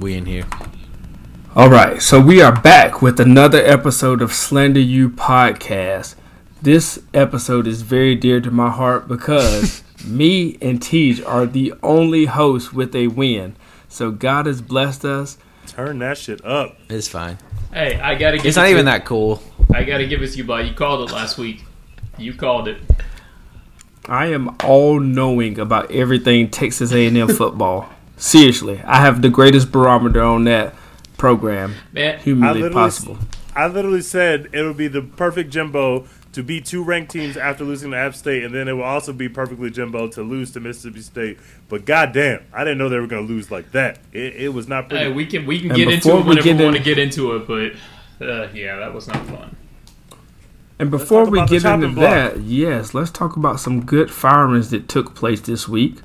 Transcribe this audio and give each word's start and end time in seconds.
We 0.00 0.14
in 0.14 0.26
here. 0.26 0.46
All 1.54 1.68
right, 1.68 2.00
so 2.00 2.20
we 2.20 2.40
are 2.40 2.58
back 2.58 3.02
with 3.02 3.20
another 3.20 3.58
episode 3.58 4.22
of 4.22 4.32
Slander 4.32 4.80
U 4.80 5.10
podcast. 5.10 6.14
This 6.62 7.00
episode 7.12 7.66
is 7.66 7.82
very 7.82 8.14
dear 8.14 8.40
to 8.40 8.50
my 8.50 8.70
heart 8.70 9.08
because 9.08 9.82
me 10.06 10.56
and 10.62 10.80
Tej 10.80 11.22
are 11.24 11.46
the 11.46 11.74
only 11.82 12.26
hosts 12.26 12.72
with 12.72 12.94
a 12.94 13.08
win. 13.08 13.56
So 13.88 14.10
God 14.10 14.46
has 14.46 14.62
blessed 14.62 15.04
us. 15.04 15.38
Turn 15.66 15.98
that 15.98 16.16
shit 16.18 16.44
up. 16.44 16.76
It's 16.88 17.08
fine. 17.08 17.38
Hey, 17.72 17.98
I 18.00 18.14
gotta 18.14 18.38
give 18.38 18.46
It's 18.46 18.56
it 18.56 18.60
not 18.60 18.66
to- 18.66 18.70
even 18.72 18.84
that 18.86 19.04
cool. 19.04 19.42
I 19.74 19.84
gotta 19.84 20.06
give 20.06 20.22
it 20.22 20.28
to 20.30 20.36
you, 20.38 20.44
bud. 20.44 20.66
You 20.66 20.74
called 20.74 21.08
it 21.08 21.12
last 21.12 21.36
week. 21.38 21.64
You 22.18 22.34
called 22.34 22.68
it. 22.68 22.78
I 24.06 24.26
am 24.26 24.56
all 24.64 24.98
knowing 24.98 25.58
about 25.58 25.90
everything 25.90 26.48
Texas 26.50 26.90
A&M 26.92 27.28
football. 27.28 27.88
Seriously, 28.20 28.82
I 28.84 28.96
have 29.00 29.22
the 29.22 29.30
greatest 29.30 29.72
barometer 29.72 30.22
on 30.22 30.44
that 30.44 30.74
program 31.16 31.74
Man, 31.92 32.18
humanly 32.20 32.62
literally- 32.62 32.74
possible. 32.74 33.18
I 33.56 33.66
literally 33.66 34.02
said 34.02 34.48
it 34.52 34.62
would 34.62 34.76
be 34.76 34.88
the 34.88 35.02
perfect 35.02 35.50
Jimbo 35.50 36.06
to 36.32 36.42
beat 36.42 36.64
two 36.66 36.84
ranked 36.84 37.10
teams 37.10 37.36
after 37.36 37.64
losing 37.64 37.90
to 37.90 37.96
App 37.96 38.14
State, 38.14 38.44
and 38.44 38.54
then 38.54 38.68
it 38.68 38.72
will 38.74 38.84
also 38.84 39.12
be 39.12 39.28
perfectly 39.28 39.70
Jimbo 39.70 40.08
to 40.08 40.22
lose 40.22 40.52
to 40.52 40.60
Mississippi 40.60 41.00
State. 41.00 41.38
But 41.68 41.84
goddamn, 41.84 42.44
I 42.52 42.60
didn't 42.62 42.78
know 42.78 42.88
they 42.88 42.98
were 43.00 43.06
going 43.08 43.26
to 43.26 43.32
lose 43.32 43.50
like 43.50 43.72
that. 43.72 43.98
It, 44.12 44.36
it 44.36 44.48
was 44.54 44.68
not 44.68 44.88
pretty. 44.88 45.06
hey, 45.06 45.12
we 45.12 45.26
can 45.26 45.46
we 45.46 45.58
can 45.60 45.70
And 45.70 45.76
get 45.76 45.88
into 45.88 46.10
it 46.10 46.14
we 46.14 46.22
whenever 46.22 46.44
get 46.44 46.58
we 46.58 46.64
want 46.64 46.76
to 46.76 46.82
get 46.82 46.98
into 46.98 47.34
it, 47.36 47.46
but 47.48 48.24
uh, 48.24 48.48
yeah, 48.54 48.76
that 48.76 48.92
was 48.94 49.08
not 49.08 49.26
fun. 49.26 49.56
And 50.78 50.90
before 50.90 51.24
we 51.24 51.44
get 51.46 51.64
into 51.64 51.88
block. 51.88 52.10
that, 52.10 52.40
yes, 52.40 52.94
let's 52.94 53.10
talk 53.10 53.36
about 53.36 53.60
some 53.60 53.84
good 53.84 54.10
firings 54.10 54.70
that 54.70 54.88
took 54.88 55.14
place 55.14 55.40
this 55.40 55.68
week. 55.68 55.96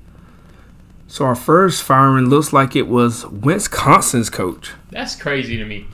So 1.16 1.24
our 1.24 1.34
first 1.34 1.82
firing 1.82 2.26
looks 2.26 2.52
like 2.52 2.76
it 2.76 2.90
was 2.90 3.26
Wisconsin's 3.28 4.30
coach. 4.30 4.74
That's 4.92 5.16
crazy 5.16 5.56
to 5.56 5.64
me. 5.64 5.88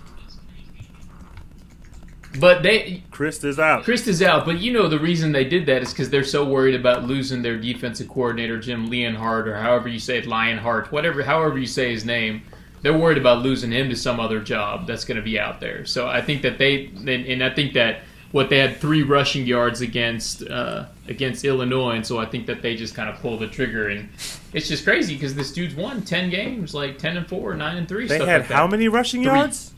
But 2.40 2.64
they 2.64 3.04
Chryst 3.12 3.46
is 3.46 3.60
out. 3.60 3.84
Chryst 3.84 4.08
is 4.08 4.24
out, 4.24 4.46
but 4.46 4.58
you 4.58 4.74
know 4.74 4.88
the 4.88 4.98
reason 4.98 5.32
they 5.32 5.44
did 5.44 5.68
that 5.68 5.84
is 5.84 5.92
because 5.92 6.10
they're 6.10 6.24
so 6.24 6.44
worried 6.44 6.74
about 6.74 7.04
losing 7.04 7.44
their 7.44 7.56
defensive 7.56 8.10
coordinator 8.10 8.60
Jim 8.60 8.90
Leonhardt 8.90 9.48
or 9.48 9.56
however 9.56 9.90
you 9.90 10.00
say 10.00 10.18
it, 10.18 10.26
Lionheart, 10.26 10.92
whatever, 10.92 11.22
however 11.22 11.60
you 11.60 11.68
say 11.68 11.92
his 11.92 12.04
name. 12.04 12.42
They're 12.82 12.98
worried 12.98 13.20
about 13.20 13.44
losing 13.44 13.72
him 13.72 13.90
to 13.90 13.96
some 13.96 14.20
other 14.20 14.40
job 14.40 14.88
that's 14.88 15.06
going 15.06 15.18
to 15.18 15.22
be 15.22 15.38
out 15.38 15.60
there. 15.60 15.86
So 15.86 16.08
I 16.08 16.24
think 16.24 16.42
that 16.42 16.58
they 16.58 16.86
and, 16.86 17.10
and 17.10 17.44
I 17.44 17.52
think 17.52 17.74
that 17.74 18.00
what 18.32 18.50
they 18.50 18.58
had 18.60 18.78
three 18.78 19.04
rushing 19.04 19.46
yards 19.46 19.82
against 19.82 20.48
uh, 20.48 20.86
against 21.08 21.44
Illinois, 21.46 21.96
and 21.96 22.06
so 22.06 22.18
I 22.20 22.26
think 22.26 22.46
that 22.48 22.62
they 22.62 22.76
just 22.76 22.96
kind 22.96 23.10
of 23.10 23.18
pulled 23.20 23.40
the 23.42 23.48
trigger, 23.48 23.90
and 23.90 24.08
it's 24.54 24.68
just 24.68 24.84
crazy 24.84 25.16
because 25.16 25.36
this 25.36 25.52
dude's 25.52 25.76
won 25.76 26.02
ten 26.04 26.30
games, 26.30 26.74
like 26.74 26.98
ten 26.98 27.18
and 27.18 27.28
four, 27.28 27.54
nine 27.56 27.78
and 27.78 27.88
three. 27.88 28.08
They 28.08 28.16
stuff 28.18 28.28
had 28.28 28.40
like 28.42 28.48
that. 28.50 28.56
how 28.56 28.68
many 28.68 28.88
rushing 28.88 29.22
Three. 29.24 29.32
yards? 29.32 29.74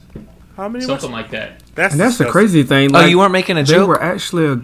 How 0.55 0.69
many? 0.69 0.85
Something 0.85 1.11
rushing? 1.11 1.11
like 1.11 1.31
that. 1.31 1.61
That's 1.73 1.93
And 1.93 2.01
that's 2.01 2.17
the 2.19 2.25
crazy 2.25 2.61
thing. 2.63 2.89
Oh, 2.95 2.99
Like, 2.99 3.09
you 3.09 3.17
weren't 3.17 3.31
making 3.31 3.57
a 3.57 3.63
they 3.63 3.73
joke? 3.73 3.87
were 3.87 4.01
actually 4.01 4.45
a, 4.45 4.61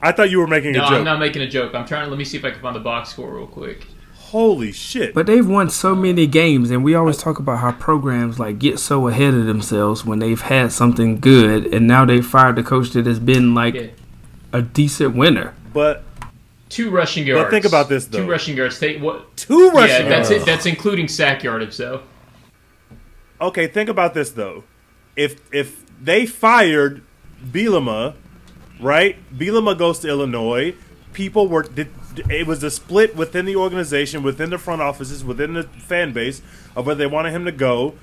I 0.00 0.12
thought 0.12 0.30
you 0.30 0.38
were 0.38 0.46
making 0.46 0.72
No, 0.72 0.80
a 0.80 0.82
joke. 0.82 0.90
No, 0.92 0.98
I'm 0.98 1.04
not 1.04 1.18
making 1.18 1.42
a 1.42 1.48
joke. 1.48 1.74
I'm 1.74 1.84
trying 1.86 2.04
to 2.04 2.10
let 2.10 2.18
me 2.18 2.24
see 2.24 2.36
if 2.36 2.44
I 2.44 2.52
can 2.52 2.60
find 2.60 2.76
the 2.76 2.80
box 2.80 3.10
score 3.10 3.34
real 3.34 3.48
quick. 3.48 3.84
Holy 4.32 4.72
shit! 4.72 5.12
but 5.14 5.26
they've 5.26 5.46
won 5.46 5.68
so 5.70 5.94
many 5.94 6.26
games, 6.26 6.70
and 6.70 6.82
we 6.82 6.94
always 6.94 7.18
talk 7.18 7.38
about 7.38 7.58
how 7.58 7.72
programs 7.72 8.38
like 8.38 8.58
get 8.58 8.78
so 8.78 9.06
ahead 9.08 9.34
of 9.34 9.44
themselves 9.46 10.04
when 10.06 10.18
they've 10.20 10.40
had 10.40 10.72
something 10.72 11.20
good, 11.20 11.66
and 11.66 11.86
now 11.86 12.04
they 12.06 12.20
fired 12.22 12.56
the 12.56 12.62
coach 12.62 12.90
that 12.92 13.04
has 13.06 13.18
been 13.18 13.54
like 13.54 13.74
Yeah. 13.74 13.86
a 14.52 14.62
decent 14.62 15.14
winner. 15.14 15.54
but 15.72 16.04
Two 16.70 16.88
rushing 16.90 17.26
yards. 17.26 17.44
But 17.44 17.50
think 17.50 17.64
about 17.66 17.90
this, 17.90 18.06
though. 18.06 18.20
Two 18.24 18.30
rushing 18.30 18.56
yards. 18.56 18.78
Take 18.80 19.02
what? 19.02 19.36
two 19.36 19.64
Yeah, 19.74 19.80
rushing 19.82 20.08
that's 20.08 20.30
yards. 20.30 20.42
it. 20.42 20.46
That's 20.46 20.64
including 20.64 21.06
sack 21.08 21.42
yardage, 21.42 21.76
though. 21.76 22.00
Okay, 23.40 23.66
think 23.66 23.88
about 23.90 24.14
this 24.14 24.30
though. 24.30 24.64
If 25.16 25.36
if 25.52 25.82
they 26.02 26.24
fired 26.26 27.02
Bielema, 27.44 28.14
right? 28.80 29.16
Bielema 29.36 29.76
goes 29.76 29.98
to 30.00 30.08
Illinois. 30.08 30.74
People 31.12 31.48
were 31.48 31.62
did, 31.64 31.88
it 32.28 32.46
was 32.46 32.62
a 32.62 32.70
split 32.70 33.16
within 33.16 33.46
the 33.46 33.56
organization, 33.56 34.22
within 34.22 34.50
the 34.50 34.58
front 34.58 34.82
offices, 34.82 35.24
within 35.24 35.54
the 35.54 35.64
fan 35.64 36.12
base 36.12 36.42
of 36.76 36.86
where 36.86 36.94
they 36.94 37.06
wanted 37.06 37.32
him 37.32 37.44
to 37.44 37.52
go. 37.52 37.94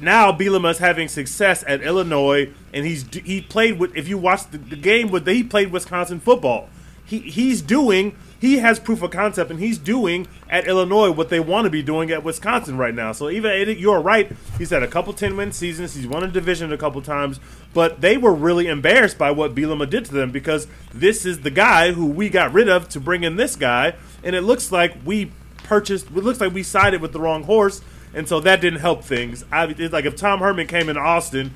Now 0.00 0.30
Bielema's 0.30 0.78
having 0.78 1.08
success 1.08 1.64
at 1.66 1.82
Illinois, 1.82 2.50
and 2.72 2.86
he's 2.86 3.06
he 3.12 3.40
played 3.40 3.78
with. 3.78 3.96
If 3.96 4.08
you 4.08 4.18
watch 4.18 4.50
the, 4.50 4.58
the 4.58 4.76
game 4.76 5.10
with, 5.10 5.26
he 5.26 5.42
played 5.42 5.72
Wisconsin 5.72 6.20
football. 6.20 6.68
He 7.04 7.18
he's 7.18 7.60
doing. 7.60 8.16
He 8.40 8.58
has 8.58 8.78
proof 8.78 9.02
of 9.02 9.10
concept, 9.10 9.50
and 9.50 9.60
he's 9.60 9.78
doing 9.78 10.26
at 10.50 10.66
Illinois 10.66 11.10
what 11.10 11.28
they 11.28 11.40
want 11.40 11.64
to 11.64 11.70
be 11.70 11.82
doing 11.82 12.10
at 12.10 12.22
Wisconsin 12.22 12.76
right 12.76 12.94
now. 12.94 13.12
So 13.12 13.30
even 13.30 13.78
you're 13.78 14.00
right. 14.00 14.30
He's 14.58 14.70
had 14.70 14.82
a 14.82 14.88
couple 14.88 15.12
ten 15.12 15.36
win 15.36 15.52
seasons. 15.52 15.94
He's 15.94 16.06
won 16.06 16.22
a 16.22 16.28
division 16.28 16.72
a 16.72 16.76
couple 16.76 17.00
times, 17.00 17.40
but 17.72 18.00
they 18.00 18.16
were 18.16 18.34
really 18.34 18.66
embarrassed 18.66 19.18
by 19.18 19.30
what 19.30 19.54
Bielema 19.54 19.88
did 19.88 20.04
to 20.06 20.12
them 20.12 20.30
because 20.30 20.66
this 20.92 21.24
is 21.24 21.40
the 21.40 21.50
guy 21.50 21.92
who 21.92 22.06
we 22.06 22.28
got 22.28 22.52
rid 22.52 22.68
of 22.68 22.88
to 22.90 23.00
bring 23.00 23.24
in 23.24 23.36
this 23.36 23.56
guy, 23.56 23.94
and 24.22 24.36
it 24.36 24.42
looks 24.42 24.70
like 24.70 24.94
we 25.04 25.32
purchased. 25.64 26.06
It 26.06 26.24
looks 26.24 26.40
like 26.40 26.52
we 26.52 26.62
sided 26.62 27.00
with 27.00 27.12
the 27.12 27.20
wrong 27.20 27.44
horse, 27.44 27.80
and 28.12 28.28
so 28.28 28.40
that 28.40 28.60
didn't 28.60 28.80
help 28.80 29.04
things. 29.04 29.44
I, 29.50 29.66
it's 29.66 29.92
like 29.92 30.04
if 30.04 30.16
Tom 30.16 30.40
Herman 30.40 30.66
came 30.66 30.88
in 30.88 30.96
Austin 30.96 31.52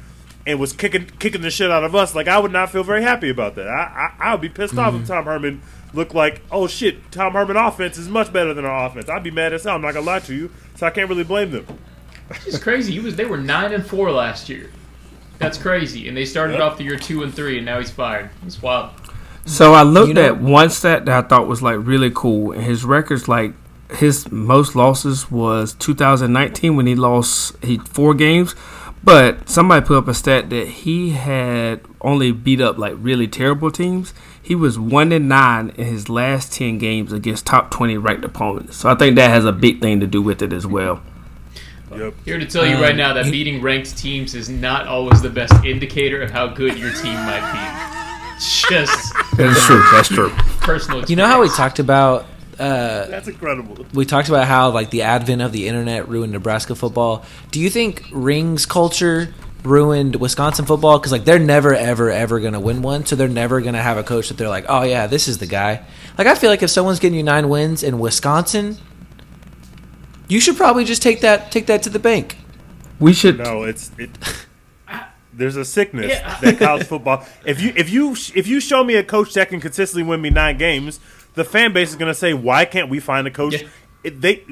and 0.46 0.58
was 0.58 0.72
kicking 0.72 1.06
kicking 1.18 1.42
the 1.42 1.50
shit 1.50 1.70
out 1.70 1.84
of 1.84 1.94
us, 1.94 2.14
like 2.14 2.28
I 2.28 2.38
would 2.38 2.52
not 2.52 2.70
feel 2.70 2.82
very 2.82 3.02
happy 3.02 3.28
about 3.28 3.54
that. 3.56 3.68
I 3.68 4.14
I, 4.18 4.28
I 4.28 4.32
would 4.32 4.40
be 4.40 4.48
pissed 4.48 4.78
off 4.78 4.94
if 4.94 5.02
mm-hmm. 5.02 5.12
Tom 5.12 5.24
Herman 5.24 5.62
looked 5.94 6.14
like, 6.14 6.42
oh 6.50 6.66
shit, 6.66 7.10
Tom 7.12 7.32
Herman 7.32 7.56
offense 7.56 7.96
is 7.98 8.08
much 8.08 8.32
better 8.32 8.52
than 8.54 8.64
our 8.64 8.86
offense. 8.86 9.08
I'd 9.08 9.22
be 9.22 9.30
mad 9.30 9.52
as 9.52 9.64
hell. 9.64 9.76
I'm 9.76 9.82
not 9.82 9.94
gonna 9.94 10.06
lie 10.06 10.20
to 10.20 10.34
you, 10.34 10.50
so 10.76 10.86
I 10.86 10.90
can't 10.90 11.08
really 11.08 11.24
blame 11.24 11.50
them. 11.50 11.66
It's 12.46 12.58
crazy. 12.58 12.92
He 12.92 13.00
was. 13.00 13.16
They 13.16 13.24
were 13.24 13.38
nine 13.38 13.72
and 13.72 13.86
four 13.86 14.10
last 14.12 14.48
year. 14.48 14.70
That's 15.38 15.56
crazy. 15.56 16.08
And 16.08 16.16
they 16.16 16.24
started 16.24 16.54
Yep. 16.54 16.62
off 16.62 16.78
the 16.78 16.84
year 16.84 16.96
two 16.96 17.22
and 17.22 17.32
three, 17.32 17.56
and 17.58 17.64
now 17.64 17.78
he's 17.78 17.90
fired. 17.90 18.30
It's 18.44 18.60
wild. 18.60 18.90
So 19.46 19.72
I 19.72 19.82
looked 19.82 20.08
You 20.08 20.14
know- 20.14 20.24
at 20.24 20.40
one 20.40 20.68
stat 20.68 21.06
that 21.06 21.24
I 21.24 21.26
thought 21.26 21.46
was 21.48 21.62
like 21.62 21.78
really 21.80 22.10
cool, 22.14 22.52
and 22.52 22.62
his 22.64 22.84
records 22.84 23.28
like 23.28 23.52
his 23.96 24.30
most 24.30 24.76
losses 24.76 25.30
was 25.30 25.72
2019 25.74 26.76
when 26.76 26.86
he 26.86 26.94
lost 26.94 27.56
he 27.64 27.78
four 27.78 28.12
games, 28.12 28.54
but 29.02 29.48
somebody 29.48 29.86
put 29.86 29.96
up 29.96 30.08
a 30.08 30.12
stat 30.12 30.50
that 30.50 30.66
he 30.68 31.10
had 31.10 31.80
only 32.02 32.30
beat 32.30 32.60
up 32.60 32.76
like 32.76 32.94
really 33.00 33.26
terrible 33.26 33.70
teams. 33.70 34.12
He 34.42 34.54
was 34.54 34.78
one 34.78 35.12
and 35.12 35.28
nine 35.28 35.70
in 35.76 35.86
his 35.86 36.08
last 36.08 36.52
10 36.54 36.78
games 36.78 37.12
against 37.12 37.44
top 37.46 37.70
20 37.70 37.96
ranked 37.98 38.24
opponents. 38.24 38.76
So 38.76 38.88
I 38.88 38.94
think 38.94 39.16
that 39.16 39.28
has 39.30 39.44
a 39.44 39.52
big 39.52 39.80
thing 39.80 40.00
to 40.00 40.06
do 40.06 40.22
with 40.22 40.40
it 40.42 40.52
as 40.52 40.66
well. 40.66 41.02
Yep. 41.94 42.14
Here 42.24 42.38
to 42.38 42.46
tell 42.46 42.66
you 42.66 42.76
Um, 42.76 42.82
right 42.82 42.96
now 42.96 43.12
that 43.14 43.26
he- 43.26 43.30
beating 43.30 43.60
ranked 43.62 43.96
teams 43.96 44.34
is 44.34 44.48
not 44.48 44.86
always 44.86 45.20
the 45.22 45.30
best 45.30 45.52
indicator 45.64 46.22
of 46.22 46.30
how 46.30 46.46
good 46.46 46.78
your 46.78 46.92
team 46.92 47.14
might 47.14 47.52
be. 47.52 48.38
Just 48.70 49.12
That 49.36 49.50
is 49.56 49.64
true. 49.64 49.82
That's 49.92 50.08
true. 50.08 50.30
personal. 50.60 51.04
You 51.06 51.16
know 51.16 51.26
how 51.26 51.40
we 51.40 51.48
talked 51.48 51.78
about 51.78 52.26
uh, 52.58 53.06
That's 53.06 53.28
incredible. 53.28 53.86
we 53.94 54.04
talked 54.04 54.28
about 54.28 54.46
how 54.46 54.70
like 54.70 54.90
the 54.90 55.02
advent 55.02 55.42
of 55.42 55.52
the 55.52 55.66
internet 55.68 56.08
ruined 56.08 56.32
Nebraska 56.32 56.74
football. 56.74 57.24
Do 57.52 57.60
you 57.60 57.70
think 57.70 58.04
rings 58.12 58.66
culture 58.66 59.32
ruined 59.64 60.16
Wisconsin 60.16 60.64
football? 60.64 60.98
Because 60.98 61.12
like 61.12 61.24
they're 61.24 61.38
never 61.38 61.74
ever 61.74 62.10
ever 62.10 62.40
gonna 62.40 62.60
win 62.60 62.82
one, 62.82 63.04
so 63.06 63.16
they're 63.16 63.28
never 63.28 63.60
gonna 63.60 63.82
have 63.82 63.96
a 63.98 64.02
coach 64.02 64.28
that 64.28 64.36
they're 64.36 64.48
like, 64.48 64.66
oh 64.68 64.82
yeah, 64.82 65.06
this 65.06 65.28
is 65.28 65.38
the 65.38 65.46
guy. 65.46 65.84
Like 66.16 66.26
I 66.26 66.34
feel 66.34 66.50
like 66.50 66.62
if 66.62 66.70
someone's 66.70 66.98
getting 67.00 67.16
you 67.18 67.22
nine 67.24 67.48
wins 67.48 67.82
in 67.82 67.98
Wisconsin, 67.98 68.78
you 70.28 70.40
should 70.40 70.56
probably 70.56 70.84
just 70.84 71.02
take 71.02 71.20
that 71.22 71.50
take 71.50 71.66
that 71.66 71.82
to 71.84 71.90
the 71.90 71.98
bank. 71.98 72.36
We 73.00 73.12
should 73.12 73.38
No, 73.38 73.62
it's 73.64 73.90
it. 73.98 74.10
There's 75.32 75.56
a 75.56 75.64
sickness 75.64 76.08
Yeah. 76.10 76.36
that 76.40 76.58
college 76.58 76.86
football. 76.86 77.24
If 77.46 77.60
you 77.60 77.72
if 77.76 77.90
you 77.90 78.12
if 78.34 78.46
you 78.48 78.60
show 78.60 78.82
me 78.82 78.96
a 78.96 79.04
coach 79.04 79.34
that 79.34 79.48
can 79.48 79.60
consistently 79.60 80.02
win 80.08 80.20
me 80.20 80.30
nine 80.30 80.58
games, 80.58 80.98
the 81.34 81.44
fan 81.44 81.72
base 81.72 81.90
is 81.90 81.96
going 81.96 82.10
to 82.10 82.14
say, 82.18 82.34
"Why 82.34 82.64
can't 82.64 82.88
we 82.88 82.98
find 82.98 83.24
a 83.26 83.30
coach?" 83.30 83.62
Yeah. 83.62 83.68
It, 84.02 84.20
they 84.20 84.42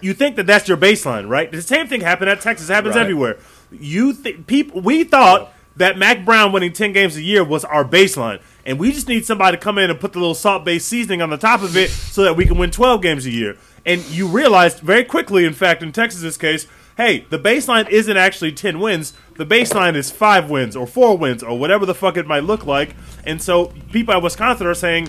you 0.00 0.12
think 0.14 0.34
that 0.36 0.46
that's 0.46 0.66
your 0.68 0.76
baseline, 0.76 1.28
right? 1.28 1.50
The 1.52 1.62
same 1.62 1.86
thing 1.86 2.00
happened 2.00 2.30
at 2.30 2.40
Texas. 2.40 2.68
Happens 2.68 2.96
Right. 2.96 3.02
everywhere. 3.02 3.36
You 3.70 4.12
think 4.12 4.46
people? 4.46 4.80
We 4.80 5.04
thought 5.04 5.52
that 5.76 5.98
Mack 5.98 6.24
Brown 6.24 6.52
winning 6.52 6.72
ten 6.72 6.92
games 6.92 7.16
a 7.16 7.22
year 7.22 7.44
was 7.44 7.64
our 7.64 7.84
baseline, 7.84 8.40
and 8.64 8.78
we 8.78 8.92
just 8.92 9.08
need 9.08 9.26
somebody 9.26 9.56
to 9.56 9.62
come 9.62 9.78
in 9.78 9.90
and 9.90 9.98
put 9.98 10.12
the 10.12 10.18
little 10.18 10.34
salt 10.34 10.64
based 10.64 10.88
seasoning 10.88 11.22
on 11.22 11.30
the 11.30 11.36
top 11.36 11.62
of 11.62 11.76
it 11.76 11.90
so 11.90 12.22
that 12.22 12.36
we 12.36 12.46
can 12.46 12.58
win 12.58 12.70
twelve 12.70 13.02
games 13.02 13.26
a 13.26 13.30
year. 13.30 13.56
And 13.86 14.02
you 14.06 14.26
realized 14.26 14.80
very 14.80 15.04
quickly, 15.04 15.44
in 15.44 15.52
fact, 15.52 15.82
in 15.82 15.92
Texas's 15.92 16.38
case, 16.38 16.66
hey, 16.96 17.26
the 17.30 17.38
baseline 17.38 17.88
isn't 17.88 18.16
actually 18.16 18.52
10 18.52 18.80
wins. 18.80 19.12
The 19.36 19.44
baseline 19.44 19.94
is 19.94 20.10
5 20.10 20.48
wins 20.48 20.76
or 20.76 20.86
4 20.86 21.18
wins 21.18 21.42
or 21.42 21.58
whatever 21.58 21.84
the 21.84 21.94
fuck 21.94 22.16
it 22.16 22.26
might 22.26 22.44
look 22.44 22.64
like. 22.64 22.94
And 23.26 23.42
so 23.42 23.72
people 23.92 24.14
at 24.14 24.22
Wisconsin 24.22 24.66
are 24.66 24.74
saying, 24.74 25.08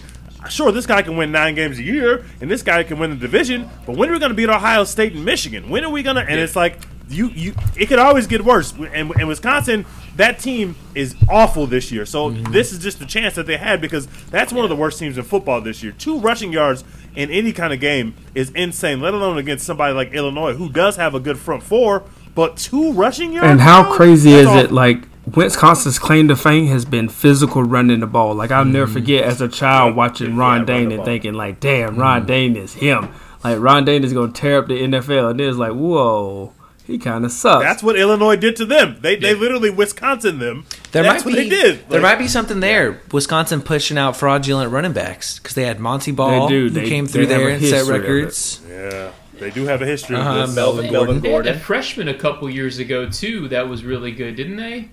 sure, 0.49 0.71
this 0.71 0.85
guy 0.85 1.03
can 1.03 1.15
win 1.15 1.31
9 1.31 1.55
games 1.55 1.79
a 1.79 1.83
year 1.83 2.25
and 2.41 2.49
this 2.49 2.63
guy 2.63 2.83
can 2.83 2.99
win 2.99 3.11
the 3.11 3.15
division, 3.15 3.69
but 3.85 3.95
when 3.95 4.09
are 4.09 4.13
we 4.13 4.19
going 4.19 4.31
to 4.31 4.35
beat 4.35 4.49
Ohio 4.49 4.83
State 4.83 5.13
and 5.13 5.23
Michigan? 5.23 5.69
When 5.69 5.83
are 5.83 5.91
we 5.91 6.03
going 6.03 6.17
to? 6.17 6.23
And 6.23 6.39
it's 6.39 6.55
like, 6.55 6.79
you, 7.09 7.29
you, 7.29 7.53
it 7.77 7.87
could 7.87 7.99
always 7.99 8.27
get 8.27 8.43
worse. 8.43 8.73
And, 8.73 9.11
and 9.11 9.27
Wisconsin, 9.27 9.85
that 10.15 10.39
team 10.39 10.75
is 10.93 11.15
awful 11.29 11.67
this 11.67 11.91
year. 11.91 12.05
So 12.05 12.31
mm-hmm. 12.31 12.51
this 12.51 12.71
is 12.71 12.79
just 12.79 12.99
the 12.99 13.05
chance 13.05 13.35
that 13.35 13.45
they 13.45 13.57
had 13.57 13.81
because 13.81 14.07
that's 14.27 14.51
one 14.51 14.63
of 14.63 14.69
the 14.69 14.75
worst 14.75 14.99
teams 14.99 15.17
in 15.17 15.23
football 15.23 15.61
this 15.61 15.83
year. 15.83 15.91
Two 15.91 16.19
rushing 16.19 16.51
yards 16.51 16.83
in 17.15 17.29
any 17.31 17.53
kind 17.53 17.73
of 17.73 17.79
game 17.79 18.15
is 18.33 18.49
insane, 18.51 19.01
let 19.01 19.13
alone 19.13 19.37
against 19.37 19.65
somebody 19.65 19.93
like 19.93 20.13
Illinois, 20.13 20.53
who 20.53 20.69
does 20.69 20.95
have 20.95 21.15
a 21.15 21.19
good 21.19 21.37
front 21.37 21.63
four, 21.63 22.03
but 22.33 22.57
two 22.57 22.91
rushing 22.93 23.33
yards. 23.33 23.49
And 23.49 23.61
how 23.61 23.83
bro? 23.83 23.93
crazy 23.93 24.31
That's 24.31 24.41
is 24.41 24.47
all- 24.47 24.57
it? 24.57 24.71
Like 24.71 25.07
Wisconsin's 25.33 25.97
claim 25.97 26.27
to 26.27 26.35
fame 26.35 26.67
has 26.67 26.85
been 26.85 27.09
physical 27.09 27.63
running 27.63 28.01
the 28.01 28.07
ball. 28.07 28.35
Like 28.35 28.51
I'll 28.51 28.65
never 28.65 28.85
mm-hmm. 28.85 28.93
forget 28.93 29.23
as 29.23 29.41
a 29.41 29.47
child 29.47 29.95
watching 29.95 30.31
Yeah, 30.31 30.39
Ron 30.39 30.59
the 30.61 30.65
Dayne 30.65 30.91
and 30.91 30.97
ball. 30.97 31.05
thinking 31.05 31.33
like, 31.33 31.59
"Damn, 31.59 31.95
Ron 31.95 32.19
mm-hmm. 32.19 32.27
Dayne 32.27 32.55
is 32.55 32.73
him." 32.73 33.09
Like 33.43 33.59
Ron 33.59 33.85
Dayne 33.85 34.03
is 34.03 34.13
gonna 34.13 34.31
tear 34.31 34.59
up 34.59 34.67
the 34.67 34.81
NFL, 34.81 35.31
and 35.31 35.41
it's 35.41 35.57
like, 35.57 35.73
"Whoa, 35.73 36.53
he 36.87 36.97
kind 36.97 37.25
of 37.25 37.31
sucks." 37.31 37.63
That's 37.63 37.83
what 37.83 37.97
Illinois 37.97 38.35
did 38.35 38.55
to 38.57 38.65
them. 38.65 38.97
They 39.01 39.15
they 39.15 39.33
Yeah. 39.33 39.39
literally 39.39 39.69
Wisconsin 39.69 40.39
them. 40.39 40.65
There 40.91 41.03
That's 41.03 41.25
might 41.25 41.31
what 41.31 41.37
be 41.37 41.43
they 41.43 41.49
did. 41.49 41.89
there 41.89 41.99
Like, 42.01 42.13
might 42.17 42.23
be 42.23 42.27
something 42.27 42.59
there. 42.59 43.01
Wisconsin 43.11 43.61
pushing 43.61 43.97
out 43.97 44.15
fraudulent 44.17 44.71
running 44.71 44.93
backs 44.93 45.39
because 45.39 45.55
they 45.55 45.63
had 45.65 45.79
Montee 45.79 46.11
Ball 46.11 46.47
do. 46.47 46.63
who 46.63 46.69
They- 46.69 46.87
came 46.89 47.07
through 47.07 47.27
there 47.27 47.49
a 47.49 47.53
and 47.53 47.61
set 47.61 47.73
history 47.79 47.95
of 47.97 48.03
it. 48.03 48.07
records. 48.07 48.59
Yeah, 48.69 49.07
they 49.39 49.49
do 49.51 49.65
have 49.65 49.81
a 49.81 49.85
history 49.85 50.15
Uh-huh, 50.15 50.29
of 50.41 50.47
this. 50.47 50.55
Melvin, 50.55 50.85
They- 50.85 50.91
Melvin 50.91 51.21
they 51.21 51.29
had 51.29 51.33
Gordon. 51.33 51.55
a 51.55 51.59
freshman 51.59 52.07
a 52.07 52.13
couple 52.13 52.49
years 52.49 52.79
ago 52.79 53.07
too. 53.09 53.47
That 53.49 53.67
was 53.69 53.83
really 53.83 54.11
good, 54.11 54.35
didn't 54.35 54.55
they? 54.57 54.89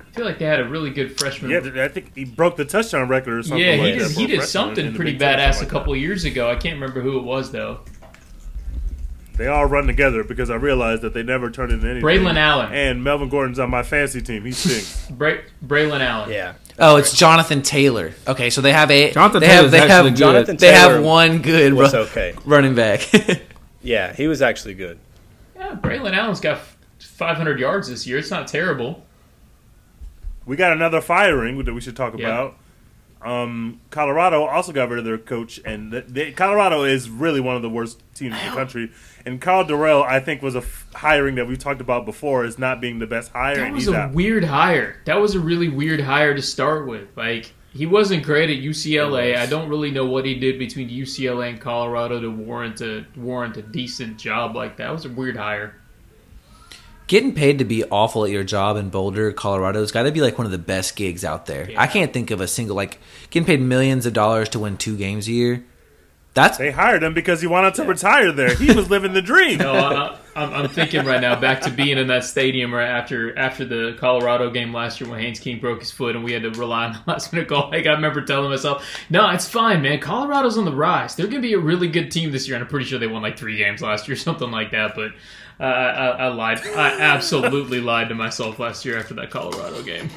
I 0.00 0.16
feel 0.20 0.24
like 0.24 0.38
they 0.40 0.46
had 0.46 0.58
a 0.58 0.64
really 0.64 0.90
good 0.90 1.16
freshman. 1.20 1.50
Yeah, 1.52 1.84
I 1.84 1.86
think 1.88 2.06
he 2.16 2.24
broke 2.24 2.56
the 2.56 2.64
touchdown 2.64 3.06
record 3.06 3.34
or 3.38 3.42
something. 3.44 3.58
Yeah, 3.64 3.74
he 3.74 3.80
like 3.82 3.92
did. 3.94 4.02
that 4.02 4.10
for 4.14 4.20
He 4.20 4.26
did 4.26 4.42
something 4.42 4.86
in 4.86 4.92
the 4.92 4.96
pretty 4.96 5.12
Big 5.12 5.20
badass 5.20 5.50
a 5.50 5.52
something 5.52 5.68
like 5.68 5.68
couple 5.70 5.94
years 5.96 6.24
ago. 6.24 6.50
I 6.50 6.56
can't 6.56 6.74
remember 6.74 7.00
who 7.02 7.18
it 7.18 7.22
was 7.24 7.52
though. 7.52 7.80
That. 9.38 9.44
They 9.44 9.48
all 9.48 9.64
run 9.66 9.86
together 9.86 10.24
because 10.24 10.50
I 10.50 10.56
realized 10.56 11.02
that 11.02 11.14
they 11.14 11.22
never 11.22 11.50
turn 11.50 11.70
into 11.70 11.86
anything. 11.88 12.02
Braylon 12.04 12.36
Allen. 12.36 12.72
and 12.72 13.02
Melvin 13.04 13.28
Gordon's 13.28 13.58
on 13.58 13.70
my 13.70 13.82
fantasy 13.82 14.20
team. 14.20 14.44
He 14.44 14.52
stinks. 14.52 15.08
Bra- 15.10 15.38
Braylon 15.66 16.00
Allen. 16.00 16.30
Yeah. 16.30 16.54
Oh, 16.78 16.96
it's 16.96 17.12
Jonathan 17.16 17.62
Taylor. 17.62 18.12
Okay, 18.26 18.50
so 18.50 18.60
they 18.60 18.72
have 18.72 18.90
a 18.90 19.10
Jonathan 19.12 19.40
they 19.40 19.46
have 19.48 19.56
Taylor's 19.56 19.70
they 19.72 19.78
actually 19.78 19.94
have 19.94 20.04
good. 20.04 20.16
Jonathan 20.16 20.56
they 20.58 20.72
have 20.72 21.02
one 21.02 21.42
good 21.42 21.72
was 21.74 21.92
ru- 21.94 22.00
okay. 22.00 22.34
running 22.44 22.74
back. 22.74 23.00
Yeah, 23.80 24.12
he 24.12 24.26
was 24.26 24.42
actually 24.42 24.74
good. 24.74 24.98
Yeah, 25.56 25.76
Braylon 25.80 26.12
Allen's 26.12 26.40
got 26.40 26.58
500 26.98 27.58
yards 27.60 27.88
this 27.88 28.06
year. 28.08 28.18
It's 28.18 28.30
not 28.30 28.48
terrible. 28.48 29.06
we 30.46 30.56
got 30.56 30.72
another 30.72 31.00
firing 31.00 31.62
that 31.64 31.72
we 31.72 31.80
should 31.80 31.96
talk 31.96 32.18
Yeah. 32.18 32.26
about. 32.26 32.56
Um, 33.22 33.80
Colorado 33.90 34.44
also 34.44 34.72
got 34.72 34.88
rid 34.88 35.00
of 35.00 35.04
their 35.04 35.18
coach, 35.18 35.60
and 35.64 35.92
they, 35.92 36.32
Colorado 36.32 36.84
is 36.84 37.10
really 37.10 37.40
one 37.40 37.56
of 37.56 37.62
the 37.62 37.68
worst 37.68 38.00
teams 38.14 38.36
in 38.36 38.50
the 38.50 38.56
country. 38.56 38.92
And 39.26 39.40
Karl 39.40 39.64
Dorrell, 39.64 40.04
I 40.04 40.20
think, 40.20 40.40
was 40.40 40.54
a 40.54 40.58
f- 40.58 40.86
hiring 40.94 41.34
that 41.34 41.46
we 41.46 41.56
talked 41.56 41.80
about 41.80 42.06
before 42.06 42.44
as 42.44 42.58
not 42.58 42.80
being 42.80 42.98
the 42.98 43.06
best 43.06 43.32
hire. 43.32 43.56
That 43.56 43.72
was 43.72 43.88
a 43.88 43.94
out. 43.94 44.12
weird 44.12 44.44
hire. 44.44 45.00
That 45.04 45.16
was 45.20 45.34
a 45.34 45.40
really 45.40 45.68
weird 45.68 46.00
hire 46.00 46.34
to 46.34 46.42
start 46.42 46.86
with. 46.86 47.08
Like 47.16 47.52
he 47.72 47.86
wasn't 47.86 48.22
great 48.24 48.50
at 48.50 48.62
UCLA. 48.62 49.36
I 49.36 49.46
don't 49.46 49.68
really 49.68 49.90
know 49.90 50.06
what 50.06 50.24
he 50.24 50.34
did 50.34 50.58
between 50.58 50.88
UCLA 50.88 51.50
and 51.50 51.60
Colorado 51.60 52.20
to 52.20 52.30
warrant 52.30 52.80
a 52.80 53.04
warrant 53.16 53.56
a 53.56 53.62
decent 53.62 54.18
job 54.18 54.56
like 54.56 54.76
that. 54.78 54.88
It 54.88 54.92
was 54.92 55.04
a 55.04 55.10
weird 55.10 55.36
hire. 55.36 55.77
Getting 57.08 57.34
paid 57.34 57.58
to 57.58 57.64
be 57.64 57.84
awful 57.84 58.24
at 58.24 58.30
your 58.30 58.44
job 58.44 58.76
in 58.76 58.90
Boulder, 58.90 59.32
Colorado, 59.32 59.80
has 59.80 59.92
got 59.92 60.02
to 60.04 60.12
be 60.12 60.20
like 60.20 60.38
one 60.38 60.44
of 60.44 60.52
the 60.52 60.58
best 60.58 60.94
gigs 60.94 61.24
out 61.24 61.46
there. 61.46 61.70
Yeah. 61.70 61.80
I 61.80 61.86
can't 61.86 62.12
think 62.12 62.30
of 62.30 62.40
a 62.40 62.46
single 62.46 62.76
like 62.76 62.98
getting 63.30 63.46
paid 63.46 63.60
millions 63.60 64.06
of 64.06 64.12
dollars 64.12 64.50
to 64.50 64.58
win 64.58 64.76
two 64.76 64.96
games 64.96 65.26
a 65.26 65.32
year. 65.32 65.64
That's 66.34 66.58
They 66.58 66.70
hired 66.70 67.02
him 67.02 67.14
because 67.14 67.40
he 67.40 67.46
wanted 67.46 67.74
to 67.74 67.84
retire 67.84 68.30
there. 68.30 68.54
He 68.54 68.72
was 68.72 68.90
living 68.90 69.12
the 69.12 69.22
dream. 69.22 69.58
No, 69.58 69.72
I, 69.72 70.18
I'm, 70.36 70.52
I'm 70.52 70.68
thinking 70.68 71.04
right 71.04 71.20
now 71.20 71.40
back 71.40 71.62
to 71.62 71.70
being 71.70 71.98
in 71.98 72.06
that 72.08 72.22
stadium 72.22 72.72
right 72.72 72.86
after 72.86 73.36
after 73.36 73.64
the 73.64 73.96
Colorado 73.98 74.50
game 74.50 74.72
last 74.72 75.00
year 75.00 75.10
when 75.10 75.18
Haynes 75.18 75.40
King 75.40 75.58
broke 75.58 75.80
his 75.80 75.90
foot 75.90 76.14
and 76.14 76.24
we 76.24 76.32
had 76.32 76.42
to 76.42 76.50
rely 76.50 76.84
on 76.84 76.94
a 76.94 77.02
last 77.10 77.32
minute 77.32 77.48
goal. 77.48 77.70
Like 77.70 77.86
I 77.86 77.92
remember 77.92 78.20
telling 78.20 78.50
myself, 78.50 78.86
"No, 79.10 79.28
it's 79.30 79.48
fine, 79.48 79.82
man. 79.82 79.98
Colorado's 79.98 80.56
on 80.56 80.64
the 80.64 80.72
rise. 80.72 81.16
They're 81.16 81.26
going 81.26 81.42
to 81.42 81.48
be 81.48 81.54
a 81.54 81.58
really 81.58 81.88
good 81.88 82.12
team 82.12 82.30
this 82.30 82.46
year." 82.46 82.56
And 82.56 82.62
I'm 82.62 82.68
pretty 82.68 82.86
sure 82.86 82.98
they 83.00 83.08
won 83.08 83.22
like 83.22 83.36
three 83.38 83.56
games 83.56 83.82
last 83.82 84.06
year, 84.06 84.16
something 84.28 84.50
like 84.50 84.70
that. 84.70 84.94
But 84.94 85.12
uh, 85.60 85.64
I, 85.64 86.06
I 86.08 86.28
lied. 86.28 86.60
I 86.66 86.98
absolutely 87.00 87.80
lied 87.80 88.08
to 88.10 88.14
myself 88.14 88.58
last 88.58 88.84
year 88.84 88.98
after 88.98 89.14
that 89.14 89.30
Colorado 89.30 89.82
game. 89.82 90.10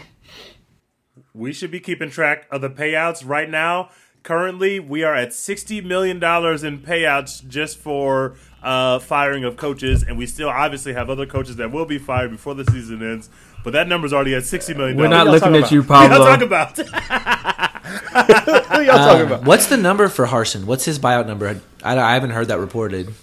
We 1.33 1.53
should 1.53 1.71
be 1.71 1.79
keeping 1.79 2.09
track 2.09 2.47
of 2.51 2.61
the 2.61 2.69
payouts 2.69 3.27
right 3.27 3.49
now. 3.49 3.89
Currently, 4.23 4.79
we 4.79 5.03
are 5.03 5.15
at 5.15 5.33
sixty 5.33 5.81
million 5.81 6.19
dollars 6.19 6.63
in 6.63 6.79
payouts 6.79 7.47
just 7.47 7.79
for 7.79 8.35
uh, 8.61 8.99
firing 8.99 9.43
of 9.43 9.57
coaches, 9.57 10.03
and 10.03 10.15
we 10.17 10.27
still 10.27 10.49
obviously 10.49 10.93
have 10.93 11.09
other 11.09 11.25
coaches 11.25 11.55
that 11.55 11.71
will 11.71 11.85
be 11.85 11.97
fired 11.97 12.29
before 12.31 12.53
the 12.53 12.63
season 12.65 13.01
ends. 13.01 13.29
But 13.63 13.73
that 13.73 13.87
number's 13.87 14.13
already 14.13 14.35
at 14.35 14.43
sixty 14.45 14.73
million. 14.75 14.95
We're 14.97 15.07
not 15.07 15.25
looking 15.25 15.39
talking 15.53 15.63
at 15.63 15.71
you, 15.71 15.81
What 15.81 16.09
y'all 16.11 16.19
Pablo. 16.19 16.25
talk 16.27 16.41
about? 16.41 16.77
Who 17.81 18.81
y'all 18.83 18.97
talking 18.97 19.21
Um, 19.21 19.27
about? 19.27 19.43
what's 19.45 19.65
the 19.67 19.77
number 19.77 20.07
for 20.07 20.27
Harsin? 20.27 20.65
What's 20.65 20.85
his 20.85 20.99
buyout 20.99 21.25
number? 21.27 21.59
I, 21.83 21.97
I 21.97 22.13
haven't 22.13 22.29
heard 22.31 22.47
that 22.49 22.59
reported. 22.59 23.13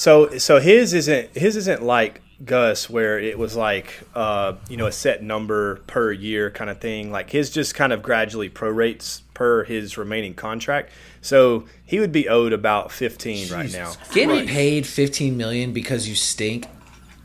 So 0.00 0.38
so 0.38 0.60
his 0.60 0.94
isn't 0.94 1.36
his 1.36 1.56
isn't 1.56 1.82
like 1.82 2.22
Gus 2.42 2.88
where 2.88 3.18
it 3.20 3.38
was 3.38 3.54
like 3.54 4.00
uh, 4.14 4.54
you 4.70 4.78
know 4.78 4.86
a 4.86 4.92
set 4.92 5.22
number 5.22 5.82
per 5.86 6.10
year 6.10 6.50
kind 6.50 6.70
of 6.70 6.80
thing. 6.80 7.12
Like 7.12 7.28
his 7.28 7.50
just 7.50 7.74
kind 7.74 7.92
of 7.92 8.02
gradually 8.02 8.48
prorates 8.48 9.20
per 9.34 9.62
his 9.64 9.98
remaining 9.98 10.32
contract. 10.32 10.90
So 11.20 11.66
he 11.84 12.00
would 12.00 12.12
be 12.12 12.30
owed 12.30 12.54
about 12.54 12.90
fifteen 12.92 13.52
right 13.52 13.70
now. 13.70 13.92
Getting 14.14 14.46
paid 14.46 14.86
fifteen 14.86 15.36
million 15.36 15.74
because 15.74 16.08
you 16.08 16.14
stink. 16.14 16.66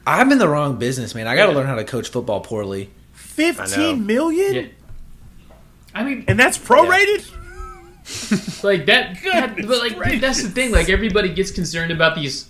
I'm 0.06 0.34
in 0.34 0.38
the 0.38 0.50
wrong 0.50 0.76
business, 0.76 1.16
man. 1.16 1.28
I 1.28 1.38
got 1.38 1.46
to 1.46 1.54
Yeah. 1.54 1.60
learn 1.60 1.68
how 1.68 1.76
to 1.76 1.86
coach 1.86 2.10
football 2.10 2.42
poorly. 2.42 2.90
Fifteen 3.14 4.06
million, 4.06 4.54
Yeah. 4.54 4.68
I 5.94 6.04
mean, 6.04 6.26
and 6.28 6.38
that's 6.38 6.58
prorated. 6.58 7.24
like 8.66 8.86
that. 8.88 9.18
that 9.24 9.56
but 9.56 9.80
like 9.80 9.96
gracious. 9.96 10.20
that's 10.20 10.44
the 10.44 10.50
thing. 10.50 10.72
Like 10.74 10.90
everybody 10.90 11.34
gets 11.34 11.52
concerned 11.52 11.94
about 11.94 12.16
these 12.16 12.50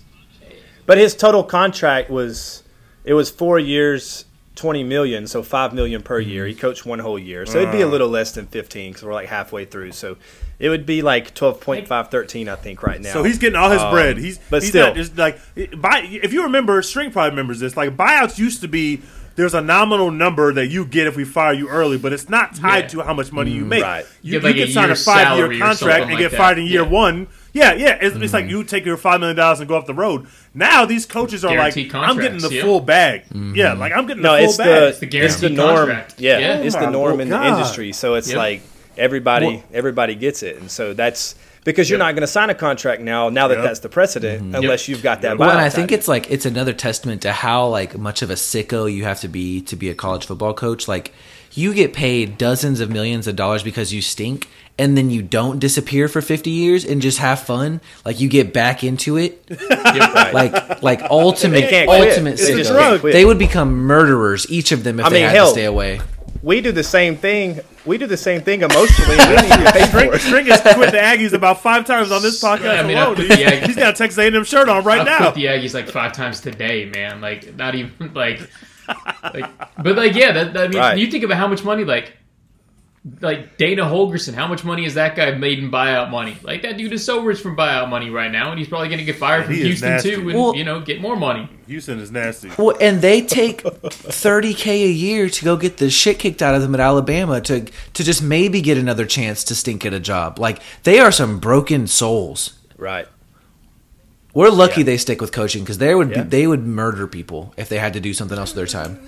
But 0.86 0.98
his 0.98 1.14
total 1.14 1.42
contract 1.44 2.10
was 2.10 2.62
it 3.04 3.14
was 3.14 3.28
four 3.30 3.58
years, 3.58 4.24
twenty 4.54 4.84
million, 4.84 5.26
so 5.26 5.42
five 5.42 5.74
million 5.74 6.02
per 6.02 6.18
year. 6.20 6.46
He 6.46 6.54
coached 6.54 6.86
one 6.86 6.98
whole 7.00 7.18
year, 7.18 7.44
so 7.46 7.58
it'd 7.58 7.72
be 7.72 7.80
a 7.82 7.86
little 7.88 8.08
less 8.08 8.32
than 8.32 8.46
fifteen 8.46 8.92
because 8.92 9.04
we're 9.04 9.12
like 9.14 9.28
halfway 9.28 9.64
through. 9.64 9.92
So 9.92 10.16
it 10.58 10.70
would 10.70 10.86
be 10.86 11.02
like 11.02 11.34
12.5, 11.34 12.10
13, 12.10 12.48
I 12.48 12.54
think, 12.56 12.82
right 12.82 12.98
now. 12.98 13.12
So 13.12 13.22
he's 13.22 13.36
getting 13.36 13.58
all 13.58 13.68
his 13.70 13.82
Um, 13.82 13.92
bread. 13.92 14.16
He's 14.16 14.38
but 14.48 14.62
he's 14.62 14.70
still. 14.70 14.86
not 14.86 14.96
just 14.96 15.16
like 15.18 15.38
buy. 15.78 16.06
If 16.10 16.32
you 16.32 16.44
remember, 16.44 16.80
String 16.82 17.10
probably 17.10 17.30
remembers 17.30 17.60
this. 17.60 17.76
Like 17.76 17.96
buyouts 17.96 18.38
used 18.38 18.60
to 18.62 18.68
be. 18.68 19.02
There's 19.34 19.52
a 19.52 19.60
nominal 19.60 20.10
number 20.10 20.50
that 20.54 20.68
you 20.68 20.86
get 20.86 21.06
if 21.06 21.14
we 21.14 21.24
fire 21.26 21.52
you 21.52 21.68
early, 21.68 21.98
but 21.98 22.14
it's 22.14 22.30
not 22.30 22.54
tied 22.54 22.84
Yeah. 22.84 22.88
to 22.88 23.00
how 23.02 23.12
much 23.12 23.32
money 23.32 23.50
you 23.50 23.66
make. 23.66 23.82
Right. 23.82 24.06
You, 24.22 24.40
Get, 24.40 24.44
like, 24.44 24.56
you 24.56 24.62
a 24.62 24.64
can 24.64 24.72
sign 24.72 24.90
a 24.90 24.94
five 24.96 25.36
year 25.36 25.58
contract 25.60 26.04
and 26.04 26.10
like 26.12 26.18
get 26.20 26.30
that. 26.30 26.38
fired 26.38 26.56
in 26.58 26.64
year 26.66 26.84
Yeah. 26.84 26.88
one. 26.88 27.26
Yeah, 27.56 27.72
yeah. 27.72 27.98
It's, 28.00 28.14
it's 28.16 28.32
like 28.34 28.44
mm-hmm. 28.44 28.50
you 28.50 28.64
take 28.64 28.84
your 28.84 28.98
five 28.98 29.18
million 29.20 29.36
dollars 29.36 29.60
and 29.60 29.68
go 29.68 29.76
off 29.76 29.86
the 29.86 29.94
road. 29.94 30.26
Now 30.52 30.84
these 30.84 31.06
coaches 31.06 31.44
are 31.44 31.54
Guaranteed 31.54 31.92
like, 31.92 32.08
I'm 32.08 32.18
getting 32.18 32.38
the 32.38 32.50
yeah. 32.50 32.62
full 32.62 32.80
bag. 32.80 33.24
Mm-hmm. 33.24 33.54
Yeah, 33.54 33.72
like 33.72 33.92
I'm 33.92 34.06
getting 34.06 34.22
no, 34.22 34.32
the 34.32 34.38
full 34.40 34.48
it's 34.48 34.56
bag. 34.58 34.66
the, 34.66 34.80
the 34.80 34.88
it's 34.88 34.98
the 34.98 35.06
guaranteed 35.06 35.56
norm. 35.56 35.76
contract. 35.76 36.14
Yeah, 36.20 36.38
Yeah. 36.38 36.56
it's 36.58 36.76
Oh 36.76 36.80
the 36.80 36.90
norm 36.90 37.20
in 37.20 37.30
the 37.30 37.46
industry. 37.46 37.92
So 37.92 38.14
it's 38.14 38.28
Yep. 38.28 38.36
like 38.36 38.62
everybody 38.98 39.46
Well- 39.46 39.64
everybody 39.72 40.14
gets 40.14 40.42
it, 40.42 40.58
and 40.58 40.70
so 40.70 40.92
that's 40.92 41.34
because 41.64 41.88
you're 41.88 41.98
Yep. 41.98 42.06
not 42.06 42.12
going 42.12 42.20
to 42.20 42.26
sign 42.26 42.50
a 42.50 42.54
contract 42.54 43.00
now. 43.02 43.30
Now 43.30 43.48
that 43.48 43.56
Yep. 43.56 43.64
that's 43.64 43.80
the 43.80 43.88
precedent, 43.88 44.42
mm-hmm. 44.42 44.54
unless 44.54 44.86
you've 44.86 45.02
got 45.02 45.22
that. 45.22 45.30
Yep. 45.30 45.38
Well, 45.38 45.50
and 45.50 45.60
I 45.60 45.70
think 45.70 45.92
it's 45.92 46.08
like 46.08 46.30
it's 46.30 46.44
another 46.46 46.74
testament 46.74 47.22
to 47.22 47.32
how 47.32 47.66
like 47.68 47.96
much 47.96 48.20
of 48.20 48.28
a 48.30 48.34
sicko 48.34 48.92
you 48.92 49.04
have 49.04 49.20
to 49.20 49.28
be 49.28 49.62
to 49.62 49.76
be 49.76 49.88
a 49.88 49.94
college 49.94 50.26
football 50.26 50.52
coach. 50.52 50.88
Like 50.88 51.12
you 51.54 51.72
get 51.72 51.94
paid 51.94 52.36
dozens 52.36 52.80
of 52.80 52.90
millions 52.90 53.26
of 53.26 53.34
dollars 53.34 53.62
because 53.62 53.92
you 53.92 54.02
stink, 54.02 54.46
and 54.78 54.96
then 54.96 55.10
you 55.10 55.22
don't 55.22 55.58
disappear 55.58 56.08
for 56.08 56.20
fifty 56.20 56.50
years 56.50 56.84
and 56.84 57.00
just 57.02 57.18
have 57.18 57.40
fun. 57.40 57.80
Like 58.04 58.20
you 58.20 58.28
get 58.28 58.52
back 58.52 58.82
into 58.84 59.16
it. 59.16 59.42
Right. 60.06 60.32
Like 60.34 60.82
like 60.82 61.02
ultimate 61.10 61.70
They 61.70 61.86
ultimate 61.86 62.36
They 62.38 62.54
just 62.56 62.70
sicko. 62.70 62.78
can't 62.78 63.00
quit. 63.00 63.12
They 63.12 63.24
would 63.24 63.38
become 63.38 63.74
murderers, 63.74 64.50
each 64.50 64.72
of 64.72 64.82
them, 64.84 64.98
if 65.00 65.06
I 65.06 65.10
they 65.10 65.16
mean, 65.16 65.24
had 65.26 65.34
hell, 65.36 65.46
to 65.46 65.52
stay 65.52 65.64
away. 65.64 66.00
we 66.42 66.60
do 66.60 66.72
the 66.72 66.82
same 66.82 67.16
thing. 67.16 67.60
We 67.84 67.98
do 67.98 68.06
the 68.06 68.16
same 68.16 68.40
thing 68.42 68.62
emotionally. 68.62 69.16
and 69.18 69.30
we 69.30 69.36
don't 69.36 69.44
even 69.46 69.60
get 69.64 69.74
paid 69.74 69.86
String, 69.88 70.08
for 70.10 70.16
it. 70.16 70.20
String 70.20 70.46
has 70.46 70.60
quit 70.60 70.90
the 70.90 70.98
Aggies 70.98 71.32
about 71.32 71.60
five 71.62 71.84
times 71.86 72.10
on 72.10 72.20
this 72.22 72.42
podcast 72.42 72.78
I 72.78 72.82
mean, 72.86 72.96
alone. 72.96 73.14
put 73.16 73.26
Aggies- 73.28 73.66
He's 73.66 73.76
got 73.76 73.94
a 73.94 73.96
Texas 73.96 74.18
A&M 74.18 74.42
shirt 74.44 74.68
on 74.68 74.82
right 74.84 75.00
I've 75.00 75.06
now. 75.06 75.18
quit 75.18 75.34
the 75.34 75.44
Aggies 75.44 75.72
like 75.74 75.88
five 75.88 76.12
times 76.12 76.40
today, 76.40 76.86
man. 76.86 77.20
Like 77.20 77.54
not 77.56 77.74
even 77.76 77.92
like, 78.14 78.40
like, 79.22 79.50
but 79.82 79.96
like 79.96 80.14
yeah. 80.14 80.32
That, 80.32 80.56
I 80.56 80.68
mean, 80.68 80.78
Right. 80.78 80.98
you 80.98 81.06
think 81.10 81.22
about 81.24 81.36
how 81.38 81.46
much 81.46 81.62
money 81.64 81.84
like, 81.84 82.16
like 83.20 83.56
Dana 83.56 83.82
Holgorsen. 83.84 84.34
How 84.34 84.46
much 84.48 84.64
money 84.64 84.84
has 84.84 84.94
that 84.94 85.14
guy 85.14 85.30
made 85.32 85.58
in 85.60 85.70
buyout 85.70 86.10
money? 86.10 86.36
Like 86.42 86.62
that 86.62 86.76
dude 86.76 86.92
is 86.92 87.04
so 87.04 87.22
rich 87.22 87.40
from 87.40 87.56
buyout 87.56 87.88
money 87.88 88.10
right 88.10 88.30
now, 88.32 88.50
and 88.50 88.58
he's 88.58 88.68
probably 88.68 88.88
going 88.88 88.98
to 88.98 89.04
get 89.04 89.16
fired 89.16 89.44
from 89.46 89.54
Houston 89.54 90.00
too, 90.02 90.28
and 90.28 90.34
Well- 90.38 90.56
you 90.56 90.64
know 90.64 90.80
get 90.80 91.00
more 91.00 91.16
money. 91.16 91.48
Houston 91.68 91.98
is 92.00 92.10
nasty. 92.10 92.50
Well, 92.58 92.76
and 92.80 93.00
they 93.00 93.22
take 93.22 93.60
thirty 93.62 94.54
k 94.54 94.84
a 94.84 94.90
year 94.90 95.28
to 95.28 95.44
go 95.44 95.56
get 95.56 95.76
the 95.78 95.90
shit 95.90 96.18
kicked 96.18 96.42
out 96.42 96.54
of 96.54 96.62
them 96.62 96.74
at 96.74 96.80
Alabama 96.80 97.40
to 97.42 97.60
to 97.94 98.04
just 98.04 98.22
maybe 98.22 98.60
get 98.60 98.76
another 98.78 99.06
chance 99.06 99.44
to 99.44 99.54
stink 99.54 99.84
at 99.86 99.92
a 99.94 100.00
job. 100.00 100.38
Like 100.38 100.60
they 100.84 100.98
are 100.98 101.12
some 101.12 101.38
broken 101.38 101.86
souls. 101.86 102.58
Right. 102.76 103.06
We're 104.34 104.50
lucky 104.50 104.80
Yeah. 104.82 104.86
they 104.86 104.96
stick 104.98 105.20
with 105.22 105.32
coaching 105.32 105.62
because 105.62 105.78
they 105.78 105.94
would 105.94 106.10
Yeah. 106.10 106.22
be, 106.24 106.28
they 106.28 106.46
would 106.46 106.66
murder 106.66 107.06
people 107.06 107.54
if 107.56 107.68
they 107.70 107.78
had 107.78 107.94
to 107.94 108.00
do 108.00 108.12
something 108.12 108.36
else 108.38 108.54
with 108.54 108.56
their 108.56 108.66
time. 108.66 108.98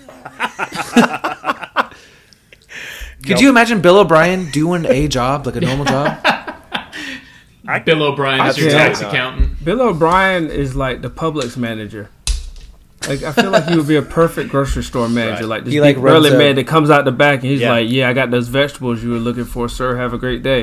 Could 3.27 3.41
you 3.41 3.49
imagine 3.49 3.81
Bill 3.81 3.99
O'Brien 3.99 4.51
doing 4.51 4.85
a 4.87 5.09
job 5.09 5.47
like 5.47 5.57
a 5.57 5.61
normal 5.61 5.85
job? 5.85 6.25
Bill 7.85 8.03
O'Brien 8.03 8.47
is 8.47 8.57
your 8.59 8.69
Absolutely 8.69 8.73
tax 8.79 9.01
not. 9.03 9.13
accountant. 9.13 9.65
Bill 9.65 9.81
O'Brien 9.83 10.51
is 10.51 10.75
like 10.75 11.03
the 11.03 11.11
Publix 11.11 11.57
manager. 11.57 12.09
Like 13.07 13.23
I 13.23 13.33
feel 13.33 13.51
like 13.51 13.65
he 13.69 13.77
would 13.77 13.87
be 13.89 13.97
a 13.97 14.03
perfect 14.03 14.51
grocery 14.51 14.83
store 14.83 15.09
manager, 15.09 15.43
Right. 15.43 15.49
like 15.49 15.65
this 15.65 15.75
He, 15.75 15.81
big 15.81 15.97
like, 15.97 16.05
runs 16.05 16.27
burly 16.27 16.39
man 16.39 16.57
that 16.57 16.67
comes 16.67 16.91
out 16.91 17.05
the 17.05 17.13
back 17.13 17.41
and 17.41 17.51
he's 17.51 17.61
Yeah. 17.61 17.71
like, 17.73 17.89
"Yeah, 17.91 18.09
I 18.09 18.13
got 18.13 18.31
those 18.31 18.49
vegetables 18.49 19.03
you 19.03 19.11
were 19.11 19.19
looking 19.19 19.45
for, 19.45 19.69
sir. 19.69 19.97
Have 19.97 20.13
a 20.15 20.19
great 20.19 20.43
day." 20.43 20.63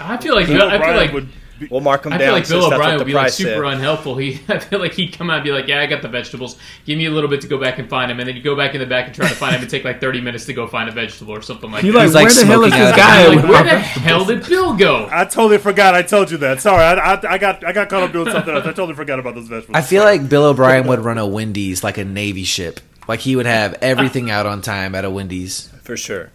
I 0.00 0.16
feel 0.16 0.34
like 0.34 0.46
Bill 0.46 0.62
I 0.68 0.78
feel 0.84 0.96
like 0.96 1.12
would 1.12 1.26
be, 1.28 1.32
We'll 1.70 1.80
mark 1.80 2.04
him 2.06 2.12
I 2.12 2.18
down. 2.18 2.26
feel 2.28 2.32
like 2.34 2.48
Bill 2.48 2.72
O'Brien 2.72 2.98
would 2.98 3.06
be 3.06 3.12
like 3.14 3.32
super 3.32 3.50
said. 3.64 3.72
unhelpful. 3.74 4.16
He, 4.16 4.40
I 4.48 4.58
feel 4.58 4.78
like 4.78 4.92
he'd 4.94 5.12
come 5.12 5.30
out 5.30 5.36
and 5.36 5.44
be 5.44 5.52
like, 5.52 5.68
"Yeah, 5.68 5.80
I 5.80 5.86
got 5.86 6.02
the 6.02 6.08
vegetables. 6.08 6.56
Give 6.84 6.96
me 6.98 7.06
a 7.06 7.10
little 7.10 7.28
bit 7.30 7.40
to 7.42 7.46
go 7.48 7.58
back 7.58 7.78
and 7.78 7.88
find 7.88 8.10
them," 8.10 8.18
and 8.20 8.28
then 8.28 8.36
you 8.36 8.42
go 8.42 8.56
back 8.56 8.74
in 8.74 8.80
the 8.80 8.86
back 8.86 9.06
and 9.06 9.14
try 9.14 9.28
to 9.28 9.34
find 9.34 9.54
them 9.54 9.62
and 9.62 9.70
take 9.70 9.84
like 9.84 10.00
thirty 10.00 10.20
minutes 10.20 10.46
to 10.46 10.52
go 10.52 10.66
find 10.66 10.88
a 10.88 10.92
vegetable 10.92 11.34
or 11.34 11.42
something 11.42 11.70
like 11.70 11.82
You 11.84 11.92
that. 11.92 11.98
like, 11.98 12.04
He's, 12.06 12.14
like, 12.14 12.24
where 12.26 12.34
the 12.34 12.46
hell 12.46 12.64
is 12.64 12.72
this 12.72 12.96
guy? 12.96 13.26
I'm 13.26 13.36
like, 13.36 13.48
where 13.48 13.64
the 13.64 13.78
hell 13.78 14.24
did 14.24 14.46
Bill 14.46 14.74
go? 14.76 15.08
I 15.10 15.24
totally 15.24 15.58
forgot. 15.58 15.94
I 15.94 16.02
told 16.02 16.30
you 16.30 16.36
that. 16.38 16.60
Sorry, 16.60 16.82
I, 16.82 16.94
I, 17.14 17.32
I 17.34 17.38
got 17.38 17.64
I 17.64 17.72
got 17.72 17.88
caught 17.88 18.02
up 18.02 18.12
doing 18.12 18.30
something 18.30 18.54
else. 18.54 18.64
I 18.64 18.68
totally 18.72 18.94
forgot 18.94 19.18
about 19.18 19.34
those 19.34 19.48
vegetables. 19.48 19.76
I 19.76 19.82
feel 19.82 20.04
like 20.04 20.28
Bill 20.28 20.44
O'Brien 20.46 20.86
would 20.88 21.00
run 21.00 21.18
a 21.18 21.26
Wendy's 21.26 21.82
like 21.84 21.98
a 21.98 22.04
Navy 22.04 22.44
ship. 22.44 22.80
Like 23.08 23.20
he 23.20 23.34
would 23.36 23.46
have 23.46 23.74
everything 23.82 24.30
out 24.30 24.46
on 24.46 24.62
time 24.62 24.94
at 24.94 25.04
a 25.04 25.10
Wendy's. 25.10 25.68
for 25.82 25.96
sure. 25.96 26.30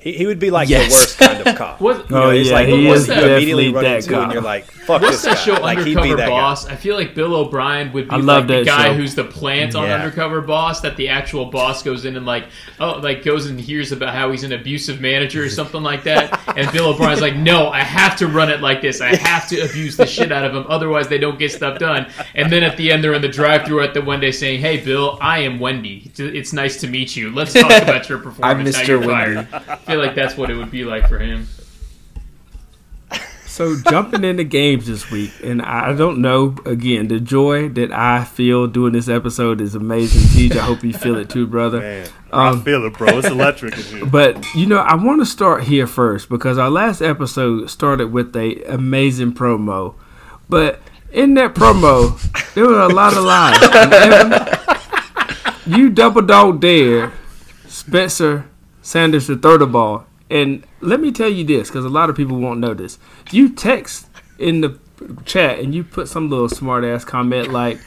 He, 0.00 0.12
he 0.12 0.26
would 0.26 0.38
be 0.38 0.50
like 0.50 0.68
Yes. 0.68 0.88
the 0.88 0.94
worst 0.94 1.05
kind 1.16 1.46
of 1.46 1.56
cop. 1.56 1.80
What- 1.80 1.96
oh, 1.96 2.04
You 2.08 2.10
know, 2.14 2.22
Oh, 2.26 2.30
he's 2.30 2.48
yeah, 2.48 2.54
like 2.54 2.68
he 2.68 2.86
one 2.86 2.96
is 2.96 3.08
you 3.08 3.14
immediately 3.14 3.64
definitely 3.64 3.72
run 3.74 3.84
that 3.84 3.96
into, 3.96 4.10
cop. 4.10 4.22
and 4.24 4.32
you're 4.32 4.42
like, 4.42 4.64
"Fuck 4.66 5.02
What's 5.02 5.22
this 5.22 5.22
that 5.22 5.34
guy!" 5.36 5.56
show 5.56 5.62
like 5.62 5.78
he'd 5.78 5.84
be 5.84 5.90
Undercover 5.96 6.16
that 6.16 6.28
Boss? 6.28 6.66
I 6.66 6.76
feel 6.76 6.96
like 6.96 7.14
Bill 7.14 7.34
O'Brien 7.34 7.92
would 7.92 8.08
be 8.08 8.14
I 8.14 8.18
like 8.18 8.46
the 8.46 8.64
guy 8.64 8.86
show. 8.86 8.94
who's 8.94 9.14
the 9.14 9.24
plant 9.24 9.74
on 9.74 9.84
Yeah. 9.88 9.96
Undercover 9.96 10.40
Boss. 10.40 10.80
That 10.80 10.96
the 10.96 11.08
actual 11.08 11.46
boss 11.46 11.82
goes 11.82 12.04
in 12.04 12.16
and 12.16 12.26
like, 12.26 12.44
oh, 12.80 12.98
like 12.98 13.24
goes 13.24 13.46
and 13.46 13.58
hears 13.60 13.92
about 13.92 14.14
how 14.14 14.30
he's 14.30 14.44
an 14.44 14.52
abusive 14.52 15.00
manager 15.00 15.42
or 15.44 15.48
something 15.48 15.82
like 15.82 16.04
that. 16.04 16.40
And 16.56 16.70
Bill 16.72 16.86
O'Brien's 16.88 17.20
like, 17.20 17.36
no, 17.36 17.68
I 17.68 17.80
have 17.80 18.16
to 18.16 18.26
run 18.28 18.48
it 18.50 18.60
like 18.62 18.80
this. 18.80 19.00
I 19.02 19.14
have 19.16 19.46
to 19.50 19.60
abuse 19.60 19.96
the 19.98 20.06
shit 20.06 20.32
out 20.32 20.44
of 20.44 20.54
him, 20.54 20.64
otherwise 20.70 21.06
they 21.08 21.18
don't 21.18 21.38
get 21.38 21.52
stuff 21.52 21.78
done. 21.78 22.06
And 22.34 22.50
then 22.50 22.62
at 22.62 22.78
the 22.78 22.90
end, 22.92 23.04
they're 23.04 23.12
in 23.12 23.20
the 23.20 23.28
drive-through 23.28 23.82
at 23.82 23.92
the 23.92 24.00
Wendy 24.00 24.32
saying, 24.32 24.60
"Hey, 24.60 24.78
Bill, 24.78 25.18
I 25.20 25.40
am 25.40 25.58
Wendy. 25.60 26.10
It's 26.16 26.52
nice 26.54 26.80
to 26.80 26.86
meet 26.86 27.14
you. 27.14 27.30
Let's 27.34 27.52
talk 27.52 27.70
about 27.82 28.08
your 28.08 28.18
performance. 28.18 28.74
I'm 28.76 28.84
Mr. 28.86 29.04
Wendy." 29.04 29.46
I 29.52 29.76
feel 29.76 29.98
like 29.98 30.14
that's 30.14 30.36
what 30.38 30.50
it 30.50 30.54
would 30.56 30.70
be 30.70 30.84
like 30.84 31.05
for 31.08 31.18
him. 31.18 31.48
So 33.46 33.74
jumping 33.88 34.22
into 34.22 34.44
games 34.44 34.86
this 34.86 35.10
week, 35.10 35.32
and 35.42 35.62
I 35.62 35.94
don't 35.94 36.20
know. 36.20 36.56
Again, 36.66 37.08
the 37.08 37.18
joy 37.18 37.70
that 37.70 37.90
I 37.90 38.24
feel 38.24 38.66
doing 38.66 38.92
this 38.92 39.08
episode 39.08 39.62
is 39.62 39.74
amazing. 39.74 40.20
Teej, 40.50 40.56
I 40.58 40.62
hope 40.62 40.84
you 40.84 40.92
feel 40.92 41.16
it 41.16 41.30
too, 41.30 41.46
brother. 41.46 41.80
Man, 41.80 42.06
Um, 42.32 42.60
I 42.60 42.62
feel 42.62 42.84
it, 42.84 42.92
bro. 42.98 43.16
It's 43.18 43.28
electric 43.28 43.78
in 43.78 43.82
here. 43.84 44.06
But 44.10 44.44
you 44.54 44.66
know, 44.66 44.76
I 44.78 44.94
want 44.96 45.22
to 45.22 45.26
start 45.26 45.62
here 45.64 45.86
first 45.86 46.28
because 46.28 46.58
our 46.58 46.68
last 46.68 47.00
episode 47.00 47.70
started 47.70 48.12
with 48.12 48.36
a 48.36 48.62
amazing 48.64 49.32
promo, 49.32 49.94
but 50.50 50.80
in 51.10 51.32
that 51.34 51.54
promo 51.54 52.20
there 52.52 52.66
were 52.66 52.80
a 52.80 52.88
lot 52.88 53.16
of 53.16 53.24
lies. 53.24 53.56
Evan, 53.62 54.34
you 55.66 55.88
double 55.88 56.20
dog 56.20 56.60
dare 56.60 57.10
Spencer 57.66 58.50
Sanders 58.82 59.28
to 59.28 59.38
throw 59.38 59.56
the 59.56 59.66
ball, 59.66 60.04
and 60.30 60.64
let 60.80 61.00
me 61.00 61.12
tell 61.12 61.28
you 61.28 61.44
this 61.44 61.68
because 61.68 61.84
a 61.84 61.88
lot 61.88 62.10
of 62.10 62.16
people 62.16 62.38
won't 62.38 62.60
know 62.60 62.74
this. 62.74 62.98
You 63.30 63.48
text 63.50 64.06
in 64.38 64.60
the 64.60 64.78
chat 65.24 65.58
and 65.58 65.74
you 65.74 65.84
put 65.84 66.08
some 66.08 66.28
little 66.30 66.48
smart 66.48 66.84
ass 66.84 67.04
comment 67.04 67.52
like, 67.52 67.78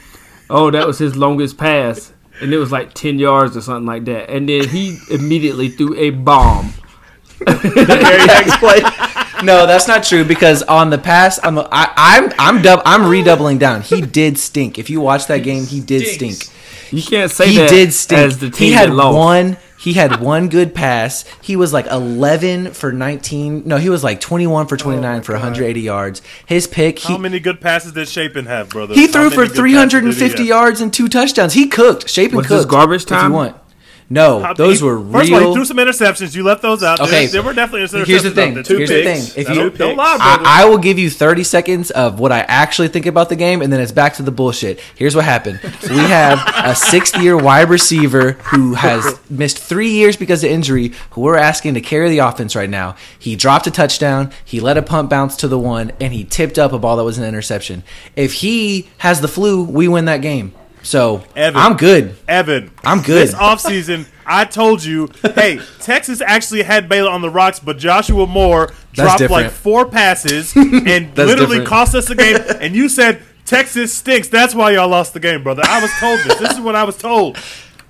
"Oh, 0.48 0.70
that 0.70 0.86
was 0.86 0.98
his 0.98 1.16
longest 1.16 1.58
pass." 1.58 2.12
And 2.40 2.52
it 2.54 2.58
was 2.58 2.72
like 2.72 2.94
ten 2.94 3.18
yards 3.18 3.56
or 3.56 3.60
something 3.60 3.86
like 3.86 4.04
that, 4.06 4.30
and 4.30 4.48
then 4.48 4.68
he 4.68 4.98
immediately 5.10 5.68
threw 5.68 5.94
a 5.96 6.10
bomb. 6.10 6.72
No, 9.42 9.66
that's 9.66 9.88
not 9.88 10.04
true 10.04 10.22
because 10.24 10.62
on 10.64 10.90
the 10.90 10.98
pass, 10.98 11.40
I'm 11.42 11.58
I, 11.58 11.90
I'm 11.96 12.32
I'm 12.38 12.62
dub, 12.62 12.82
I'm 12.84 13.06
redoubling 13.06 13.56
down. 13.58 13.80
He 13.80 14.02
did 14.02 14.36
stink. 14.38 14.78
If 14.78 14.90
you 14.90 15.00
watch 15.00 15.26
that 15.28 15.38
game, 15.38 15.64
he 15.64 15.80
did 15.80 16.06
stink. 16.06 16.44
You 16.92 17.02
can't 17.02 17.30
say 17.30 17.48
He 17.48 17.56
that 17.56 17.70
did 17.70 17.92
stink. 17.94 18.20
as 18.20 18.38
the 18.38 18.50
team 18.50 18.68
he 18.68 18.72
had 18.72 18.92
one. 18.92 19.56
He 19.80 19.94
had 19.94 20.20
one 20.20 20.48
good 20.50 20.74
pass. 20.74 21.24
He 21.40 21.56
was 21.56 21.72
like 21.72 21.86
11 21.86 22.72
for 22.74 22.92
19. 22.92 23.62
No, 23.66 23.78
he 23.78 23.88
was 23.88 24.04
like 24.04 24.20
21 24.20 24.66
for 24.66 24.76
29 24.76 25.22
for 25.22 25.32
180 25.32 25.80
yards. 25.80 26.20
His 26.46 26.66
pick, 26.66 26.98
he, 26.98 27.12
How 27.14 27.18
many 27.18 27.40
good 27.40 27.60
passes 27.60 27.92
did 27.92 28.06
Shapen 28.08 28.44
have, 28.46 28.68
brother? 28.68 28.94
he 28.94 29.06
threw 29.06 29.30
for 29.30 29.46
good 29.46 29.54
passes 29.54 29.56
did 29.56 29.66
he 29.66 29.72
350 29.72 30.44
yards 30.44 30.80
and 30.82 30.92
two 30.92 31.08
touchdowns. 31.08 31.54
He 31.54 31.66
cooked. 31.66 32.08
Shapen 32.10 32.36
Was 32.36 32.48
this 32.48 32.60
cooked. 32.62 32.70
garbage 32.70 33.02
If 33.02 33.08
time? 33.08 33.30
you 33.30 33.36
want. 33.36 33.56
No, 34.12 34.40
How- 34.42 34.52
those 34.54 34.80
he- 34.80 34.84
were 34.84 34.98
First 35.00 35.30
of 35.30 35.34
all, 35.40 35.48
he 35.50 35.54
threw 35.54 35.64
some 35.64 35.76
interceptions. 35.76 36.34
You 36.34 36.42
left 36.42 36.62
those 36.62 36.82
out. 36.82 36.98
Okay. 37.00 37.26
There, 37.26 37.34
there 37.34 37.42
were 37.42 37.54
definitely 37.54 37.86
interceptions. 37.86 38.06
Here's 38.06 38.22
the 38.24 38.30
thing. 38.32 38.54
Here's 38.54 38.66
the 38.66 39.04
thing. 39.04 39.20
picks. 39.20 39.36
If 39.36 39.48
you 39.48 39.70
Don't, 39.70 39.96
lie, 39.96 40.16
I. 40.20 40.62
I 40.62 40.68
will 40.68 40.78
give 40.78 40.98
you 40.98 41.08
30 41.08 41.44
seconds 41.44 41.92
of 41.92 42.18
what 42.18 42.32
I 42.32 42.40
actually 42.40 42.88
think 42.88 43.06
about 43.06 43.28
the 43.28 43.36
game, 43.36 43.62
and 43.62 43.72
then 43.72 43.80
it's 43.80 43.92
back 43.92 44.14
to 44.14 44.24
the 44.24 44.32
bullshit. 44.32 44.80
Here's 44.96 45.14
what 45.14 45.24
happened. 45.24 45.60
We 45.88 45.96
have 45.96 46.40
a 46.56 46.74
sixth 46.74 47.16
year 47.22 47.36
wide 47.36 47.68
receiver 47.70 48.32
who 48.32 48.74
has 48.74 49.20
missed 49.30 49.58
three 49.58 49.90
years 49.90 50.16
because 50.16 50.42
of 50.42 50.50
injury, 50.50 50.92
who 51.10 51.20
we're 51.20 51.36
asking 51.36 51.74
to 51.74 51.80
carry 51.80 52.10
the 52.10 52.18
offense 52.18 52.56
right 52.56 52.68
now. 52.68 52.96
He 53.16 53.36
dropped 53.36 53.68
a 53.68 53.70
touchdown, 53.70 54.32
he 54.44 54.58
let 54.58 54.76
a 54.76 54.82
pump 54.82 55.08
bounce 55.08 55.36
to 55.36 55.48
the 55.48 55.58
one, 55.58 55.92
and 56.00 56.12
he 56.12 56.24
tipped 56.24 56.58
up 56.58 56.72
a 56.72 56.78
ball 56.80 56.96
that 56.96 57.04
was 57.04 57.18
an 57.18 57.24
interception. 57.24 57.84
If 58.16 58.34
he 58.34 58.88
has 58.98 59.20
the 59.20 59.28
flu, 59.28 59.62
we 59.62 59.86
win 59.86 60.06
that 60.06 60.20
game. 60.20 60.52
So 60.82 61.22
Evan. 61.36 61.60
I'm 61.60 61.76
good. 61.76 62.16
Evan, 62.26 62.70
I'm 62.84 63.02
good. 63.02 63.28
This 63.28 63.34
offseason, 63.34 64.06
I 64.24 64.44
told 64.46 64.82
you, 64.82 65.08
hey, 65.34 65.60
Texas 65.80 66.20
actually 66.20 66.62
had 66.62 66.88
Baylor 66.88 67.10
on 67.10 67.20
the 67.20 67.30
rocks, 67.30 67.58
but 67.60 67.76
Joshua 67.78 68.26
Moore 68.26 68.70
dropped 68.92 69.18
different. 69.18 69.44
like 69.44 69.50
four 69.52 69.86
passes 69.86 70.54
and 70.56 71.16
literally 71.16 71.36
different. 71.58 71.66
cost 71.66 71.94
us 71.94 72.08
the 72.08 72.14
game. 72.14 72.36
And 72.60 72.74
you 72.74 72.88
said 72.88 73.20
Texas 73.44 73.92
stinks. 73.92 74.28
That's 74.28 74.54
why 74.54 74.70
y'all 74.72 74.88
lost 74.88 75.12
the 75.12 75.20
game, 75.20 75.42
brother. 75.42 75.62
I 75.66 75.82
was 75.82 75.90
told 75.98 76.20
this. 76.20 76.38
This 76.38 76.52
is 76.52 76.60
what 76.60 76.74
I 76.74 76.84
was 76.84 76.96
told. 76.96 77.36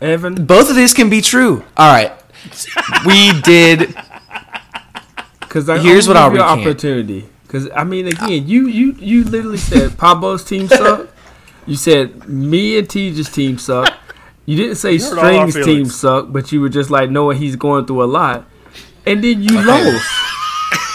Evan, 0.01 0.47
Both 0.47 0.71
of 0.71 0.77
these 0.77 0.95
can 0.95 1.11
be 1.11 1.21
true. 1.21 1.65
All 1.77 1.93
right. 1.93 2.13
We 3.07 3.39
did 3.43 3.95
because 5.41 5.67
Here's 5.83 6.09
what 6.09 6.17
I'll 6.17 6.31
give 6.31 6.41
recant. 6.41 6.61
opportunity. 6.61 7.29
Because 7.43 7.69
I 7.75 7.85
mean, 7.85 8.07
again, 8.07 8.47
you 8.49 8.67
you 8.69 8.93
you 8.99 9.25
literally 9.25 9.59
said 9.59 9.99
Pablo's 9.99 10.45
team 10.45 10.69
suck. 10.69 11.09
You 11.71 11.77
said 11.77 12.29
me 12.29 12.79
and 12.79 12.89
Tej's 12.89 13.31
team 13.31 13.57
suck. 13.57 13.97
You 14.45 14.57
didn't 14.57 14.75
say 14.75 14.99
hurt 14.99 15.19
all 15.19 15.39
our 15.39 15.51
Strings 15.51 15.67
team 15.67 15.85
suck, 15.85 16.27
but 16.33 16.51
you 16.51 16.61
were 16.61 16.69
just 16.69 16.91
like 16.91 17.11
knowing 17.11 17.39
he's 17.39 17.55
going 17.55 17.87
through 17.87 18.03
a 18.03 18.11
lot, 18.11 18.45
and 19.07 19.23
then 19.23 19.41
you 19.41 19.65
lost. 19.65 20.05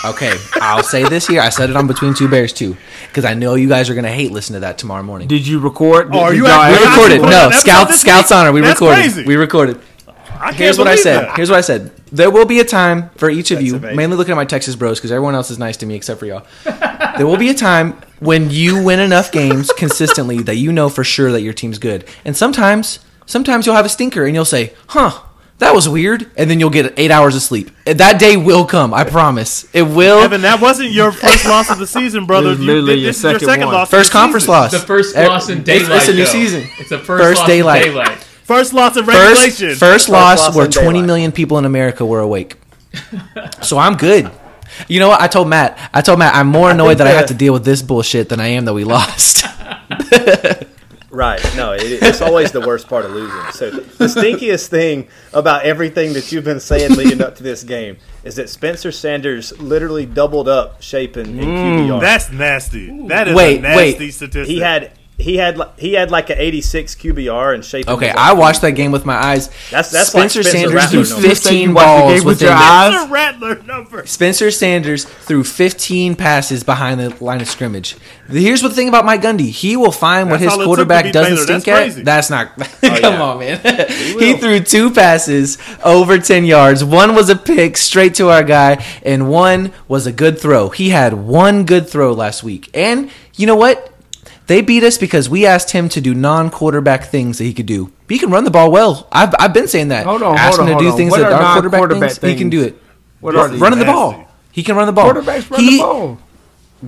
Okay, 0.03 0.37
I'll 0.55 0.83
say 0.83 1.03
this 1.07 1.27
here. 1.27 1.39
I 1.39 1.47
said 1.47 1.69
it 1.69 1.77
on 1.77 1.87
Between 1.87 2.13
Two 2.13 2.27
Bears 2.27 2.51
too, 2.51 2.75
because 3.07 3.23
I 3.23 3.35
know 3.35 3.55
you 3.55 3.69
guys 3.69 3.89
are 3.89 3.95
gonna 3.95 4.11
hate 4.11 4.33
listening 4.33 4.57
to 4.57 4.59
that 4.67 4.77
tomorrow 4.77 5.01
morning. 5.01 5.29
Did 5.29 5.47
you 5.47 5.59
record? 5.59 6.09
Oh, 6.13 6.19
are 6.19 6.33
you 6.33 6.45
y'all 6.45 6.69
we 6.69 6.77
recorded. 6.77 7.21
No, 7.21 7.27
an 7.27 7.33
episode 7.53 7.59
Scout 7.61 7.87
this 7.87 8.01
Scouts 8.01 8.29
week? 8.29 8.37
Honor. 8.37 8.51
We 8.51 8.59
That's 8.59 8.81
recorded. 8.81 9.01
crazy. 9.01 9.23
We 9.25 9.35
recorded. 9.37 9.81
I 10.07 10.47
can't 10.47 10.55
Here's 10.57 10.77
what 10.77 10.89
I 10.89 10.97
said. 10.97 11.23
that. 11.23 11.35
Here's 11.37 11.49
what 11.49 11.57
I 11.57 11.61
said. 11.61 11.91
There 12.15 12.31
will 12.31 12.45
be 12.45 12.59
a 12.59 12.63
time 12.65 13.09
for 13.17 13.29
each 13.29 13.51
of 13.51 13.61
you, 13.61 13.75
amazing. 13.75 13.95
mainly 13.97 14.17
looking 14.17 14.31
at 14.31 14.35
my 14.37 14.45
Texas 14.45 14.75
bros, 14.75 14.97
because 14.99 15.11
everyone 15.11 15.35
else 15.35 15.51
is 15.51 15.59
nice 15.59 15.77
to 15.77 15.85
me 15.85 15.95
except 15.95 16.19
for 16.19 16.25
y'all. 16.25 16.45
there 17.17 17.27
will 17.27 17.37
be 17.37 17.49
a 17.49 17.53
time 17.53 17.93
when 18.19 18.49
you 18.49 18.81
win 18.83 18.99
enough 18.99 19.31
games 19.31 19.71
consistently 19.77 20.41
that 20.43 20.55
you 20.55 20.71
know 20.71 20.89
for 20.89 21.03
sure 21.03 21.31
that 21.31 21.41
your 21.41 21.53
team's 21.53 21.77
good. 21.79 22.05
And 22.23 22.35
sometimes, 22.35 22.99
sometimes 23.25 23.65
you'll 23.65 23.75
have 23.75 23.85
a 23.85 23.89
stinker 23.89 24.25
and 24.25 24.33
you'll 24.35 24.45
say, 24.45 24.73
"Huh." 24.87 25.11
That 25.59 25.73
was 25.73 25.87
weird, 25.87 26.29
and 26.35 26.49
then 26.51 26.59
you'll 26.59 26.69
get 26.69 26.93
eight 26.97 27.11
hours 27.11 27.33
of 27.33 27.41
sleep. 27.41 27.71
That 27.85 28.19
day 28.19 28.35
will 28.35 28.65
come, 28.65 28.93
I 28.93 29.05
promise. 29.05 29.65
It 29.71 29.83
will. 29.83 30.19
Evan, 30.19 30.41
that 30.41 30.59
wasn't 30.59 30.91
your 30.91 31.13
first 31.13 31.45
loss 31.53 31.69
of 31.69 31.77
the 31.79 31.87
season, 31.87 32.25
brother. 32.25 32.47
It 32.47 32.49
was 32.51 32.59
You- 32.59 32.65
literally 32.65 32.95
this 32.95 33.01
your 33.03 33.09
is 33.09 33.23
your 33.23 33.31
second 33.39 33.47
second 33.47 33.65
one. 33.67 33.75
loss. 33.75 33.89
First 33.89 34.09
of 34.09 34.13
the 34.13 34.19
conference 34.19 34.43
season. 34.43 34.53
loss. 34.53 34.71
The 34.71 34.79
first 34.79 35.15
loss 35.15 35.47
in 35.49 35.59
it's- 35.59 35.79
daylight. 35.83 35.97
It's 36.01 36.09
a 36.09 36.11
new 36.11 36.17
though. 36.25 36.25
season. 36.25 36.63
It's 36.77 36.89
the 36.89 36.97
first, 36.99 37.23
First 37.23 37.39
loss 37.39 37.47
daylight. 37.47 37.81
in 37.83 37.87
daylight. 37.91 38.27
First 38.45 38.73
loss 38.73 38.95
in 38.95 39.05
First, 39.05 39.41
regulation. 39.59 39.75
first 39.75 40.07
loss, 40.07 40.39
loss 40.39 40.55
where 40.55 40.65
in 40.65 40.71
20 40.71 40.89
daylight. 40.89 41.05
million 41.07 41.31
people 41.31 41.57
in 41.57 41.65
America 41.65 42.05
were 42.05 42.19
awake. 42.19 42.57
so 43.63 43.79
I'm 43.79 43.97
good. 43.97 44.29
You 44.87 44.99
know 44.99 45.09
what? 45.09 45.19
I 45.19 45.27
told 45.27 45.47
Matt. 45.49 45.79
I 45.93 46.01
told 46.01 46.19
Matt 46.19 46.35
I'm 46.35 46.47
more 46.47 46.69
annoyed 46.69 46.89
think 46.89 46.97
that 46.99 47.07
I 47.07 47.11
have 47.11 47.25
to 47.27 47.33
deal 47.33 47.53
with 47.53 47.65
this 47.65 47.81
bullshit 47.81 48.29
than 48.29 48.39
I 48.39 48.49
am 48.49 48.65
that 48.65 48.73
we 48.73 48.83
lost. 48.83 49.45
Right. 51.15 51.39
No, 51.55 51.71
it, 51.71 51.81
it's 51.81 52.19
always 52.21 52.51
the 52.51 52.59
worst 52.59 52.89
part 52.89 53.05
of 53.05 53.11
losing. 53.11 53.51
So 53.53 53.69
the 53.71 54.05
stinkiest 54.07 54.67
thing 54.67 55.07
about 55.31 55.63
everything 55.63 56.11
that 56.11 56.29
you've 56.29 56.43
been 56.43 56.59
saying 56.59 56.91
leading 56.97 57.21
up 57.21 57.37
to 57.37 57.43
this 57.43 57.63
game 57.63 57.95
is 58.25 58.35
that 58.35 58.49
Spencer 58.49 58.91
Sanders 58.91 59.57
literally 59.57 60.05
doubled 60.05 60.49
up 60.49 60.81
Shapen 60.81 61.39
in 61.39 61.45
mm, 61.47 61.87
QBR. 61.87 62.01
That's 62.01 62.29
nasty. 62.31 63.07
That 63.07 63.29
is 63.29 63.35
Wait, 63.35 63.59
a 63.59 63.61
nasty 63.61 64.05
wait. 64.07 64.11
statistic. 64.11 64.47
he 64.47 64.59
had 64.59 64.91
he 65.17 65.37
had 65.37 65.59
he 65.77 65.93
had 65.93 66.11
like 66.11 66.29
an 66.29 66.37
86 66.39 66.95
QBR 66.95 67.55
and 67.55 67.63
Shapen. 67.63 67.93
Okay, 67.93 68.09
I 68.09 68.33
watched 68.33 68.61
that 68.61 68.71
game 68.71 68.91
with 68.91 69.05
my 69.05 69.15
eyes. 69.15 69.47
That's- 69.71 69.91
that's 69.91 70.13
like 70.13 70.29
Spencer 70.29 70.43
Spencer 70.43 70.57
Sanders 70.57 70.73
Rattler 70.73 71.03
threw 71.05 71.13
numbers. 71.15 71.23
You 71.23 71.35
said 71.35 71.43
15 71.43 71.61
you 71.61 71.67
the 71.69 71.73
balls 71.73 72.13
game 72.19 72.23
with 72.25 72.41
your 72.41 72.51
eyes? 72.51 72.91
That's 72.93 73.11
Rattler 73.11 73.63
number. 73.63 74.05
Spencer 74.05 74.51
Sanders 74.51 75.05
threw 75.05 75.43
15 75.43 76.15
passes 76.15 76.63
behind 76.63 76.99
the 76.99 77.23
line 77.23 77.39
of 77.41 77.47
scrimmage. 77.47 77.95
Here's 78.27 78.61
what 78.63 78.69
the 78.69 78.75
thing 78.75 78.89
about 78.89 79.05
Mike 79.05 79.21
Gundy: 79.21 79.49
he 79.51 79.77
will 79.77 79.91
find 79.91 80.29
what 80.29 80.39
his 80.41 80.49
all 80.51 80.55
it 80.55 80.57
took 80.57 80.63
to 80.63 80.65
quarterback 80.67 81.11
doesn't 81.13 81.33
Baylor. 81.35 81.45
That's 81.45 81.63
stink 81.63 81.77
crazy. 81.77 81.99
at. 82.01 82.05
That's 82.05 82.29
not. 82.29 82.51
Oh, 82.85 82.99
come 83.01 83.13
yeah. 83.13 83.21
on, 83.23 83.39
man. 83.39 83.87
he 83.89 84.15
will. 84.15 84.37
threw 84.37 84.59
two 84.59 84.91
passes 84.91 85.57
over 85.83 86.17
10 86.19 86.45
yards. 86.45 86.83
One 86.83 87.15
was 87.15 87.29
a 87.29 87.35
pick 87.35 87.77
straight 87.77 88.15
to 88.15 88.29
our 88.29 88.43
guy, 88.43 88.83
and 89.03 89.29
one 89.29 89.71
was 89.87 90.05
a 90.07 90.11
good 90.11 90.39
throw. 90.39 90.69
He 90.69 90.89
had 90.89 91.13
one 91.13 91.65
good 91.65 91.89
throw 91.89 92.13
last 92.13 92.43
week, 92.43 92.69
and 92.75 93.09
you 93.35 93.47
know 93.47 93.55
what? 93.55 93.91
They 94.47 94.61
beat 94.61 94.83
us 94.83 94.97
because 94.97 95.29
we 95.29 95.45
asked 95.45 95.71
him 95.71 95.89
to 95.89 96.01
do 96.01 96.13
non-quarterback 96.13 97.05
things 97.05 97.39
that 97.39 97.45
he 97.45 97.53
could 97.53 97.65
do. 97.65 97.91
He 98.07 98.19
can 98.19 98.29
run 98.29 98.43
the 98.43 98.51
ball 98.51 98.71
well. 98.71 99.07
I've, 99.11 99.33
I've 99.39 99.53
been 99.53 99.67
saying 99.67 99.87
that. 99.87 100.05
Hold 100.05 100.21
on, 100.21 100.37
Ask 100.37 100.57
hold 100.57 100.69
on, 100.69 100.77
to 100.77 100.83
do 100.83 100.95
things 100.95 101.11
What 101.11 101.21
that 101.21 101.31
are 101.31 101.41
are 101.41 101.53
quarterback, 101.53 101.79
non-quarterback 101.79 102.11
things. 102.11 102.33
He 102.33 102.37
can 102.37 102.49
do 102.49 102.63
it. 102.63 102.81
What 103.21 103.35
are? 103.35 103.49
Running 103.49 103.79
the 103.79 103.85
ball. 103.85 104.27
He 104.51 104.63
can 104.63 104.75
run 104.75 104.85
the 104.85 104.93
ball. 104.93 105.11
Quarterbacks 105.11 105.49
run 105.49 105.59
He- 105.59 105.77
the 105.77 105.83
ball. 105.83 106.19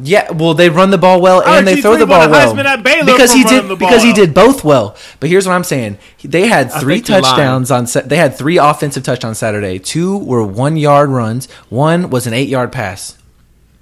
Yeah, 0.03 0.31
well, 0.31 0.53
they 0.53 0.69
run 0.69 0.91
the 0.91 0.97
ball 0.97 1.21
well 1.21 1.41
and 1.41 1.65
they 1.65 1.77
RG3 1.77 1.81
throw 1.81 1.97
the 1.97 2.05
ball 2.05 2.29
well 2.29 2.53
Heisman 2.53 2.65
at 2.65 2.83
Baylor 2.83 3.05
because 3.05 3.31
he 3.33 3.43
did 3.43 3.79
because 3.79 4.03
he 4.03 4.13
did 4.13 4.33
both 4.33 4.63
well. 4.63 4.95
But 5.19 5.29
here's 5.29 5.47
what 5.47 5.53
I'm 5.53 5.63
saying: 5.63 5.97
they 6.23 6.47
had 6.47 6.71
three 6.71 6.95
think 6.95 7.07
you're 7.07 7.21
lying. 7.21 7.35
touchdowns 7.35 7.71
on. 7.71 8.07
They 8.07 8.17
had 8.17 8.35
three 8.35 8.57
offensive 8.57 9.03
touchdowns 9.03 9.31
on 9.31 9.35
Saturday. 9.35 9.79
Two 9.79 10.17
were 10.17 10.43
one 10.43 10.77
yard 10.77 11.09
runs. 11.09 11.49
One 11.69 12.09
was 12.09 12.27
an 12.27 12.33
eight 12.33 12.49
yard 12.49 12.71
pass. 12.71 13.17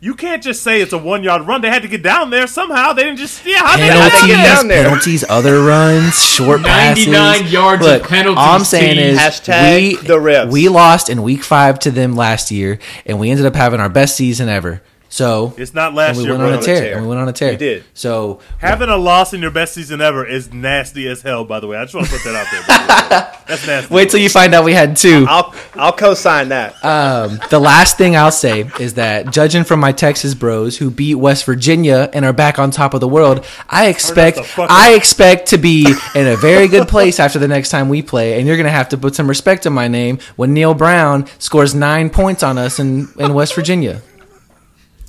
You 0.05 0.13
can't 0.13 0.43
just 0.43 0.61
say 0.61 0.81
it's 0.81 0.93
a 0.93 0.99
one 0.99 1.23
yard 1.23 1.47
run. 1.47 1.61
They 1.61 1.69
had 1.69 1.81
to 1.81 1.87
get 1.87 2.03
down 2.03 2.29
there 2.29 2.45
somehow. 2.45 2.93
They 2.93 3.05
didn't 3.05 3.17
just 3.17 3.43
yeah. 3.43 3.57
How 3.65 3.75
they, 3.75 3.87
how 3.87 3.93
they 4.03 4.09
Penalties, 4.11 4.27
get 4.27 4.35
down? 4.35 4.55
down 4.55 4.67
there? 4.67 4.83
penalties, 4.83 5.25
other 5.27 5.63
runs, 5.63 6.23
short 6.23 6.61
passes. 6.61 7.07
99 7.07 7.51
yards 7.51 7.85
of 7.87 8.03
penalties, 8.03 8.37
All 8.37 8.55
I'm 8.55 8.63
saying 8.63 8.91
Steve. 8.97 9.05
is 9.07 9.17
Hashtag 9.19 9.75
we 9.77 9.95
the 9.95 10.17
refs. 10.19 10.51
we 10.51 10.69
lost 10.69 11.09
in 11.09 11.23
week 11.23 11.41
five 11.43 11.79
to 11.79 11.89
them 11.91 12.15
last 12.15 12.51
year, 12.51 12.77
and 13.07 13.19
we 13.19 13.31
ended 13.31 13.47
up 13.47 13.55
having 13.55 13.79
our 13.79 13.89
best 13.89 14.15
season 14.15 14.47
ever. 14.47 14.81
So 15.15 15.53
It's 15.55 15.73
not 15.73 15.93
last 15.93 16.17
we 16.17 16.23
year, 16.23 16.33
went 16.33 16.41
bro. 16.41 16.51
on 16.51 16.59
a 16.59 16.61
tear, 16.61 16.81
tear. 16.81 16.93
and 16.95 17.03
we 17.03 17.07
went 17.07 17.21
on 17.21 17.29
a 17.29 17.31
tear. 17.31 17.51
We 17.51 17.55
did. 17.55 17.85
So 17.93 18.41
Having 18.57 18.89
a 18.89 18.97
loss 18.97 19.33
in 19.33 19.41
your 19.41 19.49
best 19.49 19.73
season 19.73 20.01
ever 20.01 20.25
is 20.25 20.51
nasty 20.53 21.07
as 21.07 21.21
hell. 21.21 21.45
By 21.45 21.61
the 21.61 21.67
way, 21.67 21.77
I 21.77 21.85
just 21.85 21.95
want 21.95 22.07
to 22.07 22.11
put 22.13 22.23
that 22.25 22.35
out 22.35 22.47
there. 22.51 23.31
That's 23.47 23.65
nasty. 23.65 23.93
wait 23.93 24.09
till 24.09 24.19
you 24.19 24.27
find 24.27 24.53
out 24.53 24.65
we 24.65 24.73
had 24.73 24.97
two. 24.97 25.25
I'll 25.29 25.55
I'll 25.75 25.93
co-sign 25.93 26.49
that. 26.49 26.83
Um, 26.83 27.39
the 27.49 27.59
last 27.59 27.97
thing 27.97 28.17
I'll 28.17 28.29
say 28.29 28.69
is 28.77 28.95
that 28.95 29.31
judging 29.31 29.63
from 29.63 29.79
my 29.79 29.93
Texas 29.93 30.33
bros 30.33 30.77
who 30.77 30.91
beat 30.91 31.15
West 31.15 31.45
Virginia 31.45 32.09
and 32.11 32.25
are 32.25 32.33
back 32.33 32.59
on 32.59 32.69
top 32.71 32.93
of 32.93 32.99
the 32.99 33.07
world, 33.07 33.45
I 33.69 33.87
expect 33.87 34.37
I 34.59 34.91
up. 34.91 34.97
expect 34.97 35.47
to 35.51 35.57
be 35.57 35.85
in 36.13 36.27
a 36.27 36.35
very 36.35 36.67
good 36.67 36.89
place 36.89 37.21
after 37.21 37.39
the 37.39 37.47
next 37.47 37.69
time 37.69 37.87
we 37.87 38.01
play, 38.01 38.37
and 38.37 38.45
you're 38.45 38.57
gonna 38.57 38.69
have 38.69 38.89
to 38.89 38.97
put 38.97 39.15
some 39.15 39.29
respect 39.29 39.65
on 39.65 39.71
my 39.71 39.87
name 39.87 40.19
when 40.35 40.53
Neal 40.53 40.73
Brown 40.73 41.25
scores 41.39 41.73
nine 41.73 42.09
points 42.09 42.43
on 42.43 42.57
us 42.57 42.79
in, 42.79 43.07
in 43.17 43.33
West 43.33 43.55
Virginia. 43.55 44.01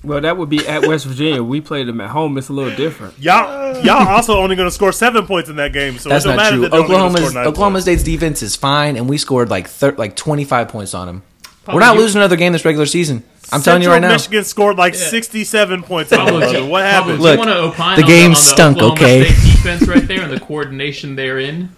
Well, 0.07 0.21
that 0.21 0.37
would 0.37 0.49
be 0.49 0.67
at 0.67 0.87
West 0.87 1.05
Virginia. 1.07 1.43
We 1.43 1.61
played 1.61 1.87
them 1.89 2.01
at 2.01 2.11
home. 2.11 2.39
It's 2.39 2.49
a 2.49 2.53
little 2.53 2.75
different. 2.77 3.19
Y'all, 3.19 3.77
y'all 3.85 4.09
also 4.09 4.39
only 4.39 4.57
going 4.57 4.69
to 4.69 4.75
score 4.75 4.93
seven 4.93 5.27
points 5.27 5.51
in 5.51 5.57
that 5.57 5.73
game. 5.73 5.99
So 5.99 6.09
That's 6.09 6.25
it 6.25 6.29
don't 6.29 6.37
not 6.37 6.43
matter 6.43 6.57
true. 6.57 6.63
that 6.63 6.71
they're 6.71 6.81
only 6.81 6.93
gonna 6.95 7.07
Oklahoma's 7.09 7.37
Oklahoma 7.49 7.73
points. 7.75 7.85
State's 7.85 8.03
defense 8.03 8.43
is 8.43 8.57
fine, 8.57 8.97
and 8.97 9.09
we 9.09 9.19
scored 9.19 9.51
like 9.51 9.69
thir- 9.69 9.95
like 9.99 10.17
25 10.17 10.69
points 10.69 10.95
on 10.95 11.07
them. 11.07 11.23
We're 11.67 11.81
not 11.81 11.97
you- 11.97 12.03
losing 12.03 12.21
another 12.21 12.37
game 12.37 12.53
this 12.53 12.65
regular 12.65 12.87
season. 12.87 13.25
I'm 13.53 13.63
telling 13.63 13.83
you 13.83 13.89
right 13.91 14.01
now. 14.01 14.09
Michigan 14.11 14.43
scored 14.45 14.77
like 14.77 14.95
67 14.97 15.83
points. 15.85 16.11
Pablo, 16.11 16.41
them, 16.41 16.53
do- 16.53 16.67
What 16.67 16.83
Pablo, 16.83 16.91
happened? 16.91 17.19
do 17.19 17.23
Look, 17.23 17.39
want 17.39 17.51
to 17.51 17.59
opine 17.63 17.97
the 17.97 18.03
on 18.03 18.09
game 18.09 18.31
on 18.31 18.37
stunk, 18.37 18.77
Oklahoma 18.79 18.93
okay? 19.03 19.25
State 19.25 19.53
defense 19.57 19.87
right 19.89 20.07
there 20.09 20.23
and 20.23 20.33
the 20.33 20.41
coordination 20.41 21.15
they're 21.17 21.39
in. 21.39 21.69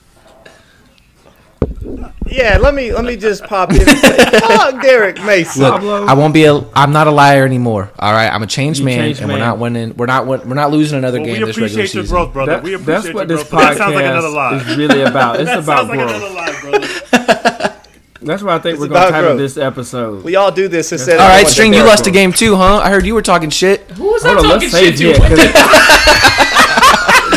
Yeah, 2.26 2.58
let 2.58 2.74
me 2.74 2.92
let 2.92 3.04
me 3.04 3.16
just 3.16 3.44
pop 3.44 3.70
in 3.72 3.80
and 3.80 3.98
say, 3.98 4.16
fuck 4.40 4.82
Derek 4.82 5.22
Mason. 5.24 5.62
Look, 5.62 5.74
Pablo. 5.74 6.04
I 6.06 6.12
won't 6.12 6.34
be 6.34 6.44
a. 6.44 6.62
I'm 6.74 6.92
not 6.92 7.06
a 7.06 7.10
liar 7.10 7.44
anymore. 7.46 7.90
All 7.98 8.12
right, 8.12 8.28
I'm 8.28 8.42
a 8.42 8.46
changed 8.46 8.80
You 8.80 8.84
man, 8.86 8.98
changed 8.98 9.20
and 9.20 9.28
we're 9.30 9.38
man. 9.38 9.46
not 9.48 9.58
winning. 9.58 9.96
We're 9.96 10.06
not. 10.06 10.26
win- 10.26 10.46
We're 10.48 10.54
not 10.54 10.70
losing 10.70 10.98
another 10.98 11.18
Well, 11.18 11.26
game 11.26 11.40
we 11.40 11.46
this 11.46 11.56
regular 11.56 11.66
appreciate 11.82 11.94
your 11.94 12.02
season. 12.04 12.14
growth, 12.16 12.32
brother. 12.34 12.52
That- 12.52 12.62
we 12.62 12.74
appreciate 12.74 13.02
that's 13.02 13.14
what 13.14 13.28
your 13.28 13.38
this 13.38 13.48
growth. 13.48 13.62
but 13.62 13.68
that 13.70 13.76
sounds 13.78 13.94
like 13.94 14.04
podcast 14.04 14.10
another 14.10 14.28
lie. 14.28 14.56
is 14.56 14.76
really 14.76 15.00
about. 15.02 15.40
It's 15.40 15.50
that 15.50 15.58
about 15.60 15.76
sounds 15.78 15.88
like 15.88 15.98
growth. 15.98 16.10
another 16.10 16.34
lie, 16.34 16.60
brother. 16.60 17.74
That's 18.20 18.42
why 18.42 18.56
I 18.56 18.58
think 18.58 18.72
It's 18.74 18.80
we're 18.80 18.88
going 18.88 19.00
to 19.00 19.08
about 19.08 19.10
title 19.12 19.30
growth. 19.30 19.38
this 19.38 19.56
episode. 19.56 20.24
We 20.24 20.36
all 20.36 20.50
do 20.52 20.68
this 20.68 20.90
instead. 20.92 21.18
All 21.20 21.26
of 21.26 21.32
right, 21.32 21.46
string. 21.46 21.72
You 21.72 21.78
Derek 21.80 21.88
lost 21.90 22.04
the 22.04 22.10
game 22.10 22.32
too, 22.32 22.56
huh? 22.56 22.78
I 22.78 22.90
heard 22.90 23.06
you 23.06 23.14
were 23.14 23.22
talking 23.22 23.48
shit. 23.48 23.88
Who 23.92 24.04
was 24.12 24.22
Hold 24.24 24.38
I 24.38 24.40
on, 24.40 24.44
talking 24.44 24.70
let's 24.70 24.78
shit 24.78 24.98
save 24.98 24.98
to? 24.98 25.10
it. 25.12 25.18
What 25.20 25.28
'cause 25.28 25.38
the- 25.38 26.47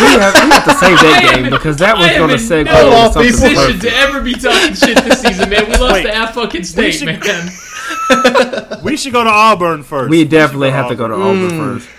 we, 0.01 0.19
have, 0.19 0.33
we 0.35 0.49
have 0.51 0.63
to 0.65 0.73
save 0.75 0.97
that 0.97 1.21
am 1.23 1.41
game 1.43 1.51
because 1.51 1.77
that 1.77 1.97
was 1.97 2.07
going 2.07 2.29
to 2.29 2.35
in 2.35 2.39
segue 2.39 2.65
no 2.65 2.87
into 2.87 3.13
something 3.13 3.31
position 3.31 3.49
position 3.49 3.55
perfect. 3.55 3.81
to 3.81 3.93
ever 3.97 4.21
be 4.21 4.33
talking 4.33 4.73
shit 4.75 4.97
this 5.03 5.21
season, 5.21 5.49
man. 5.49 5.65
We 5.69 5.75
lost 5.77 5.93
Wait, 5.93 6.03
to 6.03 6.13
App 6.13 6.33
fucking 6.33 6.63
State, 6.63 6.91
should- 6.93 7.07
man. 7.07 7.49
We 8.83 8.97
should 8.97 9.13
go 9.13 9.23
to 9.23 9.29
Auburn 9.29 9.83
first. 9.83 10.09
We 10.09 10.23
definitely 10.25 10.69
go 10.69 10.75
have 10.75 10.87
to 10.89 10.95
go 10.95 11.07
to 11.07 11.13
Auburn. 11.13 11.45
Auburn 11.45 11.79
first. 11.79 11.89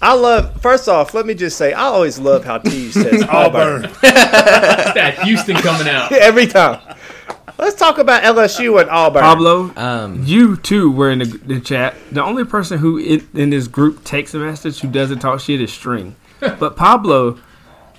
I 0.00 0.14
love. 0.14 0.60
First 0.60 0.88
off, 0.88 1.14
let 1.14 1.26
me 1.26 1.34
just 1.34 1.56
say, 1.56 1.72
I 1.72 1.82
always 1.84 2.18
love 2.18 2.44
how 2.44 2.58
T 2.58 2.90
says 2.90 3.22
Auburn 3.28 3.84
Auburn. 3.86 3.92
that 4.02 5.20
Houston 5.24 5.56
coming 5.56 5.88
out. 5.88 6.10
every 6.12 6.46
time. 6.46 6.80
Let's 7.58 7.76
talk 7.76 7.98
about 7.98 8.22
LSU 8.24 8.80
and 8.80 8.90
Auburn. 8.90 9.22
Pablo, 9.22 9.72
Um, 9.76 10.24
you 10.24 10.56
too 10.56 10.90
were 10.90 11.10
in 11.10 11.20
the, 11.20 11.26
the 11.26 11.60
chat. 11.60 11.94
The 12.10 12.22
only 12.22 12.44
person 12.44 12.78
who 12.78 12.98
in, 12.98 13.28
in 13.34 13.50
this 13.50 13.68
group 13.68 14.02
takes 14.02 14.34
a 14.34 14.38
message 14.38 14.80
who 14.80 14.88
doesn't 14.88 15.20
talk 15.20 15.38
shit 15.38 15.60
is 15.60 15.72
String. 15.72 16.16
But 16.58 16.76
Pablo, 16.76 17.38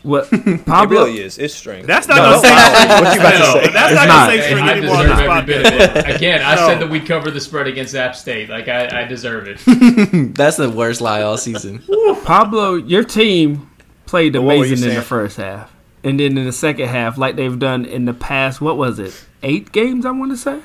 what 0.03 0.27
It 0.33 0.65
Pablo? 0.65 1.05
really 1.05 1.19
is. 1.21 1.37
It's 1.37 1.53
string. 1.53 1.85
That's 1.85 2.07
not 2.07 2.17
No, 2.17 2.23
gonna 2.23 2.33
don't 2.33 2.41
say 2.43 2.53
What 3.01 3.13
you 3.15 3.19
about 3.21 3.31
to 3.31 3.39
No, 3.39 3.45
say? 3.53 3.71
That's 3.71 3.91
It's 3.91 3.95
not 3.95 4.07
not. 4.07 4.07
gonna 4.07 4.31
say 4.31 4.37
Hey, 4.37 4.49
string 4.49 4.63
I 4.63 4.71
anymore 4.73 4.95
on 4.95 5.01
deserve 5.05 5.17
this 5.17 5.27
every 5.29 5.45
bit 5.45 5.65
of 5.95 5.95
it. 6.07 6.15
Again, 6.15 6.41
I 6.43 6.55
No. 6.55 6.67
said 6.67 6.79
that 6.81 6.89
we 6.89 6.99
cover 6.99 7.31
the 7.31 7.39
spread 7.41 7.67
against 7.67 7.95
App 7.95 8.15
State. 8.15 8.49
Like 8.49 8.67
I, 8.67 9.03
I 9.03 9.05
deserve 9.05 9.47
it. 9.47 9.59
that's 10.35 10.57
the 10.57 10.69
worst 10.69 10.99
lie 11.01 11.21
all 11.21 11.37
season. 11.37 11.81
Pablo, 12.25 12.75
your 12.75 13.03
team 13.03 13.69
played 14.05 14.35
what 14.35 14.43
were 14.43 14.53
you 14.55 14.59
amazing 14.73 14.89
in 14.89 14.95
the 14.95 15.01
first 15.01 15.37
half, 15.37 15.71
and 16.03 16.19
then 16.19 16.37
in 16.37 16.45
the 16.45 16.51
second 16.51 16.89
half, 16.89 17.17
like 17.17 17.35
they've 17.37 17.57
done 17.57 17.85
in 17.85 18.05
the 18.05 18.13
past. 18.13 18.59
What 18.61 18.77
was 18.77 18.99
it? 18.99 19.25
Eight 19.41 19.71
games, 19.71 20.05
I 20.05 20.11
want 20.11 20.31
to 20.31 20.37
say. 20.37 20.59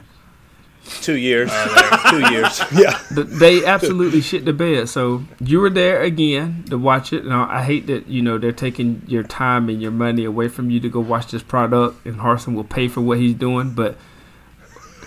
Two 1.03 1.17
years. 1.17 1.51
Oh, 1.53 2.07
Two 2.11 2.33
years. 2.35 2.61
Yeah. 2.73 2.99
Th- 3.15 3.27
They 3.27 3.65
absolutely 3.65 4.21
shit 4.21 4.45
the 4.45 4.53
bed. 4.53 4.89
So 4.89 5.25
you 5.41 5.61
were 5.61 5.71
there 5.71 6.03
again 6.03 6.65
to 6.71 6.79
watch 6.79 7.13
it. 7.13 7.25
Now 7.25 7.47
I 7.51 7.63
hate 7.63 7.87
that 7.89 8.09
you 8.09 8.23
know 8.23 8.39
they're 8.39 8.53
taking 8.53 9.03
your 9.07 9.23
time 9.23 9.69
and 9.69 9.81
your 9.83 9.91
money 9.91 10.25
away 10.25 10.49
from 10.49 10.71
you 10.71 10.81
to 10.81 10.89
go 10.89 11.01
watch 11.01 11.31
this 11.31 11.43
product, 11.43 12.05
and 12.07 12.17
Harsin 12.17 12.55
will 12.55 12.65
pay 12.65 12.89
for 12.89 13.01
what 13.01 13.19
he's 13.19 13.35
doing. 13.35 13.75
But 13.75 13.97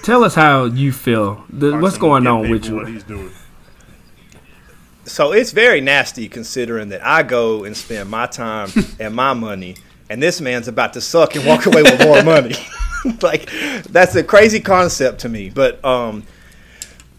tell 0.04 0.24
us 0.24 0.36
how 0.36 0.66
you 0.66 0.92
feel. 0.92 1.44
The, 1.50 1.78
what's 1.78 1.98
going 1.98 2.28
on 2.28 2.50
with 2.50 2.64
paid 2.64 2.70
for 2.70 2.76
What 2.76 2.88
you? 2.88 2.94
he's 2.94 3.04
doing. 3.04 3.32
So 5.06 5.32
it's 5.34 5.52
very 5.52 5.82
nasty 5.82 6.30
considering 6.30 6.90
that 6.90 7.06
I 7.06 7.24
go 7.24 7.64
and 7.64 7.76
spend 7.76 8.10
my 8.10 8.28
time 8.28 8.70
and 9.00 9.16
my 9.16 9.34
money, 9.34 9.76
and 10.10 10.22
this 10.22 10.40
man's 10.40 10.68
about 10.68 10.94
to 10.94 11.02
suck 11.02 11.36
and 11.36 11.46
walk 11.46 11.66
away 11.66 11.82
with 11.84 12.02
more 12.04 12.24
money. 12.24 12.56
like 13.22 13.50
that's 13.84 14.16
a 14.16 14.24
crazy 14.24 14.60
concept 14.60 15.22
to 15.22 15.30
me. 15.30 15.50
But 15.50 15.84
um, 15.84 16.24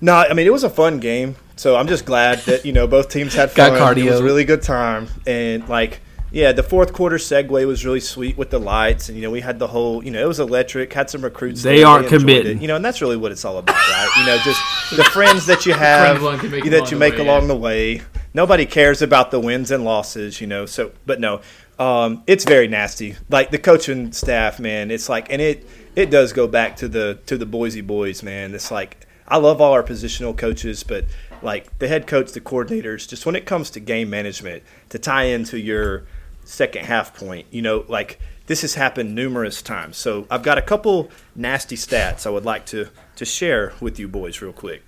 no, 0.00 0.14
I 0.14 0.32
mean 0.34 0.46
it 0.46 0.52
was 0.52 0.64
a 0.64 0.70
fun 0.70 1.00
game. 1.00 1.36
So 1.56 1.76
I'm 1.76 1.86
just 1.86 2.04
glad 2.04 2.40
that 2.40 2.64
you 2.64 2.72
know 2.72 2.86
both 2.86 3.08
teams 3.08 3.34
had 3.34 3.54
Got 3.54 3.78
fun. 3.78 3.98
It 3.98 4.10
was 4.10 4.20
a 4.20 4.24
really 4.24 4.44
good 4.44 4.62
time, 4.62 5.08
and 5.26 5.68
like 5.68 6.00
yeah, 6.32 6.52
the 6.52 6.62
fourth 6.62 6.94
quarter 6.94 7.16
segue 7.16 7.66
was 7.66 7.84
really 7.84 8.00
sweet 8.00 8.38
with 8.38 8.48
the 8.48 8.58
lights, 8.58 9.10
and 9.10 9.18
you 9.18 9.22
know 9.22 9.30
we 9.30 9.42
had 9.42 9.58
the 9.58 9.66
whole 9.66 10.02
you 10.02 10.10
know 10.10 10.20
it 10.20 10.26
was 10.26 10.40
electric. 10.40 10.92
Had 10.92 11.10
some 11.10 11.22
recruits. 11.22 11.62
They 11.62 11.78
there, 11.78 11.86
aren't 11.86 12.08
committed, 12.08 12.62
you 12.62 12.68
know, 12.68 12.76
and 12.76 12.84
that's 12.84 13.02
really 13.02 13.18
what 13.18 13.32
it's 13.32 13.44
all 13.44 13.58
about, 13.58 13.76
right? 13.76 14.10
You 14.18 14.26
know, 14.26 14.38
just 14.38 14.60
the 14.96 15.04
friends 15.04 15.44
that 15.46 15.66
you 15.66 15.74
have 15.74 16.22
along 16.22 16.38
that 16.38 16.90
you 16.90 16.96
make 16.96 17.14
way, 17.14 17.20
along 17.20 17.42
yeah. 17.42 17.48
the 17.48 17.56
way. 17.56 18.02
Nobody 18.34 18.64
cares 18.64 19.02
about 19.02 19.30
the 19.30 19.38
wins 19.38 19.70
and 19.70 19.84
losses, 19.84 20.40
you 20.40 20.46
know. 20.46 20.64
So, 20.64 20.92
but 21.04 21.20
no, 21.20 21.42
um, 21.82 22.22
it's 22.28 22.44
very 22.44 22.68
nasty. 22.68 23.16
Like 23.28 23.50
the 23.50 23.58
coaching 23.58 24.12
staff, 24.12 24.60
man. 24.60 24.92
It's 24.92 25.08
like, 25.08 25.32
and 25.32 25.42
it 25.42 25.68
it 25.96 26.10
does 26.10 26.32
go 26.32 26.46
back 26.46 26.76
to 26.76 26.86
the 26.86 27.18
to 27.26 27.36
the 27.36 27.44
Boise 27.44 27.80
boys, 27.80 28.22
man. 28.22 28.54
It's 28.54 28.70
like 28.70 29.04
I 29.26 29.38
love 29.38 29.60
all 29.60 29.72
our 29.72 29.82
positional 29.82 30.36
coaches, 30.38 30.84
but 30.84 31.06
like 31.42 31.76
the 31.80 31.88
head 31.88 32.06
coach, 32.06 32.30
the 32.30 32.40
coordinators, 32.40 33.08
just 33.08 33.26
when 33.26 33.34
it 33.34 33.46
comes 33.46 33.68
to 33.70 33.80
game 33.80 34.08
management, 34.08 34.62
to 34.90 34.98
tie 35.00 35.24
into 35.24 35.58
your 35.58 36.04
second 36.44 36.84
half 36.84 37.16
point, 37.16 37.48
you 37.50 37.62
know, 37.62 37.84
like 37.88 38.20
this 38.46 38.62
has 38.62 38.74
happened 38.74 39.16
numerous 39.16 39.60
times. 39.60 39.96
So 39.96 40.28
I've 40.30 40.44
got 40.44 40.58
a 40.58 40.62
couple 40.62 41.10
nasty 41.34 41.76
stats 41.76 42.28
I 42.28 42.30
would 42.30 42.44
like 42.44 42.64
to 42.66 42.90
to 43.16 43.24
share 43.24 43.72
with 43.80 43.98
you 43.98 44.06
boys 44.06 44.40
real 44.40 44.52
quick 44.52 44.84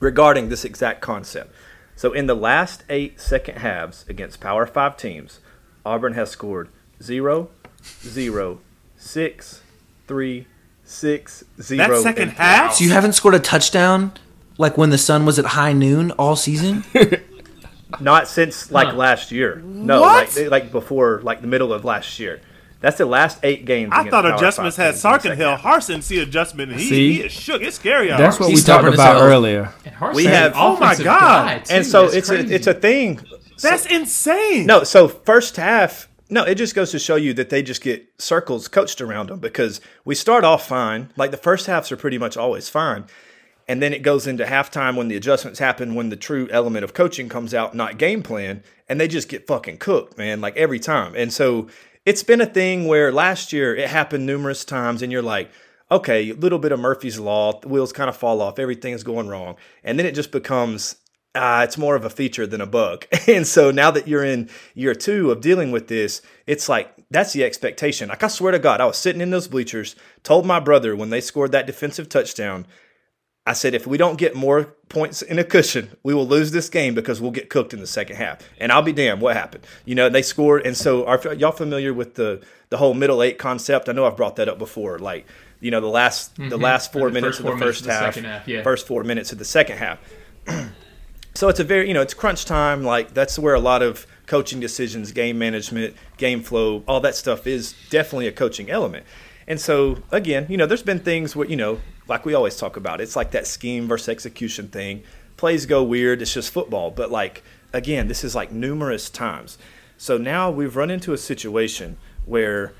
regarding 0.00 0.50
this 0.50 0.66
exact 0.66 1.00
concept. 1.00 1.54
So 1.96 2.12
in 2.12 2.26
the 2.26 2.36
last 2.36 2.84
eight 2.90 3.18
second 3.18 3.56
halves 3.56 4.04
against 4.06 4.38
Power 4.38 4.66
Five 4.66 4.98
teams, 4.98 5.40
Auburn 5.84 6.14
has 6.14 6.30
scored 6.30 6.68
zero, 7.02 7.48
zero, 8.02 8.60
six, 8.96 9.62
three, 10.06 10.46
six, 10.84 11.44
zero. 11.60 11.88
That 11.88 12.02
second 12.02 12.22
and- 12.30 12.32
half. 12.32 12.74
So 12.74 12.84
you 12.84 12.90
haven't 12.90 13.12
scored 13.14 13.34
a 13.34 13.38
touchdown 13.40 14.12
like 14.58 14.76
when 14.76 14.90
the 14.90 14.98
sun 14.98 15.24
was 15.24 15.38
at 15.38 15.44
high 15.46 15.72
noon 15.72 16.10
all 16.12 16.36
season? 16.36 16.84
Not 18.00 18.28
since 18.28 18.70
like 18.70 18.88
Huh. 18.88 18.94
last 18.96 19.32
year. 19.32 19.62
No, 19.64 20.00
What? 20.00 20.36
like 20.36 20.50
like 20.50 20.72
before, 20.72 21.20
like 21.24 21.40
the 21.40 21.48
middle 21.48 21.72
of 21.72 21.84
last 21.84 22.18
year. 22.20 22.40
That's 22.80 22.96
the 22.96 23.04
last 23.04 23.38
eight 23.42 23.66
games. 23.66 23.90
I 23.94 24.08
thought 24.08 24.24
Power 24.24 24.34
adjustments 24.36 24.76
had 24.76 24.92
teams 24.92 25.04
in 25.04 25.10
the 25.12 25.18
Sarkin 25.18 25.36
Hill. 25.36 25.56
half. 25.56 25.62
Harsin 25.86 26.02
see 26.02 26.18
adjustment, 26.20 26.70
and 26.70 26.80
he, 26.80 26.88
See? 26.88 27.12
he 27.14 27.20
is 27.24 27.32
shook. 27.32 27.60
It's 27.60 27.76
scary 27.76 28.10
out. 28.10 28.18
That's 28.18 28.40
what 28.40 28.48
He's 28.48 28.60
we 28.60 28.64
talked 28.66 28.88
about 28.94 29.20
earlier. 29.20 29.70
And 29.84 30.14
We 30.14 30.24
have- 30.24 30.52
oh 30.56 30.78
my 30.78 30.94
God. 30.94 31.04
guy. 31.04 31.62
And 31.68 31.84
so 31.84 32.04
That's 32.04 32.14
it's 32.14 32.30
a 32.30 32.54
it's 32.54 32.66
a 32.68 32.74
thing. 32.74 33.20
That's 33.62 33.86
insane. 33.86 34.66
No, 34.66 34.84
so 34.84 35.08
first 35.08 35.56
half, 35.56 36.08
no, 36.28 36.44
it 36.44 36.54
just 36.54 36.74
goes 36.74 36.90
to 36.92 36.98
show 36.98 37.16
you 37.16 37.34
that 37.34 37.50
they 37.50 37.62
just 37.62 37.82
get 37.82 38.06
circles 38.18 38.68
coached 38.68 39.00
around 39.00 39.28
them 39.28 39.40
because 39.40 39.80
we 40.04 40.14
start 40.14 40.44
off 40.44 40.66
fine. 40.66 41.12
Like 41.16 41.30
the 41.30 41.36
first 41.36 41.66
halves 41.66 41.90
are 41.90 41.96
pretty 41.96 42.18
much 42.18 42.36
always 42.36 42.68
fine. 42.68 43.06
And 43.68 43.80
then 43.80 43.92
it 43.92 44.02
goes 44.02 44.26
into 44.26 44.44
halftime 44.44 44.96
when 44.96 45.08
the 45.08 45.16
adjustments 45.16 45.60
happen, 45.60 45.94
when 45.94 46.08
the 46.08 46.16
true 46.16 46.48
element 46.50 46.82
of 46.82 46.92
coaching 46.92 47.28
comes 47.28 47.54
out, 47.54 47.74
not 47.74 47.98
game 47.98 48.22
plan, 48.22 48.64
and 48.88 49.00
they 49.00 49.06
just 49.06 49.28
get 49.28 49.46
fucking 49.46 49.78
cooked, 49.78 50.18
man, 50.18 50.40
like 50.40 50.56
every 50.56 50.80
time. 50.80 51.14
And 51.14 51.32
so 51.32 51.68
it's 52.04 52.24
been 52.24 52.40
a 52.40 52.46
thing 52.46 52.88
where 52.88 53.12
last 53.12 53.52
year 53.52 53.76
it 53.76 53.88
happened 53.88 54.26
numerous 54.26 54.64
times, 54.64 55.02
and 55.02 55.12
you're 55.12 55.22
like, 55.22 55.50
okay, 55.88 56.30
a 56.30 56.34
little 56.34 56.58
bit 56.58 56.72
of 56.72 56.80
Murphy's 56.80 57.20
Law, 57.20 57.60
the 57.60 57.68
wheels 57.68 57.92
kind 57.92 58.08
of 58.08 58.16
fall 58.16 58.40
off, 58.40 58.58
everything's 58.58 59.04
going 59.04 59.28
wrong. 59.28 59.56
And 59.84 59.98
then 59.98 60.06
it 60.06 60.16
just 60.16 60.32
becomes, 60.32 60.96
uh, 61.34 61.62
it's 61.64 61.78
more 61.78 61.94
of 61.94 62.04
a 62.04 62.10
feature 62.10 62.46
than 62.46 62.60
a 62.60 62.66
bug. 62.66 63.06
and 63.28 63.46
so 63.46 63.70
now 63.70 63.90
that 63.90 64.08
you're 64.08 64.24
in 64.24 64.48
year 64.74 64.94
two 64.94 65.30
of 65.30 65.40
dealing 65.40 65.70
with 65.70 65.88
this, 65.88 66.22
it's 66.46 66.68
like, 66.68 66.92
that's 67.10 67.32
the 67.32 67.44
expectation. 67.44 68.08
Like, 68.08 68.22
I 68.22 68.28
swear 68.28 68.52
to 68.52 68.58
God, 68.58 68.80
I 68.80 68.86
was 68.86 68.96
sitting 68.96 69.20
in 69.20 69.30
those 69.30 69.48
bleachers, 69.48 69.96
told 70.22 70.46
my 70.46 70.60
brother 70.60 70.94
when 70.94 71.10
they 71.10 71.20
scored 71.20 71.52
that 71.52 71.66
defensive 71.66 72.08
touchdown, 72.08 72.66
I 73.46 73.52
said, 73.52 73.74
if 73.74 73.86
we 73.86 73.96
don't 73.96 74.18
get 74.18 74.34
more 74.34 74.76
points 74.88 75.22
in 75.22 75.38
a 75.38 75.44
cushion, 75.44 75.96
we 76.02 76.14
will 76.14 76.26
lose 76.26 76.52
this 76.52 76.68
game 76.68 76.94
because 76.94 77.20
we'll 77.20 77.30
get 77.30 77.48
cooked 77.48 77.72
in 77.72 77.80
the 77.80 77.86
second 77.86 78.16
half. 78.16 78.38
And 78.58 78.70
I'll 78.70 78.82
be 78.82 78.92
damned 78.92 79.20
what 79.20 79.34
happened. 79.34 79.66
You 79.84 79.94
know, 79.94 80.08
they 80.08 80.22
scored. 80.22 80.66
And 80.66 80.76
so, 80.76 81.06
are 81.06 81.34
y'all 81.34 81.50
familiar 81.50 81.94
with 81.94 82.16
the, 82.16 82.42
the 82.68 82.76
whole 82.76 82.92
middle 82.92 83.22
eight 83.22 83.38
concept? 83.38 83.88
I 83.88 83.92
know 83.92 84.04
I've 84.04 84.16
brought 84.16 84.36
that 84.36 84.48
up 84.48 84.58
before. 84.58 84.98
Like, 84.98 85.26
you 85.58 85.70
know, 85.70 85.80
the 85.80 85.86
last 85.86 86.36
the 86.36 86.58
last 86.58 86.92
four 86.92 87.08
the 87.08 87.14
minutes 87.14 87.38
of 87.38 87.46
the 87.46 87.56
first 87.56 87.86
half, 87.86 88.14
half, 88.16 88.46
yeah. 88.46 88.62
first 88.62 88.86
four 88.86 89.04
minutes 89.04 89.32
of 89.32 89.38
the 89.38 89.44
second 89.44 89.78
half. 89.78 89.98
so 91.34 91.48
it's 91.48 91.60
a 91.60 91.64
very, 91.64 91.88
you 91.88 91.94
know, 91.94 92.02
it's 92.02 92.14
crunch 92.14 92.44
time. 92.44 92.82
Like 92.82 93.14
that's 93.14 93.38
where 93.38 93.54
a 93.54 93.60
lot 93.60 93.82
of 93.82 94.06
coaching 94.26 94.60
decisions, 94.60 95.12
game 95.12 95.38
management, 95.38 95.94
game 96.16 96.42
flow, 96.42 96.82
all 96.86 97.00
that 97.00 97.14
stuff 97.14 97.46
is 97.46 97.74
definitely 97.90 98.26
a 98.26 98.32
coaching 98.32 98.70
element. 98.70 99.06
And 99.46 99.60
so 99.60 99.98
again, 100.10 100.46
you 100.48 100.56
know, 100.56 100.66
there's 100.66 100.82
been 100.82 101.00
things 101.00 101.34
where 101.34 101.46
you 101.46 101.56
know, 101.56 101.80
like 102.08 102.24
we 102.24 102.34
always 102.34 102.56
talk 102.56 102.76
about, 102.76 103.00
it's 103.00 103.16
like 103.16 103.30
that 103.32 103.46
scheme 103.46 103.88
versus 103.88 104.08
execution 104.08 104.68
thing. 104.68 105.02
Plays 105.36 105.66
go 105.66 105.82
weird. 105.82 106.20
It's 106.22 106.34
just 106.34 106.52
football. 106.52 106.90
But 106.90 107.10
like 107.10 107.42
again, 107.72 108.08
this 108.08 108.24
is 108.24 108.34
like 108.34 108.52
numerous 108.52 109.10
times. 109.10 109.58
So 109.96 110.16
now 110.16 110.50
we've 110.50 110.76
run 110.76 110.90
into 110.90 111.12
a 111.12 111.18
situation 111.18 111.98
where 112.24 112.72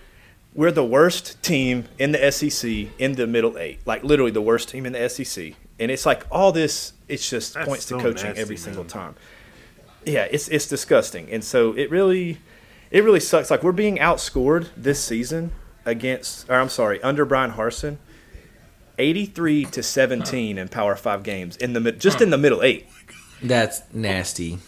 we're 0.55 0.73
the 0.73 0.85
worst 0.85 1.43
team 1.43 1.85
in 1.99 2.13
the 2.13 2.31
SEC 2.33 2.89
in 2.99 3.13
the 3.13 3.27
middle 3.27 3.59
eight, 3.59 3.81
like 3.87 4.03
literally 4.03 4.33
the 4.33 4.43
worst 4.43 4.69
team 4.69 4.87
in 4.87 4.93
the 4.93 5.09
SEC. 5.09 5.55
And 5.79 5.91
it's 5.91 6.05
like 6.05 6.27
all 6.31 6.53
this, 6.53 6.93
it's 7.11 7.29
just 7.29 7.55
That's 7.55 7.69
points 7.69 7.87
so 7.87 7.97
to 7.97 8.03
coaching 8.03 8.29
nasty, 8.29 8.41
every 8.41 8.57
man. 8.57 8.63
single 8.63 8.85
time. 8.85 9.15
Yeah, 10.05 10.27
it's 10.31 10.49
it's 10.49 10.67
disgusting, 10.67 11.31
and 11.31 11.45
so 11.45 11.73
it 11.73 11.91
really, 11.91 12.39
it 12.91 13.05
really 13.05 13.21
sucks. 13.21 13.51
Like 13.51 13.63
we're 13.63 13.73
being 13.73 13.99
outscored 13.99 14.69
this 14.77 15.03
season 15.03 15.53
against, 15.85 16.49
or 16.49 16.55
I'm 16.55 16.69
sorry, 16.71 17.03
under 17.03 17.25
Bryan 17.25 17.53
Harsin, 17.53 17.99
eighty 18.99 19.27
three 19.27 19.65
to 19.67 19.83
seventeen 19.83 20.57
in 20.57 20.69
Power 20.69 20.97
Five 20.97 21.23
games 21.23 21.57
in 21.57 21.75
the 21.75 21.81
mid, 21.81 22.01
just 22.01 22.21
in 22.21 22.31
the 22.31 22.39
middle 22.39 22.63
eight. 22.63 22.87
That's 23.43 23.83
nasty. 23.93 24.59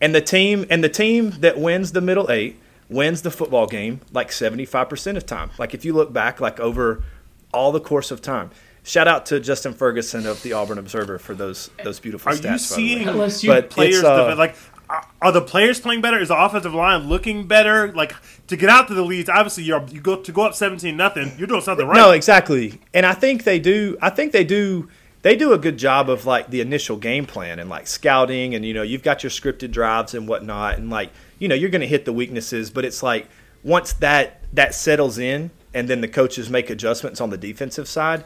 And 0.00 0.14
the 0.14 0.20
team 0.20 0.66
and 0.70 0.82
the 0.82 0.88
team 0.88 1.30
that 1.40 1.58
wins 1.58 1.92
the 1.92 2.00
middle 2.00 2.30
eight 2.30 2.58
wins 2.88 3.22
the 3.22 3.30
football 3.30 3.66
game 3.66 4.00
like 4.12 4.30
75% 4.30 5.16
of 5.16 5.24
time. 5.24 5.50
Like 5.58 5.74
if 5.74 5.84
you 5.84 5.92
look 5.92 6.12
back 6.12 6.40
like 6.40 6.58
over 6.58 7.04
all 7.52 7.72
the 7.72 7.80
course 7.80 8.10
of 8.10 8.20
time. 8.22 8.50
Shout 8.82 9.06
out 9.08 9.26
to 9.26 9.40
Justin 9.40 9.74
Ferguson 9.74 10.26
of 10.26 10.42
the 10.42 10.52
Auburn 10.54 10.78
Observer 10.78 11.18
for 11.18 11.34
those 11.34 11.70
those 11.84 12.00
beautiful 12.00 12.32
Are 12.32 12.34
stats. 12.36 12.52
you 12.52 12.58
seeing 12.58 12.98
way. 13.06 13.12
LSU 13.12 13.46
But 13.48 13.70
players 13.70 14.02
uh, 14.02 14.34
like? 14.36 14.56
are- 14.88 15.06
Are 15.22 15.30
the 15.32 15.42
players 15.42 15.78
playing 15.80 16.00
better? 16.00 16.18
Is 16.18 16.28
the 16.28 16.36
offensive 16.42 16.74
line 16.74 17.08
looking 17.08 17.46
better? 17.46 17.92
Like 17.92 18.14
to 18.48 18.56
get 18.56 18.68
out 18.70 18.88
to 18.88 18.94
the 18.94 19.02
leads, 19.02 19.28
obviously 19.28 19.64
you're 19.64 19.84
you 19.88 20.00
go 20.00 20.16
to 20.16 20.32
go 20.32 20.42
up 20.42 20.54
seventeen 20.54 20.96
nothing. 20.96 21.32
You're 21.38 21.46
doing 21.46 21.60
something 21.60 21.86
right. 21.86 21.96
No, 21.96 22.10
exactly. 22.10 22.80
And 22.94 23.04
I 23.06 23.12
think 23.14 23.44
they 23.44 23.58
do. 23.60 23.96
I 24.02 24.10
think 24.10 24.32
they 24.32 24.44
do. 24.44 24.88
They 25.22 25.36
do 25.36 25.52
a 25.52 25.58
good 25.58 25.76
job 25.76 26.08
of 26.08 26.24
like 26.24 26.48
the 26.48 26.62
initial 26.62 26.96
game 26.96 27.26
plan 27.26 27.58
and 27.58 27.68
like 27.68 27.86
scouting, 27.86 28.54
and 28.54 28.64
you 28.64 28.72
know, 28.72 28.82
you've 28.82 29.02
got 29.02 29.22
your 29.22 29.28
scripted 29.30 29.70
drives 29.70 30.14
and 30.14 30.26
whatnot, 30.26 30.78
and 30.78 30.88
like 30.88 31.10
you 31.38 31.46
know, 31.46 31.54
you're 31.54 31.68
going 31.70 31.82
to 31.82 31.86
hit 31.86 32.06
the 32.06 32.12
weaknesses, 32.12 32.70
but 32.70 32.84
it's 32.86 33.02
like 33.02 33.28
once 33.62 33.92
that 33.92 34.42
that 34.54 34.74
settles 34.74 35.18
in, 35.18 35.50
and 35.74 35.86
then 35.88 36.00
the 36.00 36.08
coaches 36.08 36.48
make 36.48 36.70
adjustments 36.70 37.20
on 37.20 37.28
the 37.28 37.36
defensive 37.36 37.86
side, 37.86 38.24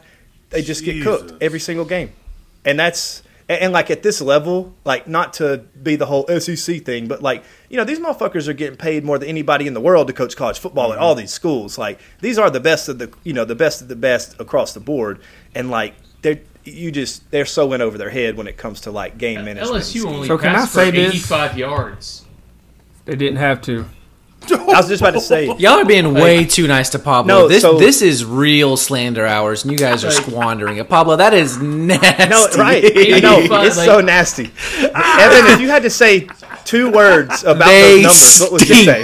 they 0.55 0.61
just 0.61 0.83
get 0.83 1.03
cooked 1.03 1.33
every 1.41 1.59
single 1.59 1.85
game, 1.85 2.11
and 2.63 2.79
that's. 2.79 3.21
And, 3.47 3.61
and 3.61 3.73
like 3.73 3.91
at 3.91 4.01
this 4.01 4.21
level, 4.21 4.73
like 4.85 5.07
not 5.07 5.33
to 5.33 5.57
be 5.83 5.95
the 5.95 6.07
whole 6.07 6.25
SEC 6.39 6.83
thing, 6.83 7.07
but 7.07 7.21
like 7.21 7.43
you 7.69 7.77
know 7.77 7.83
these 7.83 7.99
motherfuckers 7.99 8.47
are 8.47 8.53
getting 8.53 8.75
paid 8.75 9.03
more 9.03 9.19
than 9.19 9.29
anybody 9.29 9.67
in 9.67 9.75
the 9.75 9.81
world 9.81 10.07
to 10.07 10.13
coach 10.13 10.35
college 10.35 10.57
football 10.57 10.91
at 10.91 10.95
mm-hmm. 10.95 11.03
all 11.03 11.13
these 11.13 11.31
schools. 11.31 11.77
Like 11.77 11.99
these 12.21 12.39
are 12.39 12.49
the 12.49 12.59
best 12.59 12.89
of 12.89 12.97
the 12.97 13.13
you 13.23 13.33
know 13.33 13.45
the 13.45 13.53
best 13.53 13.83
of 13.83 13.87
the 13.87 13.95
best 13.95 14.39
across 14.39 14.73
the 14.73 14.79
board, 14.79 15.21
and 15.53 15.69
like 15.69 15.93
they're 16.23 16.39
you 16.65 16.91
just 16.91 17.29
they're 17.31 17.45
so 17.45 17.71
in 17.73 17.81
over 17.81 17.97
their 17.97 18.09
head 18.09 18.35
when 18.35 18.47
it 18.47 18.57
comes 18.57 18.81
to 18.81 18.91
like 18.91 19.17
game 19.17 19.45
management. 19.45 19.83
LSU 19.83 20.05
only 20.05 20.27
So 20.27 20.37
can 20.37 20.49
I 20.49 20.53
passed 20.55 20.73
say 20.73 20.89
for 20.89 20.97
this? 20.97 21.13
85 21.13 21.57
yards. 21.57 22.25
They 23.05 23.15
didn't 23.15 23.37
have 23.37 23.61
to. 23.63 23.85
I 24.51 24.77
was 24.77 24.87
just 24.87 25.01
about 25.01 25.11
to 25.15 25.21
say. 25.21 25.45
Y'all 25.57 25.79
are 25.79 25.85
being 25.85 26.13
way 26.13 26.45
too 26.45 26.67
nice 26.67 26.89
to 26.91 26.99
Pablo. 26.99 27.41
No, 27.41 27.47
this 27.47 27.61
so- 27.61 27.77
this 27.77 28.01
is 28.01 28.23
real 28.25 28.77
slander 28.77 29.25
hours, 29.25 29.63
and 29.63 29.71
you 29.71 29.77
guys 29.77 30.03
are 30.03 30.11
squandering 30.11 30.77
it. 30.77 30.89
Pablo, 30.89 31.15
that 31.15 31.33
is 31.33 31.57
nasty. 31.57 32.29
No, 32.29 32.47
right? 32.57 32.83
I 32.95 33.19
know 33.19 33.39
it's 33.63 33.77
like- 33.77 33.85
so 33.85 34.01
nasty. 34.01 34.51
Evan, 34.79 35.53
if 35.53 35.59
you 35.61 35.67
had 35.69 35.83
to 35.83 35.89
say 35.89 36.27
two 36.65 36.91
words 36.91 37.43
about 37.43 37.67
They 37.67 38.03
those 38.03 38.03
numbers, 38.03 38.39
what 38.41 38.51
would 38.51 38.69
you 38.69 38.75
say? 38.75 39.03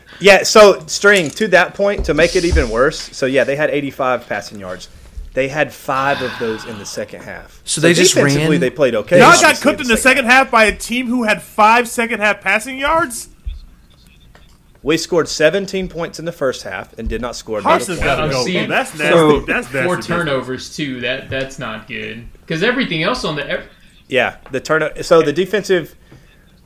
yeah. 0.20 0.42
So 0.42 0.84
string 0.86 1.30
to 1.30 1.48
that 1.48 1.74
point 1.74 2.04
to 2.06 2.14
make 2.14 2.36
it 2.36 2.44
even 2.44 2.70
worse. 2.70 2.98
So 3.16 3.26
yeah, 3.26 3.44
they 3.44 3.56
had 3.56 3.70
85 3.70 4.26
passing 4.26 4.58
yards. 4.58 4.88
They 5.32 5.48
had 5.48 5.72
five 5.72 6.22
of 6.22 6.32
those 6.40 6.64
in 6.66 6.78
the 6.78 6.84
second 6.86 7.22
half. 7.22 7.60
So 7.64 7.80
they 7.80 7.94
just 7.94 8.14
defensively 8.14 8.48
ran- 8.50 8.60
they 8.60 8.70
played 8.70 8.94
okay. 8.96 9.18
Y'all 9.18 9.30
got 9.30 9.44
obviously, 9.44 9.62
cooked 9.70 9.80
in 9.82 9.86
the 9.88 9.96
second 9.96 10.24
half 10.24 10.50
by 10.50 10.64
a 10.64 10.76
team 10.76 11.06
who 11.06 11.22
had 11.22 11.40
five 11.40 11.88
second 11.88 12.18
half 12.20 12.40
passing 12.40 12.78
yards. 12.78 13.28
We 14.82 14.96
scored 14.96 15.28
17 15.28 15.88
points 15.88 16.18
in 16.18 16.24
the 16.24 16.32
first 16.32 16.62
half 16.62 16.98
and 16.98 17.06
did 17.08 17.20
not 17.20 17.36
score 17.36 17.58
another 17.58 17.84
Harsin's 17.84 17.98
point. 17.98 18.00
got 18.00 18.24
to 18.26 18.30
go. 18.30 18.44
seeing- 18.44 18.68
That's 18.68 18.96
nasty. 18.98 19.12
So- 19.14 19.40
that's 19.40 19.72
nasty. 19.72 19.84
Four 19.86 20.00
turnovers 20.00 20.74
too. 20.74 21.00
That 21.00 21.28
that's 21.28 21.58
not 21.58 21.86
good. 21.86 22.26
Because 22.40 22.62
everything 22.62 23.02
else 23.02 23.24
on 23.24 23.36
the 23.36 23.48
ev- 23.48 23.66
Yeah, 24.08 24.36
the 24.50 24.58
turn. 24.60 24.90
So 25.02 25.20
the 25.22 25.32
defensive, 25.34 25.94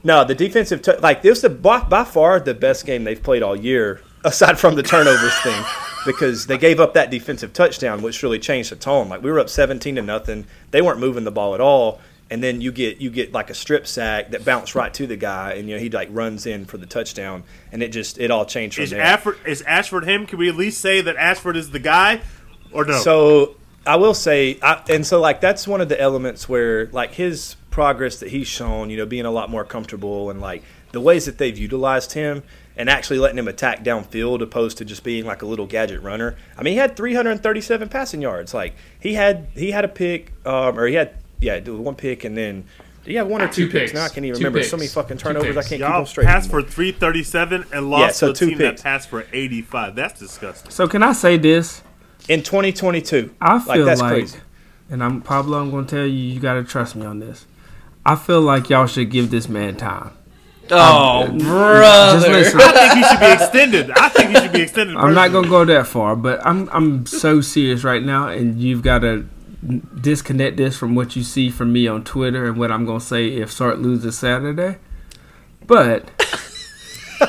no, 0.05 0.25
the 0.25 0.35
defensive. 0.35 0.81
T- 0.81 0.93
like 1.01 1.23
this, 1.23 1.41
the 1.43 1.51
by, 1.51 1.81
by 1.81 2.05
far 2.05 2.39
the 2.41 2.55
best 2.55 2.87
game 2.87 3.03
they've 3.05 3.23
played 3.23 3.43
all 3.43 3.57
year, 3.57 4.01
aside 4.25 4.59
from 4.61 4.77
the 4.77 4.83
turnovers 4.85 5.35
thing, 5.43 5.63
because 6.05 6.47
they 6.47 6.59
gave 6.59 6.81
up 6.81 6.95
that 6.95 7.11
defensive 7.11 7.53
touchdown, 7.53 8.03
which 8.03 8.23
really 8.23 8.39
changed 8.39 8.71
the 8.71 8.77
tone. 8.77 9.09
Like 9.09 9.23
we 9.23 9.31
were 9.31 9.39
up 9.39 9.49
seventeen 9.49 9.97
to 9.97 10.03
nothing, 10.03 10.47
they 10.71 10.83
weren't 10.83 11.01
moving 11.01 11.25
the 11.25 11.31
ball 11.31 11.55
at 11.55 11.61
all, 11.61 12.01
and 12.31 12.43
then 12.43 12.61
you 12.61 12.73
get 12.73 12.99
you 12.99 13.11
get 13.11 13.33
like 13.33 13.51
a 13.51 13.55
strip 13.55 13.87
sack 13.87 14.31
that 14.31 14.45
bounced 14.45 14.75
right 14.75 14.93
to 14.95 15.07
the 15.07 15.17
guy, 15.17 15.53
and 15.53 15.69
you 15.69 15.77
know 15.77 15.81
he 15.81 15.91
like 15.91 16.09
runs 16.11 16.47
in 16.47 16.65
for 16.65 16.79
the 16.79 16.87
touchdown, 16.87 17.45
and 17.73 17.83
it 17.83 17.89
just 17.89 18.19
it 18.19 18.31
all 18.31 18.45
changed 18.45 18.77
from 18.77 18.85
Is 18.85 18.91
there. 18.91 19.01
Ashford 19.01 19.39
is 19.47 19.63
Ashford 19.63 20.05
him? 20.05 20.27
Can 20.27 20.39
we 20.39 20.49
at 20.49 20.57
least 20.57 20.81
say 20.81 21.01
that 21.01 21.17
Ashford 21.17 21.57
is 21.57 21.71
the 21.71 21.79
guy, 21.79 22.21
or 22.73 22.85
no? 22.85 22.99
So 22.99 23.57
I 23.87 23.97
will 23.97 24.15
say, 24.15 24.59
I, 24.63 24.83
and 24.89 25.07
so 25.07 25.21
like 25.21 25.41
that's 25.41 25.69
one 25.69 25.81
of 25.81 25.89
the 25.89 26.01
elements 26.01 26.49
where 26.49 26.87
like 26.87 27.13
his 27.13 27.57
progress 27.71 28.21
that 28.21 28.31
he's 28.31 28.47
shown, 28.47 28.89
you 28.91 28.97
know, 28.97 29.07
being 29.07 29.27
a 29.27 29.31
lot 29.31 29.51
more 29.51 29.65
comfortable 29.65 30.31
and 30.31 30.41
like 30.41 30.63
the 30.93 31.01
ways 31.01 31.27
that 31.27 31.39
they've 31.39 31.59
utilized 31.59 32.13
him 32.13 32.43
and 32.77 32.89
actually 32.91 33.19
letting 33.19 33.39
him 33.39 33.49
attack 33.49 33.85
downfield 33.85 34.43
opposed 34.43 34.79
to 34.79 34.85
just 34.85 35.05
being 35.05 35.25
like 35.27 35.43
a 35.43 35.47
little 35.47 35.67
gadget 35.67 36.03
runner. 36.03 36.37
I 36.59 36.63
mean, 36.63 36.73
he 36.73 36.79
had 36.79 36.97
337 36.97 37.89
passing 37.89 38.21
yards. 38.23 38.53
Like 38.55 38.75
he 39.01 39.15
had 39.15 39.49
he 39.55 39.71
had 39.71 39.85
a 39.85 39.89
pick, 39.89 40.33
um, 40.47 40.79
or 40.79 40.87
he 40.87 40.95
had 40.95 41.15
yeah, 41.41 41.59
one 41.61 41.95
pick 41.95 42.25
and 42.25 42.37
then. 42.37 42.65
Do 43.05 43.11
you 43.13 43.19
have 43.19 43.27
one 43.27 43.43
or 43.43 43.49
two, 43.49 43.67
Two 43.67 43.71
picks? 43.71 43.91
picks. 43.91 43.95
Now 43.95 44.05
I 44.07 44.09
can't 44.09 44.25
even 44.25 44.39
Two 44.41 44.47
remember. 44.47 44.63
So 44.63 44.79
many 44.79 44.89
fucking 44.89 45.19
turnovers. 45.19 45.59
I 45.59 45.61
can't 45.61 45.69
keep 45.73 45.81
Y'all 45.81 45.99
them 45.99 46.07
straight. 46.07 46.27
passed 46.27 46.47
anymore. 46.49 46.63
for 46.63 46.71
three 46.71 46.91
thirty 46.91 47.23
seven 47.23 47.65
and 47.71 47.91
lost 47.91 48.01
Yeah, 48.01 48.11
so 48.13 48.27
to 48.29 48.33
a 48.33 48.35
two 48.35 48.49
team 48.51 48.59
picks. 48.59 48.81
that 48.81 48.89
passed 48.89 49.09
for 49.11 49.27
eighty 49.35 49.61
five. 49.61 49.95
That's 49.95 50.19
disgusting. 50.19 50.71
So 50.71 50.89
can 50.89 51.03
I 51.03 51.13
say 51.13 51.37
this? 51.37 51.83
in 52.31 52.43
2022. 52.43 53.35
I 53.43 53.57
like 53.57 53.65
feel 53.77 53.85
that's 53.85 54.01
like, 54.01 54.11
crazy. 54.13 54.39
and 54.89 55.05
I'm 55.05 55.21
Pablo. 55.21 55.61
I'm 55.61 55.71
going 55.71 55.85
to 55.85 55.95
tell 55.97 56.07
you, 56.07 56.15
you 56.33 56.41
got 56.41 56.55
to 56.55 56.65
trust 56.65 56.97
me 56.97 57.05
on 57.05 57.19
this. 57.19 57.45
I 58.07 58.17
feel 58.17 58.41
like 58.41 58.71
y'all 58.71 58.87
should 58.87 59.11
give 59.11 59.31
this 59.31 59.47
man 59.51 59.77
time. 59.77 60.13
Um, 60.71 60.79
oh, 60.81 61.27
Just 61.31 61.45
brother. 61.45 62.63
I 62.65 62.73
think 62.73 62.93
he 62.95 63.03
should 63.05 63.21
be 63.21 63.45
extended. 63.45 63.91
I 63.91 64.09
think 64.09 64.31
he 64.31 64.37
should 64.37 64.53
be 64.53 64.63
extended. 64.63 64.97
I'm 64.97 65.15
not 65.15 65.31
gonna 65.31 65.49
go 65.49 65.65
that 65.65 65.87
far, 65.87 66.17
but 66.17 66.45
I'm 66.45 66.69
I'm 66.73 67.07
so 67.07 67.41
serious 67.41 67.85
right 67.85 68.03
now, 68.03 68.29
and 68.29 68.59
you've 68.61 68.83
got 68.83 69.01
to 69.01 69.29
disconnect 70.01 70.57
this 70.57 70.77
from 70.77 70.95
what 70.95 71.17
you 71.17 71.23
see 71.23 71.51
from 71.51 71.73
me 71.73 71.87
on 71.87 72.05
Twitter 72.05 72.47
and 72.47 72.57
what 72.57 72.71
I'm 72.71 72.87
gonna 72.87 73.01
say 73.01 73.29
if 73.29 73.51
Sark 73.53 73.79
loses 73.79 74.19
Saturday. 74.19 74.79
But 75.67 76.09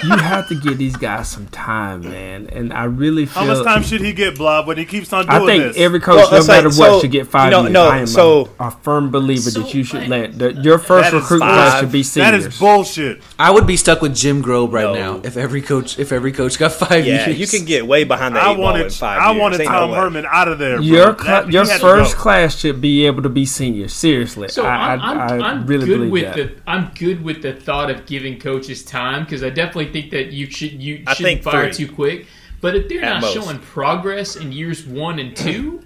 you 0.03 0.17
have 0.17 0.47
to 0.49 0.55
give 0.55 0.77
these 0.77 0.95
guys 0.95 1.29
some 1.29 1.47
time, 1.47 2.01
man. 2.01 2.47
And 2.51 2.73
I 2.73 2.85
really 2.85 3.25
feel. 3.25 3.43
How 3.43 3.53
much 3.53 3.63
time 3.63 3.83
should 3.83 4.01
he 4.01 4.13
get, 4.13 4.37
Blob, 4.37 4.67
when 4.67 4.77
he 4.77 4.85
keeps 4.85 5.11
on 5.13 5.25
doing 5.25 5.35
it? 5.37 5.43
I 5.43 5.45
think 5.45 5.63
this? 5.63 5.77
every 5.77 5.99
coach, 5.99 6.17
Well, 6.17 6.31
no 6.31 6.37
it's 6.37 6.47
like- 6.47 6.57
matter 6.63 6.67
what, 6.69 6.75
so, 6.75 6.99
should 7.01 7.11
get 7.11 7.27
five 7.27 7.45
you 7.45 7.51
know, 7.51 7.61
years. 7.61 7.73
no, 7.73 7.87
I 7.89 7.97
am 7.99 8.07
so- 8.07 8.49
a, 8.59 8.67
a 8.67 8.71
firm 8.71 9.11
believer 9.11 9.49
So, 9.51 9.61
that 9.61 9.73
you 9.73 9.83
should 9.83 10.07
let 10.07 10.37
the, 10.37 10.53
your 10.53 10.77
first 10.79 11.11
That 11.11 11.17
is 11.17 11.21
recruit 11.23 11.39
five. 11.39 11.53
class 11.55 11.79
should 11.81 11.91
be 11.91 12.01
that 12.01 12.05
seniors. 12.05 12.45
is 12.47 12.59
bullshit. 12.59 13.21
I 13.39 13.51
would 13.51 13.67
be 13.67 13.77
stuck 13.77 14.01
with 14.01 14.15
Jim 14.15 14.43
Grobe 14.43 14.71
right 14.73 14.83
No. 14.83 14.93
now 15.17 15.21
if 15.23 15.37
every 15.37 15.61
coach 15.61 15.99
if 15.99 16.11
every 16.11 16.31
coach 16.31 16.57
got 16.57 16.71
five 16.73 17.05
Yeah, 17.05 17.27
years. 17.27 17.39
you 17.39 17.47
can 17.47 17.65
get 17.65 17.85
way 17.87 18.03
behind 18.03 18.35
the 18.35 18.39
I 18.39 18.51
eight 18.51 18.55
ball 18.57 18.75
in 18.75 18.81
wanted, 18.81 18.93
five 18.93 19.21
I 19.21 19.31
years. 19.31 19.41
wanted 19.41 19.61
Ain't 19.61 19.71
no 19.71 19.77
Tom 19.79 19.91
way. 19.91 19.97
Herman 19.97 20.25
out 20.29 20.47
of 20.47 20.59
there. 20.59 20.75
Bro. 20.77 20.85
Your 20.85 21.13
That- 21.13 21.51
your 21.51 21.65
first 21.65 22.15
class 22.15 22.57
should 22.59 22.81
be 22.81 23.05
able 23.05 23.21
to 23.23 23.29
be 23.29 23.45
seniors. 23.45 23.93
Seriously, 23.93 24.47
So 24.49 24.65
I, 24.65 24.93
I'm, 24.93 25.01
I'm, 25.01 25.19
I, 25.19 25.25
I 25.45 25.49
I'm 25.51 25.65
really 25.67 25.85
good 25.85 25.97
believe 25.97 26.11
with 26.11 26.35
that. 26.35 26.35
the 26.35 26.71
I'm 26.71 26.91
good 26.97 27.23
with 27.23 27.41
the 27.41 27.53
thought 27.53 27.89
of 27.91 28.05
giving 28.05 28.39
coaches 28.39 28.83
time 28.83 29.23
because 29.23 29.43
I 29.43 29.49
definitely 29.49 29.74
think 29.83 30.11
that 30.11 30.31
you 30.31 30.45
should 30.49 30.71
you 30.81 31.03
I 31.05 31.13
shouldn't 31.13 31.41
think 31.41 31.43
fire 31.43 31.73
three. 31.73 31.85
too 31.85 31.91
quick. 31.93 32.27
But 32.61 32.77
if 32.77 32.87
they're 32.87 33.03
At 33.03 33.09
not 33.15 33.21
most. 33.23 33.33
showing 33.33 33.59
progress 33.59 34.37
in 34.37 34.53
years 34.53 34.85
one 34.85 35.19
and 35.19 35.35
two, 35.35 35.81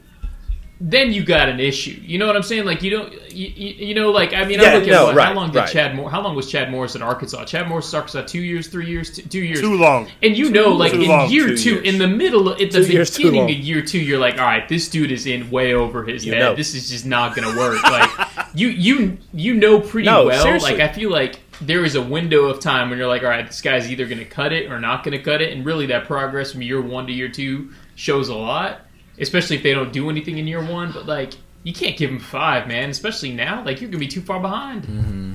then 0.82 1.12
you 1.12 1.25
got 1.25 1.49
an 1.49 1.60
issue. 1.60 1.99
You 2.02 2.17
know 2.19 2.28
what 2.28 2.38
I'm 2.38 2.43
saying? 2.43 2.63
Like 2.63 2.82
you 2.84 2.89
don't 2.91 3.12
you, 3.30 3.47
you 3.47 3.88
you 3.88 3.95
know 3.95 4.12
like 4.12 4.34
I 4.34 4.45
mean 4.45 4.62
I 4.62 4.63
Yeah, 4.63 4.73
look 4.75 4.84
at 4.84 4.89
no, 4.91 5.06
what, 5.08 5.15
right, 5.15 5.28
how 5.28 5.34
long 5.34 5.52
did 5.52 5.58
right. 5.60 5.69
Chad 5.69 5.93
Moore 5.93 6.10
how 6.10 6.21
long 6.21 6.38
was 6.38 6.49
Chad 6.49 6.71
Morris 6.71 6.95
at 6.95 7.02
Arkansas? 7.02 7.43
Chad 7.45 7.67
Morris 7.67 7.93
at 7.93 7.97
Arkansas 7.97 8.21
two 8.28 8.39
years, 8.39 8.67
three 8.67 8.86
years, 8.86 9.12
two, 9.13 9.23
two 9.23 9.39
years. 9.39 9.60
Too 9.60 9.75
long. 9.78 10.08
And 10.23 10.38
you 10.38 10.49
know, 10.52 10.69
like 10.69 10.93
in 10.93 11.06
long. 11.06 11.30
year 11.30 11.47
Two 11.49 11.58
two, 11.58 11.69
years. 11.75 11.86
in 11.86 11.97
the 11.99 12.08
middle, 12.08 12.49
at 12.52 12.60
the 12.60 12.86
Two 12.86 12.93
years 12.93 13.17
beginning 13.17 13.43
of 13.43 13.49
year 13.58 13.82
two, 13.82 13.99
you're 13.99 14.19
like, 14.19 14.36
all 14.39 14.45
right, 14.45 14.69
this 14.69 14.88
dude 14.88 15.12
is 15.12 15.25
in 15.25 15.52
way 15.52 15.73
over 15.73 16.06
his 16.06 16.25
You 16.25 16.34
head. 16.34 16.39
know. 16.39 16.56
This 16.56 16.73
is 16.73 16.89
just 16.89 17.06
not 17.06 17.36
gonna 17.36 17.58
work. 17.58 17.84
Like 17.84 18.10
you, 18.54 18.69
you, 18.69 19.17
you 19.34 19.56
know 19.56 19.82
pretty 19.82 20.06
No, 20.06 20.28
well. 20.28 20.41
seriously. 20.43 20.71
Like 20.78 20.80
I 20.82 20.93
feel 20.93 21.10
like 21.12 21.41
there 21.62 21.84
is 21.86 21.95
a 21.95 22.02
window 22.02 22.45
of 22.45 22.60
time 22.60 22.89
when 22.89 22.98
you're 22.98 23.08
like, 23.08 23.24
all 23.24 23.30
right, 23.30 23.45
this 23.45 23.62
guy's 23.62 23.91
either 23.91 24.06
gonna 24.06 24.26
cut 24.26 24.54
it 24.54 24.72
or 24.72 24.80
not 24.80 25.04
gonna 25.04 25.22
cut 25.22 25.41
it, 25.41 25.52
and 25.54 25.65
really 25.65 25.86
that 25.88 26.06
progress 26.06 26.52
from 26.52 26.62
year 26.62 26.82
one 26.82 27.08
to 27.08 27.13
year 27.13 27.30
two 27.30 27.72
shows 27.95 28.30
a 28.30 28.36
lot. 28.36 28.82
Especially 29.19 29.58
if 29.58 29.63
they 29.63 29.74
don't 29.74 29.91
do 29.91 30.10
anything 30.10 30.38
in 30.38 30.48
year 30.48 30.63
one, 30.63 30.91
but 30.91 31.06
like. 31.06 31.34
You 31.62 31.74
can't 31.74 31.98
give 31.98 32.10
him 32.10 32.19
five, 32.19 32.69
man. 32.69 32.89
Especially 32.89 33.34
now, 33.34 33.65
like 33.65 33.82
you're 33.82 33.89
gonna 33.89 34.00
be 34.00 34.08
too 34.08 34.22
far 34.22 34.39
behind. 34.39 34.86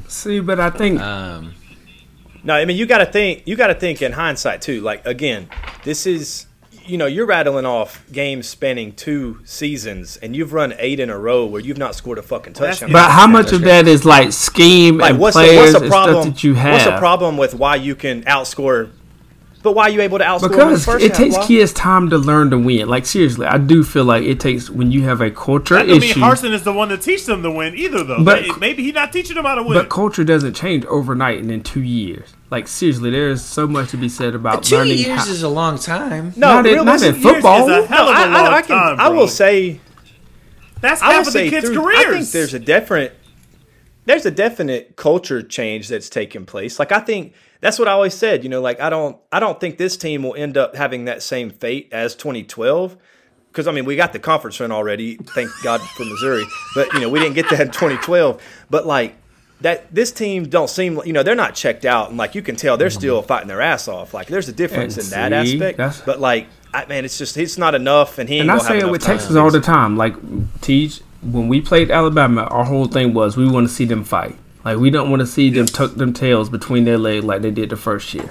See, 0.09 0.41
but 0.41 0.59
I 0.59 0.71
think 0.71 0.99
um, 0.99 1.55
No, 2.43 2.55
I 2.55 2.65
mean 2.65 2.79
you 2.79 2.87
got 2.87 2.99
to 2.99 3.07
think. 3.07 3.43
You 3.45 3.57
got 3.57 3.67
to 3.67 3.75
think 3.75 4.01
in 4.01 4.13
hindsight 4.13 4.63
too. 4.63 4.81
Like 4.81 5.05
again, 5.07 5.51
this 5.85 6.07
is 6.07 6.47
you 6.87 6.99
know 6.99 7.07
you're 7.07 7.27
rattling 7.27 7.67
off 7.67 8.05
games 8.13 8.49
spanning 8.49 8.93
two 8.93 9.41
seasons, 9.45 10.17
and 10.19 10.35
you've 10.37 10.53
run 10.53 10.75
eight 10.79 11.01
in 11.01 11.11
a 11.11 11.19
row 11.19 11.45
where 11.47 11.61
you've 11.61 11.79
not 11.79 11.95
scored 11.95 12.19
a 12.19 12.23
fucking 12.23 12.53
That's- 12.55 12.79
touchdown. 12.81 12.93
But 12.93 13.11
how 13.11 13.27
much 13.27 13.53
of 13.53 13.63
that 13.63 13.87
is 13.89 14.05
like 14.05 14.33
scheme 14.33 14.99
like 14.99 15.11
and 15.13 15.19
what's 15.19 15.37
the, 15.37 15.43
players 15.43 15.59
what's 15.61 15.73
the 15.79 15.81
and 15.85 15.91
problem? 15.91 16.23
stuff 16.23 16.35
that 16.35 16.45
you 16.45 16.55
have? 16.55 16.73
What's 16.73 16.85
the 16.85 16.99
problem 16.99 17.37
with 17.37 17.55
why 17.55 17.77
you 17.77 17.95
can 17.95 18.23
outscore? 18.25 18.91
But 19.63 19.75
why 19.75 19.85
are 19.85 19.91
you 19.91 20.03
able 20.03 20.19
to 20.19 20.25
outscore? 20.25 20.51
them 20.51 20.53
in 20.53 20.59
the 20.59 20.65
Because 20.67 20.85
first 20.85 21.05
it 21.07 21.09
half, 21.13 21.17
takes 21.19 21.35
Blah? 21.37 21.47
kids 21.47 21.73
time 21.73 22.11
to 22.11 22.19
learn 22.19 22.51
to 22.51 22.59
win. 22.59 22.87
Like 22.87 23.07
seriously, 23.07 23.47
I 23.47 23.57
do 23.57 23.83
feel 23.83 24.05
like 24.05 24.23
it 24.25 24.39
takes 24.39 24.69
when 24.69 24.93
you 24.93 25.05
have 25.05 25.23
a 25.23 25.31
culture 25.31 25.77
That 25.77 25.87
don't 25.87 26.01
mean 26.01 26.13
Harsin 26.17 26.53
is 26.53 26.65
the 26.65 26.73
one 26.75 26.91
to 26.91 26.99
teach 26.99 27.25
them 27.25 27.43
to 27.43 27.51
win 27.51 27.75
either, 27.75 28.05
though. 28.05 28.23
But- 28.23 28.61
maybe 28.61 28.83
he's 28.83 28.93
not 28.93 29.11
teaching 29.11 29.37
them 29.37 29.47
how 29.47 29.55
to 29.55 29.63
win. 29.63 29.73
but 29.79 29.89
culture 29.89 30.23
doesn't 30.23 30.53
change 30.53 30.85
overnight 30.85 31.39
and 31.39 31.51
in 31.51 31.63
two 31.63 31.81
years. 31.83 32.34
Like 32.55 32.69
seriously, 32.69 33.11
there 33.11 33.31
is 33.31 33.45
so 33.45 33.67
much 33.67 33.91
to 33.91 33.97
be 33.97 34.09
said 34.09 34.37
about 34.37 34.63
two 34.63 34.77
learning. 34.77 34.99
years 34.99 35.19
how- 35.27 35.29
is 35.29 35.43
a 35.43 35.49
long 35.49 35.77
time. 35.77 36.33
No, 36.37 36.49
Not 36.55 36.67
in- 36.67 36.73
really, 36.75 36.85
not 36.85 37.03
in 37.03 37.15
football. 37.17 37.67
Years 37.69 37.85
is 37.85 37.91
a 37.91 37.95
hell 37.95 38.09
of 38.09 38.15
a 38.15 38.19
I, 38.21 38.25
long 38.27 38.47
I, 38.47 38.57
I 38.59 38.63
can. 38.63 38.69
time, 38.77 39.01
I 39.01 39.09
will 39.09 39.27
say. 39.27 39.81
That's 40.81 41.03
I 41.03 41.09
will 41.09 41.15
half 41.15 41.27
of 41.27 41.33
say 41.33 41.45
the 41.47 41.51
kids' 41.51 41.67
through- 41.71 41.83
careers. 41.83 41.99
I 42.07 42.13
think 42.13 42.29
there's 42.31 42.55
a 42.55 42.61
different 42.61 43.13
there's 44.05 44.25
a 44.25 44.31
definite 44.31 44.95
culture 44.95 45.43
change 45.43 45.89
that's 45.89 46.09
taking 46.09 46.47
place. 46.47 46.79
Like 46.79 46.93
I 46.93 47.01
think 47.01 47.35
that's 47.61 47.77
what 47.77 47.89
I 47.89 47.91
always 47.91 48.15
said, 48.15 48.45
you 48.45 48.51
know, 48.51 48.61
like 48.61 48.79
I 48.81 48.89
don't 48.89 49.17
I 49.33 49.41
don't 49.41 49.59
think 49.59 49.77
this 49.77 49.97
team 49.97 50.23
will 50.23 50.37
end 50.37 50.57
up 50.57 50.77
having 50.77 51.07
that 51.07 51.25
same 51.25 51.51
fate 51.51 51.89
as 51.91 52.15
2012 52.15 52.97
because 53.51 53.67
I 53.67 53.73
mean 53.73 53.85
we 53.85 53.97
got 53.97 54.13
the 54.13 54.21
conference 54.21 54.61
run 54.61 54.71
already, 54.71 55.17
thank 55.17 55.51
God 55.65 55.81
for 55.81 56.05
Missouri, 56.05 56.45
but 56.77 56.93
you 56.93 57.01
know 57.01 57.09
we 57.09 57.19
didn't 57.19 57.35
get 57.35 57.51
that 57.51 57.61
in 57.61 57.71
2012. 57.73 58.41
But 58.71 58.87
like 58.87 59.17
that, 59.65 59.95
this 59.95 60.13
team 60.13 60.49
don't 60.49 60.69
seem 60.69 61.01
you 61.07 61.15
know 61.15 61.23
they're 61.23 61.35
not 61.35 61.55
checked 61.55 61.87
out, 61.87 62.11
and 62.11 62.19
like 62.19 62.35
you 62.35 62.43
can 62.43 62.55
tell 62.55 62.77
they're 62.77 62.89
mm-hmm. 62.89 62.99
still 62.99 63.23
fighting 63.23 63.49
their 63.49 63.63
ass 63.63 63.89
off. 63.89 64.13
Like 64.13 64.29
there's 64.29 64.49
a 64.49 64.53
difference 64.53 64.97
And 64.97 65.05
in 65.05 65.11
that 65.33 65.47
see, 65.47 65.55
aspect, 65.55 66.05
but 66.05 66.21
like 66.21 66.49
I, 66.75 66.85
man, 66.85 67.05
it's 67.05 67.17
just 67.17 67.37
it's 67.39 67.57
not 67.57 67.75
enough, 67.75 68.19
and 68.19 68.29
he 68.29 68.41
And 68.41 68.51
I 68.51 68.59
say 68.59 68.79
it 68.79 68.91
with 68.91 69.03
time. 69.03 69.17
Texas 69.17 69.37
all 69.37 69.51
the 69.51 69.63
time. 69.63 69.97
Like 69.97 70.15
Teach, 70.61 71.01
when 71.23 71.49
we 71.49 71.63
played 71.63 71.91
Alabama, 71.91 72.43
our 72.45 72.65
whole 72.65 72.87
thing 72.87 73.15
was 73.15 73.37
we 73.37 73.49
want 73.49 73.67
to 73.67 73.73
see 73.73 73.87
them 73.87 74.05
fight. 74.05 74.37
Like 74.67 74.77
we 74.77 74.91
don't 74.91 75.09
want 75.11 75.21
to 75.21 75.27
see 75.27 75.49
them 75.49 75.65
tuck 75.65 75.95
them 75.95 76.13
tails 76.13 76.51
between 76.51 76.85
their 76.85 76.99
legs 76.99 77.25
like 77.25 77.41
they 77.41 77.51
did 77.51 77.71
the 77.71 77.77
first 77.77 78.13
year. 78.13 78.29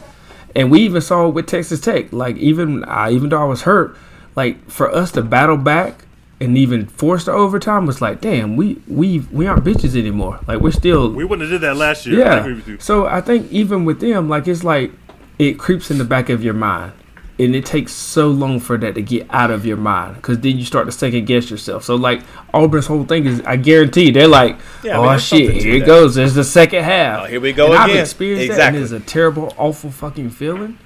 And 0.55 0.69
we 0.69 0.81
even 0.81 1.01
saw 1.01 1.27
it 1.27 1.33
with 1.33 1.47
Texas 1.47 1.81
Tech. 1.81 2.13
Like 2.13 2.37
even 2.37 2.83
I 2.83 3.11
even 3.11 3.29
though 3.29 3.41
I 3.41 3.45
was 3.45 3.63
hurt, 3.63 3.97
like 4.35 4.69
for 4.69 4.93
us 4.93 5.11
to 5.13 5.23
battle 5.23 5.57
back 5.57 6.02
and 6.43 6.57
even 6.57 6.85
forced 6.85 7.25
the 7.25 7.31
overtime 7.31 7.85
was 7.85 8.01
like, 8.01 8.21
damn, 8.21 8.55
we 8.55 8.81
we 8.87 9.19
we 9.31 9.47
aren't 9.47 9.63
bitches 9.63 9.97
anymore. 9.97 10.39
Like 10.47 10.59
we're 10.59 10.71
still 10.71 11.11
we 11.11 11.23
wouldn't 11.23 11.49
have 11.49 11.61
did 11.61 11.67
that 11.67 11.77
last 11.77 12.05
year. 12.05 12.25
I 12.27 12.37
agree 12.39 12.51
yeah. 12.51 12.55
with 12.57 12.67
you. 12.67 12.79
So 12.79 13.05
I 13.05 13.21
think 13.21 13.51
even 13.51 13.85
with 13.85 13.99
them, 13.99 14.29
like 14.29 14.47
it's 14.47 14.63
like 14.63 14.91
it 15.39 15.57
creeps 15.57 15.89
in 15.89 15.97
the 15.97 16.05
back 16.05 16.29
of 16.29 16.43
your 16.43 16.53
mind, 16.53 16.93
and 17.39 17.55
it 17.55 17.65
takes 17.65 17.91
so 17.93 18.29
long 18.29 18.59
for 18.59 18.77
that 18.77 18.95
to 18.95 19.01
get 19.01 19.25
out 19.29 19.49
of 19.51 19.65
your 19.65 19.77
mind 19.77 20.15
because 20.17 20.39
then 20.39 20.57
you 20.57 20.65
start 20.65 20.85
to 20.85 20.91
second 20.91 21.25
guess 21.25 21.49
yourself. 21.49 21.83
So 21.83 21.95
like 21.95 22.21
Auburn's 22.53 22.85
whole 22.87 23.05
thing 23.05 23.25
is, 23.25 23.41
I 23.41 23.55
guarantee 23.55 24.11
they're 24.11 24.27
like, 24.27 24.57
Yeah, 24.83 24.99
I 24.99 25.05
oh 25.05 25.09
mean, 25.09 25.19
shit, 25.19 25.47
something 25.47 25.47
to 25.47 25.61
here 25.63 25.75
it 25.75 25.79
that. 25.81 25.85
goes. 25.85 26.15
There's 26.15 26.35
the 26.35 26.43
second 26.43 26.83
half. 26.83 27.21
Oh, 27.21 27.25
here 27.25 27.41
we 27.41 27.53
go 27.53 27.67
and 27.67 27.75
I've 27.75 27.89
again. 27.89 28.01
experienced 28.01 28.57
that, 28.57 28.73
and 28.75 28.83
it's 28.83 28.91
a 28.91 28.99
terrible, 28.99 29.53
awful 29.57 29.91
fucking 29.91 30.29
feeling. 30.29 30.77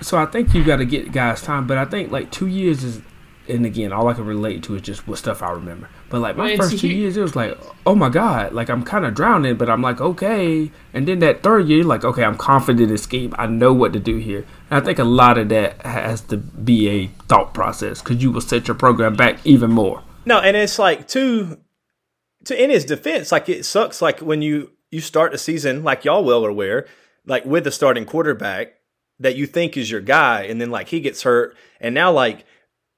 So 0.00 0.18
I 0.18 0.26
think 0.26 0.52
you 0.54 0.64
got 0.64 0.76
to 0.76 0.84
get 0.84 1.12
guys 1.12 1.42
time, 1.42 1.66
but 1.66 1.78
I 1.78 1.84
think 1.84 2.10
like 2.10 2.30
two 2.30 2.46
years 2.46 2.82
is. 2.82 3.02
And 3.52 3.66
again, 3.66 3.92
all 3.92 4.08
I 4.08 4.14
can 4.14 4.24
relate 4.24 4.62
to 4.64 4.74
is 4.74 4.82
just 4.82 5.06
what 5.06 5.18
stuff 5.18 5.42
I 5.42 5.50
remember. 5.50 5.88
But 6.08 6.20
like 6.20 6.36
my 6.36 6.44
Well, 6.48 6.56
first 6.56 6.78
two 6.78 6.88
here- 6.88 6.96
years, 6.96 7.16
it 7.16 7.22
was 7.22 7.36
like, 7.36 7.56
oh 7.86 7.94
my 7.94 8.08
god, 8.08 8.52
like 8.52 8.68
I'm 8.70 8.82
kind 8.82 9.04
of 9.04 9.14
drowning, 9.14 9.56
but 9.56 9.68
I'm 9.68 9.82
like 9.82 10.00
okay. 10.00 10.70
And 10.94 11.06
then 11.06 11.18
that 11.20 11.42
third 11.42 11.68
year, 11.68 11.84
like 11.84 12.04
okay, 12.04 12.24
I'm 12.24 12.36
confident 12.36 12.90
in 12.90 12.98
scheme. 12.98 13.34
I 13.38 13.46
know 13.46 13.72
what 13.72 13.92
to 13.92 13.98
do 14.00 14.16
here. 14.16 14.44
And 14.70 14.80
I 14.82 14.84
think 14.84 14.98
a 14.98 15.04
lot 15.04 15.38
of 15.38 15.48
that 15.50 15.80
has 15.82 16.20
to 16.22 16.36
be 16.36 16.88
a 16.88 17.06
thought 17.28 17.52
process 17.54 18.00
because 18.02 18.22
you 18.22 18.30
will 18.32 18.40
set 18.40 18.68
your 18.68 18.74
program 18.76 19.14
back 19.16 19.38
even 19.44 19.70
more. 19.70 20.02
No, 20.24 20.38
and 20.40 20.56
it's 20.56 20.78
like 20.78 21.08
to 21.08 21.58
to 22.44 22.62
in 22.62 22.70
his 22.70 22.84
defense, 22.84 23.30
like 23.32 23.48
it 23.48 23.64
sucks. 23.64 24.00
Like 24.02 24.20
when 24.20 24.42
you 24.42 24.70
you 24.90 25.00
start 25.00 25.32
the 25.32 25.38
season, 25.38 25.84
like 25.84 26.04
y'all 26.04 26.24
well 26.24 26.44
are 26.44 26.50
aware, 26.50 26.86
like 27.26 27.44
with 27.44 27.64
the 27.64 27.70
starting 27.70 28.04
quarterback 28.04 28.74
that 29.20 29.36
you 29.36 29.46
think 29.46 29.76
is 29.76 29.90
your 29.90 30.00
guy, 30.00 30.42
and 30.42 30.60
then 30.60 30.70
like 30.70 30.88
he 30.88 31.00
gets 31.00 31.22
hurt, 31.22 31.56
and 31.80 31.94
now 31.94 32.10
like 32.10 32.44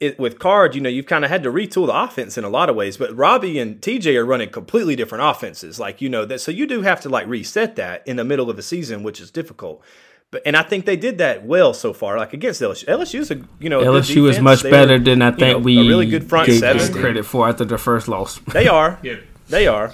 it, 0.04 0.18
with 0.18 0.38
Card, 0.38 0.74
you 0.74 0.80
know, 0.80 0.88
you've 0.88 1.06
kind 1.06 1.24
of 1.24 1.30
had 1.30 1.42
to 1.44 1.50
retool 1.50 1.86
the 1.86 1.94
offense 2.02 2.36
in 2.38 2.44
a 2.44 2.48
lot 2.48 2.68
of 2.70 2.76
ways. 2.76 2.96
But 2.96 3.16
Robbie 3.16 3.58
and 3.58 3.80
TJ 3.80 4.14
are 4.16 4.24
running 4.24 4.50
completely 4.50 4.96
different 4.96 5.24
offenses, 5.24 5.78
like 5.80 6.00
you 6.00 6.08
know 6.08 6.24
that. 6.24 6.40
So 6.40 6.50
you 6.50 6.66
do 6.66 6.82
have 6.82 7.00
to 7.02 7.08
like 7.08 7.26
reset 7.26 7.76
that 7.76 8.06
in 8.06 8.16
the 8.16 8.24
middle 8.24 8.48
of 8.50 8.58
a 8.58 8.62
season, 8.62 9.02
which 9.02 9.20
is 9.20 9.30
difficult. 9.30 9.82
But 10.30 10.42
and 10.46 10.56
I 10.56 10.62
think 10.62 10.84
they 10.84 10.96
did 10.96 11.18
that 11.18 11.44
well 11.44 11.72
so 11.74 11.92
far. 11.92 12.18
Like 12.18 12.32
against 12.32 12.60
LSU, 12.60 12.84
LSU's 12.86 13.30
a 13.30 13.40
you 13.60 13.68
know 13.68 13.80
a 13.80 13.84
good 13.84 14.02
LSU 14.04 14.28
is 14.28 14.40
much 14.40 14.62
They 14.62 14.70
better 14.70 14.94
were, 14.94 14.98
than 14.98 15.22
I 15.22 15.30
you 15.30 15.36
think 15.36 15.58
know, 15.58 15.64
we 15.64 15.78
a 15.78 15.88
really 15.88 16.06
good 16.06 16.28
front 16.28 16.48
gave 16.48 16.58
seven. 16.60 16.92
credit 16.92 17.24
for 17.24 17.48
after 17.48 17.64
the 17.64 17.78
first 17.78 18.08
loss. 18.08 18.40
They 18.52 18.66
are. 18.68 18.98
Yeah. 19.02 19.16
They 19.48 19.66
are. 19.66 19.92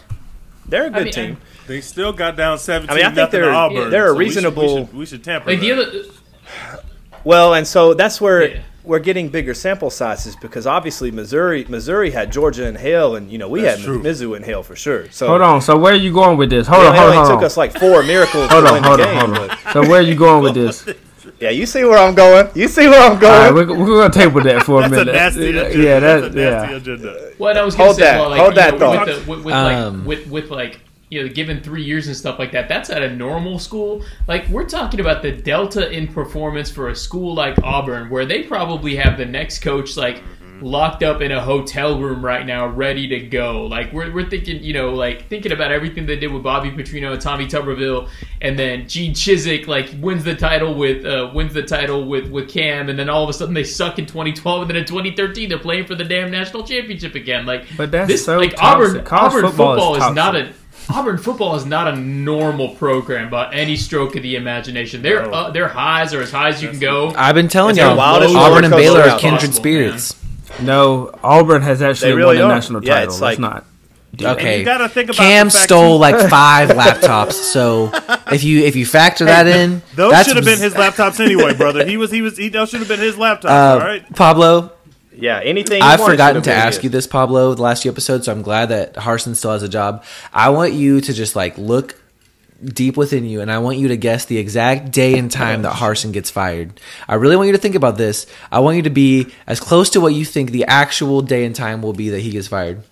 They're 0.66 0.86
a 0.86 0.90
good 0.90 1.04
mean, 1.06 1.12
team. 1.12 1.36
They 1.66 1.80
still 1.80 2.12
got 2.12 2.36
down 2.36 2.58
seventeen. 2.58 2.90
I 2.90 2.96
mean, 2.96 3.06
I 3.06 3.14
think 3.14 3.30
they're- 3.32 3.50
Auburn, 3.50 3.90
they're 3.90 4.06
a 4.06 4.08
so 4.12 4.14
we 4.14 4.24
should- 4.30 4.36
reasonable- 4.44 4.74
We 4.76 4.86
should, 4.86 4.94
we 5.00 5.06
should 5.06 5.24
tamper. 5.24 5.50
Like 5.50 5.60
the 5.60 5.72
other, 5.72 5.86
Well, 7.24 7.54
and 7.54 7.66
so 7.66 7.94
that's 7.94 8.20
where 8.20 8.48
Yeah. 8.48 8.60
We're 8.84 8.98
getting 8.98 9.28
bigger 9.28 9.52
sample 9.54 9.90
sizes 9.90 10.36
because 10.36 10.66
obviously 10.66 11.10
Missouri, 11.10 11.64
Missouri 11.68 12.10
had 12.10 12.32
Georgia 12.32 12.66
in 12.66 12.74
hell, 12.76 13.14
and 13.16 13.30
you 13.30 13.38
know 13.38 13.48
we 13.48 13.60
That's 13.62 13.78
had 13.80 13.84
true. 13.86 14.02
Mizzou 14.02 14.36
in 14.36 14.42
hell 14.42 14.62
for 14.62 14.76
sure. 14.76 15.10
So 15.10 15.26
Hold 15.28 15.42
on. 15.42 15.60
So 15.60 15.76
where 15.78 15.92
are 15.92 15.96
you 15.96 16.12
going 16.12 16.38
with 16.38 16.50
this? 16.50 16.66
Hold 16.66 16.82
Yeah, 16.82 16.88
on. 16.90 16.94
it 16.94 16.98
Hold 16.98 17.10
only 17.14 17.28
on. 17.30 17.36
took 17.36 17.44
us 17.44 17.56
like 17.56 17.72
four 17.78 18.02
miracles 18.02 18.48
Hold 18.50 18.64
to 18.64 18.68
on. 18.70 18.74
win 18.74 18.84
Hold 18.84 19.00
the 19.00 19.08
on. 19.08 19.34
Hold 19.34 19.50
on. 19.50 19.58
So 19.72 19.80
where 19.82 20.00
are 20.00 20.02
you 20.02 20.14
going 20.14 20.42
with 20.42 20.54
this? 20.54 20.88
yeah, 21.40 21.50
you 21.50 21.66
see 21.66 21.84
where 21.84 21.98
I'm 21.98 22.14
going. 22.14 22.48
You 22.54 22.68
see 22.68 22.88
where 22.88 23.00
I'm 23.00 23.18
going. 23.18 23.54
right, 23.54 23.54
we're, 23.68 23.78
we're 23.78 24.00
gonna 24.08 24.12
table 24.12 24.42
that 24.42 24.62
for 24.62 24.78
a 24.78 24.88
That's 24.88 24.92
a 24.92 24.96
minute. 25.04 25.12
nasty 25.14 25.48
agenda. 25.50 25.78
yeah, 25.82 26.00
That's 26.00 26.22
that, 26.22 26.32
a 26.32 26.34
nasty 26.34 26.72
yeah. 26.72 26.76
agenda. 26.78 27.32
Well, 27.38 27.58
I 27.58 27.62
was 27.62 27.74
gonna 27.74 27.84
Hold 27.84 27.96
say, 27.96 28.02
that- 28.04 28.20
well, 28.20 28.30
like, 28.30 28.40
hold 28.40 28.54
that 28.54 28.72
know, 28.74 28.78
thought. 28.78 29.06
With, 29.06 29.24
the, 29.24 29.30
with, 29.30 29.44
with 29.44 29.54
like 29.54 29.76
Um, 29.76 30.04
with 30.06 30.26
with 30.28 30.50
like 30.50 30.80
you 31.10 31.22
know, 31.22 31.28
given 31.28 31.60
three 31.60 31.82
years 31.82 32.06
and 32.06 32.16
stuff 32.16 32.38
like 32.38 32.52
that, 32.52 32.68
that's 32.68 32.88
at 32.88 33.02
a 33.02 33.14
normal 33.14 33.58
school. 33.58 34.02
Like 34.28 34.48
we're 34.48 34.68
talking 34.68 35.00
about 35.00 35.22
the 35.22 35.32
delta 35.32 35.90
in 35.90 36.06
performance 36.08 36.70
for 36.70 36.88
a 36.88 36.96
school 36.96 37.34
like 37.34 37.60
Auburn, 37.62 38.08
where 38.10 38.24
they 38.24 38.44
probably 38.44 38.96
have 38.96 39.18
the 39.18 39.26
next 39.26 39.60
coach 39.60 39.96
like 39.96 40.22
locked 40.62 41.02
up 41.02 41.20
in 41.20 41.32
a 41.32 41.40
hotel 41.40 41.98
room 41.98 42.24
right 42.24 42.46
now, 42.46 42.66
ready 42.66 43.08
to 43.08 43.20
go. 43.20 43.66
Like 43.66 43.92
we're, 43.92 44.12
we're 44.12 44.28
thinking, 44.28 44.62
you 44.62 44.72
know, 44.72 44.94
like 44.94 45.28
thinking 45.28 45.52
about 45.52 45.72
everything 45.72 46.06
they 46.06 46.16
did 46.16 46.32
with 46.32 46.42
Bobby 46.42 46.70
Petrino 46.70 47.12
and 47.12 47.20
Tommy 47.20 47.46
Tuberville, 47.46 48.08
and 48.40 48.58
then 48.58 48.88
Gene 48.88 49.12
Chizik 49.12 49.66
like 49.66 49.90
wins 50.00 50.24
the 50.24 50.34
title 50.34 50.74
with 50.74 51.04
uh, 51.04 51.30
wins 51.34 51.54
the 51.54 51.62
title 51.62 52.06
with 52.06 52.30
with 52.30 52.48
Cam, 52.48 52.88
and 52.88 52.98
then 52.98 53.08
all 53.08 53.22
of 53.22 53.30
a 53.30 53.32
sudden 53.32 53.54
they 53.54 53.64
suck 53.64 53.98
in 53.98 54.06
2012, 54.06 54.62
and 54.62 54.70
then 54.70 54.76
in 54.76 54.84
2013 54.84 55.48
they're 55.48 55.58
playing 55.58 55.86
for 55.86 55.94
the 55.94 56.04
damn 56.04 56.30
national 56.30 56.64
championship 56.64 57.14
again. 57.14 57.46
Like, 57.46 57.66
But 57.76 57.90
that's 57.90 58.08
this, 58.08 58.24
so 58.24 58.38
like 58.38 58.54
toxic. 58.54 59.00
Auburn 59.00 59.06
Auburn 59.06 59.42
football 59.42 59.74
football, 59.74 59.96
is 59.96 60.04
is, 60.04 60.14
not 60.14 60.36
a 60.36 60.44
toxic. 60.44 60.59
Auburn 60.92 61.18
football 61.18 61.56
is 61.56 61.64
not 61.66 61.88
a 61.88 61.96
normal 61.96 62.70
program 62.76 63.30
by 63.30 63.52
any 63.52 63.76
stroke 63.76 64.16
of 64.16 64.22
the 64.22 64.36
imagination. 64.36 65.02
Their 65.02 65.22
No. 65.26 65.30
uh, 65.30 65.50
their 65.50 65.68
highs 65.68 66.12
are 66.14 66.20
as 66.22 66.30
high 66.30 66.48
as 66.48 66.62
you 66.62 66.68
can 66.68 66.78
go. 66.78 67.12
I've 67.16 67.34
been 67.34 67.48
telling 67.48 67.76
y'all, 67.76 67.98
Auburn 68.00 68.64
and 68.64 68.72
Baylor 68.74 69.02
are 69.02 69.18
kindred 69.18 69.40
possible, 69.50 69.54
spirits. 69.54 70.16
No, 70.60 71.10
Auburn 71.22 71.62
has 71.62 71.80
actually 71.80 72.12
really 72.12 72.36
won 72.38 72.44
a 72.46 72.48
are. 72.50 72.54
national 72.54 72.84
Yeah, 72.84 72.94
title. 72.94 73.12
it's 73.14 73.20
Let's 73.20 73.38
like- 73.38 73.52
not. 73.52 73.64
Okay, 74.22 74.58
you 74.58 74.64
gotta 74.64 74.88
think 74.88 75.08
about 75.08 75.18
Cam 75.18 75.46
the 75.46 75.50
stole 75.52 75.94
too- 75.96 76.00
like 76.00 76.18
five 76.30 76.68
laptops. 76.70 77.32
So 77.34 77.92
if 78.32 78.42
you 78.42 78.64
if 78.64 78.74
you 78.74 78.84
factor 78.84 79.24
that 79.26 79.46
in, 79.46 79.82
Those 79.94 80.26
should 80.26 80.34
have 80.36 80.44
been 80.44 80.58
his 80.58 80.74
laptops 80.74 81.20
anyway, 81.24 81.54
brother. 81.54 81.86
He 81.86 81.96
was 81.96 82.10
he 82.10 82.20
was 82.20 82.36
he 82.36 82.48
those 82.48 82.70
should 82.70 82.80
have 82.80 82.88
been 82.88 82.98
his 82.98 83.14
laptops. 83.14 83.44
all 83.50 83.78
Uh, 83.80 83.84
right. 83.84 84.14
Pablo, 84.16 84.72
Yeah, 85.12 85.40
anything. 85.42 85.78
you 85.82 85.84
I've 85.84 86.00
wanted 86.00 86.12
forgotten 86.14 86.42
to 86.42 86.54
ask 86.54 86.76
his. 86.76 86.84
you 86.84 86.90
this, 86.90 87.06
Pablo, 87.06 87.54
the 87.54 87.62
last 87.62 87.82
few 87.82 87.90
episodes. 87.90 88.26
So 88.26 88.32
I'm 88.32 88.42
glad 88.42 88.66
that 88.70 88.94
Harsin 88.94 89.34
still 89.36 89.52
has 89.52 89.62
a 89.62 89.68
job. 89.68 90.04
I 90.32 90.50
want 90.50 90.72
you 90.72 91.00
to 91.00 91.12
just 91.12 91.34
like 91.36 91.58
look 91.58 92.00
deep 92.62 92.96
within 92.96 93.24
you, 93.24 93.40
and 93.40 93.50
I 93.50 93.58
want 93.58 93.78
you 93.78 93.88
to 93.88 93.96
guess 93.96 94.26
the 94.26 94.38
exact 94.38 94.92
day 94.92 95.18
and 95.18 95.30
time 95.30 95.62
that 95.62 95.72
Harsin 95.74 96.12
gets 96.12 96.30
fired. 96.30 96.78
I 97.08 97.14
really 97.14 97.36
want 97.36 97.46
you 97.48 97.52
to 97.52 97.58
think 97.58 97.74
about 97.74 97.96
this. 97.98 98.26
I 98.52 98.60
want 98.60 98.76
you 98.76 98.82
to 98.82 98.90
be 98.90 99.28
as 99.46 99.58
close 99.60 99.90
to 99.90 100.00
what 100.00 100.14
you 100.14 100.24
think 100.24 100.50
the 100.52 100.64
actual 100.66 101.22
day 101.22 101.44
and 101.44 101.56
time 101.56 101.82
will 101.82 101.92
be 101.94 102.10
that 102.10 102.20
he 102.20 102.30
gets 102.30 102.48
fired. 102.48 102.82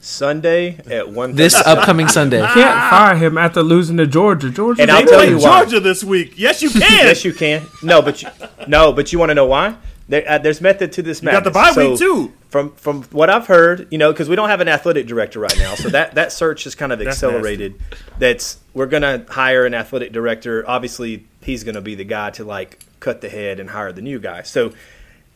Sunday 0.00 0.78
at 0.88 1.10
one. 1.10 1.34
This 1.34 1.54
upcoming 1.54 2.06
Sunday. 2.06 2.38
you 2.40 2.46
Can't 2.46 2.90
fire 2.90 3.16
him 3.16 3.36
after 3.36 3.62
losing 3.62 3.96
to 3.96 4.06
Georgia. 4.06 4.50
Georgia. 4.50 4.82
And 4.82 4.90
I'll 4.90 5.04
tell 5.04 5.28
you 5.28 5.38
why. 5.38 5.60
Georgia 5.64 5.80
this 5.80 6.04
week. 6.04 6.34
Yes, 6.36 6.62
you 6.62 6.70
can. 6.70 6.80
yes, 6.82 7.24
you 7.24 7.32
can. 7.32 7.66
No, 7.82 8.00
but 8.02 8.22
you, 8.22 8.28
no, 8.68 8.92
but 8.92 9.12
you 9.12 9.18
want 9.18 9.30
to 9.30 9.34
know 9.34 9.46
why? 9.46 9.76
There, 10.08 10.24
uh, 10.28 10.38
there's 10.38 10.60
method 10.60 10.92
to 10.92 11.02
this. 11.02 11.20
You 11.20 11.30
got 11.30 11.44
the 11.44 11.50
bye 11.50 11.72
week 11.76 11.98
too. 11.98 12.32
From 12.48 12.72
from 12.74 13.02
what 13.04 13.28
I've 13.28 13.46
heard, 13.46 13.88
you 13.90 13.98
know, 13.98 14.12
because 14.12 14.28
we 14.28 14.36
don't 14.36 14.48
have 14.48 14.60
an 14.60 14.68
athletic 14.68 15.06
director 15.06 15.40
right 15.40 15.58
now, 15.58 15.74
so 15.74 15.88
that 15.88 16.14
that 16.14 16.30
search 16.32 16.66
is 16.66 16.74
kind 16.74 16.92
of 16.92 17.00
That's 17.00 17.16
accelerated. 17.16 17.80
That's 18.18 18.58
we're 18.72 18.86
gonna 18.86 19.26
hire 19.28 19.66
an 19.66 19.74
athletic 19.74 20.12
director. 20.12 20.64
Obviously, 20.68 21.26
he's 21.42 21.64
gonna 21.64 21.80
be 21.80 21.96
the 21.96 22.04
guy 22.04 22.30
to 22.30 22.44
like 22.44 22.84
cut 23.00 23.20
the 23.20 23.28
head 23.28 23.58
and 23.58 23.70
hire 23.70 23.92
the 23.92 24.02
new 24.02 24.18
guy. 24.18 24.42
So. 24.42 24.72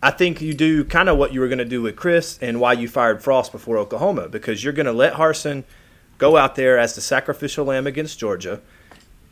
I 0.03 0.11
think 0.11 0.41
you 0.41 0.55
do 0.55 0.83
kind 0.85 1.11
of 1.11 1.19
what 1.19 1.35
you 1.35 1.41
were 1.41 1.49
going 1.49 1.59
to 1.59 1.65
do 1.67 1.83
with 1.83 1.95
Chryst 1.95 2.39
and 2.41 2.59
why 2.59 2.73
you 2.73 2.89
fired 2.89 3.23
Frost 3.23 3.53
before 3.53 3.77
Oklahoma 3.77 4.31
because 4.31 4.65
you're 4.65 4.73
going 4.73 4.87
to 4.87 4.95
let 4.95 5.13
Harsin 5.13 5.65
go 6.17 6.39
out 6.39 6.55
there 6.55 6.79
as 6.79 6.95
the 6.95 7.03
sacrificial 7.03 7.67
lamb 7.67 7.87
against 7.87 8.19
Georgia. 8.19 8.63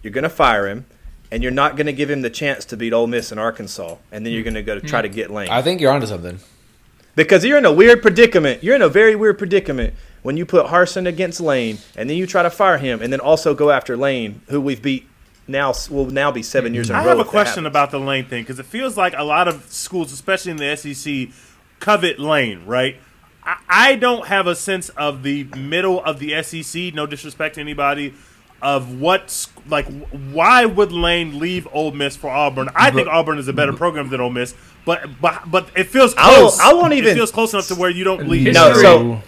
You're 0.02 0.12
going 0.12 0.24
to 0.24 0.28
fire 0.28 0.68
him, 0.68 0.84
and 1.30 1.42
you're 1.42 1.52
not 1.52 1.76
going 1.76 1.86
to 1.86 1.92
give 1.92 2.10
him 2.10 2.22
the 2.22 2.30
chance 2.30 2.64
to 2.66 2.76
beat 2.76 2.92
Ole 2.92 3.06
Miss 3.06 3.30
and 3.30 3.40
Arkansas, 3.40 3.96
and 4.12 4.24
then 4.24 4.32
you're 4.32 4.42
going 4.42 4.54
to 4.54 4.62
go 4.62 4.78
to 4.78 4.86
try 4.86 5.00
hmm. 5.00 5.04
to 5.04 5.08
get 5.08 5.30
Lane 5.30 5.48
I 5.50 5.62
think 5.62 5.80
you're 5.80 5.92
onto 5.92 6.06
something. 6.06 6.38
because 7.16 7.44
you're 7.44 7.58
in 7.58 7.66
a 7.66 7.72
weird 7.72 8.02
predicament. 8.02 8.62
You're 8.62 8.76
in 8.76 8.82
a 8.82 8.88
very 8.88 9.14
weird 9.14 9.38
predicament 9.38 9.94
when 10.22 10.36
you 10.36 10.46
put 10.46 10.66
Harsin 10.66 11.06
against 11.06 11.40
Lane, 11.40 11.78
and 11.96 12.08
then 12.08 12.16
you 12.16 12.26
try 12.26 12.42
to 12.42 12.50
fire 12.50 12.78
him, 12.78 13.02
and 13.02 13.12
then 13.12 13.20
also 13.20 13.54
go 13.54 13.70
after 13.70 13.96
Lane, 13.96 14.40
who 14.48 14.60
we've 14.60 14.82
beat 14.82 15.08
now 15.48 15.72
will 15.90 16.06
now 16.06 16.30
be 16.30 16.42
seven 16.42 16.74
years 16.74 16.90
in 16.90 16.96
a 16.96 16.98
I 16.98 17.02
row. 17.02 17.16
have 17.16 17.20
a 17.20 17.24
question 17.24 17.66
about 17.66 17.90
the 17.90 17.98
lane 17.98 18.26
thing 18.26 18.42
because 18.42 18.58
it 18.58 18.66
feels 18.66 18.96
like 18.96 19.14
a 19.16 19.24
lot 19.24 19.48
of 19.48 19.64
schools, 19.72 20.12
especially 20.12 20.50
in 20.50 20.58
the 20.58 20.76
SEC, 20.76 21.28
covet 21.80 22.18
lane, 22.18 22.66
right? 22.66 22.96
I, 23.42 23.56
I 23.68 23.96
don't 23.96 24.26
have 24.26 24.46
a 24.46 24.54
sense 24.54 24.90
of 24.90 25.22
the 25.22 25.44
middle 25.44 26.04
of 26.04 26.18
the 26.18 26.42
SEC. 26.42 26.94
No 26.94 27.06
disrespect 27.06 27.54
to 27.54 27.60
anybody. 27.60 28.14
Of 28.60 29.00
what, 29.00 29.46
like, 29.68 29.86
why 30.32 30.64
would 30.64 30.90
Lane 30.90 31.38
leave 31.38 31.68
Ole 31.72 31.92
Miss 31.92 32.16
for 32.16 32.28
Auburn? 32.28 32.68
I 32.74 32.90
think 32.90 33.06
Auburn 33.06 33.38
is 33.38 33.46
a 33.46 33.52
better 33.52 33.72
program 33.72 34.08
than 34.10 34.20
Ole 34.20 34.30
Miss, 34.30 34.52
but 34.84 35.08
but 35.20 35.48
but 35.48 35.68
it 35.76 35.84
feels 35.84 36.12
I 36.16 36.26
won't- 36.26 36.38
close. 36.40 36.58
I 36.60 36.72
won't 36.72 36.92
It 36.92 36.96
even- 36.98 37.14
feels 37.14 37.30
close 37.30 37.52
enough 37.52 37.68
to 37.68 37.76
where 37.76 37.88
you 37.90 38.02
don't 38.02 38.28
leave. 38.28 38.52
No, 38.52 38.72
so 38.74 39.22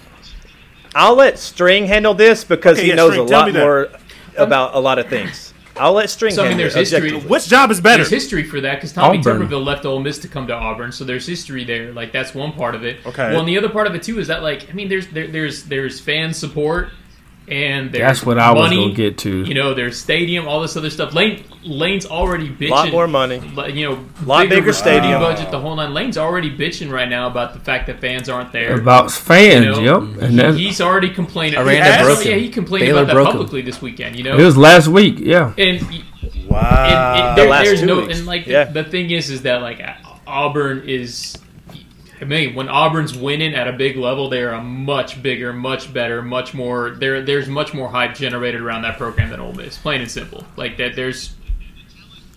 I'll 0.96 1.14
let 1.14 1.38
String 1.38 1.86
handle 1.86 2.14
this 2.14 2.42
because 2.42 2.76
Okay, 2.78 2.82
he 2.86 2.88
yeah, 2.88 2.96
knows 2.96 3.12
String, 3.12 3.28
a 3.28 3.30
lot 3.30 3.52
more 3.52 3.88
about 4.36 4.74
a 4.74 4.80
lot 4.80 4.98
of 4.98 5.06
things. 5.08 5.54
I'll 5.76 5.92
let 5.92 6.10
String 6.10 6.34
So, 6.34 6.44
I 6.44 6.48
mean, 6.48 6.58
there's 6.58 6.74
history. 6.74 7.12
Which 7.20 7.46
job 7.48 7.70
is 7.70 7.80
better? 7.80 7.98
There's 8.02 8.10
history 8.10 8.42
for 8.42 8.60
that 8.60 8.74
because 8.74 8.92
Tommy 8.92 9.18
Auburn. 9.18 9.46
Tuberville 9.48 9.64
left 9.64 9.86
Ole 9.86 10.00
Miss 10.00 10.18
to 10.18 10.28
come 10.28 10.48
to 10.48 10.52
Auburn, 10.54 10.90
so 10.90 11.04
there's 11.04 11.26
history 11.26 11.62
there. 11.64 11.92
Like 11.92 12.10
that's 12.12 12.34
one 12.34 12.52
part 12.52 12.74
of 12.74 12.84
it. 12.84 12.98
Okay. 13.06 13.30
Well, 13.30 13.38
and 13.40 13.48
the 13.48 13.56
other 13.56 13.68
part 13.68 13.86
of 13.86 13.94
it 13.94 14.02
too 14.02 14.18
is 14.18 14.26
that 14.26 14.42
like 14.42 14.68
I 14.68 14.72
mean, 14.72 14.88
there's 14.88 15.06
there, 15.06 15.28
there's 15.28 15.62
there's 15.64 16.00
fan 16.00 16.34
support, 16.34 16.90
and 17.48 17.90
there's 17.90 18.02
That's 18.18 18.24
what 18.26 18.38
I 18.38 18.52
was 18.52 18.62
money, 18.70 18.76
gonna 18.76 18.94
get 18.94 19.18
to. 19.18 19.42
You 19.44 19.54
know, 19.54 19.74
there's 19.74 19.98
stadium, 20.00 20.46
all 20.46 20.60
this 20.60 20.76
other 20.76 20.90
stuff. 20.90 21.12
Lane 21.14 21.42
Lane's 21.64 22.06
already 22.06 22.48
bitching. 22.48 22.70
Lot 22.70 22.90
more 22.92 23.06
money. 23.08 23.36
You 23.72 23.88
know, 23.90 24.04
Lot 24.24 24.44
bigger 24.44 24.56
recruiting 24.56 24.72
stadium. 24.74 25.20
budget. 25.20 25.50
The 25.50 25.58
whole 25.58 25.74
nine. 25.76 25.92
Lane's 25.92 26.16
already 26.16 26.50
bitching 26.56 26.90
right 26.92 27.08
now 27.08 27.26
about 27.26 27.52
the 27.54 27.58
fact 27.60 27.86
that 27.88 28.00
fans 28.00 28.28
aren't 28.28 28.52
there. 28.52 28.78
about 28.80 29.10
fans. 29.10 29.64
you 29.78 29.84
know? 29.84 30.00
Yep. 30.02 30.22
And 30.22 30.56
He- 30.58 30.66
he's 30.68 30.80
already 30.80 31.10
complaining. 31.10 31.58
Aranda 31.58 31.72
He 31.84 31.90
has- 31.90 32.24
yeah, 32.26 32.34
he 32.36 32.48
complained 32.48 32.86
Baylor 32.86 33.02
about 33.02 33.06
that 33.08 33.14
broke 33.14 33.26
him. 33.28 33.32
publicly 33.32 33.62
this 33.62 33.82
weekend. 33.82 34.16
You 34.16 34.24
know, 34.24 34.38
it 34.38 34.44
was 34.44 34.56
last 34.56 34.86
week. 34.88 35.16
Yeah. 35.18 35.52
and 35.58 35.80
wow. 36.48 37.14
and, 37.16 37.28
and 37.30 37.38
there, 37.38 37.48
last 37.50 37.64
there's 37.64 37.80
two 37.80 37.86
no 37.86 38.00
weeks. 38.02 38.18
and 38.18 38.26
like 38.26 38.46
Yeah. 38.46 38.64
the, 38.64 38.82
the 38.84 38.90
thing 38.90 39.10
is 39.10 39.28
is 39.30 39.42
that 39.42 39.60
like 39.62 39.80
Auburn 40.26 40.84
is 40.86 41.36
I 42.20 42.24
mean 42.24 42.54
when 42.54 42.68
Auburn's 42.68 43.16
winning 43.16 43.54
at 43.54 43.66
a 43.66 43.72
big 43.72 43.96
level 43.96 44.28
they're 44.28 44.52
a 44.52 44.62
much 44.62 45.22
bigger 45.22 45.52
much 45.52 45.92
better 45.92 46.22
much 46.22 46.52
more 46.52 46.90
there 46.90 47.22
there's 47.22 47.48
much 47.48 47.72
more 47.72 47.88
hype 47.88 48.14
generated 48.14 48.60
around 48.60 48.82
that 48.82 48.98
program 48.98 49.30
than 49.30 49.40
Ole 49.40 49.54
Miss. 49.54 49.78
Plain 49.78 50.02
and 50.02 50.10
simple. 50.10 50.44
Like 50.56 50.76
that 50.78 50.96
there's 50.96 51.34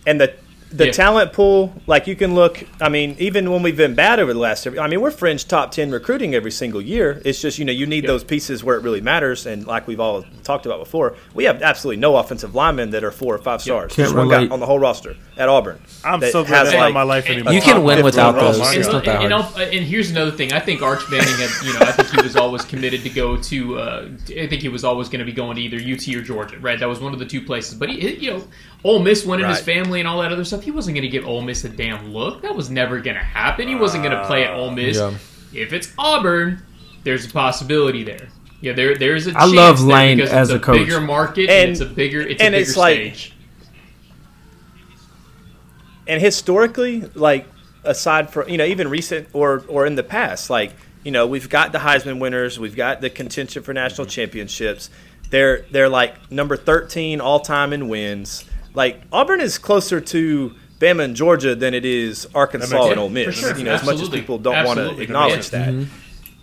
and 0.05 0.19
the 0.19 0.33
the 0.75 0.87
Yeah. 0.87 0.91
talent 0.91 1.33
pool, 1.33 1.73
like 1.85 2.07
you 2.07 2.15
can 2.15 2.33
look. 2.33 2.63
I 2.81 2.89
mean, 2.89 3.15
even 3.19 3.51
when 3.51 3.61
we've 3.61 3.77
been 3.77 3.93
bad 3.93 4.19
over 4.19 4.33
the 4.33 4.39
last, 4.39 4.65
I 4.65 4.87
mean, 4.87 5.01
we're 5.01 5.11
fringe 5.11 5.47
top 5.47 5.71
ten 5.71 5.91
recruiting 5.91 6.33
every 6.33 6.49
single 6.51 6.81
year. 6.81 7.21
It's 7.23 7.39
just 7.41 7.59
you 7.59 7.65
know 7.65 7.71
you 7.71 7.85
need 7.85 8.03
Yeah. 8.03 8.07
those 8.11 8.23
pieces 8.23 8.63
where 8.63 8.75
it 8.75 8.83
really 8.83 9.01
matters, 9.01 9.45
and 9.45 9.67
like 9.67 9.87
we've 9.87 9.99
all 9.99 10.25
talked 10.43 10.65
about 10.65 10.79
before, 10.79 11.15
we 11.35 11.43
have 11.43 11.61
absolutely 11.61 12.01
no 12.01 12.17
offensive 12.17 12.55
linemen 12.55 12.89
that 12.89 13.03
are 13.03 13.11
four 13.11 13.35
or 13.35 13.37
five 13.37 13.61
stars. 13.61 13.93
Can't 13.93 14.07
Just 14.07 14.15
one 14.15 14.29
guy 14.29 14.47
on 14.47 14.59
the 14.59 14.65
whole 14.65 14.79
roster 14.79 15.15
at 15.37 15.47
Auburn. 15.47 15.79
I'm 16.03 16.19
so 16.21 16.43
glad 16.43 16.57
has, 16.59 16.67
that's 16.67 16.73
not 16.73 16.79
like, 16.85 16.93
my 16.93 17.03
life 17.03 17.29
anymore. 17.29 17.53
You 17.53 17.61
can 17.61 17.83
win 17.83 18.03
without 18.03 18.33
those. 18.35 18.59
my 18.59 18.73
It's 18.73 18.87
not 18.91 19.05
that 19.05 19.21
and, 19.23 19.31
hard. 19.33 19.61
and, 19.61 19.73
and 19.75 19.85
here's 19.85 20.09
another 20.11 20.31
thing. 20.31 20.53
I 20.53 20.59
think 20.59 20.81
Arch 20.81 21.09
Manning 21.09 21.27
had, 21.35 21.49
you 21.65 21.73
know, 21.73 21.79
I 21.81 21.91
think 21.91 22.09
he 22.09 22.21
was 22.21 22.35
always 22.35 22.63
committed 22.63 23.03
to 23.03 23.09
go 23.09 23.37
to. 23.37 23.77
Uh, 23.79 24.07
I 24.37 24.47
think 24.47 24.61
he 24.61 24.69
was 24.69 24.83
always 24.83 25.07
going 25.09 25.19
to 25.19 25.25
be 25.25 25.31
going 25.31 25.55
to 25.57 25.61
either 25.61 25.77
UT 25.77 26.07
or 26.15 26.21
Georgia, 26.23 26.57
right? 26.59 26.79
That 26.79 26.89
was 26.89 26.99
one 26.99 27.13
of 27.13 27.19
the 27.19 27.25
two 27.25 27.41
places. 27.41 27.75
But 27.75 27.89
he, 27.89 28.15
you 28.15 28.31
know, 28.31 28.43
Ole 28.83 28.99
Miss 28.99 29.25
winning 29.25 29.47
his 29.47 29.57
Right. 29.57 29.65
family 29.65 29.99
and 29.99 30.07
all 30.07 30.21
that 30.21 30.31
other 30.31 30.43
stuff. 30.43 30.63
He 30.63 30.71
wasn't 30.71 30.95
going 30.95 31.03
to 31.03 31.07
give 31.09 31.25
Ole 31.25 31.41
Miss 31.41 31.63
a 31.63 31.69
damn 31.69 32.13
look. 32.13 32.41
That 32.41 32.55
was 32.55 32.69
never 32.69 32.99
going 32.99 33.15
to 33.15 33.23
happen. 33.23 33.67
He 33.67 33.75
wasn't 33.75 34.03
going 34.03 34.15
to 34.17 34.25
play 34.25 34.43
at 34.43 34.53
Ole 34.53 34.71
Miss. 34.71 34.97
Yeah. 34.97 35.13
If 35.53 35.71
it's 35.71 35.91
Auburn, 35.97 36.61
there's 37.03 37.25
a 37.25 37.29
possibility 37.29 38.03
there. 38.03 38.27
Yeah, 38.59 38.73
there 38.73 38.95
there's 38.95 39.27
a. 39.27 39.31
I 39.31 39.41
chance 39.41 39.53
love 39.53 39.77
there 39.79 39.87
Lane 39.87 40.17
because 40.17 40.31
as 40.31 40.49
it's 40.49 40.57
a 40.57 40.59
coach. 40.59 40.77
bigger 40.79 41.01
market 41.01 41.49
and, 41.49 41.63
And- 41.63 41.71
it's 41.71 41.81
a 41.81 41.85
bigger 41.85 42.21
it's 42.21 42.41
and 42.41 42.55
a 42.55 42.57
bigger 42.57 42.69
it's 42.69 42.77
like- 42.77 42.95
stage. 43.15 43.33
and 46.07 46.21
historically, 46.21 47.01
like 47.13 47.45
aside 47.83 48.29
from 48.29 48.49
you 48.49 48.57
know 48.57 48.65
even 48.65 48.87
recent 48.89 49.27
or 49.33 49.63
or 49.67 49.85
in 49.85 49.95
the 49.95 50.03
past, 50.03 50.49
like 50.49 50.73
you 51.03 51.11
know 51.11 51.27
we've 51.27 51.49
got 51.49 51.71
the 51.71 51.79
Heisman 51.79 52.19
winners, 52.19 52.59
we've 52.59 52.75
got 52.75 53.01
the 53.01 53.09
contention 53.09 53.63
for 53.63 53.73
national 53.73 54.05
mm-hmm. 54.07 54.11
championships. 54.11 54.89
They're 55.29 55.65
they're 55.71 55.89
like 55.89 56.31
number 56.31 56.55
thirteen 56.57 57.21
all 57.21 57.39
time 57.39 57.73
in 57.73 57.87
wins. 57.89 58.45
Like 58.73 59.01
Auburn 59.11 59.41
is 59.41 59.57
closer 59.57 60.01
to 60.01 60.53
Bama 60.79 61.03
and 61.03 61.15
Georgia 61.15 61.55
than 61.55 61.73
it 61.73 61.85
is 61.85 62.27
Arkansas 62.35 62.67
makes 62.75 62.85
and 62.85 62.89
sense. 62.89 62.99
Ole 62.99 63.09
Miss. 63.09 63.35
Sure. 63.35 63.57
You 63.57 63.63
know, 63.63 63.73
as 63.73 63.85
much 63.85 64.01
as 64.01 64.09
people 64.09 64.37
don't 64.37 64.65
want 64.65 64.77
to 64.77 64.81
Absolutely. 64.83 65.03
acknowledge 65.03 65.53
Yeah. 65.53 65.59
that. 65.59 65.69
Mm-hmm. 65.73 65.93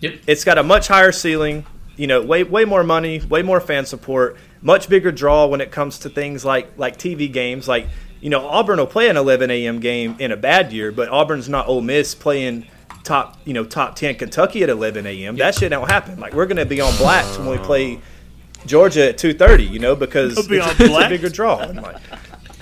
Yep. 0.01 0.13
It's 0.27 0.43
got 0.43 0.57
a 0.57 0.63
much 0.63 0.87
higher 0.87 1.11
ceiling, 1.11 1.65
you 1.95 2.07
know, 2.07 2.21
way 2.21 2.43
way 2.43 2.65
more 2.65 2.83
money, 2.83 3.19
way 3.19 3.41
more 3.43 3.59
fan 3.61 3.85
support, 3.85 4.35
much 4.61 4.89
bigger 4.89 5.11
draw 5.11 5.45
when 5.45 5.61
it 5.61 5.71
comes 5.71 5.99
to 5.99 6.09
things 6.09 6.43
like 6.43 6.71
like 6.77 6.97
TV 6.97 7.31
games. 7.31 7.67
Like, 7.67 7.87
you 8.19 8.29
know, 8.31 8.47
Auburn 8.47 8.79
will 8.79 8.87
play 8.87 9.09
an 9.09 9.17
11 9.17 9.51
a.m. 9.51 9.79
game 9.79 10.15
in 10.19 10.31
a 10.31 10.37
bad 10.37 10.71
year, 10.73 10.91
but 10.91 11.09
Auburn's 11.09 11.49
not 11.49 11.67
Ole 11.67 11.81
Miss 11.81 12.15
playing 12.15 12.65
top, 13.03 13.37
you 13.45 13.53
know, 13.53 13.63
top 13.63 13.95
10 13.95 14.15
Kentucky 14.15 14.63
at 14.63 14.69
11 14.69 15.05
a.m. 15.05 15.35
That 15.35 15.53
shit 15.55 15.69
don't 15.71 15.89
happen. 15.89 16.19
Like, 16.19 16.33
we're 16.33 16.45
gonna 16.47 16.65
be 16.65 16.81
on 16.81 16.95
blacks 16.97 17.37
when 17.37 17.47
we 17.49 17.57
play 17.59 17.99
Georgia 18.65 19.09
at 19.09 19.17
2:30, 19.17 19.69
you 19.69 19.79
know, 19.79 19.95
because 19.95 20.35
You'll 20.35 20.47
be 20.47 20.57
it's, 20.57 20.71
it's 20.71 20.79
a 20.81 20.87
blacks? 20.87 21.09
bigger 21.09 21.29
draw. 21.29 21.57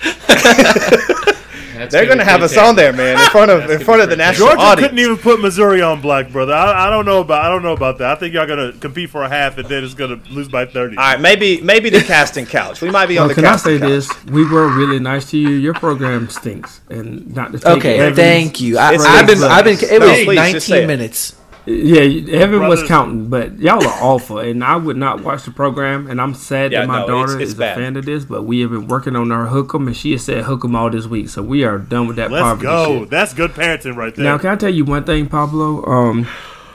And, 0.03 1.85
like, 1.85 1.91
That's 1.91 1.93
they're 1.93 2.07
gonna 2.07 2.25
have 2.25 2.41
us 2.43 2.57
on 2.57 2.75
there, 2.75 2.91
man, 2.91 3.17
in 3.17 3.29
front 3.29 3.49
of 3.51 3.69
in 3.69 3.79
front 3.79 4.01
of 4.01 4.09
the 4.09 4.17
national 4.17 4.47
Georgia 4.49 4.61
audience. 4.61 4.87
couldn't 4.89 4.99
even 4.99 5.17
put 5.17 5.39
Missouri 5.39 5.81
on 5.81 6.01
black, 6.01 6.29
brother. 6.29 6.53
I, 6.53 6.87
I 6.87 6.89
don't 6.89 7.05
know 7.05 7.21
about 7.21 7.45
I 7.45 7.49
don't 7.49 7.63
know 7.63 7.71
about 7.71 7.99
that. 7.99 8.09
I 8.11 8.15
think 8.19 8.33
y'all 8.33 8.45
gonna 8.47 8.73
compete 8.73 9.09
for 9.09 9.23
a 9.23 9.29
half, 9.29 9.57
and 9.57 9.65
then 9.69 9.85
it's 9.85 9.93
gonna 9.93 10.19
lose 10.29 10.49
by 10.49 10.65
thirty. 10.65 10.97
All 10.97 11.03
right, 11.03 11.21
maybe 11.21 11.61
maybe 11.61 11.89
the 11.89 12.01
casting 12.01 12.45
couch. 12.45 12.81
We 12.81 12.89
might 12.91 13.05
be 13.05 13.17
on 13.17 13.27
Well, 13.27 13.29
the 13.29 13.41
can 13.41 13.45
I 13.45 13.55
say 13.55 13.79
couch. 13.79 13.87
this? 13.87 14.25
We 14.25 14.43
were 14.45 14.67
really 14.67 14.99
nice 14.99 15.29
to 15.31 15.37
you. 15.37 15.51
Your 15.51 15.73
program 15.73 16.27
stinks, 16.27 16.81
and 16.89 17.33
not 17.33 17.53
to 17.53 17.59
take 17.59 17.77
Okay, 17.77 17.97
Evans- 17.99 18.17
thank 18.17 18.59
you. 18.59 18.77
I, 18.77 18.95
I've 18.95 19.25
been, 19.27 19.41
I've 19.41 19.63
been. 19.63 19.77
It 19.81 19.99
No, 20.01 20.07
was 20.07 20.23
please, 20.25 20.51
just 20.51 20.67
say 20.67 20.81
19 20.81 20.83
it. 20.83 20.87
minutes. 20.87 21.35
Yeah, 21.65 22.01
Evan 22.33 22.67
was 22.67 22.81
counting, 22.83 23.27
but 23.27 23.59
y'all 23.59 23.85
are 23.85 23.97
awful, 24.01 24.39
and 24.39 24.63
I 24.63 24.75
would 24.75 24.97
not 24.97 25.23
watch 25.23 25.43
the 25.43 25.51
program. 25.51 26.07
And 26.07 26.19
I'm 26.19 26.33
sad 26.33 26.71
Yeah, 26.71 26.79
that 26.81 26.87
my 26.87 27.01
no, 27.01 27.07
daughter 27.07 27.33
it's- 27.33 27.41
it's 27.43 27.51
is 27.51 27.57
bad. 27.57 27.77
a 27.77 27.81
fan 27.81 27.95
of 27.95 28.05
this, 28.05 28.25
but 28.25 28.43
we 28.45 28.61
have 28.61 28.71
been 28.71 28.87
working 28.87 29.15
on 29.15 29.31
our 29.31 29.47
hook 29.47 29.73
'em, 29.75 29.85
and 29.87 29.95
she 29.95 30.11
has 30.13 30.23
said 30.23 30.45
hook 30.45 30.63
'em 30.65 30.75
all 30.75 30.89
this 30.89 31.05
week, 31.05 31.29
so 31.29 31.43
we 31.43 31.63
are 31.63 31.77
done 31.77 32.07
with 32.07 32.15
that 32.15 32.31
Let's 32.31 32.41
poverty 32.43 32.63
go. 32.65 32.99
shit. 33.01 33.09
That's 33.11 33.33
good 33.33 33.53
parenting 33.53 33.95
right 33.95 34.15
there. 34.15 34.25
Now, 34.25 34.37
can 34.39 34.49
I 34.49 34.55
tell 34.55 34.73
you 34.73 34.83
one 34.85 35.03
thing, 35.03 35.27
Pablo? 35.27 35.85
Um, 35.85 36.25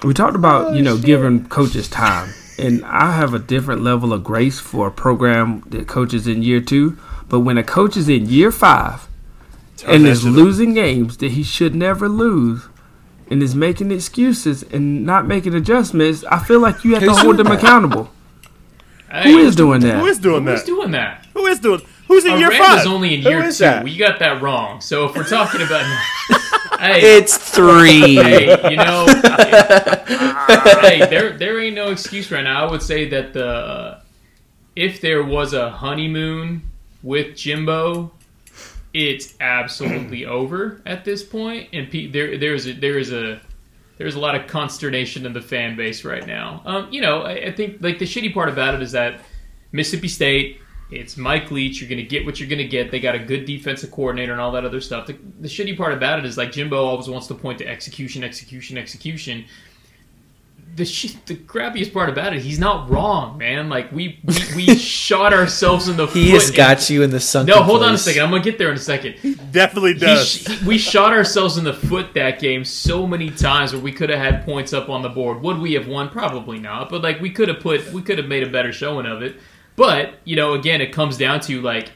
we 0.05 0.15
talked 0.15 0.37
about 0.37 0.75
you 0.77 0.83
know 0.83 0.97
giving 0.97 1.47
coaches 1.47 1.89
time, 1.89 2.29
and 2.59 2.85
I 2.87 3.13
have 3.13 3.35
a 3.35 3.39
different 3.41 3.83
level 3.83 4.13
of 4.13 4.23
grace 4.23 4.61
for 4.61 4.87
a 4.89 4.93
program 4.93 5.63
that 5.71 5.89
coaches 5.89 6.29
in 6.29 6.43
year 6.43 6.61
two. 6.61 6.97
But 7.29 7.41
when 7.41 7.59
a 7.59 7.65
coach 7.65 7.97
is 7.97 8.09
in 8.09 8.27
year 8.29 8.53
five 8.53 9.09
and 9.89 10.07
is 10.07 10.25
losing 10.25 10.75
games 10.75 11.17
that 11.17 11.33
he 11.33 11.43
should 11.43 11.75
never 11.75 12.09
lose, 12.09 12.69
and 13.31 13.43
is 13.43 13.55
making 13.55 13.91
excuses 13.91 14.63
and 14.65 15.05
not 15.07 15.27
making 15.27 15.55
adjustments, 15.55 16.25
I 16.31 16.39
feel 16.45 16.61
like 16.61 16.85
you 16.85 16.95
have 16.95 17.03
to 17.03 17.13
hold 17.15 17.37
them 17.39 17.47
accountable. 17.49 18.11
Hey, 19.11 19.31
Who 19.33 19.39
is 19.39 19.55
doing 19.55 19.81
that? 19.83 19.99
Who 20.01 20.07
is 20.07 20.19
doing 20.19 20.45
that? 20.45 20.53
who's 20.59 20.65
doing 20.65 20.91
that? 20.93 21.27
Who 21.35 21.47
is 21.47 21.59
doing? 21.61 21.81
Who's 22.09 22.25
in 22.25 22.39
year 22.39 22.49
Aranda's 22.51 22.67
five? 22.85 22.87
only 22.87 23.15
in 23.15 23.23
Who 23.23 23.31
year 23.31 23.43
is 23.45 23.59
two. 23.59 23.65
that? 23.65 23.85
We 23.85 23.97
got 23.97 24.19
that 24.19 24.43
wrong. 24.43 24.81
So 24.81 25.07
if 25.07 25.17
we're 25.17 25.25
talking 25.25 25.63
about, 25.63 25.85
hey, 26.81 27.17
It's 27.17 27.37
three. 27.39 28.17
hey, 28.17 28.71
you 28.71 28.77
know, 28.77 29.07
hey, 30.81 31.07
there 31.09 31.37
there 31.37 31.61
ain't 31.61 31.75
no 31.77 31.91
excuse 31.91 32.31
right 32.31 32.43
now. 32.45 32.67
I 32.67 32.71
would 32.71 32.83
say 32.83 33.09
that 33.09 33.33
the 33.33 33.99
if 34.77 35.01
there 35.01 35.23
was 35.25 35.53
a 35.55 35.71
honeymoon 35.71 36.63
with 37.03 37.37
Jimbo, 37.37 38.11
it's 38.95 39.35
absolutely 39.41 40.25
over 40.27 40.81
at 40.87 41.05
this 41.05 41.23
point, 41.23 41.69
and 41.73 41.91
pe- 41.91 42.07
there 42.07 42.39
there's 42.39 42.67
a, 42.67 42.73
there 42.73 42.99
is 42.99 43.13
a 43.13 43.41
there's 43.99 44.15
a 44.15 44.21
lot 44.21 44.35
of 44.35 44.47
consternation 44.47 45.27
in 45.27 45.33
the 45.33 45.43
fan 45.43 45.77
base 45.77 46.05
right 46.05 46.27
now. 46.27 46.63
Um, 46.65 46.93
you 46.93 47.01
know, 47.01 47.23
I, 47.23 47.33
I 47.33 47.53
think 47.53 47.79
like 47.81 47.99
the 47.99 48.07
shitty 48.07 48.33
part 48.33 48.49
about 48.49 48.75
it 48.75 48.83
is 48.83 48.93
that 48.93 49.21
Mississippi 49.73 50.09
State. 50.09 50.61
It's 50.91 51.17
Mike 51.17 51.51
Leach. 51.51 51.81
You're 51.81 51.89
going 51.89 51.99
to 51.99 52.09
get 52.09 52.25
what 52.25 52.39
you're 52.39 52.49
going 52.49 52.59
to 52.59 52.69
get. 52.69 52.91
They 52.91 53.01
got 53.01 53.15
a 53.15 53.19
good 53.19 53.47
defensive 53.47 53.91
coordinator 53.91 54.33
and 54.33 54.41
all 54.41 54.53
that 54.53 54.65
other 54.65 54.81
stuff. 54.81 55.07
The, 55.07 55.17
the 55.41 55.49
shitty 55.49 55.77
part 55.77 55.93
about 55.93 56.19
it 56.19 56.25
is 56.25 56.37
like 56.37 56.53
Jimbo 56.53 56.77
always 56.77 57.09
wants 57.09 57.27
to 57.29 57.35
point 57.35 57.59
to 57.59 57.67
execution, 57.67 58.23
execution, 58.23 58.79
execution. 58.79 59.47
The 60.77 60.85
sh- 60.85 61.15
the 61.27 61.37
crappiest 61.37 61.93
part 61.93 62.09
about 62.09 62.35
it, 62.35 62.43
he's 62.43 62.59
not 62.59 62.91
wrong, 62.91 63.39
man. 63.39 63.69
Like 63.69 63.93
we 63.93 64.19
we, 64.25 64.35
we 64.57 64.75
shot 64.77 65.33
ourselves 65.33 65.87
in 65.89 65.97
the 65.97 66.07
foot. 66.09 66.17
He 66.17 66.33
foot. 66.33 66.41
has 66.43 66.51
got 66.51 66.91
you 66.91 67.03
in 67.03 67.11
the 67.11 67.21
sun. 67.21 67.47
no, 67.47 67.63
hold 67.63 67.83
on 67.85 67.95
a 67.95 67.99
second. 67.99 68.23
I'm 68.25 68.31
gonna 68.31 68.43
get 68.43 68.59
there 68.59 68.71
in 68.71 68.77
a 68.77 68.81
second. 68.81 69.15
He 69.15 69.35
Definitely 69.35 69.93
He 69.95 70.01
does. 70.01 70.29
sh- 70.29 70.63
we 70.65 70.77
shot 70.79 71.13
ourselves 71.13 71.59
in 71.59 71.65
the 71.65 71.75
foot 71.75 72.15
that 72.15 72.41
game 72.41 72.65
so 72.65 73.07
many 73.07 73.31
times 73.31 73.73
where 73.73 73.81
we 73.83 73.93
could 73.93 74.11
have 74.11 74.19
had 74.19 74.45
points 74.45 74.73
up 74.73 74.89
on 74.89 75.03
the 75.03 75.09
board. 75.09 75.43
Would 75.43 75.59
we 75.59 75.75
have 75.75 75.87
won? 75.87 76.09
Probably 76.09 76.59
not. 76.59 76.91
But 76.91 77.03
like 77.03 77.21
we 77.21 77.31
could 77.31 77.47
have 77.49 77.61
put, 77.61 77.93
we 77.93 78.03
could 78.03 78.19
have 78.19 78.27
made 78.27 78.43
a 78.43 78.51
better 78.51 78.73
showing 78.73 79.07
of 79.07 79.23
it. 79.23 79.37
But 79.77 80.15
you 80.25 80.35
know, 80.35 80.55
again, 80.55 80.81
it 80.81 80.93
comes 80.93 81.17
down 81.17 81.39
to 81.43 81.61
like, 81.61 81.93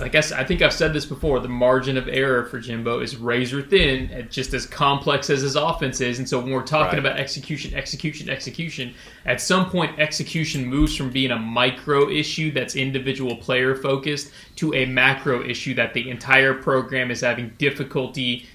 like 0.00 0.14
I 0.14 0.44
think 0.44 0.62
I've 0.62 0.72
said 0.72 0.92
this 0.92 1.04
before. 1.06 1.40
The 1.40 1.48
margin 1.48 1.96
of 1.96 2.08
error 2.08 2.44
for 2.46 2.58
Jimbo 2.58 3.00
is 3.00 3.16
razor 3.16 3.62
thin, 3.62 4.10
and 4.10 4.30
just 4.30 4.54
as 4.54 4.66
complex 4.66 5.30
as 5.30 5.42
his 5.42 5.56
offense 5.56 6.00
is. 6.00 6.18
And 6.18 6.28
so 6.28 6.38
when 6.40 6.50
we're 6.52 6.62
talking 6.62 6.98
Right. 6.98 7.06
about 7.06 7.18
execution, 7.18 7.74
execution, 7.74 8.28
execution, 8.30 8.94
at 9.26 9.40
some 9.40 9.68
point, 9.70 9.98
execution 9.98 10.64
moves 10.66 10.96
from 10.96 11.10
being 11.10 11.30
a 11.30 11.38
micro 11.38 12.10
issue 12.10 12.50
that's 12.50 12.76
individual 12.76 13.36
player 13.36 13.74
focused 13.74 14.30
to 14.56 14.74
a 14.74 14.86
macro 14.86 15.44
issue 15.44 15.74
that 15.74 15.94
the 15.94 16.10
entire 16.10 16.54
program 16.54 17.10
is 17.10 17.20
having 17.20 17.52
difficulty 17.58 18.46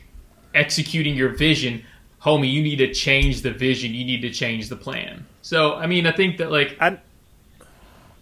executing 0.53 1.15
your 1.15 1.29
vision. 1.29 1.83
Homie, 2.21 2.51
you 2.51 2.61
need 2.63 2.77
to 2.77 2.93
change 2.93 3.41
the 3.41 3.51
vision. 3.51 3.93
You 3.93 4.05
need 4.05 4.21
to 4.21 4.31
change 4.31 4.69
the 4.69 4.75
plan. 4.75 5.25
So, 5.41 5.75
I 5.75 5.85
mean, 5.85 6.07
I 6.07 6.11
think 6.11 6.37
that 6.37 6.51
like 6.51 6.75
I, 6.79 6.97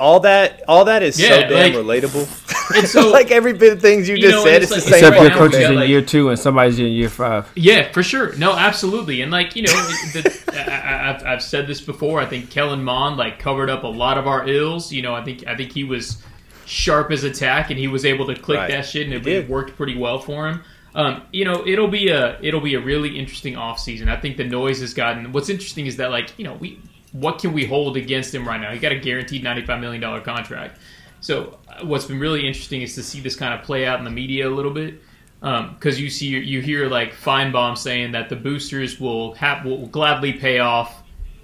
all 0.03 0.19
that 0.21 0.63
all 0.67 0.85
that 0.85 1.01
is 1.01 1.15
so 1.15 1.27
damn 1.27 1.51
like- 1.53 1.73
relatable. 1.73 2.27
It's 2.75 2.91
so 2.93 3.09
like 3.11 3.29
every 3.29 3.51
bit 3.53 3.73
of 3.73 3.81
things 3.81 4.07
you 4.07 4.15
You 4.15 4.21
just 4.21 4.35
know, 4.35 4.43
said, 4.45 4.53
and 4.55 4.63
it's, 4.63 4.71
it's 4.71 4.85
the 4.85 4.91
same. 4.91 4.99
Except 4.99 5.15
right 5.17 5.21
your 5.23 5.29
now, 5.31 5.37
coach 5.37 5.53
is 5.53 5.59
got, 5.59 5.71
in 5.71 5.75
like- 5.79 5.89
year 5.89 6.01
two 6.01 6.29
and 6.29 6.39
somebody's 6.39 6.79
in 6.79 6.85
year 6.87 7.09
five. 7.09 7.51
Yeah, 7.55 7.91
for 7.91 8.01
sure. 8.03 8.33
No, 8.37 8.53
absolutely. 8.53 9.21
And 9.21 9.31
like 9.31 9.55
you 9.57 9.63
know, 9.63 9.73
the, 9.73 10.43
I, 10.53 10.71
I, 10.71 11.09
I've, 11.13 11.23
I've 11.25 11.43
said 11.43 11.67
this 11.67 11.81
before. 11.81 12.19
I 12.21 12.25
think 12.25 12.49
Kellen 12.49 12.81
Mond 12.83 13.17
like 13.17 13.37
covered 13.37 13.69
up 13.69 13.83
a 13.83 13.87
lot 13.87 14.17
of 14.17 14.27
our 14.27 14.47
ills. 14.47 14.91
You 14.93 15.01
know, 15.01 15.13
I 15.13 15.23
think 15.25 15.45
I 15.45 15.55
think 15.57 15.73
he 15.73 15.83
was 15.83 16.23
sharp 16.65 17.11
as 17.11 17.25
attack, 17.25 17.69
and 17.69 17.77
he 17.77 17.87
was 17.89 18.05
able 18.05 18.25
to 18.27 18.35
click 18.35 18.59
Right. 18.59 18.71
that 18.71 18.85
shit, 18.85 19.05
and 19.07 19.13
it, 19.13 19.27
it 19.27 19.49
worked 19.49 19.75
pretty 19.75 19.97
well 19.97 20.19
for 20.19 20.47
him. 20.47 20.63
Um, 20.95 21.23
you 21.33 21.43
know, 21.43 21.67
it'll 21.67 21.89
be 21.89 22.09
a 22.09 22.39
it'll 22.41 22.61
be 22.61 22.75
a 22.75 22.79
really 22.79 23.19
interesting 23.19 23.55
offseason. 23.55 24.07
I 24.07 24.15
think 24.19 24.37
the 24.37 24.45
noise 24.45 24.79
has 24.79 24.93
gotten. 24.93 25.31
What's 25.33 25.49
interesting 25.49 25.85
is 25.85 25.97
that 25.97 26.11
like 26.11 26.31
you 26.37 26.45
know 26.45 26.53
we 26.53 26.79
what 27.13 27.39
can 27.39 27.53
we 27.53 27.65
hold 27.65 27.95
against 27.97 28.35
him 28.35 28.45
right 28.47 28.59
now? 28.59 28.71
He 28.73 28.79
got 28.79 28.91
a 28.91 28.99
guaranteed 28.99 29.43
ninety 29.43 29.65
five 29.65 29.79
million 29.79 30.01
dollar 30.01 30.19
contract. 30.21 30.77
So 31.21 31.57
uh, 31.69 31.85
what's 31.85 32.05
been 32.05 32.19
really 32.19 32.45
interesting 32.45 32.81
is 32.81 32.93
to 32.95 33.03
see 33.03 33.21
this 33.21 33.35
kind 33.35 33.53
of 33.57 33.65
play 33.65 33.85
out 33.85 33.97
in 33.99 34.03
the 34.05 34.11
media 34.11 34.47
a 34.47 34.51
little 34.51 34.73
bit 34.73 35.01
because 35.39 35.99
you 35.99 36.09
see 36.09 36.27
you 36.27 36.61
hear 36.61 36.87
like 36.89 37.13
Finebaum 37.13 37.77
saying 37.77 38.11
that 38.13 38.29
the 38.29 38.35
boosters 38.35 38.99
will 38.99 39.33
have 39.35 39.65
will 39.65 39.87
gladly 39.87 40.33
pay 40.33 40.59
off 40.59 41.01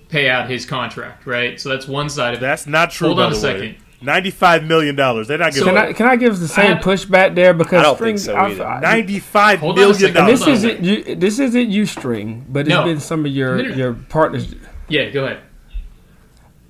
pay 0.09 0.29
out 0.29 0.49
his 0.49 0.65
contract, 0.65 1.25
right? 1.25 1.59
So 1.59 1.69
that's 1.69 1.87
one 1.87 2.09
side 2.09 2.33
of 2.33 2.39
it. 2.39 2.41
that's 2.41 2.65
not 2.67 2.91
true. 2.91 3.07
Hold 3.09 3.17
by 3.17 3.23
on 3.25 3.31
a 3.31 3.35
the 3.35 3.39
second. 3.41 3.61
way. 3.61 3.77
Ninety-five 4.01 4.63
million 4.63 4.95
dollars. 4.95 5.27
They're 5.27 5.37
not 5.37 5.53
So- 5.53 5.65
giving 5.65 5.75
Can 5.75 5.85
I 5.89 5.93
can 5.93 6.05
I 6.07 6.15
give 6.15 6.39
the 6.39 6.47
same 6.47 6.77
I- 6.77 6.81
pushback 6.81 7.35
there 7.35 7.53
because 7.53 7.79
I 7.81 7.83
don't 7.83 7.95
String, 7.95 8.15
think 8.15 8.25
so 8.25 8.35
either. 8.37 8.65
I- 8.65 8.79
ninety-five 8.79 9.59
Hold 9.59 9.73
on 9.73 9.77
a 9.77 9.81
million 9.87 9.99
second. 9.99 10.17
and 10.17 10.27
this. 10.29 10.39
Hold 10.43 10.55
isn't 10.55 10.83
you. 10.83 11.15
This 11.15 11.39
isn't 11.39 11.69
you 11.69 11.85
string, 11.85 12.45
but 12.47 12.61
it's 12.61 12.69
No. 12.69 12.85
been 12.85 13.01
some 13.01 13.25
of 13.25 13.31
your 13.33 13.57
no. 13.61 13.75
your 13.75 13.93
partners. 13.93 14.55
Yeah, 14.87 15.09
go 15.09 15.25
ahead. 15.25 15.39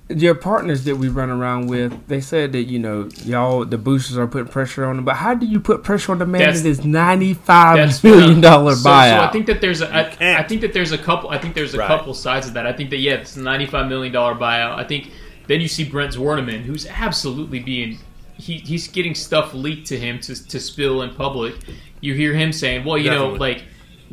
Your 0.10 0.34
partners 0.34 0.86
that 0.86 0.96
we 0.96 1.08
run 1.08 1.30
around 1.30 1.68
with, 1.68 2.08
they 2.08 2.20
said 2.20 2.52
that 2.54 2.64
you 2.64 2.80
know 2.80 3.10
y'all 3.26 3.64
the 3.64 3.78
boosters 3.78 4.18
are 4.18 4.26
putting 4.26 4.48
pressure 4.48 4.84
on 4.86 4.96
them. 4.96 5.06
But 5.06 5.18
how 5.18 5.36
do 5.36 5.46
you 5.46 5.60
put 5.60 5.84
pressure 5.84 6.12
on 6.12 6.18
the 6.18 6.26
man 6.26 6.40
That's- 6.40 6.64
that 6.64 6.70
is 6.70 6.84
ninety 6.84 7.36
five 7.36 7.78
That's 7.78 8.04
million 8.04 8.42
dollar 8.42 8.74
so, 8.74 8.90
buyout? 8.90 9.18
So 9.20 9.24
I 9.26 9.32
think 9.32 9.46
that 9.46 9.62
there's 9.62 9.82
a 9.82 9.96
I, 9.96 10.42
think 10.44 10.62
that 10.62 10.74
there's 10.74 10.92
a 10.92 10.98
couple 10.98 11.30
I 11.30 11.38
think 11.38 11.54
there's 11.54 11.76
a 11.76 11.78
Right. 11.78 11.88
couple 11.88 12.16
sides 12.16 12.48
of 12.48 12.54
that. 12.56 12.66
I 12.66 12.74
think 12.74 12.90
that 12.90 12.98
yeah, 12.98 13.14
it's 13.16 13.36
a 13.36 13.42
ninety 13.42 13.68
five 13.68 13.88
million 13.88 14.12
dollar 14.12 14.34
buyout. 14.34 14.78
I 14.80 14.84
think 14.84 15.12
then 15.46 15.62
you 15.62 15.68
see 15.68 15.84
Brent 15.84 16.14
Zwerneman, 16.16 16.62
who's 16.62 16.88
absolutely 16.88 17.60
being 17.60 18.00
he, 18.36 18.58
he's 18.58 18.88
getting 18.88 19.14
stuff 19.14 19.54
leaked 19.54 19.88
to 19.90 20.00
him 20.00 20.20
to, 20.22 20.48
to 20.48 20.60
spill 20.60 21.02
in 21.04 21.14
public. 21.14 21.54
You 22.02 22.14
hear 22.16 22.34
him 22.34 22.52
saying, 22.54 22.84
"Well, 22.86 22.98
you 22.98 23.12
know, 23.12 23.30
like 23.34 23.64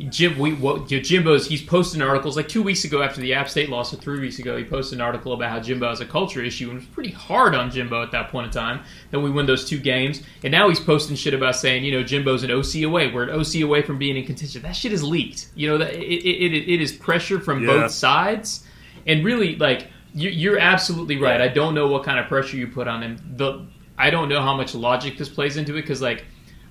Jim, 0.09 0.37
we 0.37 0.53
what 0.53 0.87
Jimbo's 0.87 1.47
he's 1.47 1.61
posting 1.63 2.03
articles 2.03 2.35
like 2.37 2.47
two 2.47 2.61
weeks 2.61 2.83
ago 2.83 3.01
after 3.01 3.19
the 3.19 3.33
App 3.33 3.49
State 3.49 3.69
loss, 3.69 3.91
or 3.93 3.97
three 3.97 4.19
weeks 4.19 4.37
ago, 4.37 4.55
he 4.55 4.63
posted 4.63 4.99
an 4.99 5.01
article 5.01 5.33
about 5.33 5.49
how 5.49 5.59
Jimbo 5.59 5.89
has 5.89 6.01
a 6.01 6.05
culture 6.05 6.43
issue 6.43 6.69
and 6.69 6.79
was 6.79 6.85
pretty 6.87 7.09
hard 7.09 7.55
on 7.55 7.71
Jimbo 7.71 8.03
at 8.03 8.11
that 8.11 8.29
point 8.29 8.45
in 8.45 8.51
time. 8.51 8.81
Then 9.09 9.23
we 9.23 9.31
win 9.31 9.47
those 9.47 9.67
two 9.67 9.79
games, 9.79 10.21
and 10.43 10.51
now 10.51 10.69
he's 10.69 10.79
posting 10.79 11.15
shit 11.15 11.33
about 11.33 11.55
saying 11.55 11.83
you 11.83 11.91
know 11.91 12.03
Jimbo's 12.03 12.43
an 12.43 12.51
OC 12.51 12.83
away, 12.83 13.11
we're 13.11 13.23
an 13.23 13.31
OC 13.39 13.61
away 13.61 13.81
from 13.81 13.97
being 13.97 14.17
in 14.17 14.25
contention. 14.25 14.61
That 14.61 14.75
shit 14.75 14.93
is 14.93 15.03
leaked. 15.03 15.47
You 15.55 15.69
know 15.69 15.77
that 15.79 15.93
it, 15.95 15.99
it, 15.99 16.53
it, 16.53 16.69
it 16.75 16.81
is 16.81 16.91
pressure 16.91 17.39
from 17.39 17.61
Yeah. 17.63 17.67
both 17.81 17.91
sides, 17.91 18.67
and 19.07 19.25
really 19.25 19.55
like 19.55 19.87
you, 20.13 20.29
you're 20.29 20.59
absolutely 20.59 21.17
right. 21.17 21.41
I 21.41 21.47
don't 21.47 21.73
know 21.73 21.87
what 21.87 22.03
kind 22.03 22.19
of 22.19 22.27
pressure 22.27 22.57
you 22.57 22.67
put 22.67 22.87
on 22.87 23.01
him. 23.01 23.17
The 23.35 23.65
I 23.97 24.11
don't 24.11 24.29
know 24.29 24.41
how 24.43 24.55
much 24.55 24.75
logic 24.75 25.17
this 25.17 25.27
plays 25.29 25.57
into 25.57 25.73
it 25.75 25.81
because 25.81 26.03
like. 26.03 26.25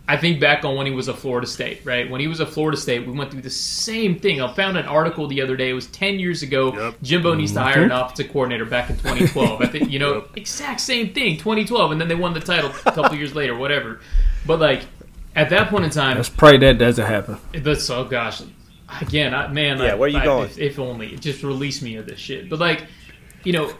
I 0.09 0.17
think 0.17 0.41
back 0.41 0.65
on 0.65 0.77
when 0.77 0.87
he 0.87 0.93
was 0.93 1.09
at 1.09 1.17
Florida 1.17 1.49
State, 1.49 1.81
right? 1.85 2.09
When 2.09 2.21
he 2.21 2.29
was 2.29 2.41
at 2.41 2.49
Florida 2.49 2.77
State, 2.77 3.05
we 3.07 3.13
went 3.13 3.33
through 3.33 3.43
the 3.43 3.51
same 3.51 4.21
thing. 4.21 4.41
I 4.41 4.53
found 4.53 4.79
an 4.79 4.87
article 4.87 5.27
the 5.27 5.43
other 5.43 5.57
day. 5.57 5.71
It 5.71 5.73
was 5.73 5.89
10 5.89 6.21
years 6.21 6.45
ago. 6.45 6.73
Yep. 6.73 7.03
Jimbo 7.03 7.35
needs 7.35 7.53
to 7.53 7.59
mm-hmm. 7.59 7.69
hire 7.69 7.83
an 7.83 7.91
offensive 7.91 8.33
coordinator 8.33 8.65
back 8.65 8.89
in 8.89 8.97
2012. 8.99 9.63
I 9.63 9.67
think, 9.67 9.91
you 9.91 9.99
know, 9.99 10.15
Yep. 10.15 10.37
exact 10.37 10.81
same 10.81 11.13
thing, 11.13 11.39
2012. 11.39 11.91
And 11.91 12.01
then 12.01 12.07
they 12.07 12.15
won 12.15 12.35
the 12.35 12.41
title 12.41 12.71
a 12.71 12.93
couple 12.93 13.17
years 13.17 13.35
later, 13.35 13.57
whatever. 13.57 14.01
But, 14.47 14.61
like, 14.61 14.83
at 15.35 15.51
that 15.51 15.71
point 15.71 15.85
in 15.85 15.91
time, 15.91 16.17
Let's 16.17 16.29
pray 16.29 16.57
that 16.57 16.79
doesn't 16.79 17.05
happen. 17.05 17.39
that's 17.53 17.91
oh 17.91 18.05
gosh. 18.05 18.43
Again, 19.01 19.35
I, 19.35 19.49
man. 19.49 19.79
Yeah, 19.79 19.93
I, 19.93 19.95
where 19.97 20.09
you 20.09 20.19
I- 20.19 20.25
going? 20.25 20.51
If, 20.51 20.59
if 20.59 20.79
only 20.79 21.17
just 21.17 21.43
release 21.43 21.83
me 21.83 21.97
of 21.97 22.07
this 22.07 22.21
shit. 22.21 22.49
But 22.49 22.61
like, 22.61 22.87
you 23.43 23.53
know, 23.53 23.73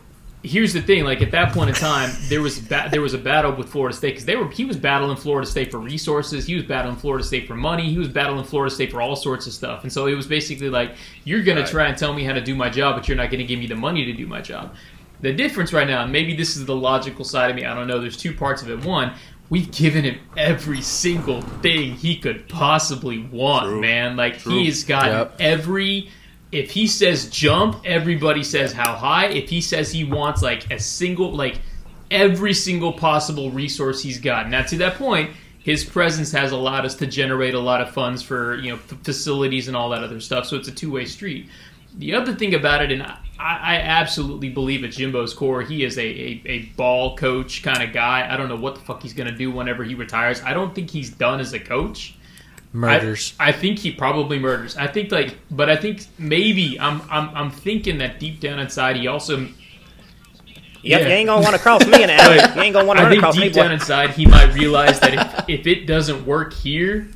here's 0.47 0.73
the 0.73 0.81
thing. 0.81 1.05
Like 1.05 1.21
at 1.23 1.31
that 1.33 1.53
point 1.53 1.69
in 1.71 1.75
time, 1.75 2.11
there 2.29 2.41
was 2.41 2.59
ba- 2.59 2.89
there 2.91 3.01
was 3.01 3.15
a 3.15 3.19
battle 3.19 3.53
with 3.53 3.69
Florida 3.69 3.97
State 3.97 4.11
because 4.11 4.25
they 4.25 4.37
were 4.37 4.51
he 4.51 4.65
was 4.65 4.77
battling 4.77 5.17
Florida 5.17 5.47
State 5.49 5.71
for 5.71 5.79
resources. 5.79 6.47
He 6.47 6.55
was 6.55 6.65
battling 6.65 6.97
Florida 6.97 7.25
State 7.25 7.47
for 7.47 7.55
money. 7.55 7.91
He 7.91 7.99
was 7.99 8.09
battling 8.09 8.45
Florida 8.45 8.75
State 8.75 8.91
for 8.91 9.01
all 9.03 9.17
sorts 9.17 9.47
of 9.47 9.53
stuff. 9.53 9.83
And 9.83 9.93
so 9.93 10.07
it 10.07 10.15
was 10.15 10.27
basically 10.27 10.71
like, 10.71 10.93
you're 11.25 11.43
gonna 11.43 11.61
Right. 11.61 11.71
try 11.71 11.87
and 11.89 11.99
tell 11.99 12.13
me 12.15 12.25
how 12.25 12.33
to 12.33 12.41
do 12.41 12.55
my 12.55 12.69
job, 12.71 12.97
but 12.97 13.09
you're 13.09 13.17
not 13.17 13.31
gonna 13.31 13.45
give 13.45 13.59
me 13.59 13.67
the 13.67 13.75
money 13.77 14.05
to 14.05 14.13
do 14.13 14.27
my 14.27 14.41
job. 14.41 14.75
The 15.23 15.33
difference 15.33 15.73
right 15.73 15.87
now, 15.89 16.07
maybe 16.07 16.37
this 16.37 16.57
is 16.57 16.67
the 16.67 16.77
logical 16.77 17.25
side 17.25 17.51
of 17.51 17.57
me. 17.57 17.65
I 17.65 17.75
don't 17.75 17.87
know. 17.87 18.01
There's 18.01 18.17
two 18.17 18.35
parts 18.35 18.63
of 18.63 18.71
it. 18.71 18.85
One. 18.85 19.13
We've 19.49 19.71
given 19.71 20.03
him 20.03 20.17
every 20.37 20.81
single 20.83 21.41
thing 21.41 21.93
he 21.95 22.17
could 22.17 22.49
possibly 22.49 23.21
want, 23.31 23.67
True. 23.67 23.81
man. 23.81 24.17
Like 24.17 24.39
True. 24.41 24.53
he's 24.59 24.83
got 24.83 25.07
Yep. 25.07 25.37
every 25.39 26.09
if 26.57 26.71
he 26.71 26.87
says 26.87 27.29
jump 27.29 27.83
everybody 27.85 28.43
says 28.43 28.73
how 28.73 28.95
high. 28.95 29.27
If 29.27 29.51
he 29.51 29.61
says 29.61 29.93
he 29.93 30.05
wants 30.05 30.43
like 30.43 30.71
a 30.71 30.79
single 30.79 31.33
like 31.33 31.61
every 32.11 32.55
single 32.55 32.93
possible 32.93 33.51
resource 33.51 34.03
he's 34.03 34.19
got. 34.19 34.49
Now 34.49 34.63
to 34.63 34.79
that 34.79 34.95
point 34.95 35.31
his 35.59 35.85
presence 35.85 36.31
has 36.33 36.53
allowed 36.53 36.87
us 36.87 36.95
to 36.95 37.07
generate 37.07 37.55
a 37.55 37.61
lot 37.61 37.81
of 37.81 37.91
funds 37.91 38.23
for 38.23 38.57
you 38.57 38.71
know 38.71 38.77
f- 38.77 38.99
facilities 39.03 39.69
and 39.69 39.77
all 39.77 39.91
that 39.91 40.03
other 40.03 40.21
stuff 40.21 40.47
so 40.47 40.57
it's 40.57 40.69
a 40.69 40.73
two-way 40.73 41.05
street. 41.05 41.49
The 41.99 42.15
other 42.15 42.35
thing 42.35 42.55
about 42.55 42.83
it 42.83 42.91
and 42.91 43.03
i, 43.03 43.19
I 43.39 43.77
absolutely 43.77 44.49
believe 44.49 44.83
at 44.83 44.93
jimbo's 44.93 45.35
core 45.35 45.61
he 45.61 45.85
is 45.85 45.99
a, 45.99 46.03
a, 46.03 46.43
a 46.47 46.59
ball 46.77 47.17
coach 47.17 47.63
kind 47.63 47.83
of 47.83 47.93
guy. 47.93 48.33
I 48.33 48.37
don't 48.39 48.49
know 48.49 48.57
what 48.57 48.77
the 48.77 48.81
fuck 48.81 49.03
he's 49.03 49.13
going 49.13 49.31
to 49.31 49.37
do 49.37 49.51
whenever 49.51 49.85
he 49.85 49.95
retires. 49.95 50.43
I 50.43 50.55
don't 50.55 50.75
think 50.75 50.91
he's 50.91 51.11
done 51.11 51.39
as 51.39 51.53
a 51.53 51.61
coach 51.61 52.16
Murders. 52.77 53.35
I, 53.41 53.49
I 53.49 53.53
think 53.53 53.79
he 53.79 53.91
probably 53.93 54.39
murders. 54.39 54.77
I 54.77 54.87
think 54.87 55.11
like, 55.11 55.37
but 55.51 55.69
I 55.71 55.77
think 55.77 56.07
maybe 56.19 56.79
I'm 56.79 57.01
I'm 57.11 57.29
I'm 57.35 57.51
thinking 57.51 57.99
that 57.99 58.21
deep 58.21 58.41
down 58.41 58.59
inside 58.59 58.97
he 58.97 59.07
also 59.07 59.39
Yep, 59.41 59.51
Yeah. 60.83 60.99
you 61.09 61.15
ain't 61.15 61.27
gonna 61.29 61.43
want 61.43 61.57
to 61.57 61.61
cross 61.61 61.85
me 61.87 62.03
and 62.03 62.11
Allen. 62.13 62.39
You 62.57 62.63
ain't 62.63 62.73
gonna 62.75 62.87
want 62.87 62.99
to 62.99 63.03
I 63.03 63.05
run 63.05 63.11
think 63.13 63.23
across 63.23 63.37
me. 63.37 63.45
deep 63.45 63.55
boy. 63.55 63.63
down 63.63 63.73
inside, 63.73 64.11
he 64.11 64.27
might 64.27 64.55
realize 64.55 65.01
that 65.01 65.15
if, 65.49 65.61
if 65.61 65.67
it 65.67 65.87
doesn't 65.87 66.25
work 66.27 66.53
here, 66.55 67.09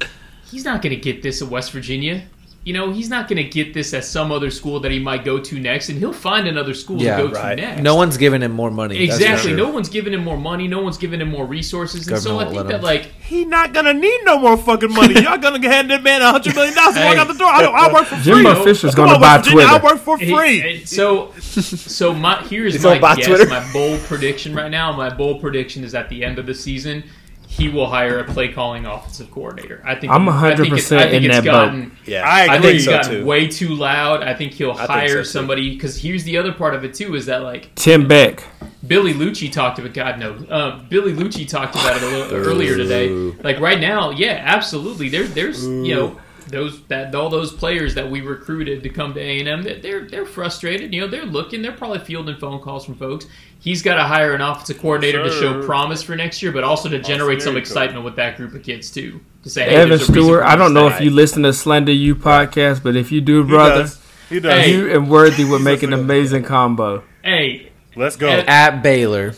he's 0.50 0.64
not 0.64 0.82
going 0.82 0.94
to 0.96 1.00
get 1.00 1.22
this 1.22 1.40
at 1.42 1.48
West 1.48 1.70
Virginia. 1.72 2.22
You 2.62 2.74
know, 2.74 2.92
he's 2.92 3.08
not 3.08 3.26
going 3.26 3.38
to 3.38 3.48
get 3.48 3.72
this 3.72 3.94
at 3.94 4.04
some 4.04 4.30
other 4.30 4.50
school 4.50 4.80
that 4.80 4.90
he 4.92 4.98
might 4.98 5.24
go 5.24 5.40
to 5.40 5.58
next, 5.58 5.88
and 5.88 5.98
he'll 5.98 6.12
find 6.12 6.46
another 6.46 6.74
school 6.74 7.00
Yeah, 7.00 7.16
to 7.16 7.28
go 7.28 7.32
right. 7.32 7.54
to 7.54 7.62
next. 7.62 7.80
No 7.82 7.94
one's 7.96 8.18
giving 8.18 8.42
him 8.42 8.52
more 8.52 8.70
money. 8.70 8.98
exactly. 9.02 9.54
No 9.54 9.70
one's 9.70 9.88
giving 9.88 10.12
him 10.12 10.22
more 10.22 10.36
money. 10.36 10.68
No 10.68 10.82
one's 10.82 10.98
giving 10.98 11.22
him 11.22 11.30
more 11.30 11.46
resources, 11.46 12.06
and 12.06 12.18
so 12.20 12.38
I 12.38 12.44
think 12.50 12.66
that 12.66 12.74
him. 12.76 12.82
like 12.82 13.04
He 13.22 13.46
not 13.46 13.72
gonna 13.72 13.94
need 13.94 14.20
no 14.24 14.38
more 14.38 14.58
fucking 14.58 14.92
money. 14.92 15.14
Y'all 15.22 15.38
gonna 15.38 15.66
hand 15.66 15.90
that 15.90 16.02
man 16.02 16.20
a 16.20 16.30
hundred 16.32 16.54
million 16.54 16.74
dollars 16.74 16.96
to 16.96 17.00
walk 17.06 17.16
out 17.16 17.28
the 17.28 17.34
door. 17.34 17.48
I, 17.48 17.62
don't, 17.62 17.74
I 17.74 17.92
work 17.94 18.04
for 18.06 18.16
free. 18.16 18.24
Jimbo 18.34 18.52
Yo, 18.52 18.64
Fisher's 18.64 18.94
going 18.94 19.08
to 19.14 19.18
buy 19.18 19.36
West 19.36 19.44
Virginia, 19.46 19.66
Twitter. 19.66 19.86
I 19.86 19.92
work 19.92 20.00
for 20.02 20.18
He- 20.18 20.30
free. 20.34 20.78
and 20.80 20.86
so, 20.88 21.32
so 21.40 22.12
my 22.12 22.42
here's 22.42 22.74
He's 22.74 22.84
my 22.84 22.98
gonna 22.98 23.16
guess. 23.16 23.26
Twitter. 23.26 23.46
My 23.48 23.72
bold 23.72 24.00
prediction 24.00 24.54
right 24.54 24.70
now. 24.70 24.92
My 24.94 25.08
bold 25.08 25.40
prediction 25.40 25.82
is 25.82 25.94
at 25.94 26.10
the 26.10 26.22
end 26.22 26.38
of 26.38 26.44
the 26.44 26.54
season, 26.54 27.04
he 27.50 27.68
will 27.68 27.88
hire 27.88 28.20
a 28.20 28.24
play 28.24 28.46
calling 28.48 28.86
offensive 28.86 29.28
coordinator. 29.32 29.82
I 29.84 29.96
think 29.96 30.12
I'm 30.12 30.28
I 30.28 30.54
think 30.54 30.68
it's- 30.72 30.88
100% 30.90 30.98
I 30.98 31.10
think 31.10 31.24
in 31.24 31.30
it's 31.30 31.36
that 31.40 31.44
boat. 31.44 31.50
gotten, 31.66 31.92
Yeah, 32.06 32.22
I 32.22 32.44
agree 32.44 32.56
I 32.56 32.60
think 32.60 32.74
it's 32.76 32.84
so, 32.84 32.90
gotten 32.92 33.12
too. 33.12 33.24
way 33.26 33.48
too 33.48 33.68
loud. 33.74 34.22
I 34.22 34.34
think 34.34 34.52
he'll 34.52 34.72
think 34.74 34.88
hire 34.88 35.24
so, 35.24 35.30
somebody 35.32 35.70
because 35.74 36.00
here's 36.00 36.22
the 36.24 36.38
other 36.38 36.52
part 36.52 36.74
of 36.76 36.84
it 36.84 36.94
too 36.94 37.16
is 37.16 37.26
that 37.26 37.42
like 37.42 37.74
Tim 37.74 38.06
Beck. 38.06 38.44
Billy 38.86 39.12
Liucci 39.12 39.50
talked 39.52 39.78
about 39.80 39.92
God 39.94 40.18
no, 40.20 40.32
uh, 40.48 40.80
Billy 40.84 41.12
Liucci 41.12 41.46
talked 41.46 41.74
about 41.74 41.96
it 41.96 42.02
a 42.02 42.06
little 42.06 42.34
earlier 42.48 42.76
today. 42.76 43.08
Like 43.42 43.58
right 43.60 43.80
now, 43.80 44.10
yeah, 44.10 44.42
absolutely. 44.46 45.08
There, 45.08 45.24
there's 45.24 45.66
you 45.66 45.94
know 45.94 46.20
those 46.50 46.82
that 46.84 47.14
all 47.14 47.28
those 47.30 47.52
players 47.52 47.94
that 47.94 48.10
we 48.10 48.20
recruited 48.20 48.82
to 48.82 48.88
come 48.88 49.14
to 49.14 49.20
A 49.20 49.38
and 49.40 49.48
M. 49.48 49.62
They're 49.82 50.06
they're 50.06 50.26
frustrated. 50.26 50.92
You 50.92 51.02
know, 51.02 51.06
they're 51.08 51.24
looking. 51.24 51.62
They're 51.62 51.72
probably 51.72 52.00
fielding 52.00 52.36
phone 52.36 52.60
calls 52.60 52.84
from 52.84 52.94
folks. 52.96 53.26
He's 53.58 53.82
got 53.82 53.96
to 53.96 54.04
hire 54.04 54.32
an 54.34 54.40
offensive 54.40 54.78
coordinator 54.78 55.22
to 55.22 55.30
show 55.30 55.62
promise 55.62 56.02
for 56.02 56.16
next 56.16 56.42
year, 56.42 56.50
but 56.52 56.64
also 56.64 56.88
to 56.88 56.98
generate 56.98 57.42
some 57.42 57.54
there 57.54 57.60
you 57.60 57.66
go. 57.66 57.70
excitement 57.70 58.04
with 58.04 58.16
that 58.16 58.36
group 58.36 58.54
of 58.54 58.62
kids 58.62 58.90
too. 58.90 59.20
To 59.42 59.50
say, 59.50 59.64
hey, 59.64 59.76
Evan 59.76 59.88
there's 59.90 60.08
a 60.08 60.12
reason 60.12 60.24
Stewart. 60.24 60.44
I 60.44 60.56
don't 60.56 60.74
know 60.74 60.86
if 60.88 61.00
you 61.00 61.10
listen 61.10 61.42
to 61.44 61.52
Slander 61.52 61.92
U 61.92 62.14
podcast, 62.14 62.82
but 62.82 62.96
if 62.96 63.10
you 63.12 63.20
do, 63.20 63.42
He 63.42 63.48
brother, 63.48 63.82
does. 63.82 64.00
He 64.28 64.40
does. 64.40 64.64
Hey. 64.64 64.72
you 64.74 64.90
and 64.94 65.10
Worthy 65.10 65.44
would 65.44 65.62
make 65.62 65.82
an 65.82 65.92
amazing 65.92 66.42
combo. 66.44 67.02
Hey, 67.22 67.70
Let's 67.96 68.16
go. 68.16 68.28
Ed- 68.28 68.46
At 68.46 68.82
Baylor, 68.82 69.34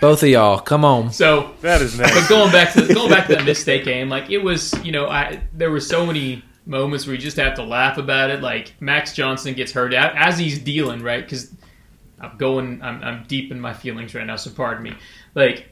both 0.00 0.22
of 0.22 0.28
y'all, 0.28 0.60
come 0.60 0.84
on. 0.84 1.12
so 1.12 1.54
that 1.60 1.82
is 1.82 1.98
But 1.98 2.28
going 2.28 2.52
back 2.52 2.72
to 2.74 2.94
going 2.94 3.10
back 3.10 3.26
to 3.26 3.34
that 3.34 3.44
Miss 3.44 3.58
State 3.60 3.84
game, 3.84 4.08
like 4.08 4.30
it 4.30 4.38
was, 4.38 4.72
you 4.84 4.92
know, 4.92 5.08
I 5.08 5.42
there 5.52 5.70
were 5.70 5.80
so 5.80 6.06
many 6.06 6.42
moments 6.66 7.06
where 7.06 7.14
you 7.14 7.20
just 7.20 7.36
have 7.36 7.54
to 7.54 7.62
laugh 7.62 7.96
about 7.96 8.30
it. 8.30 8.42
Like 8.42 8.74
Max 8.80 9.14
Johnson 9.14 9.54
gets 9.54 9.72
hurt 9.72 9.94
out 9.94 10.14
as 10.16 10.38
he's 10.38 10.58
dealing, 10.58 11.02
right? 11.02 11.24
Because 11.24 11.54
I'm 12.20 12.36
going, 12.36 12.82
I'm, 12.82 13.02
I'm 13.02 13.24
deep 13.24 13.50
in 13.50 13.60
my 13.60 13.72
feelings 13.72 14.14
right 14.14 14.26
now, 14.26 14.36
so 14.36 14.50
pardon 14.50 14.82
me. 14.82 14.94
Like 15.34 15.68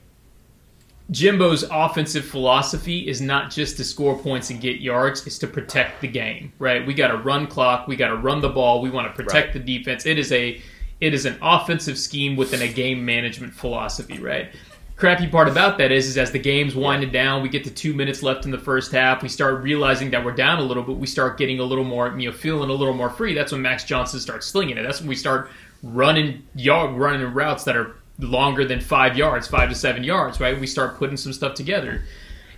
Jimbo's 1.11 1.65
offensive 1.71 2.25
philosophy 2.25 3.07
is 3.07 3.21
not 3.21 3.51
just 3.51 3.77
to 3.77 3.85
score 3.85 4.19
points 4.19 4.51
and 4.51 4.61
get 4.61 4.81
yards; 4.81 5.27
it's 5.27 5.39
to 5.39 5.47
protect 5.47 6.01
the 6.01 6.09
game, 6.09 6.53
right? 6.59 6.87
We 6.87 6.95
got 6.95 7.09
to 7.09 7.19
run 7.19 7.47
clock, 7.47 7.89
we 7.89 7.97
got 7.97 8.09
to 8.09 8.17
run 8.17 8.41
the 8.41 8.49
ball, 8.49 8.81
we 8.81 8.91
want 8.91 9.09
to 9.09 9.23
protect 9.23 9.53
the 9.53 9.59
defense. 9.59 10.07
It 10.07 10.19
is 10.19 10.33
a 10.33 10.63
it 11.01 11.13
is 11.13 11.27
an 11.27 11.37
offensive 11.43 11.99
scheme 11.99 12.37
within 12.37 12.63
a 12.63 12.73
game 12.73 13.05
management 13.05 13.53
philosophy, 13.53 14.19
right? 14.19 14.53
Crappy 14.97 15.27
part 15.27 15.49
about 15.49 15.79
that 15.79 15.91
is, 15.91 16.07
is 16.07 16.17
as 16.17 16.31
the 16.31 16.39
game's 16.39 16.77
winding 16.77 17.11
down, 17.11 17.43
we 17.43 17.49
get 17.49 17.65
to 17.65 17.71
two 17.71 17.95
minutes 17.95 18.23
left 18.23 18.45
in 18.45 18.53
the 18.53 18.59
first 18.59 18.93
half. 18.93 19.23
We 19.23 19.29
start 19.29 19.63
realizing 19.63 20.11
that 20.13 20.25
we're 20.25 20.33
down 20.33 20.61
a 20.61 20.63
little 20.63 20.85
bit. 20.85 20.97
We 20.97 21.09
start 21.09 21.37
getting 21.37 21.59
a 21.59 21.65
little 21.65 21.83
more, 21.83 22.17
you 22.17 22.31
know, 22.31 22.37
feeling 22.37 22.71
a 22.71 22.73
little 22.73 22.95
more 22.95 23.11
free. 23.11 23.35
That's 23.35 23.51
when 23.51 23.61
Max 23.61 23.83
Johnson 23.83 24.21
starts 24.21 24.47
slinging 24.47 24.79
it. 24.79 24.85
That's 24.85 25.01
when 25.01 25.09
we 25.09 25.17
start 25.17 25.51
running 25.83 26.45
yard, 26.55 26.95
running 26.97 27.27
routes 27.35 27.65
that 27.65 27.77
are 27.77 27.97
longer 28.21 28.65
than 28.65 28.81
five 28.81 29.17
yards, 29.17 29.49
five 29.49 29.69
to 29.69 29.75
seven 29.75 30.05
yards, 30.05 30.39
right? 30.39 30.59
We 30.59 30.69
start 30.69 30.97
putting 30.97 31.17
some 31.17 31.33
stuff 31.33 31.55
together. 31.55 32.05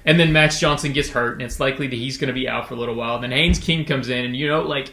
And 0.04 0.20
then 0.20 0.30
Max 0.32 0.60
Johnson 0.60 0.92
gets 0.92 1.08
hurt, 1.08 1.32
and 1.32 1.42
it's 1.42 1.58
likely 1.58 1.86
that 1.88 1.96
he's 1.96 2.18
going 2.18 2.28
to 2.28 2.34
be 2.34 2.48
out 2.48 2.68
for 2.68 2.74
a 2.74 2.76
little 2.76 2.94
while. 2.94 3.18
Then 3.18 3.32
Haynes 3.32 3.58
King 3.58 3.84
comes 3.86 4.10
in, 4.10 4.26
and 4.26 4.36
you 4.36 4.46
know, 4.46 4.60
like 4.60 4.92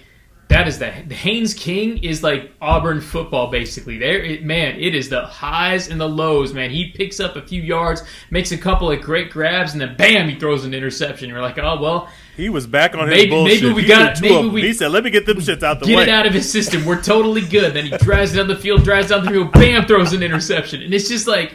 that 0.49 0.67
is 0.67 0.77
the, 0.77 0.91
Haynes 0.91 1.53
King 1.55 1.97
is 2.03 2.21
like 2.21 2.51
Auburn 2.61 3.01
football, 3.01 3.49
basically. 3.49 3.97
There, 3.97 4.19
it, 4.23 4.43
man, 4.43 4.79
it 4.79 4.93
is 4.93 5.09
the 5.09 5.25
highs 5.25 5.87
and 5.89 5.99
the 5.99 6.07
lows, 6.07 6.53
man. 6.53 6.69
He 6.69 6.91
picks 6.91 7.19
up 7.19 7.35
a 7.35 7.41
few 7.41 7.61
yards, 7.61 8.03
makes 8.29 8.51
a 8.51 8.57
couple 8.57 8.91
of 8.91 9.01
great 9.01 9.31
grabs, 9.31 9.71
and 9.73 9.81
then 9.81 9.95
bam, 9.97 10.29
he 10.29 10.35
throws 10.37 10.63
an 10.65 10.73
interception. 10.73 11.29
You're 11.29 11.41
like, 11.41 11.57
oh 11.57 11.81
well, 11.81 12.09
He 12.37 12.49
was 12.49 12.67
back 12.67 12.93
on 12.95 13.07
his 13.09 13.25
bullshit. 13.27 13.63
maybe 13.63 13.73
we 13.73 13.81
He 13.83 13.87
got- 13.87 14.21
maybe 14.21 14.47
we- 14.49 14.61
He 14.61 14.73
said, 14.73 14.91
"Let 14.91 15.03
me 15.03 15.09
get 15.09 15.25
them 15.25 15.37
shits 15.37 15.63
out 15.63 15.79
the 15.79 15.87
get 15.87 15.95
way." 15.97 16.03
it 16.03 16.09
out 16.09 16.25
of 16.27 16.33
his 16.33 16.51
system. 16.51 16.85
We're 16.85 17.01
totally 17.01 17.41
good. 17.41 17.73
Then 17.73 17.85
he 17.87 17.97
drives 17.97 18.33
down 18.35 18.47
the 18.47 18.55
field, 18.55 18.83
drives 18.83 19.09
down 19.09 19.25
the 19.25 19.31
field, 19.31 19.51
bam, 19.53 19.85
throws 19.85 20.13
an 20.13 20.21
interception, 20.23 20.81
and 20.83 20.93
it's 20.93 21.07
just 21.09 21.25
like. 21.27 21.53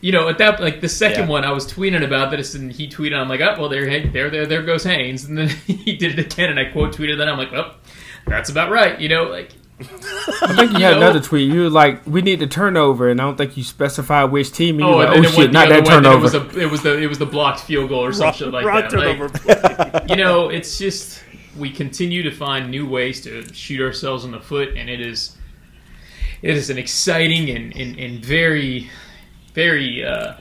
You 0.00 0.12
know, 0.12 0.28
at 0.28 0.38
that 0.38 0.60
like 0.60 0.80
the 0.80 0.88
second 0.88 1.24
Yeah. 1.24 1.30
one, 1.30 1.44
I 1.44 1.50
was 1.50 1.66
tweeting 1.70 2.04
about 2.04 2.30
this, 2.30 2.54
and 2.54 2.70
he 2.70 2.88
tweeted, 2.88 3.16
"I'm 3.18 3.28
like, 3.28 3.40
oh 3.40 3.56
well, 3.58 3.68
there, 3.68 3.84
there, 4.10 4.30
there, 4.30 4.46
there 4.46 4.62
goes 4.62 4.84
Haynes," 4.84 5.24
and 5.24 5.36
then 5.36 5.48
he 5.66 5.96
did 5.96 6.18
it 6.18 6.32
again, 6.32 6.50
and 6.50 6.60
I 6.60 6.66
quote 6.66 6.94
tweeted 6.94 7.18
that. 7.18 7.28
I'm 7.28 7.36
like, 7.38 7.50
well, 7.50 7.74
that's 8.26 8.48
about 8.48 8.70
right. 8.70 9.00
You 9.00 9.08
know, 9.08 9.24
like 9.24 9.50
I 9.80 10.54
think 10.54 10.72
you 10.72 10.78
had 10.80 10.92
know- 10.92 10.98
another 10.98 11.20
tweet. 11.20 11.50
You 11.52 11.62
were 11.62 11.70
like, 11.70 12.06
"We 12.06 12.22
need 12.22 12.38
the 12.38 12.46
turnover," 12.46 13.08
and 13.08 13.20
I 13.20 13.24
don't 13.24 13.36
think 13.36 13.56
you 13.56 13.64
specified 13.64 14.24
which 14.30 14.52
team. 14.52 14.78
You 14.78 14.86
oh, 14.86 14.96
were 14.98 15.04
and 15.06 15.14
like, 15.14 15.16
then 15.16 15.26
oh 15.26 15.28
shit, 15.30 15.38
went 15.38 15.52
not 15.52 15.68
that 15.68 15.74
way. 15.84 15.90
Then 15.90 15.98
it 15.98 16.02
turnover. 16.02 16.22
was 16.22 16.34
a, 16.34 16.60
it 16.60 16.70
was 16.70 16.82
the 16.82 17.02
it 17.02 17.06
was 17.08 17.18
the 17.18 17.26
blocked 17.26 17.60
field 17.60 17.88
goal 17.88 18.04
or 18.04 18.12
some 18.12 18.32
shit 18.32 18.48
like 18.52 18.64
that. 18.64 18.92
Like, 18.92 20.08
you 20.10 20.16
know, 20.16 20.48
it's 20.48 20.78
just 20.78 21.22
we 21.58 21.70
continue 21.70 22.22
to 22.22 22.30
find 22.30 22.70
new 22.70 22.88
ways 22.88 23.20
to 23.22 23.52
shoot 23.52 23.80
ourselves 23.80 24.24
in 24.24 24.30
the 24.30 24.40
foot, 24.40 24.76
and 24.76 24.88
it 24.88 25.00
is 25.00 25.36
it 26.42 26.56
is 26.56 26.70
an 26.70 26.78
exciting 26.78 27.50
and 27.50 27.74
and, 27.76 27.98
and 27.98 28.24
very 28.24 28.88
very 29.58 30.04
uh, 30.04 30.34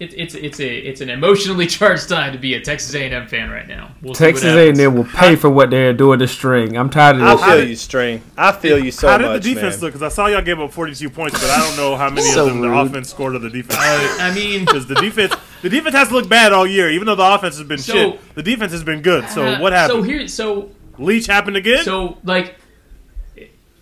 it, 0.00 0.12
it's 0.16 0.34
it's 0.34 0.60
a 0.60 0.76
it's 0.90 1.00
an 1.00 1.10
emotionally 1.10 1.66
charged 1.76 2.08
time 2.08 2.32
to 2.32 2.38
be 2.38 2.54
a 2.54 2.60
Texas 2.60 2.94
A&M 2.94 3.26
fan 3.26 3.50
right 3.50 3.66
now. 3.66 3.90
We'll 4.00 4.14
Texas. 4.14 4.44
A&M 4.44 4.94
will 4.94 5.04
pay 5.04 5.34
for 5.36 5.50
what 5.50 5.70
they're 5.70 5.92
doing 5.92 6.18
to 6.20 6.28
string. 6.28 6.76
I'm 6.76 6.88
tired 6.90 7.16
of 7.16 7.22
I 7.22 7.36
feel 7.36 7.60
shit. 7.60 7.68
you, 7.68 7.76
String. 7.76 8.22
I 8.36 8.52
feel 8.52 8.78
you 8.78 8.90
so 8.92 9.08
how 9.08 9.18
did 9.18 9.26
much, 9.26 9.42
the 9.42 9.54
defense 9.54 9.74
man. 9.76 9.82
look? 9.82 9.92
Because 9.94 10.02
I 10.02 10.08
saw 10.14 10.26
y'all 10.26 10.42
gave 10.42 10.60
up 10.60 10.72
42 10.72 11.10
points, 11.10 11.40
but 11.40 11.50
I 11.50 11.58
don't 11.66 11.76
know 11.76 11.96
how 11.96 12.10
many 12.10 12.22
So 12.34 12.46
of 12.46 12.52
them 12.52 12.60
the 12.60 12.68
rude. 12.70 12.86
offense 12.88 13.10
scored 13.10 13.34
of 13.34 13.42
the 13.42 13.50
defense. 13.50 13.78
Uh, 13.80 14.16
I 14.20 14.32
mean, 14.34 14.64
Because 14.64 14.86
the 14.86 14.94
defense, 14.96 15.34
the 15.62 15.68
defense 15.68 15.94
has 15.96 16.10
looked 16.12 16.28
bad 16.28 16.52
all 16.52 16.66
year. 16.66 16.90
Even 16.90 17.06
though 17.06 17.14
the 17.16 17.34
offense 17.34 17.56
has 17.58 17.66
been 17.66 17.78
So- 17.78 17.92
shit, 17.92 18.34
the 18.34 18.42
defense 18.42 18.72
has 18.72 18.84
been 18.84 19.02
good. 19.02 19.28
So 19.30 19.44
uh, 19.44 19.58
what 19.60 19.72
happened? 19.72 19.98
So 19.98 20.02
here, 20.02 20.28
so 20.28 20.70
Leach 20.98 21.26
happened 21.26 21.56
again. 21.56 21.82
so 21.84 22.18
like 22.24 22.56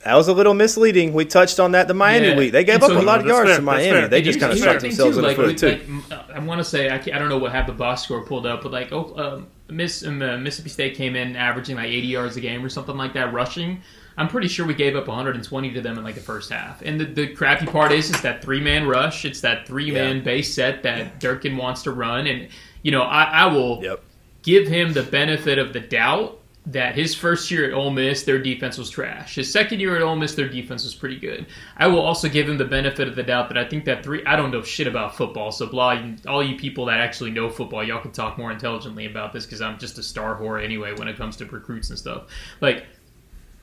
That 0.05 0.15
was 0.17 0.27
a 0.29 0.33
little 0.33 0.55
misleading. 0.55 1.13
We 1.13 1.25
touched 1.25 1.61
on 1.61 1.73
that 1.73 1.87
the 1.87 1.95
Miami 1.95 2.29
Yeah. 2.29 2.37
week. 2.37 2.53
They 2.53 2.65
gave 2.65 2.77
And 2.77 2.85
up 2.85 2.91
so- 2.91 3.01
a 3.01 3.03
lot 3.03 3.21
of 3.21 3.27
yards 3.27 3.49
fair, 3.51 3.59
to 3.59 3.63
Miami. 3.63 4.09
They 4.09 4.17
And 4.17 4.25
just 4.25 4.41
kind 4.41 4.53
of 4.53 4.59
shot 4.59 4.81
themselves 4.81 5.17
too, 5.17 5.19
in 5.21 5.23
the 5.23 5.29
like, 5.29 5.37
foot 5.37 5.47
we- 5.47 5.55
too. 5.55 5.69
like, 5.69 6.19
uh, 6.19 6.33
I 6.35 6.39
want 6.41 6.59
to 6.59 6.65
say 6.65 6.89
I, 6.91 6.97
I 6.97 7.19
don't 7.19 7.29
know 7.29 7.39
what 7.39 7.53
have 7.53 7.67
the 7.67 7.73
box 7.73 8.03
score 8.03 8.23
pulled 8.25 8.45
up, 8.47 8.63
but 8.63 8.73
like 8.73 8.93
oh, 8.93 9.15
um, 9.17 9.47
Miss 9.71 10.05
um, 10.05 10.21
uh, 10.21 10.37
Mississippi 10.39 10.71
State 10.71 10.97
came 10.97 11.15
in 11.17 11.37
averaging 11.37 11.77
like 11.77 11.87
80 11.89 12.07
yards 12.09 12.37
a 12.37 12.41
game 12.41 12.65
or 12.65 12.69
something 12.69 12.97
like 12.97 13.13
that 13.15 13.33
rushing. 13.33 13.81
I'm 14.19 14.29
pretty 14.29 14.49
sure 14.49 14.67
we 14.67 14.75
gave 14.75 14.95
up 14.97 15.07
120 15.09 15.71
to 15.73 15.81
them 15.81 15.97
in 15.97 16.05
like 16.05 16.17
the 16.17 16.21
first 16.21 16.51
half. 16.53 16.83
And 16.83 17.01
the, 17.01 17.05
the 17.07 17.29
crappy 17.29 17.65
part 17.67 17.93
is, 17.93 18.11
is 18.11 18.21
that 18.23 18.43
three 18.43 18.61
man 18.61 18.87
rush. 18.87 19.25
It's 19.25 19.41
that 19.43 19.67
three 19.67 19.91
man 19.93 20.17
Yeah. 20.17 20.23
base 20.23 20.53
set 20.53 20.83
that 20.83 21.21
Durkin 21.21 21.57
wants 21.57 21.85
to 21.85 21.93
run, 21.93 22.27
and 22.27 22.49
you 22.83 22.91
know 22.91 23.03
I, 23.03 23.23
I 23.23 23.47
will 23.47 23.81
Yep. 23.83 24.01
give 24.43 24.67
him 24.69 24.93
the 24.95 25.05
benefit 25.05 25.59
of 25.59 25.73
the 25.73 25.81
doubt 25.81 26.39
that 26.67 26.95
his 26.95 27.15
first 27.15 27.51
year 27.51 27.67
at 27.67 27.75
Ole 27.75 27.91
Miss, 27.91 28.23
their 28.23 28.39
defense 28.39 28.79
was 28.79 28.89
trash. 28.89 29.35
His 29.35 29.51
second 29.51 29.81
year 29.81 29.97
at 29.97 30.03
Ole 30.03 30.15
Miss, 30.15 30.35
their 30.35 30.49
defense 30.49 30.85
was 30.85 30.95
pretty 30.95 31.19
good. 31.19 31.47
I 31.77 31.89
will 31.89 32.01
also 32.01 32.29
give 32.29 32.49
him 32.49 32.57
the 32.57 32.65
benefit 32.65 33.09
of 33.09 33.17
the 33.17 33.25
doubt 33.25 33.49
that 33.49 33.59
I 33.59 33.69
think 33.69 33.85
that 33.87 34.05
three. 34.05 34.25
I 34.25 34.37
don't 34.37 34.53
know 34.53 34.63
shit 34.63 34.87
about 34.87 35.17
football, 35.17 35.51
so 35.51 35.67
blah. 35.67 36.01
All 36.29 36.43
you 36.43 36.57
people 36.57 36.87
that 36.87 37.01
actually 37.01 37.33
know 37.33 37.51
football, 37.51 37.83
y'all 37.83 38.01
can 38.01 38.13
talk 38.13 38.39
more 38.39 38.53
intelligently 38.53 39.07
about 39.07 39.33
this 39.33 39.45
because 39.45 39.61
I'm 39.61 39.79
just 39.79 39.99
a 39.99 40.03
star 40.05 40.41
whore 40.41 40.63
anyway 40.63 40.93
when 40.93 41.09
it 41.09 41.17
comes 41.17 41.37
to 41.39 41.47
recruits 41.47 41.91
and 41.91 41.99
stuff. 41.99 42.25
Like. 42.61 42.87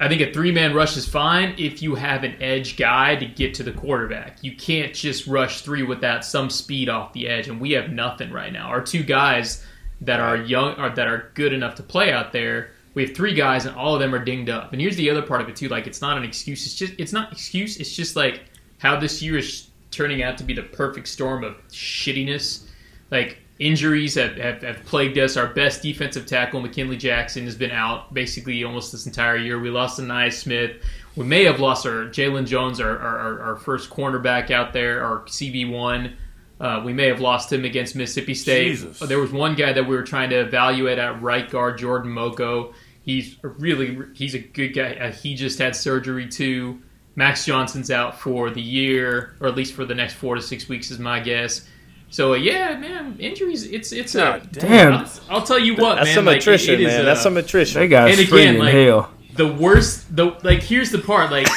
I 0.02 0.08
think 0.08 0.22
a 0.22 0.32
three 0.32 0.54
man 0.54 0.74
rush 0.74 0.96
is 0.96 1.06
fine 1.06 1.56
if 1.58 1.82
you 1.82 1.96
have 1.96 2.24
an 2.24 2.42
edge 2.42 2.78
guy 2.78 3.18
to 3.18 3.26
get 3.26 3.56
to 3.56 3.64
the 3.64 3.74
quarterback. 3.74 4.42
You 4.42 4.56
can't 4.56 4.94
just 4.94 5.28
rush 5.28 5.60
three 5.60 5.84
without 5.84 6.24
some 6.24 6.50
speed 6.50 6.88
off 6.88 7.12
the 7.12 7.28
edge, 7.28 7.50
and 7.50 7.60
we 7.60 7.72
have 7.72 7.92
nothing 7.92 8.32
right 8.32 8.54
now. 8.54 8.68
Our 8.68 8.80
two 8.80 9.04
guys 9.04 9.62
that 10.00 10.22
are 10.22 10.38
young 10.38 10.80
or 10.80 10.90
that 10.90 11.08
are 11.08 11.32
good 11.34 11.52
enough 11.52 11.76
to 11.76 11.84
play 11.84 12.14
out 12.14 12.32
there. 12.32 12.72
We 12.96 13.06
have 13.06 13.16
three 13.16 13.34
guys, 13.34 13.66
and 13.66 13.76
all 13.76 13.94
of 13.94 14.00
them 14.00 14.14
are 14.16 14.24
dinged 14.24 14.50
up. 14.50 14.74
And 14.74 14.82
here's 14.82 14.96
the 14.96 15.10
other 15.10 15.22
part 15.22 15.42
of 15.42 15.50
it 15.50 15.56
too: 15.56 15.68
like 15.70 15.88
it's 15.88 16.02
not 16.02 16.18
an 16.18 16.24
excuse. 16.24 16.66
It's 16.66 16.76
just 16.76 16.94
it's 16.98 17.14
not 17.14 17.32
excuse. 17.32 17.78
It's 17.78 17.96
just 17.96 18.16
like 18.16 18.42
how 18.80 19.00
this 19.00 19.22
year 19.22 19.38
is 19.38 19.68
turning 19.92 20.24
out 20.24 20.38
to 20.38 20.44
be 20.44 20.54
the 20.54 20.64
perfect 20.64 21.08
storm 21.08 21.44
of 21.44 21.56
shittiness. 21.70 22.66
Like 23.12 23.40
injuries 23.60 24.16
have, 24.16 24.38
have, 24.38 24.62
have 24.62 24.86
plagued 24.86 25.18
us. 25.18 25.36
Our 25.36 25.48
best 25.48 25.82
defensive 25.82 26.26
tackle, 26.26 26.62
McKinley 26.62 26.96
Jackson, 26.98 27.44
has 27.46 27.56
been 27.56 27.72
out 27.72 28.14
basically 28.14 28.64
almost 28.64 28.92
this 28.92 29.06
entire 29.06 29.36
year. 29.38 29.60
We 29.60 29.70
lost 29.70 30.00
Ainias 30.00 30.34
Smith. 30.34 30.78
We 31.16 31.26
may 31.26 31.44
have 31.44 31.60
lost 31.60 31.86
our 31.86 32.06
Jaylon 32.06 32.46
Jones, 32.48 32.80
our, 32.80 32.98
our, 32.98 33.42
our- 33.42 33.56
first 33.58 33.90
cornerback 33.90 34.52
out 34.52 34.72
there, 34.72 35.04
our 35.04 35.20
CB 35.26 35.72
one. 35.72 36.16
Uh, 36.60 36.82
we 36.84 36.92
may 36.94 37.08
have 37.08 37.22
lost 37.22 37.52
him 37.54 37.64
against 37.64 37.96
Mississippi 37.96 38.34
State. 38.34 38.68
Jesus. 38.70 39.00
There 39.00 39.20
was 39.20 39.32
one 39.32 39.56
guy 39.56 39.72
that 39.72 39.88
we 39.88 39.96
were 39.96 40.04
trying 40.04 40.30
to 40.32 40.40
evaluate 40.42 40.98
at 41.00 41.22
right 41.22 41.50
guard, 41.50 41.78
Jordan 41.78 42.12
Moko. 42.14 42.74
He's 43.02 43.38
a 43.44 43.48
really 43.48 43.98
he's 44.14 44.36
a 44.36 44.40
good 44.40 44.70
guy. 44.70 44.94
Uh, 44.94 45.12
he 45.12 45.36
just 45.36 45.58
had 45.60 45.76
surgery 45.76 46.28
too. 46.28 46.82
Max 47.16 47.46
Johnson's 47.46 47.92
out 47.92 48.20
for 48.20 48.50
the 48.50 48.62
year, 48.62 49.36
or 49.40 49.48
at 49.48 49.56
least 49.56 49.74
for 49.74 49.86
the 49.86 49.96
next 49.96 50.14
four 50.16 50.36
to 50.36 50.42
six 50.42 50.68
weeks, 50.70 50.92
is 50.92 51.00
my 51.00 51.20
guess. 51.20 51.68
So 52.10 52.34
uh, 52.34 52.38
yeah, 52.38 52.76
man, 52.78 53.16
injuries. 53.20 53.64
It's 53.66 53.92
it's 53.94 54.16
a. 54.16 54.18
God 54.20 54.50
Damn. 54.52 54.94
I'll, 54.94 55.10
I'll 55.30 55.44
tell 55.44 55.60
you 55.60 55.76
what, 55.76 55.96
That's 55.96 56.08
man. 56.08 56.16
some 56.16 56.26
like, 56.26 56.38
it- 56.38 56.42
attrition, 56.44 56.74
it 56.76 56.82
is, 56.82 56.88
man. 56.88 57.02
uh, 57.02 57.06
That's 57.06 57.22
some 57.22 57.38
attrition. 57.38 57.80
They 57.82 57.88
got 57.88 58.10
And 58.12 58.20
again, 58.20 58.56
in 58.56 58.60
like- 58.60 58.74
hell. 58.74 59.12
the 59.36 59.48
worst 59.48 60.14
the 60.16 60.36
like 60.44 60.62
here's 60.62 60.92
the 60.92 61.00
part 61.00 61.32
like 61.32 61.48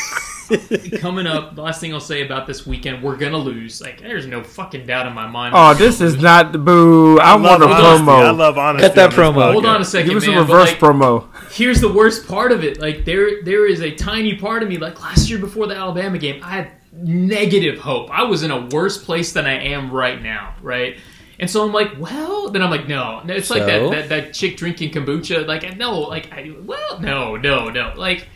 coming 0.98 1.26
up 1.26 1.56
last 1.56 1.80
thing 1.80 1.92
i'll 1.94 2.00
say 2.00 2.24
about 2.24 2.46
this 2.46 2.66
weekend 2.66 3.02
we're 3.02 3.16
gonna 3.16 3.36
lose 3.36 3.80
like 3.80 4.00
there's 4.00 4.26
no 4.26 4.42
fucking 4.42 4.86
doubt 4.86 5.06
in 5.06 5.12
my 5.12 5.26
mind 5.26 5.54
Oh, 5.56 5.74
this 5.74 6.00
is 6.00 6.14
lose. 6.14 6.22
not 6.22 6.52
the 6.52 6.58
boo. 6.58 7.18
I, 7.18 7.32
love 7.36 7.60
want 7.60 7.62
a 7.62 7.66
honesty. 7.66 8.10
I 8.10 8.14
promo. 8.14 8.36
love 8.36 8.58
honesty. 8.58 8.86
Cut 8.88 8.94
that 8.96 9.10
promo. 9.12 9.52
hold 9.52 9.66
on 9.66 9.80
a 9.80 9.84
second 9.84 10.08
Give 10.08 10.16
us 10.18 10.24
a 10.24 10.30
man 10.30 10.46
but, 10.46 10.52
reverse 10.52 10.68
like, 10.70 10.78
promo. 10.78 11.52
here's 11.52 11.80
the 11.80 11.92
worst 11.92 12.26
part 12.28 12.52
of 12.52 12.64
it 12.64 12.80
like 12.80 13.04
there 13.04 13.42
there 13.42 13.66
is 13.66 13.80
a 13.82 13.90
tiny 13.94 14.36
part 14.36 14.62
of 14.62 14.68
me 14.68 14.78
like 14.78 15.00
last 15.02 15.28
year 15.30 15.38
before 15.38 15.66
the 15.66 15.74
alabama 15.74 16.18
game 16.18 16.42
i 16.42 16.50
had 16.50 16.70
negative 16.92 17.78
hope 17.78 18.10
i 18.10 18.22
was 18.22 18.42
in 18.42 18.50
a 18.50 18.66
worse 18.66 19.02
place 19.02 19.32
than 19.32 19.46
i 19.46 19.52
am 19.52 19.90
right 19.90 20.22
now 20.22 20.54
right 20.62 20.96
and 21.40 21.50
so 21.50 21.64
I'm 21.64 21.72
like, 21.72 21.98
well, 21.98 22.50
then 22.50 22.62
I'm 22.62 22.70
like, 22.70 22.86
no, 22.86 23.20
no 23.24 23.34
it's 23.34 23.50
like 23.50 23.64
that, 23.66 23.80
So? 23.80 23.90
that 23.90 24.08
that 24.10 24.32
chick 24.32 24.56
drinking 24.56 24.92
kombucha. 24.92 25.44
Like, 25.44 25.76
no, 25.76 25.98
like, 26.02 26.32
I, 26.32 26.54
well, 26.62 27.00
no, 27.00 27.34
no, 27.34 27.68
no. 27.68 27.94
Like, 27.96 28.28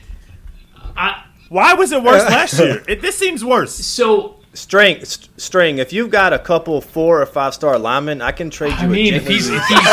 I 0.97 1.23
Why 1.49 1.75
was 1.75 1.93
it 1.93 2.03
worse 2.03 2.23
last 2.25 2.59
year? 2.59 2.83
It, 2.89 3.01
this 3.01 3.17
seems 3.17 3.45
worse. 3.45 3.75
so 3.75 4.35
String, 4.55 5.05
st- 5.05 5.29
string. 5.39 5.77
If 5.79 5.93
you've 5.93 6.09
got 6.11 6.33
a 6.33 6.39
couple 6.39 6.81
four 6.81 7.21
or 7.21 7.27
five 7.27 7.53
star 7.53 7.79
linemen, 7.79 8.23
I 8.23 8.33
can 8.33 8.49
trade 8.49 8.71
you. 8.71 8.77
I 8.79 8.87
mean, 8.87 9.13
a 9.13 9.19
if 9.19 9.27
he's, 9.27 9.51
if 9.51 9.63
he's 9.67 9.79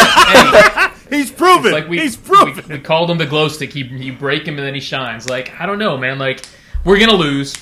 hey, 1.09 1.17
He's 1.17 1.31
proven. 1.31 1.73
like 1.73 1.89
we, 1.89 1.99
He's 1.99 2.15
proven. 2.15 2.63
we 2.69 2.75
we 2.77 2.81
called 2.81 3.11
him 3.11 3.17
the 3.17 3.25
glow 3.25 3.49
stick. 3.49 3.73
He 3.73 3.81
you 3.83 4.13
break 4.13 4.47
him 4.47 4.57
and 4.57 4.65
then 4.65 4.73
he 4.73 4.79
shines. 4.79 5.27
Like 5.29 5.51
I 5.59 5.65
don't 5.65 5.79
know, 5.79 5.97
man. 5.97 6.17
Like 6.17 6.45
we're 6.85 6.97
gonna 6.97 7.11
lose. 7.11 7.53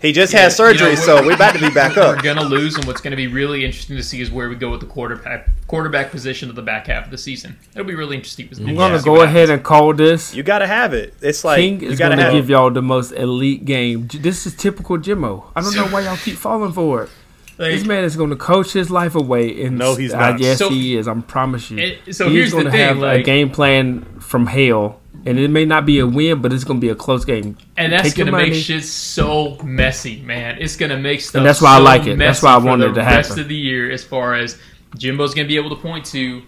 He 0.00 0.12
just 0.12 0.32
Yeah, 0.32 0.40
had 0.42 0.52
surgery, 0.52 0.90
you 0.90 0.94
know, 0.96 1.00
so 1.00 1.14
we're- 1.16 1.26
we're 1.28 1.34
about 1.34 1.54
to 1.54 1.60
be 1.60 1.70
back 1.70 1.96
up. 1.96 2.16
We're 2.16 2.22
gonna 2.22 2.44
lose, 2.44 2.76
and 2.76 2.84
what's 2.84 3.00
gonna 3.00 3.16
be 3.16 3.26
really 3.26 3.64
interesting 3.64 3.96
to 3.96 4.02
see 4.02 4.20
is 4.20 4.30
where 4.30 4.48
we 4.48 4.54
go 4.56 4.70
with 4.70 4.80
the 4.80 4.86
quarterback 4.86 5.48
quarterback 5.66 6.10
position 6.10 6.48
of 6.48 6.56
the 6.56 6.62
back 6.62 6.86
half 6.86 7.04
of 7.06 7.10
the 7.10 7.18
season. 7.18 7.56
It'll 7.74 7.86
be 7.86 7.94
really 7.94 8.16
interesting. 8.16 8.48
I'm 8.66 8.74
gonna 8.74 9.02
go 9.02 9.22
ahead 9.22 9.50
and 9.50 9.62
call 9.62 9.92
this. 9.94 10.34
You 10.34 10.42
got 10.42 10.60
to 10.60 10.66
have 10.66 10.94
it. 10.94 11.14
It's 11.20 11.44
like 11.44 11.58
King 11.58 11.80
you 11.80 11.90
is 11.90 11.98
got 11.98 12.08
to 12.08 12.16
gonna 12.16 12.22
have. 12.24 12.32
give 12.32 12.48
y'all 12.50 12.70
the 12.70 12.80
most 12.82 13.12
elite 13.12 13.64
game. 13.64 14.08
This 14.12 14.46
is 14.46 14.54
typical 14.54 14.96
Jimmo. 14.98 15.44
I 15.54 15.60
don't 15.60 15.74
know 15.76 15.86
why 15.88 16.00
y'all 16.00 16.16
keep 16.16 16.36
falling 16.36 16.72
for 16.72 17.02
it. 17.04 17.10
This 17.58 17.84
man 17.84 18.04
is 18.04 18.14
going 18.14 18.30
to 18.30 18.36
coach 18.36 18.72
his 18.72 18.88
life 18.88 19.16
away, 19.16 19.64
and 19.64 19.76
No, 19.78 19.96
he's 19.96 20.14
I 20.14 20.30
not. 20.30 20.38
guess 20.38 20.58
So- 20.58 20.68
he 20.70 20.96
is. 20.96 21.08
I 21.08 21.14
promise 21.14 21.72
you. 21.72 21.78
It- 21.78 22.14
so 22.14 22.26
he's 22.28 22.34
here's 22.34 22.50
the 22.52 22.58
gonna 22.58 22.70
thing, 22.70 22.80
have 22.80 23.02
a 23.02 23.20
game 23.20 23.50
plan 23.50 24.06
from 24.20 24.46
hell, 24.46 25.00
and 25.28 25.38
it 25.38 25.50
may 25.50 25.66
not 25.66 25.84
be 25.84 25.98
a 25.98 26.06
win, 26.06 26.40
but 26.40 26.54
it's 26.54 26.64
going 26.64 26.80
to 26.80 26.84
be 26.84 26.88
a 26.88 26.94
close 26.94 27.26
game. 27.26 27.58
And 27.76 27.92
that's 27.92 28.14
gonna 28.14 28.32
make 28.32 28.54
shit 28.54 28.82
so 28.82 29.56
messy, 29.62 30.22
man. 30.22 30.56
It's 30.58 30.74
gonna 30.74 30.96
make 30.96 31.20
stuff. 31.20 31.44
that's 31.44 31.60
why 31.60 31.76
I 31.76 31.78
like 31.78 32.06
it. 32.06 32.18
That's 32.18 32.42
why 32.42 32.54
I 32.54 32.56
wanted 32.56 32.86
the 32.86 32.90
it 32.92 32.94
to 32.94 33.04
happen. 33.04 33.16
Rest 33.18 33.38
of 33.38 33.48
the 33.48 33.54
year, 33.54 33.90
as 33.90 34.02
far 34.02 34.34
as 34.34 34.58
Jimbo's 34.96 35.34
gonna 35.34 35.46
be 35.46 35.56
able 35.56 35.68
to 35.68 35.76
point 35.76 36.06
to, 36.06 36.42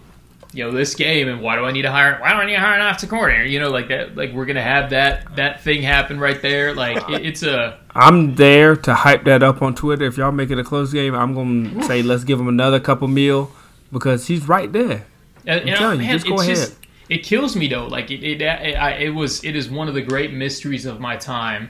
you 0.53 0.63
know, 0.63 0.71
this 0.71 0.95
game, 0.95 1.27
and 1.27 1.41
why 1.41 1.57
do 1.57 1.63
I 1.63 1.71
need 1.71 1.83
to 1.83 1.91
hire? 1.91 2.17
Why 2.19 2.31
do 2.31 2.37
I 2.37 2.45
need 2.47 2.53
to 2.53 2.59
hire 2.59 2.79
an 2.79 2.85
offensive 2.87 3.09
coordinator? 3.09 3.45
You 3.45 3.59
know, 3.59 3.69
like 3.69 3.87
that. 3.89 4.17
Like 4.17 4.33
we're 4.33 4.45
gonna 4.45 4.63
have 4.63 4.89
that 4.89 5.35
that 5.35 5.61
thing 5.61 5.83
happen 5.83 6.19
right 6.19 6.41
there. 6.41 6.73
Like 6.73 7.07
it, 7.07 7.23
it's 7.23 7.43
a. 7.43 7.79
I'm 7.93 8.33
there 8.33 8.75
to 8.77 8.93
hype 8.95 9.25
that 9.25 9.43
up 9.43 9.61
on 9.61 9.75
Twitter. 9.75 10.05
If 10.05 10.17
y'all 10.17 10.31
make 10.31 10.49
it 10.49 10.57
a 10.57 10.63
close 10.63 10.91
game, 10.91 11.13
I'm 11.13 11.35
going 11.35 11.77
to 11.77 11.83
say 11.83 12.01
let's 12.01 12.23
give 12.23 12.39
him 12.39 12.47
another 12.47 12.79
couple 12.79 13.07
meal 13.07 13.51
because 13.91 14.25
he's 14.27 14.47
right 14.47 14.71
there. 14.71 15.05
And, 15.45 15.69
and 15.69 15.77
telling 15.77 15.99
you, 15.99 16.07
man, 16.07 16.13
just 16.13 16.27
go 16.27 16.39
ahead. 16.39 16.55
just 16.55 16.80
it 17.11 17.23
kills 17.23 17.57
me 17.57 17.67
though. 17.67 17.87
Like 17.87 18.09
it, 18.09 18.23
it, 18.23 18.41
it, 18.41 18.45
I, 18.47 18.91
it 18.91 19.09
was. 19.09 19.43
It 19.43 19.57
is 19.57 19.69
one 19.69 19.89
of 19.89 19.93
the 19.93 20.01
great 20.01 20.31
mysteries 20.31 20.85
of 20.85 21.01
my 21.01 21.17
time, 21.17 21.69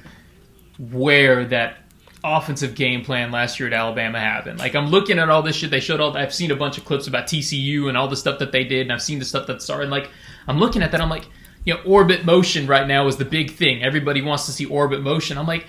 where 0.77 1.45
that 1.45 1.79
offensive 2.23 2.75
game 2.75 3.03
plan 3.03 3.31
last 3.31 3.59
year 3.59 3.65
at 3.65 3.73
Alabama 3.73 4.19
happened. 4.19 4.59
Like 4.59 4.75
I'm 4.75 4.87
looking 4.87 5.17
at 5.17 5.29
all 5.29 5.41
this 5.41 5.55
shit. 5.55 5.71
They 5.71 5.79
showed 5.79 5.99
all. 5.99 6.15
I've 6.15 6.33
seen 6.33 6.51
a 6.51 6.55
bunch 6.55 6.77
of 6.77 6.85
clips 6.85 7.07
about 7.07 7.25
TCU 7.25 7.89
and 7.89 7.97
all 7.97 8.07
the 8.07 8.15
stuff 8.15 8.37
that 8.37 8.51
they 8.51 8.63
did, 8.63 8.81
and 8.81 8.93
I've 8.93 9.01
seen 9.01 9.17
the 9.17 9.25
stuff 9.25 9.47
that 9.47 9.63
started. 9.63 9.85
And 9.85 9.91
like 9.91 10.11
I'm 10.47 10.59
looking 10.59 10.83
at 10.83 10.91
that. 10.91 11.01
I'm 11.01 11.09
like, 11.09 11.25
you 11.65 11.73
know, 11.73 11.81
orbit 11.87 12.23
motion 12.23 12.67
right 12.67 12.87
now 12.87 13.07
is 13.07 13.17
the 13.17 13.25
big 13.25 13.51
thing. 13.51 13.81
Everybody 13.81 14.21
wants 14.21 14.45
to 14.45 14.51
see 14.51 14.65
orbit 14.65 15.01
motion. 15.01 15.39
I'm 15.39 15.47
like, 15.47 15.65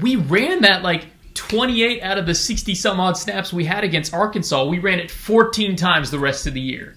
we 0.00 0.14
ran 0.14 0.62
that 0.62 0.84
like 0.84 1.08
28 1.34 2.00
out 2.00 2.16
of 2.16 2.26
the 2.26 2.34
60 2.36 2.76
some 2.76 3.00
odd 3.00 3.16
snaps 3.16 3.52
we 3.52 3.64
had 3.64 3.82
against 3.82 4.14
Arkansas. 4.14 4.66
We 4.66 4.78
ran 4.78 5.00
it 5.00 5.10
14 5.10 5.74
times 5.74 6.12
the 6.12 6.20
rest 6.20 6.46
of 6.46 6.54
the 6.54 6.60
year 6.60 6.94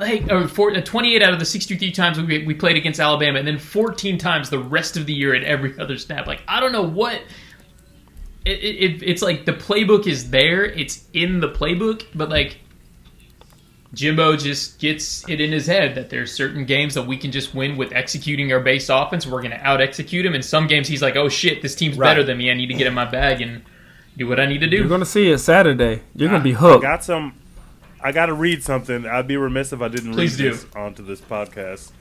like 0.00 0.30
or 0.32 0.48
four, 0.48 0.74
uh, 0.76 0.80
28 0.80 1.22
out 1.22 1.32
of 1.32 1.38
the 1.38 1.44
63 1.44 1.92
times 1.92 2.18
we, 2.20 2.44
we 2.44 2.54
played 2.54 2.76
against 2.76 2.98
Alabama, 2.98 3.38
and 3.38 3.46
then 3.46 3.58
14 3.58 4.18
times 4.18 4.50
the 4.50 4.58
rest 4.58 4.96
of 4.96 5.06
the 5.06 5.12
year 5.12 5.34
at 5.34 5.44
every 5.44 5.78
other 5.78 5.96
snap. 5.98 6.26
Like 6.26 6.42
I 6.48 6.58
don't 6.58 6.72
know 6.72 6.82
what. 6.82 7.20
It, 8.46 8.58
it, 8.58 8.76
it, 8.84 9.02
it's 9.02 9.20
like 9.22 9.44
the 9.44 9.52
playbook 9.52 10.06
is 10.06 10.30
there, 10.30 10.64
it's 10.64 11.04
in 11.12 11.40
the 11.40 11.48
playbook, 11.50 12.06
but 12.14 12.30
like 12.30 12.56
Jimbo 13.92 14.36
just 14.36 14.78
gets 14.78 15.28
it 15.28 15.40
in 15.40 15.52
his 15.52 15.66
head 15.66 15.96
that 15.96 16.08
there's 16.10 16.32
certain 16.32 16.64
games 16.64 16.94
that 16.94 17.02
we 17.06 17.16
can 17.16 17.32
just 17.32 17.54
win 17.54 17.76
with 17.76 17.92
executing 17.92 18.52
our 18.52 18.60
base 18.60 18.88
offense. 18.88 19.26
We're 19.26 19.40
going 19.42 19.50
to 19.50 19.60
out 19.66 19.80
execute 19.80 20.24
him. 20.24 20.34
And 20.34 20.44
some 20.44 20.68
games 20.68 20.86
he's 20.86 21.02
like, 21.02 21.16
oh 21.16 21.28
shit, 21.28 21.60
this 21.60 21.74
team's 21.74 21.98
Right. 21.98 22.08
better 22.10 22.22
than 22.22 22.38
me. 22.38 22.50
I 22.50 22.54
need 22.54 22.68
to 22.68 22.74
get 22.74 22.86
in 22.86 22.94
my 22.94 23.04
bag 23.04 23.40
and 23.42 23.62
do 24.16 24.28
what 24.28 24.38
I 24.38 24.46
need 24.46 24.60
to 24.60 24.68
do. 24.68 24.76
You're 24.76 24.88
going 24.88 25.00
to 25.00 25.06
see 25.06 25.28
it 25.28 25.38
Saturday. 25.38 26.02
You're 26.14 26.28
going 26.28 26.40
to 26.40 26.44
be 26.44 26.54
I 26.54 26.58
hooked. 26.58 26.82
got 26.82 27.04
some. 27.04 27.34
I 28.02 28.12
got 28.12 28.26
to 28.26 28.34
read 28.34 28.62
something. 28.62 29.06
I'd 29.06 29.26
be 29.28 29.36
remiss 29.36 29.72
if 29.72 29.80
I 29.82 29.88
didn't 29.88 30.12
Please 30.12 30.38
read 30.40 30.50
do. 30.50 30.50
this 30.56 30.66
onto 30.74 31.04
this 31.04 31.20
podcast. 31.20 31.92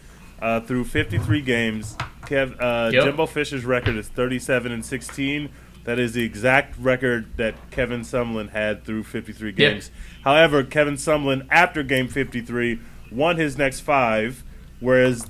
Uh, 0.42 0.62
through 0.62 0.86
53 0.86 1.42
games, 1.42 1.98
Kev, 2.22 2.56
uh, 2.62 2.92
Yep. 2.94 3.04
Jimbo 3.04 3.26
Fisher's 3.26 3.66
record 3.66 3.98
is 3.98 4.08
37 4.08 4.72
and 4.72 4.86
16. 4.86 5.50
That 5.84 6.00
is 6.00 6.14
the 6.14 6.24
exact 6.24 6.78
record 6.80 7.26
that 7.36 7.56
Kevin 7.72 8.02
Sumlin 8.02 8.50
had 8.52 8.86
through 8.86 9.04
53 9.04 9.50
Yep. 9.50 9.56
games. 9.58 9.92
However, 10.24 10.64
Kevin 10.64 10.94
Sumlin, 10.94 11.46
after 11.52 11.84
game 11.84 12.08
53, 12.08 12.80
won 13.12 13.36
his 13.36 13.58
next 13.58 13.82
five, 13.82 14.44
whereas 14.80 15.26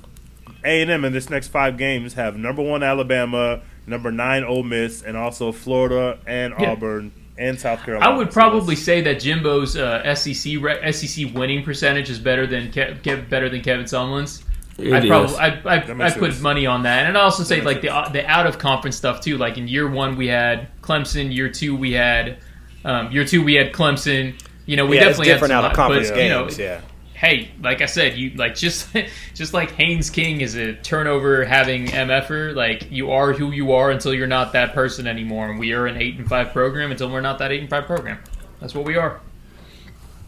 A&M 0.64 1.04
in 1.04 1.12
this 1.12 1.28
next 1.28 1.48
five 1.48 1.76
games 1.76 2.14
have 2.14 2.36
number 2.36 2.62
one 2.62 2.84
Alabama, 2.84 3.62
number 3.88 4.12
nine 4.12 4.44
Ole 4.44 4.62
Miss, 4.62 5.02
and 5.02 5.16
also 5.16 5.50
Florida 5.50 6.18
and 6.26 6.54
Yeah. 6.58 6.70
Auburn 6.72 7.10
and 7.40 7.58
South 7.58 7.82
Carolina. 7.84 8.08
I 8.12 8.16
would 8.16 8.30
probably 8.30 8.74
that's- 8.76 8.84
say 8.84 9.00
that 9.02 9.16
Jimbo's 9.20 9.76
uh, 9.76 10.14
SEC 10.14 10.54
re- 10.60 10.92
SEC 10.92 11.34
winning 11.34 11.64
percentage 11.64 12.10
is 12.10 12.18
better 12.18 12.46
than 12.46 12.70
Kev- 12.70 13.00
Kev- 13.02 13.28
better 13.28 13.48
than 13.48 13.62
Kevin 13.62 13.86
Sumlin's. 13.86 14.44
I'd 14.78 15.06
probably 15.08 15.36
I'd, 15.36 15.66
I'd, 15.66 15.86
That 15.88 15.96
makes 15.96 16.12
I'd 16.14 16.18
put 16.18 16.30
sense. 16.32 16.42
money 16.42 16.64
on 16.66 16.84
that, 16.84 17.06
and 17.06 17.18
I'd 17.18 17.20
also 17.20 17.42
say 17.42 17.60
like 17.60 17.82
the 17.82 17.88
sense. 17.88 18.12
the 18.12 18.26
out 18.26 18.46
of 18.46 18.58
conference 18.58 18.96
stuff 18.96 19.20
too. 19.20 19.36
Like 19.36 19.58
in 19.58 19.68
year 19.68 19.86
one 19.90 20.16
we 20.16 20.28
had 20.28 20.68
Clemson, 20.80 21.34
year 21.34 21.50
two 21.50 21.76
we 21.76 21.92
had 21.92 22.38
um, 22.84 23.10
year 23.12 23.24
two 23.26 23.42
we 23.44 23.54
had 23.54 23.72
Clemson. 23.74 24.40
You 24.64 24.76
know 24.76 24.86
we 24.86 24.96
yeah, 24.96 25.08
it's 25.08 25.18
definitely 25.18 25.32
different 25.32 25.52
had 25.52 25.58
out 25.58 25.62
some 25.62 25.70
of 25.72 25.76
conference 25.76 26.10
but, 26.10 26.22
you 26.22 26.28
know, 26.30 26.44
games. 26.44 26.58
yeah. 26.58 26.80
Hey, 27.20 27.50
like 27.60 27.82
I 27.82 27.86
said, 27.86 28.16
you 28.16 28.30
like 28.30 28.54
just 28.54 28.88
just 29.34 29.52
like 29.52 29.72
Haynes 29.72 30.08
King 30.08 30.40
is 30.40 30.54
a 30.56 30.72
turnover 30.72 31.44
having 31.44 31.86
mf'er. 31.86 32.54
Like 32.54 32.90
you 32.90 33.10
are 33.10 33.32
who 33.34 33.50
you 33.50 33.72
are 33.72 33.90
until 33.90 34.14
you're 34.14 34.26
not 34.26 34.54
that 34.54 34.72
person 34.72 35.06
anymore. 35.06 35.50
And 35.50 35.58
we 35.58 35.72
are 35.74 35.86
an 35.86 35.98
eight 35.98 36.16
and 36.16 36.26
five 36.26 36.52
program 36.52 36.90
until 36.90 37.10
we're 37.10 37.20
not 37.20 37.38
that 37.38 37.52
eight 37.52 37.60
and 37.60 37.70
five 37.70 37.84
program. 37.84 38.18
That's 38.58 38.74
what 38.74 38.86
we 38.86 38.96
are. 38.96 39.20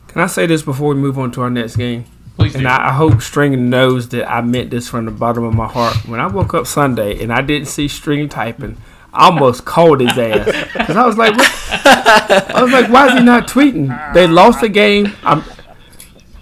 Can 0.09 0.21
I 0.21 0.27
say 0.27 0.47
this 0.47 0.63
before 0.63 0.91
we 0.91 1.01
move 1.01 1.19
on 1.19 1.31
to 1.33 1.41
our 1.41 1.51
next 1.51 1.77
game? 1.77 2.05
Please 2.37 2.53
do. 2.53 2.59
And 2.59 2.69
I, 2.69 2.89
I 2.89 2.93
hope 2.93 3.23
String 3.23 3.71
knows 3.71 4.11
that 4.11 4.31
I 4.31 4.43
meant 4.43 4.71
this 4.71 4.89
from 4.89 5.07
the 5.07 5.11
bottom 5.11 5.45
of 5.45 5.55
my 5.55 5.67
heart. 5.67 5.97
When 6.07 6.21
I 6.21 6.27
woke 6.27 6.53
up 6.53 6.67
Sunday 6.67 7.23
and 7.23 7.33
I 7.33 7.41
didn't 7.41 7.69
see 7.69 7.89
String 7.89 8.29
typing, 8.29 8.77
I 9.15 9.27
almost 9.27 9.65
called 9.65 10.01
his 10.01 10.17
ass 10.19 10.47
because 10.73 10.97
I 10.97 11.07
was 11.07 11.17
like, 11.17 11.35
what? 11.37 11.51
I 11.85 12.63
was 12.63 12.73
like, 12.73 12.91
why 12.91 13.09
is 13.09 13.15
he 13.15 13.25
not 13.25 13.49
tweeting? 13.49 14.15
They 14.15 14.27
lost 14.27 14.61
the 14.61 14.69
game. 14.69 15.15
I'm, 15.23 15.43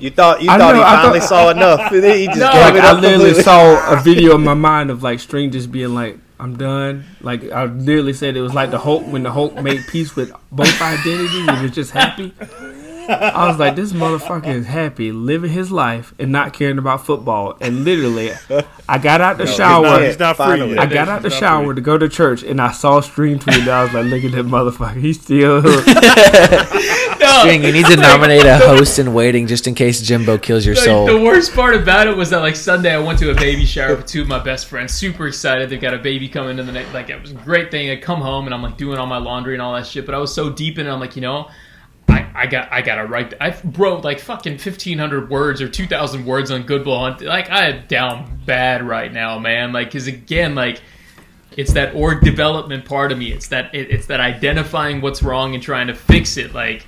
You 0.01 0.11
thought 0.11 0.42
you 0.42 0.51
I 0.51 0.59
thought 0.59 0.72
know, 0.74 0.80
he 0.80 0.82
I 0.82 0.96
finally 1.03 1.20
thought- 1.20 1.28
saw 1.28 1.51
enough. 1.51 1.92
He 1.92 2.26
just 2.26 2.38
No, 2.38 2.53
gave 2.53 2.61
like, 2.62 2.74
it 2.74 2.80
I 2.84 2.92
literally 2.92 3.14
completely. 3.34 3.42
saw 3.42 3.92
a 3.92 4.01
video 4.03 4.34
in 4.34 4.42
my 4.44 4.55
mind 4.55 4.90
of 4.90 5.03
like 5.03 5.20
String 5.20 5.51
just 5.51 5.70
being 5.70 5.94
like, 5.94 6.18
I'm 6.38 6.57
done. 6.57 7.05
Like 7.20 7.51
I 7.51 7.64
literally 7.66 8.14
said, 8.14 8.34
it 8.36 8.40
was 8.40 8.55
like 8.55 8.70
the 8.70 8.78
Hulk 8.78 9.07
when 9.07 9.22
the 9.22 9.30
Hulk 9.30 9.55
made 9.62 9.86
peace 9.88 10.16
with 10.16 10.32
both 10.51 10.80
identities 10.80 11.46
and 11.48 11.62
was 11.62 11.70
just 11.72 11.90
happy. 11.90 12.32
I 13.09 13.48
was 13.48 13.59
like, 13.59 13.74
this 13.74 13.92
motherfucker 13.92 14.46
is 14.55 14.66
happy, 14.66 15.11
living 15.11 15.51
his 15.51 15.72
life 15.72 16.14
and 16.20 16.30
not 16.30 16.53
caring 16.53 16.78
about 16.78 17.05
football. 17.05 17.57
And 17.61 17.82
literally, 17.84 18.30
I 18.88 18.98
got 18.98 19.20
out 19.20 19.36
the 19.36 19.46
He's 19.46 19.57
shower. 19.57 19.82
not, 19.82 20.03
he's 20.03 20.18
not 20.18 20.36
free 20.36 20.44
Finally. 20.46 20.78
I 20.78 20.86
got 20.86 21.09
out 21.09 21.22
the 21.22 21.30
shower 21.30 21.66
free. 21.66 21.74
to 21.74 21.80
go 21.80 21.98
to 21.98 22.09
church 22.09 22.44
and 22.44 22.61
I 22.61 22.70
saw 22.70 23.01
String 23.01 23.40
tweet. 23.40 23.66
I 23.66 23.82
was 23.82 23.92
like, 23.92 24.05
look 24.07 24.22
at 24.22 24.30
that 24.32 24.46
motherfucker. 24.46 25.01
He's 25.01 25.20
still 25.20 25.61
String, 27.40 27.64
you 27.64 27.72
need 27.72 27.86
to 27.86 27.96
nominate 28.00 28.44
a 28.46 28.56
host 28.58 28.98
in 28.98 29.12
waiting 29.14 29.46
just 29.46 29.66
in 29.66 29.74
case 29.74 30.00
Jimbo 30.00 30.38
kills 30.38 30.64
your 30.66 30.74
Like, 30.74 30.84
soul. 30.84 31.06
the 31.06 31.20
worst 31.20 31.54
part 31.54 31.74
about 31.74 32.06
it 32.06 32.16
was 32.16 32.30
that 32.30 32.38
like 32.38 32.56
Sunday 32.56 32.94
I 32.94 32.98
went 32.98 33.18
to 33.20 33.30
a 33.30 33.34
baby 33.34 33.64
shower 33.64 33.96
with 33.96 34.06
two 34.06 34.22
of 34.22 34.28
my 34.28 34.38
best 34.38 34.66
friends. 34.66 34.92
Super 34.92 35.26
excited. 35.26 35.68
They've 35.70 35.80
got 35.80 35.94
a 35.94 35.98
baby 35.98 36.28
coming 36.28 36.58
in 36.58 36.66
the 36.66 36.72
next. 36.72 36.92
Like 36.94 37.10
it 37.10 37.20
was 37.20 37.32
a 37.32 37.34
great 37.34 37.70
thing. 37.70 37.90
I 37.90 37.96
come 37.96 38.20
home 38.20 38.46
and 38.46 38.54
I'm 38.54 38.62
like 38.62 38.76
doing 38.76 38.98
all 38.98 39.06
my 39.06 39.18
laundry 39.18 39.54
and 39.54 39.62
all 39.62 39.74
that 39.74 39.86
shit. 39.86 40.06
But 40.06 40.14
I 40.14 40.18
was 40.18 40.32
so 40.34 40.50
deep 40.50 40.78
in 40.78 40.86
it. 40.86 40.90
I'm 40.90 41.00
like, 41.00 41.16
you 41.16 41.22
know, 41.22 41.50
I, 42.08 42.26
I 42.34 42.46
got 42.46 42.72
I 42.72 42.82
gotta 42.82 43.06
write. 43.06 43.34
I 43.40 43.56
wrote 43.76 44.02
like 44.04 44.18
fucking 44.20 44.54
1500 44.54 45.30
words 45.30 45.60
or 45.62 45.68
2000 45.68 46.24
words 46.24 46.50
on 46.50 46.62
Goodwill 46.64 46.98
Hunt. 46.98 47.20
Like 47.22 47.50
I 47.50 47.70
am 47.70 47.86
down 47.86 48.40
bad 48.46 48.82
right 48.82 49.12
now, 49.12 49.38
man. 49.38 49.72
Like 49.72 49.88
because 49.88 50.06
again, 50.06 50.54
like 50.54 50.80
it's 51.56 51.72
that 51.72 51.94
org 51.94 52.22
development 52.22 52.84
part 52.84 53.10
of 53.12 53.18
me. 53.18 53.32
It's 53.32 53.48
that 53.48 53.74
it, 53.74 53.90
it's 53.90 54.06
that 54.06 54.20
identifying 54.20 55.00
what's 55.00 55.22
wrong 55.22 55.54
and 55.54 55.62
trying 55.62 55.88
to 55.88 55.94
fix 55.94 56.36
it. 56.36 56.54
Like, 56.54 56.86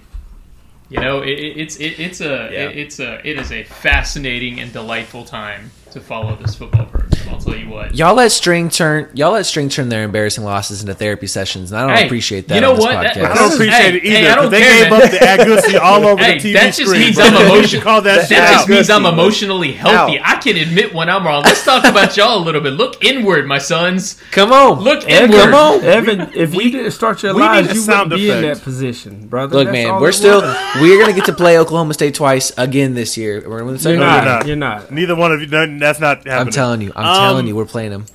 you 0.92 1.00
know, 1.00 1.22
it, 1.22 1.30
it, 1.30 1.56
it's 1.62 1.76
it, 1.76 1.98
it's 1.98 2.20
a 2.20 2.50
Yeah. 2.52 2.68
it, 2.68 2.76
it's 2.78 3.00
a 3.00 3.26
it 3.26 3.38
is 3.38 3.50
a 3.50 3.64
fascinating 3.64 4.60
and 4.60 4.72
delightful 4.72 5.24
time 5.24 5.70
to 5.92 6.00
follow 6.00 6.36
this 6.36 6.54
football 6.54 6.86
program. 6.86 7.10
I'll 7.30 7.38
tell 7.38 7.56
you 7.56 7.68
what. 7.68 7.94
Y'all 7.94 8.14
let 8.14 8.30
string 8.32 8.68
turn. 8.68 9.08
Y'all 9.14 9.32
let 9.32 9.46
string 9.46 9.68
turn 9.68 9.88
their 9.88 10.02
embarrassing 10.04 10.44
losses 10.44 10.80
into 10.82 10.94
therapy 10.94 11.26
sessions, 11.26 11.72
and 11.72 11.80
I 11.80 11.86
don't 11.86 11.96
Hey, 11.96 12.06
appreciate 12.06 12.48
that. 12.48 12.54
you 12.56 12.60
know 12.60 12.70
on 12.70 12.76
this 12.76 12.84
what? 12.84 12.92
That- 13.02 13.16
I 13.16 13.34
don't 13.34 13.52
appreciate 13.54 13.72
Hey, 13.80 13.96
it 13.96 14.02
hey, 14.02 14.18
either. 14.20 14.30
I 14.30 14.34
don't 14.34 14.44
'cause 14.44 14.50
they 14.50 14.60
care, 14.60 14.82
gave 14.82 14.90
man. 14.90 15.02
up 15.02 15.10
the 15.10 15.18
Agusi 15.18 15.80
all 15.80 16.06
over 16.06 16.22
Hey, 16.22 16.34
the 16.38 16.40
TV 16.40 16.52
that 16.54 16.66
just 16.74 16.80
screen. 16.88 17.00
means 17.00 17.16
bro. 17.16 17.24
I'm 17.26 17.32
You 17.34 17.40
emotional. 17.54 17.82
Call 17.82 18.02
that, 18.02 18.20
That, 18.20 18.28
that 18.28 18.52
just 18.52 18.68
means 18.68 18.90
I'm 18.90 19.06
emotionally 19.06 19.72
healthy. 19.72 20.18
Ow. 20.18 20.22
I 20.24 20.36
can 20.36 20.56
admit 20.56 20.94
when 20.94 21.08
I'm 21.08 21.24
wrong. 21.26 21.42
Let's 21.44 21.64
talk 21.64 21.84
about 21.84 22.16
y'all 22.16 22.38
a 22.38 22.42
little 22.44 22.60
bit. 22.60 22.72
Look 22.74 23.02
inward, 23.04 23.46
my 23.46 23.58
sons. 23.58 24.16
Come 24.30 24.52
on, 24.52 24.80
Look 24.80 25.04
Evan, 25.08 25.30
inward. 25.32 25.44
come 25.44 25.54
on. 25.54 25.84
Evan, 25.84 26.30
if 26.34 26.54
we 26.54 26.70
didn't 26.70 26.90
start 26.92 27.22
your 27.22 27.32
lives, 27.34 27.72
you 27.74 27.80
sound 27.80 28.10
wouldn't 28.10 28.20
be 28.28 28.30
in 28.30 28.42
that 28.42 28.62
position, 28.62 29.26
brother. 29.28 29.56
Look, 29.58 29.66
That's 29.68 29.72
man, 29.88 30.00
we're 30.00 30.12
still 30.12 30.40
we're 30.80 31.00
gonna 31.00 31.12
get 31.14 31.24
to 31.26 31.32
play 31.32 31.58
Oklahoma 31.58 31.94
State 31.94 32.14
twice 32.14 32.52
again 32.56 32.94
this 32.94 33.16
year. 33.16 33.42
We're 33.46 33.58
gonna 33.58 33.64
win 33.64 33.74
the 33.74 33.80
second 33.80 34.00
No, 34.00 34.06
you're 34.06 34.14
not. 34.16 34.24
not. 34.24 34.46
You're 34.46 34.56
not. 34.56 34.90
Neither 34.92 35.14
one 35.16 35.32
of 35.32 35.40
you. 35.40 35.46
No, 35.82 35.86
That's 35.88 36.00
not 36.00 36.16
happening. 36.26 36.32
I'm 36.46 36.50
telling 36.52 36.80
you. 36.80 36.92
I'm 36.96 37.04
Um, 37.06 37.16
telling 37.16 37.46
you. 37.46 37.56
We're 37.56 37.64
playing 37.66 37.90
them. 37.90 38.06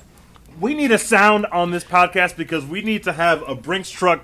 we 0.60 0.74
need 0.74 0.90
a 0.90 0.98
sound 0.98 1.46
on 1.46 1.70
this 1.70 1.84
podcast 1.84 2.36
because 2.36 2.64
we 2.66 2.82
need 2.82 3.04
to 3.04 3.12
have 3.12 3.42
a 3.48 3.54
Brinks 3.54 3.90
truck 3.90 4.22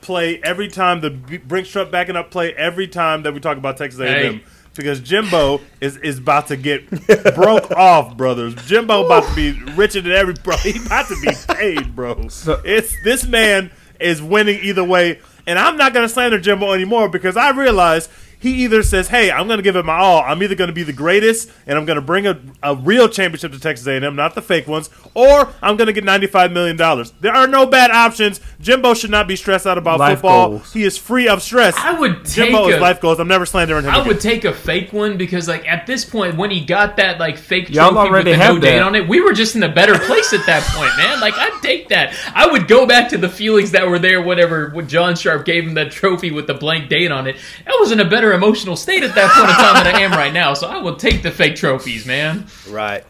play 0.00 0.40
every 0.44 0.68
time 0.68 1.00
the 1.00 1.10
Brinks 1.10 1.70
truck 1.70 1.90
backing 1.90 2.14
up 2.16 2.30
play 2.30 2.52
every 2.54 2.86
time 2.86 3.22
that 3.24 3.34
we 3.34 3.40
talk 3.40 3.56
about 3.56 3.76
Texas 3.76 4.00
A&M. 4.00 4.34
Hey. 4.34 4.44
Because 4.76 5.00
Jimbo 5.00 5.62
is, 5.80 5.96
is 5.96 6.18
about 6.18 6.48
to 6.48 6.56
get 6.56 6.88
broke 7.34 7.70
off, 7.76 8.14
brothers. 8.16 8.54
Jimbo 8.66 9.06
about 9.06 9.26
to 9.26 9.34
be 9.34 9.52
richer 9.72 10.02
than 10.02 10.12
every 10.12 10.34
bro. 10.34 10.54
He 10.58 10.78
about 10.84 11.08
to 11.08 11.16
be 11.22 11.30
paid, 11.54 11.96
bro. 11.96 12.28
So- 12.28 12.60
it's 12.62 12.94
this 13.02 13.26
man 13.26 13.70
is 13.98 14.20
winning 14.22 14.60
either 14.62 14.84
way, 14.84 15.18
and 15.46 15.58
I'm 15.58 15.78
not 15.78 15.94
gonna 15.94 16.10
slander 16.10 16.38
Jimbo 16.38 16.72
anymore 16.74 17.08
because 17.08 17.38
I 17.38 17.50
realize 17.50 18.10
he 18.54 18.64
either 18.64 18.82
says, 18.82 19.08
"Hey, 19.08 19.30
I'm 19.30 19.46
going 19.46 19.58
to 19.58 19.62
give 19.62 19.76
it 19.76 19.84
my 19.84 19.98
all. 19.98 20.22
I'm 20.22 20.42
either 20.42 20.54
going 20.54 20.68
to 20.68 20.74
be 20.74 20.82
the 20.82 20.92
greatest, 20.92 21.50
and 21.66 21.78
I'm 21.78 21.84
going 21.84 21.96
to 21.96 22.02
bring 22.02 22.26
a, 22.26 22.38
a 22.62 22.74
real 22.76 23.08
championship 23.08 23.52
to 23.52 23.60
Texas 23.60 23.86
A&M, 23.86 24.16
not 24.16 24.34
the 24.34 24.42
fake 24.42 24.66
ones, 24.66 24.90
or 25.14 25.52
I'm 25.62 25.76
going 25.76 25.86
to 25.86 25.92
get 25.92 26.04
95 26.04 26.52
million 26.52 26.76
dollars." 26.76 27.12
There 27.20 27.32
are 27.34 27.46
no 27.46 27.66
bad 27.66 27.90
options. 27.90 28.40
Jimbo 28.60 28.94
should 28.94 29.10
not 29.10 29.28
be 29.28 29.36
stressed 29.36 29.66
out 29.66 29.78
about 29.78 29.98
Life 29.98 30.18
football. 30.18 30.48
goals. 30.50 30.72
He 30.72 30.84
is 30.84 30.96
free 30.98 31.28
of 31.28 31.42
stress. 31.42 31.74
I 31.76 31.98
would 31.98 32.24
take 32.24 32.50
Jimbo 32.50 32.68
is 32.68 32.76
a- 32.76 32.80
life 32.80 33.00
goals. 33.00 33.18
I'm 33.20 33.28
never 33.28 33.46
slandering 33.46 33.84
him. 33.84 33.90
I 33.90 33.96
again. 33.96 34.08
would 34.08 34.20
take 34.20 34.44
a 34.44 34.52
fake 34.52 34.92
one 34.92 35.16
because, 35.16 35.48
like, 35.48 35.66
at 35.68 35.86
this 35.86 36.04
point, 36.04 36.36
when 36.36 36.50
he 36.50 36.64
got 36.64 36.96
that 36.96 37.18
like 37.20 37.36
fake 37.38 37.70
Y'all 37.70 37.90
trophy 37.92 38.10
with 38.12 38.24
the 38.24 38.36
no 38.36 38.58
date 38.58 38.80
on 38.80 38.94
it, 38.94 39.08
we 39.08 39.20
were 39.20 39.32
just 39.32 39.56
in 39.56 39.62
a 39.62 39.72
better 39.72 39.98
place 39.98 40.32
at 40.32 40.44
that 40.46 40.62
point, 40.74 40.90
man. 40.96 41.20
Like, 41.20 41.34
I'd 41.36 41.58
take 41.62 41.88
that. 41.88 42.14
I 42.34 42.46
would 42.46 42.68
go 42.68 42.86
back 42.86 43.08
to 43.10 43.18
the 43.18 43.28
feelings 43.28 43.72
that 43.72 43.88
were 43.88 43.98
there. 43.98 44.22
Whatever 44.22 44.70
when 44.70 44.88
John 44.88 45.14
Sharp 45.16 45.44
gave 45.44 45.64
him 45.66 45.74
that 45.74 45.90
trophy 45.92 46.30
with 46.30 46.46
the 46.46 46.54
blank 46.54 46.88
date 46.88 47.10
on 47.10 47.26
it, 47.26 47.36
That 47.64 47.76
was 47.80 47.92
in 47.92 48.00
a 48.00 48.04
better 48.08 48.32
emotional 48.36 48.76
state 48.76 49.02
at 49.02 49.14
that 49.16 49.32
point 49.32 49.48
in 49.50 49.56
time 49.56 49.82
than 49.84 49.94
I 49.94 50.00
am 50.02 50.12
right 50.12 50.32
now. 50.32 50.54
So 50.54 50.68
I 50.68 50.78
will 50.78 50.94
take 50.96 51.22
the 51.22 51.30
fake 51.32 51.56
trophies, 51.56 52.06
man. 52.06 52.46
Right. 52.70 53.04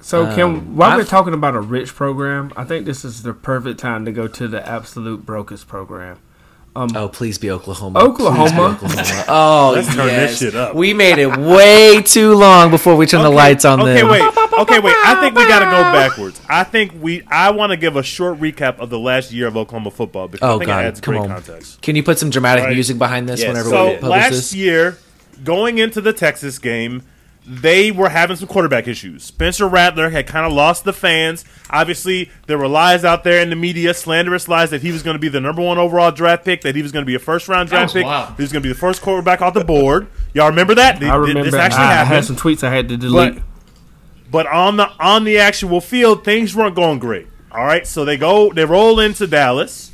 So, 0.00 0.26
Um, 0.26 0.34
can 0.36 0.76
while 0.76 0.90
I've- 0.90 0.98
we're 0.98 1.04
talking 1.04 1.34
about 1.34 1.56
a 1.56 1.60
rich 1.60 1.92
program, 1.96 2.52
I 2.56 2.62
think 2.62 2.86
this 2.86 3.04
is 3.04 3.22
the 3.24 3.32
perfect 3.32 3.80
time 3.80 4.04
to 4.04 4.12
go 4.12 4.28
to 4.28 4.46
the 4.46 4.64
absolute 4.68 5.26
brokest 5.26 5.66
program. 5.66 6.18
Oh, 6.78 7.08
please 7.08 7.38
be 7.38 7.50
Oklahoma. 7.50 7.98
Oklahoma. 8.00 8.76
Please 8.78 8.92
be 8.94 9.00
Oklahoma. 9.00 9.24
Oh, 9.28 9.72
Let's 9.74 9.94
turn 9.94 10.06
this 10.08 10.38
shit 10.38 10.54
up. 10.54 10.74
We 10.74 10.92
made 10.92 11.18
it 11.18 11.34
way 11.36 12.02
too 12.02 12.34
long 12.34 12.70
before 12.70 12.96
we 12.96 13.06
turn 13.06 13.22
the 13.22 13.30
lights 13.30 13.64
on 13.64 13.80
okay, 13.80 13.94
them. 14.02 14.10
wait. 14.10 14.20
Okay, 14.58 14.78
wait. 14.78 14.94
I 15.04 15.20
think 15.20 15.34
we 15.36 15.46
got 15.46 15.58
to 15.60 15.64
go 15.66 15.82
backwards. 15.92 16.40
I 16.48 16.64
think 16.64 16.92
we. 17.00 17.22
I 17.28 17.50
want 17.50 17.70
to 17.70 17.76
give 17.76 17.96
a 17.96 18.02
short 18.02 18.38
recap 18.40 18.78
of 18.78 18.90
the 18.90 18.98
last 18.98 19.32
year 19.32 19.46
of 19.46 19.56
Oklahoma 19.56 19.90
football 19.90 20.28
because 20.28 20.46
I 20.48 20.52
Oh 20.52 20.58
think 20.58 20.68
it 20.70 20.72
God, 20.72 20.84
adds 20.84 21.00
come 21.00 21.14
great 21.14 21.22
on. 21.22 21.28
context. 21.28 21.82
Can 21.82 21.96
you 21.96 22.02
put 22.02 22.18
some 22.18 22.30
dramatic 22.30 22.64
Right. 22.64 22.72
music 22.74 22.98
behind 22.98 23.28
this 23.28 23.40
Yes. 23.40 23.48
whenever 23.48 23.68
So 23.70 23.84
we 23.86 23.96
publish 23.98 24.28
this? 24.30 24.50
So, 24.50 24.54
last 24.54 24.54
year, 24.54 24.98
going 25.44 25.78
into 25.78 26.00
the 26.00 26.12
Texas 26.12 26.58
game, 26.58 27.02
they 27.48 27.92
were 27.92 28.08
having 28.08 28.36
some 28.36 28.48
quarterback 28.48 28.88
issues. 28.88 29.22
Spencer 29.22 29.68
Rattler 29.68 30.10
had 30.10 30.26
kind 30.26 30.44
of 30.44 30.52
lost 30.52 30.82
the 30.84 30.92
fans. 30.92 31.44
Obviously, 31.70 32.28
there 32.48 32.58
were 32.58 32.66
lies 32.66 33.04
out 33.04 33.22
there 33.22 33.40
in 33.40 33.50
the 33.50 33.56
media, 33.56 33.94
slanderous 33.94 34.48
lies 34.48 34.70
that 34.70 34.82
he 34.82 34.90
was 34.90 35.04
going 35.04 35.14
to 35.14 35.20
be 35.20 35.28
the 35.28 35.40
number 35.40 35.62
one 35.62 35.78
overall 35.78 36.10
draft 36.10 36.44
pick, 36.44 36.62
that 36.62 36.74
he 36.74 36.82
was 36.82 36.90
going 36.90 37.04
to 37.04 37.06
be 37.06 37.14
a 37.14 37.20
first 37.20 37.46
round 37.46 37.68
draft 37.68 37.92
pick, 37.92 38.04
wild. 38.04 38.34
he 38.36 38.42
was 38.42 38.50
going 38.52 38.62
to 38.64 38.68
be 38.68 38.72
the 38.72 38.78
first 38.78 39.00
quarterback 39.00 39.42
off 39.42 39.54
the 39.54 39.62
board. 39.64 40.08
Y'all 40.34 40.48
remember 40.48 40.74
that? 40.74 41.00
I 41.02 41.14
remember 41.14 41.44
this 41.44 41.54
actually 41.54 41.84
I, 41.84 41.90
I 41.90 41.94
happened. 41.94 42.14
had 42.16 42.24
some 42.24 42.34
tweets 42.36 42.64
I 42.64 42.70
had 42.74 42.88
to 42.88 42.96
delete. 42.96 43.34
But 43.36 43.42
but 44.30 44.46
on 44.46 44.76
the 44.76 44.88
on 45.00 45.24
the 45.24 45.38
actual 45.38 45.80
field, 45.80 46.24
things 46.24 46.54
weren't 46.54 46.74
going 46.74 46.98
great. 46.98 47.28
All 47.50 47.64
right, 47.64 47.86
so 47.86 48.04
they 48.04 48.16
go 48.16 48.52
they 48.52 48.64
roll 48.64 49.00
into 49.00 49.26
Dallas. 49.26 49.92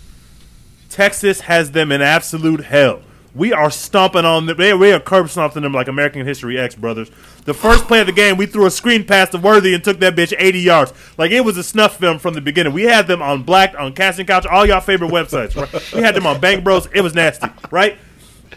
Texas 0.89 1.43
has 1.43 1.70
them 1.70 1.91
in 1.91 2.03
absolute 2.03 2.64
hell. 2.64 3.03
We 3.35 3.53
are 3.55 3.70
stomping 3.70 4.26
on 4.26 4.45
them. 4.45 4.59
We 4.78 4.93
are 4.93 5.01
curb 5.01 5.30
stomping 5.30 5.62
them 5.62 5.72
like 5.72 5.89
American 5.89 6.26
History 6.26 6.59
X, 6.59 6.74
brothers. 6.74 7.11
The 7.45 7.55
first 7.55 7.87
play 7.87 8.01
of 8.01 8.07
the 8.07 8.12
game, 8.12 8.37
we 8.37 8.45
threw 8.45 8.66
a 8.66 8.70
screen 8.70 9.05
pass 9.05 9.30
to 9.30 9.39
Worthy 9.39 9.72
and 9.72 9.83
took 9.83 10.01
that 10.01 10.14
bitch 10.14 10.35
80 10.39 10.61
yards. 10.61 10.93
Like 11.16 11.30
it 11.30 11.41
was 11.41 11.57
a 11.57 11.62
snuff 11.62 11.97
film 11.99 12.18
from 12.18 12.35
the 12.35 12.43
beginning. 12.43 12.74
We 12.74 12.83
had 12.83 13.07
them 13.07 13.22
on 13.22 13.43
Black, 13.43 13.74
on 13.78 13.95
Casting 13.95 14.26
Couch, 14.26 14.45
all 14.45 14.66
y'all 14.66 14.80
favorite 14.80 15.11
websites. 15.11 15.57
Right? 15.57 15.93
We 15.95 16.03
had 16.03 16.14
them 16.14 16.26
on 16.26 16.41
Bang 16.41 16.62
Bros. 16.62 16.89
It 16.93 17.01
was 17.01 17.14
nasty, 17.14 17.49
right? 17.70 17.97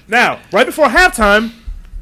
Now, 0.10 0.42
right 0.52 0.66
before 0.66 0.88
halftime, 0.88 1.54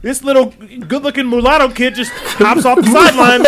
this 0.03 0.23
little 0.23 0.47
good-looking 0.87 1.27
mulatto 1.29 1.69
kid 1.69 1.95
just 1.95 2.11
hops 2.13 2.65
off 2.65 2.77
the 2.79 2.85
sideline, 2.91 3.43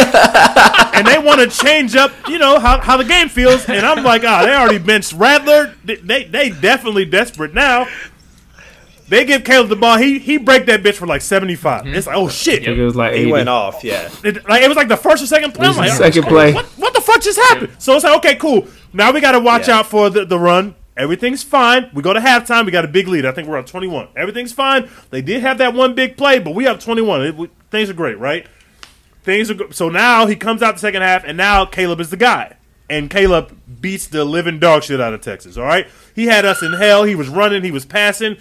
and 0.96 1.06
they 1.06 1.20
want 1.20 1.40
to 1.42 1.48
change 1.64 1.96
up, 1.96 2.12
you 2.28 2.40
know, 2.40 2.58
how, 2.60 2.80
how 2.80 2.98
the 2.98 3.04
game 3.04 3.30
feels. 3.30 3.68
And 3.70 3.86
I'm 3.86 4.04
like, 4.04 4.24
ah, 4.24 4.44
they 4.46 4.54
already 4.56 4.80
benched 4.80 5.14
Rattler. 5.14 5.76
They, 5.84 5.96
they 5.98 6.24
they 6.24 6.50
definitely 6.50 7.06
desperate 7.06 7.54
now. 7.54 7.88
They 9.08 9.24
give 9.24 9.44
Caleb 9.44 9.70
the 9.70 9.76
ball. 9.76 9.98
He 9.98 10.18
he 10.18 10.38
break 10.38 10.66
that 10.66 10.82
bitch 10.82 10.96
for 10.96 11.06
like 11.06 11.22
75. 11.22 11.86
It's 11.86 12.08
like, 12.08 12.16
oh 12.18 12.28
shit. 12.28 12.66
it 12.68 12.82
was 12.82 12.96
like 12.96 13.14
He 13.14 13.28
went 13.32 13.50
off. 13.50 13.84
Yeah. 13.84 14.10
It, 14.24 14.48
like 14.50 14.64
it 14.64 14.68
was 14.68 14.76
like 14.78 14.88
the 14.88 14.98
first 14.98 15.22
or 15.22 15.28
second 15.28 15.54
play. 15.54 15.68
I'm 15.68 15.74
It 15.76 15.78
like, 15.78 15.90
the 15.92 15.96
second 15.98 16.24
play. 16.24 16.54
What, 16.54 16.66
what 16.78 16.94
the 16.96 17.02
fuck 17.02 17.22
just 17.22 17.38
happened? 17.38 17.74
So 17.78 17.94
it's 17.94 18.04
like, 18.04 18.18
okay, 18.18 18.36
cool. 18.36 18.68
Now 18.94 19.12
we 19.12 19.22
got 19.22 19.34
to 19.34 19.40
watch 19.40 19.68
Yeah. 19.68 19.80
out 19.80 19.86
for 19.88 20.10
the, 20.10 20.26
the 20.26 20.40
run. 20.40 20.74
Everything's 20.98 21.44
fine. 21.44 21.90
We 21.94 22.02
go 22.02 22.14
to 22.14 22.20
halftime. 22.20 22.66
We 22.66 22.72
got 22.72 22.86
a 22.86 22.88
big 22.90 23.08
lead. 23.08 23.26
I 23.26 23.32
think 23.32 23.48
we're 23.48 23.58
on 23.58 23.66
21. 23.66 24.08
Everything's 24.16 24.54
fine. 24.54 24.90
They 25.10 25.22
did 25.22 25.42
have 25.42 25.58
that 25.58 25.74
one 25.74 25.94
big 25.94 26.16
play, 26.16 26.40
but 26.40 26.56
we 26.56 26.64
have 26.66 26.80
21. 26.80 27.26
It- 27.26 27.36
we- 27.36 27.50
things 27.70 27.90
are 27.90 27.94
great, 27.94 28.18
right? 28.18 28.46
Things 29.24 29.50
are 29.52 29.56
go- 29.56 29.70
so 29.72 29.90
now 29.90 30.26
he 30.28 30.36
comes 30.36 30.62
out 30.62 30.76
the 30.76 30.80
second 30.80 31.02
half, 31.02 31.24
and 31.26 31.38
now 31.38 31.66
Caleb 31.66 32.00
is 32.00 32.12
the 32.12 32.18
guy, 32.18 32.54
and 32.90 33.10
Caleb 33.10 33.58
beats 33.82 34.08
the 34.08 34.24
living 34.24 34.60
dog 34.60 34.84
shit 34.84 35.02
out 35.02 35.14
of 35.14 35.22
Texas. 35.22 35.58
All 35.58 35.66
right, 35.66 35.88
he 36.14 36.28
had 36.28 36.46
us 36.46 36.62
in 36.62 36.74
hell. 36.74 37.04
He 37.04 37.16
was 37.16 37.28
running, 37.28 37.64
he 37.64 37.72
was 37.72 37.86
passing, 37.86 38.38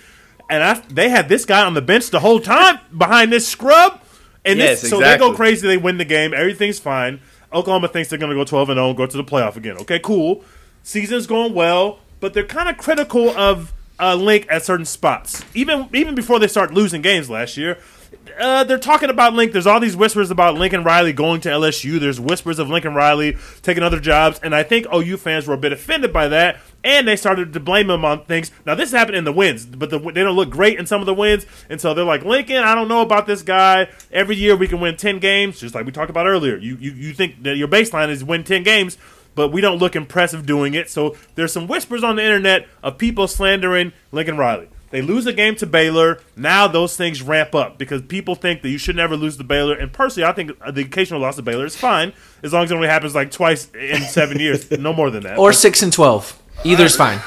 and 0.51 0.63
I, 0.63 0.75
they 0.91 1.09
had 1.09 1.29
this 1.29 1.45
guy 1.47 1.65
on 1.65 1.75
the 1.75 1.83
bench 1.83 2.11
the 2.11 2.21
whole 2.21 2.39
time 2.39 2.79
behind 2.97 3.33
this 3.33 3.49
scrub. 3.49 4.01
And 4.45 4.59
Yes, 4.59 4.83
this, 4.83 4.91
so 4.91 5.01
they 5.01 5.17
go 5.19 5.33
crazy. 5.35 5.67
They 5.67 5.79
win 5.79 5.97
the 5.97 6.05
game. 6.05 6.35
Everything's 6.35 6.79
fine. 6.79 7.21
Oklahoma 7.51 7.89
thinks 7.89 8.11
they're 8.11 8.19
going 8.19 8.29
to 8.31 8.37
go 8.37 8.45
12 8.45 8.69
and 8.69 8.77
0 8.77 8.89
and 8.89 8.97
go 8.97 9.07
to 9.07 9.17
the 9.17 9.25
playoff 9.25 9.57
again. 9.57 9.79
Okay, 9.79 9.99
cool. 10.01 10.45
Season's 10.83 11.27
going 11.27 11.55
well, 11.55 12.01
but 12.25 12.33
they're 12.33 12.43
kind 12.43 12.71
of 12.71 12.79
critical 12.79 13.29
of 13.37 13.71
uh, 14.01 14.15
Link 14.15 14.47
at 14.49 14.65
certain 14.65 14.87
spots. 14.87 15.45
Even 15.53 15.91
even 15.93 16.15
before 16.15 16.39
they 16.39 16.49
start 16.49 16.73
losing 16.73 17.03
games 17.03 17.29
last 17.29 17.59
year, 17.59 17.77
uh, 18.41 18.65
they're 18.65 18.79
talking 18.79 19.11
about 19.11 19.35
Link. 19.35 19.53
There's 19.53 19.67
all 19.67 19.79
these 19.79 19.95
whispers 19.95 20.31
about 20.31 20.55
Lincoln 20.55 20.85
Riley 20.85 21.13
going 21.13 21.43
to 21.43 21.51
LSU. 21.51 22.01
There's 22.01 22.19
whispers 22.19 22.59
of 22.59 22.71
Lincoln 22.71 22.95
Riley 22.95 23.37
taking 23.61 23.83
other 23.83 24.01
jobs, 24.01 24.41
and 24.43 24.55
I 24.55 24.63
think 24.63 24.87
OU 24.91 25.19
fans 25.19 25.47
were 25.47 25.53
a 25.53 25.59
bit 25.59 25.75
offended 25.75 26.15
by 26.15 26.29
that, 26.29 26.61
and 26.83 27.07
they 27.07 27.17
started 27.17 27.53
to 27.53 27.61
blame 27.61 27.91
him 27.91 28.07
on 28.07 28.25
things. 28.25 28.51
Now 28.65 28.75
this 28.75 28.91
happened 28.91 29.19
in 29.19 29.25
the 29.25 29.33
wins, 29.33 29.67
but 29.67 29.91
the, 29.91 29.99
they 29.99 30.23
don't 30.23 30.35
look 30.35 30.49
great 30.49 30.79
in 30.79 30.87
some 30.87 31.03
of 31.03 31.07
the 31.07 31.13
wins, 31.13 31.45
and 31.69 31.79
so 31.79 31.93
they're 31.93 32.07
like 32.07 32.25
Lincoln. 32.25 32.57
I 32.57 32.75
don't 32.75 32.89
know 32.89 33.03
about 33.03 33.27
this 33.27 33.43
guy. 33.43 33.89
Every 34.11 34.37
year 34.37 34.57
we 34.57 34.67
can 34.67 34.81
win 34.81 34.97
ten 34.97 35.19
games, 35.19 35.61
just 35.61 35.75
like 35.75 35.85
we 35.85 35.93
talked 35.93 36.09
about 36.09 36.27
earlier. 36.27 36.57
You 36.57 36.79
you, 36.81 36.93
you 36.93 37.13
think 37.13 37.43
that 37.43 37.59
your 37.59 37.69
baseline 37.69 38.09
is 38.09 38.25
win 38.25 38.45
ten 38.45 38.63
games. 38.63 38.97
But 39.35 39.49
we 39.49 39.61
don't 39.61 39.79
look 39.79 39.97
impressive 39.97 40.47
doing 40.47 40.75
it. 40.75 40.89
So 40.91 41.17
there's 41.35 41.53
some 41.53 41.67
whispers 41.67 42.05
on 42.05 42.17
the 42.17 42.23
internet 42.23 42.67
of 42.83 42.99
people 42.99 43.27
slandering 43.27 43.93
Lincoln 44.13 44.37
Riley. 44.37 44.69
They 44.91 45.03
lose 45.03 45.27
a 45.27 45.33
game 45.33 45.57
to 45.57 45.67
Baylor. 45.67 46.21
Now 46.37 46.69
those 46.69 46.97
things 46.97 47.21
ramp 47.21 47.53
up 47.53 47.79
because 47.79 48.03
people 48.03 48.37
think 48.37 48.63
that 48.63 48.69
you 48.69 48.79
should 48.79 48.95
never 48.95 49.17
lose 49.17 49.37
to 49.39 49.45
Baylor. 49.45 49.75
And 49.75 49.93
personally, 49.93 50.29
I 50.29 50.33
think 50.33 50.53
the 50.73 50.83
occasional 50.83 51.21
loss 51.21 51.35
to 51.35 51.43
Baylor 51.43 51.67
is 51.67 51.75
fine 51.75 52.13
as 52.45 52.53
long 52.53 52.63
as 52.65 52.71
it 52.71 52.75
only 52.75 52.87
happens 52.87 53.13
like 53.13 53.33
twice 53.33 53.69
in 53.75 54.03
seven 54.03 54.39
years, 54.39 54.71
no 54.71 54.93
more 54.93 55.11
than 55.11 55.25
that. 55.25 55.37
Or 55.39 55.49
But- 55.49 55.57
six 55.57 55.83
and 55.83 55.93
twelve. 55.93 56.41
Either 56.63 56.85
Either's 56.85 56.95
fine. 56.97 57.19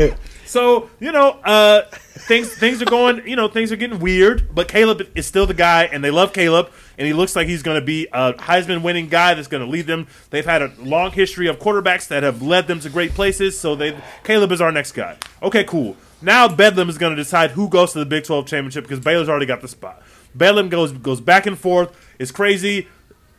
so 0.56 0.88
you 1.00 1.12
know, 1.12 1.32
uh, 1.44 1.82
things 1.82 2.48
things 2.54 2.80
are 2.80 2.86
going. 2.86 3.28
You 3.28 3.36
know, 3.36 3.46
things 3.46 3.70
are 3.72 3.76
getting 3.76 3.98
weird. 3.98 4.54
But 4.54 4.68
Caleb 4.68 5.06
is 5.14 5.26
still 5.26 5.46
the 5.46 5.52
guy, 5.52 5.84
and 5.84 6.02
they 6.02 6.10
love 6.10 6.32
Caleb, 6.32 6.70
and 6.96 7.06
he 7.06 7.12
looks 7.12 7.36
like 7.36 7.46
he's 7.46 7.62
going 7.62 7.78
to 7.78 7.84
be 7.84 8.08
a 8.10 8.32
Heisman 8.32 8.82
winning 8.82 9.08
guy 9.08 9.34
that's 9.34 9.48
going 9.48 9.62
to 9.62 9.68
lead 9.68 9.86
them. 9.86 10.06
They've 10.30 10.46
had 10.46 10.62
a 10.62 10.72
long 10.78 11.10
history 11.10 11.46
of 11.48 11.58
quarterbacks 11.58 12.08
that 12.08 12.22
have 12.22 12.40
led 12.40 12.68
them 12.68 12.80
to 12.80 12.88
great 12.88 13.12
places. 13.12 13.58
So 13.58 13.74
they 13.74 13.98
Caleb 14.24 14.50
is 14.50 14.62
our 14.62 14.72
next 14.72 14.92
guy. 14.92 15.18
Okay, 15.42 15.64
cool. 15.64 15.94
Now 16.22 16.48
Bedlam 16.48 16.88
is 16.88 16.96
going 16.96 17.14
to 17.14 17.22
decide 17.22 17.50
who 17.50 17.68
goes 17.68 17.92
to 17.92 17.98
the 17.98 18.06
Big 18.06 18.24
Twelve 18.24 18.46
championship 18.46 18.84
because 18.84 19.00
Baylor's 19.00 19.28
already 19.28 19.44
got 19.44 19.60
the 19.60 19.68
spot. 19.68 20.02
Bedlam 20.34 20.70
goes 20.70 20.92
goes 20.92 21.20
back 21.20 21.44
and 21.44 21.58
forth. 21.58 21.94
It's 22.18 22.30
crazy. 22.30 22.88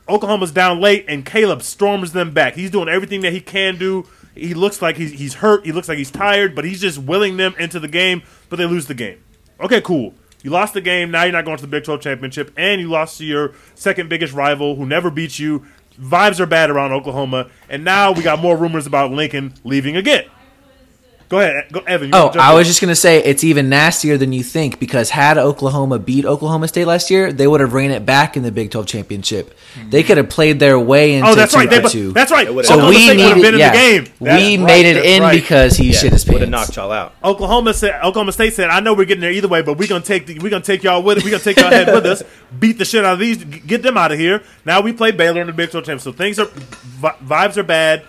Oklahoma's 0.07 0.51
down 0.51 0.80
late, 0.80 1.05
and 1.09 1.26
Caleb 1.26 1.63
storms 1.63 2.13
them 2.13 2.32
back. 2.32 2.53
He's 2.53 2.72
doing 2.72 2.88
everything 2.88 3.22
that 3.22 3.34
he 3.34 3.41
can 3.41 3.78
do. 3.78 4.07
He 4.38 4.53
looks 4.53 4.81
like 4.81 4.97
he's, 4.97 5.11
he's 5.13 5.35
hurt. 5.35 5.65
He 5.65 5.71
looks 5.71 5.89
like 5.89 5.97
he's 5.97 6.11
tired, 6.11 6.55
but 6.55 6.65
he's 6.65 6.81
just 6.81 6.97
willing 6.97 7.38
them 7.38 7.55
into 7.59 7.79
the 7.79 7.88
game, 7.88 8.23
but 8.49 8.57
they 8.57 8.65
lose 8.65 8.88
the 8.88 8.93
game. 8.93 9.23
Okay, 9.59 9.81
cool. 9.81 10.13
You 10.43 10.51
lost 10.51 10.73
the 10.73 10.81
game. 10.81 11.11
Now 11.11 11.23
you're 11.23 11.33
not 11.33 11.45
going 11.45 11.57
to 11.57 11.63
the 11.63 11.67
Big 11.67 11.83
12 11.83 12.01
championship, 12.01 12.51
and 12.55 12.79
you 12.79 12.89
lost 12.89 13.17
to 13.17 13.25
your 13.25 13.53
second 13.75 14.09
biggest 14.09 14.33
rival 14.33 14.75
who 14.75 14.85
never 14.85 15.09
beat 15.09 15.39
you. 15.39 15.65
Vibes 15.99 16.39
are 16.39 16.45
bad 16.45 16.69
around 16.69 16.91
Oklahoma, 16.91 17.49
and 17.69 17.83
now 17.83 18.11
we 18.11 18.21
got 18.21 18.39
more 18.39 18.55
rumors 18.55 18.85
about 18.85 19.11
Lincoln 19.11 19.55
leaving 19.63 19.97
again. 19.97 20.25
Go 21.30 21.39
ahead, 21.39 21.55
eh, 21.57 21.61
go, 21.73 21.80
Evan. 21.82 22.07
you 22.07 22.13
Oh, 22.15 22.19
wanna 22.28 22.34
jump 22.36 22.45
I 22.45 22.51
in? 22.51 22.57
was 22.57 22.67
just 22.67 22.80
gonna 22.80 22.95
say 22.95 23.21
it's 23.21 23.43
even 23.43 23.67
nastier 23.67 24.17
than 24.17 24.32
you 24.32 24.43
think 24.43 24.80
because 24.80 25.09
had 25.09 25.38
Oklahoma 25.38 25.99
beat 25.99 26.23
Oklahoma 26.25 26.69
State 26.69 26.86
last 26.88 27.11
year, 27.11 27.34
they 27.34 27.47
would 27.47 27.59
have 27.59 27.73
ran 27.73 27.91
it 27.91 28.05
back 28.05 28.38
in 28.38 28.43
the 28.43 28.51
Big 28.51 28.71
12 28.71 28.88
championship. 28.88 29.53
Mm-hmm. 29.75 29.89
They 29.89 30.03
could 30.03 30.15
have 30.17 30.30
played 30.30 30.59
their 30.59 30.80
way 30.80 31.15
oh, 31.15 31.17
into 31.17 31.30
Oh, 31.32 31.36
that's 31.36 31.51
two 31.51 31.57
right. 31.59 31.69
They, 31.69 31.82
two. 31.82 32.13
that's 32.13 32.32
right. 32.32 32.47
So 32.47 32.53
Oklahoma 32.53 32.89
we 32.89 33.03
State 33.03 33.17
needed, 33.17 33.41
been 33.41 33.53
in 33.55 33.59
yeah, 33.59 33.71
the 33.71 33.78
game. 33.78 34.03
That's 34.21 34.41
we 34.41 34.57
right, 34.57 34.65
made 34.65 34.86
it 34.86 35.05
in 35.05 35.21
right. 35.21 35.41
because 35.41 35.75
he 35.75 35.91
shit 35.91 36.13
his 36.13 36.25
would 36.28 36.39
have 36.41 36.49
knocked 36.49 36.75
y'all 36.78 36.91
out. 36.93 37.13
Oklahoma 37.23 37.73
said 37.73 37.95
Oklahoma 38.03 38.32
State 38.32 38.53
said, 38.53 38.69
"I 38.69 38.80
know 38.80 38.93
we're 38.93 39.05
getting 39.05 39.21
there 39.21 39.32
either 39.32 39.49
way, 39.49 39.61
but 39.61 39.78
we're 39.78 39.88
gonna 39.89 40.03
take 40.03 40.28
the, 40.28 40.39
we're 40.39 40.49
gonna 40.49 40.63
take 40.63 40.84
y'all 40.84 41.03
with 41.03 41.17
it. 41.17 41.25
We're 41.25 41.32
gonna 41.32 41.43
take 41.43 41.57
y'all 41.57 41.69
head 41.69 41.93
with 41.93 42.05
us, 42.05 42.23
beat 42.57 42.78
the 42.78 42.86
shit 42.86 43.03
out 43.03 43.13
of 43.13 43.19
these, 43.19 43.43
get 43.43 43.84
them 43.84 43.97
out 43.97 44.13
of 44.13 44.17
here." 44.19 44.43
Now 44.63 44.80
we 44.80 44.93
play 44.93 45.11
Baylor 45.11 45.41
in 45.41 45.47
the 45.47 45.53
Big 45.53 45.71
12 45.71 45.86
championship, 45.86 46.13
so 46.13 46.17
things 46.17 46.39
are 46.39 46.45
vibes 46.45 47.57
are 47.57 47.63
bad. 47.63 48.05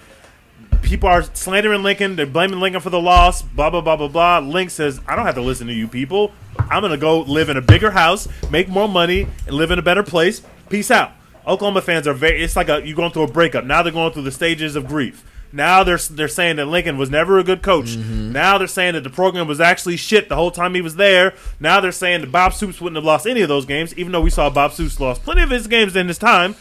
People 0.82 1.08
are 1.08 1.22
slandering 1.34 1.82
Lincoln. 1.82 2.16
They're 2.16 2.26
blaming 2.26 2.60
Lincoln 2.60 2.80
for 2.80 2.90
the 2.90 3.00
loss. 3.00 3.42
Blah 3.42 3.70
blah 3.70 3.80
blah 3.80 3.96
blah 3.96 4.08
blah. 4.08 4.38
Link 4.38 4.70
says, 4.70 5.00
"I 5.06 5.16
don't 5.16 5.26
have 5.26 5.34
to 5.34 5.42
listen 5.42 5.66
to 5.66 5.72
you 5.72 5.88
people. 5.88 6.32
I'm 6.70 6.82
gonna 6.82 6.96
go 6.96 7.20
live 7.20 7.48
in 7.48 7.56
a 7.56 7.62
bigger 7.62 7.90
house, 7.90 8.28
make 8.50 8.68
more 8.68 8.88
money, 8.88 9.26
and 9.46 9.56
live 9.56 9.70
in 9.70 9.78
a 9.78 9.82
better 9.82 10.02
place. 10.02 10.42
Peace 10.68 10.90
out." 10.90 11.12
Oklahoma 11.46 11.82
fans 11.82 12.06
are 12.06 12.14
very. 12.14 12.42
It's 12.42 12.56
like 12.56 12.68
a 12.68 12.82
you're 12.84 12.96
going 12.96 13.12
through 13.12 13.24
a 13.24 13.32
breakup. 13.32 13.64
Now 13.64 13.82
they're 13.82 13.92
going 13.92 14.12
through 14.12 14.22
the 14.22 14.32
stages 14.32 14.76
of 14.76 14.86
grief. 14.86 15.24
Now 15.52 15.82
they're 15.82 15.98
they're 15.98 16.28
saying 16.28 16.56
that 16.56 16.66
Lincoln 16.66 16.98
was 16.98 17.10
never 17.10 17.38
a 17.38 17.44
good 17.44 17.62
coach. 17.62 17.96
Mm-hmm. 17.96 18.32
Now 18.32 18.58
they're 18.58 18.66
saying 18.66 18.94
that 18.94 19.04
the 19.04 19.10
program 19.10 19.46
was 19.46 19.60
actually 19.60 19.96
shit 19.96 20.28
the 20.28 20.36
whole 20.36 20.50
time 20.50 20.74
he 20.74 20.82
was 20.82 20.96
there. 20.96 21.34
Now 21.58 21.80
they're 21.80 21.92
saying 21.92 22.20
that 22.20 22.32
Bob 22.32 22.52
Stoops 22.52 22.80
wouldn't 22.80 22.96
have 22.96 23.04
lost 23.04 23.26
any 23.26 23.40
of 23.40 23.48
those 23.48 23.64
games, 23.64 23.94
even 23.96 24.12
though 24.12 24.20
we 24.20 24.30
saw 24.30 24.50
Bob 24.50 24.72
Stoops 24.72 25.00
lost 25.00 25.22
plenty 25.22 25.42
of 25.42 25.50
his 25.50 25.66
games 25.66 25.96
in 25.96 26.08
his 26.08 26.18
time. 26.18 26.54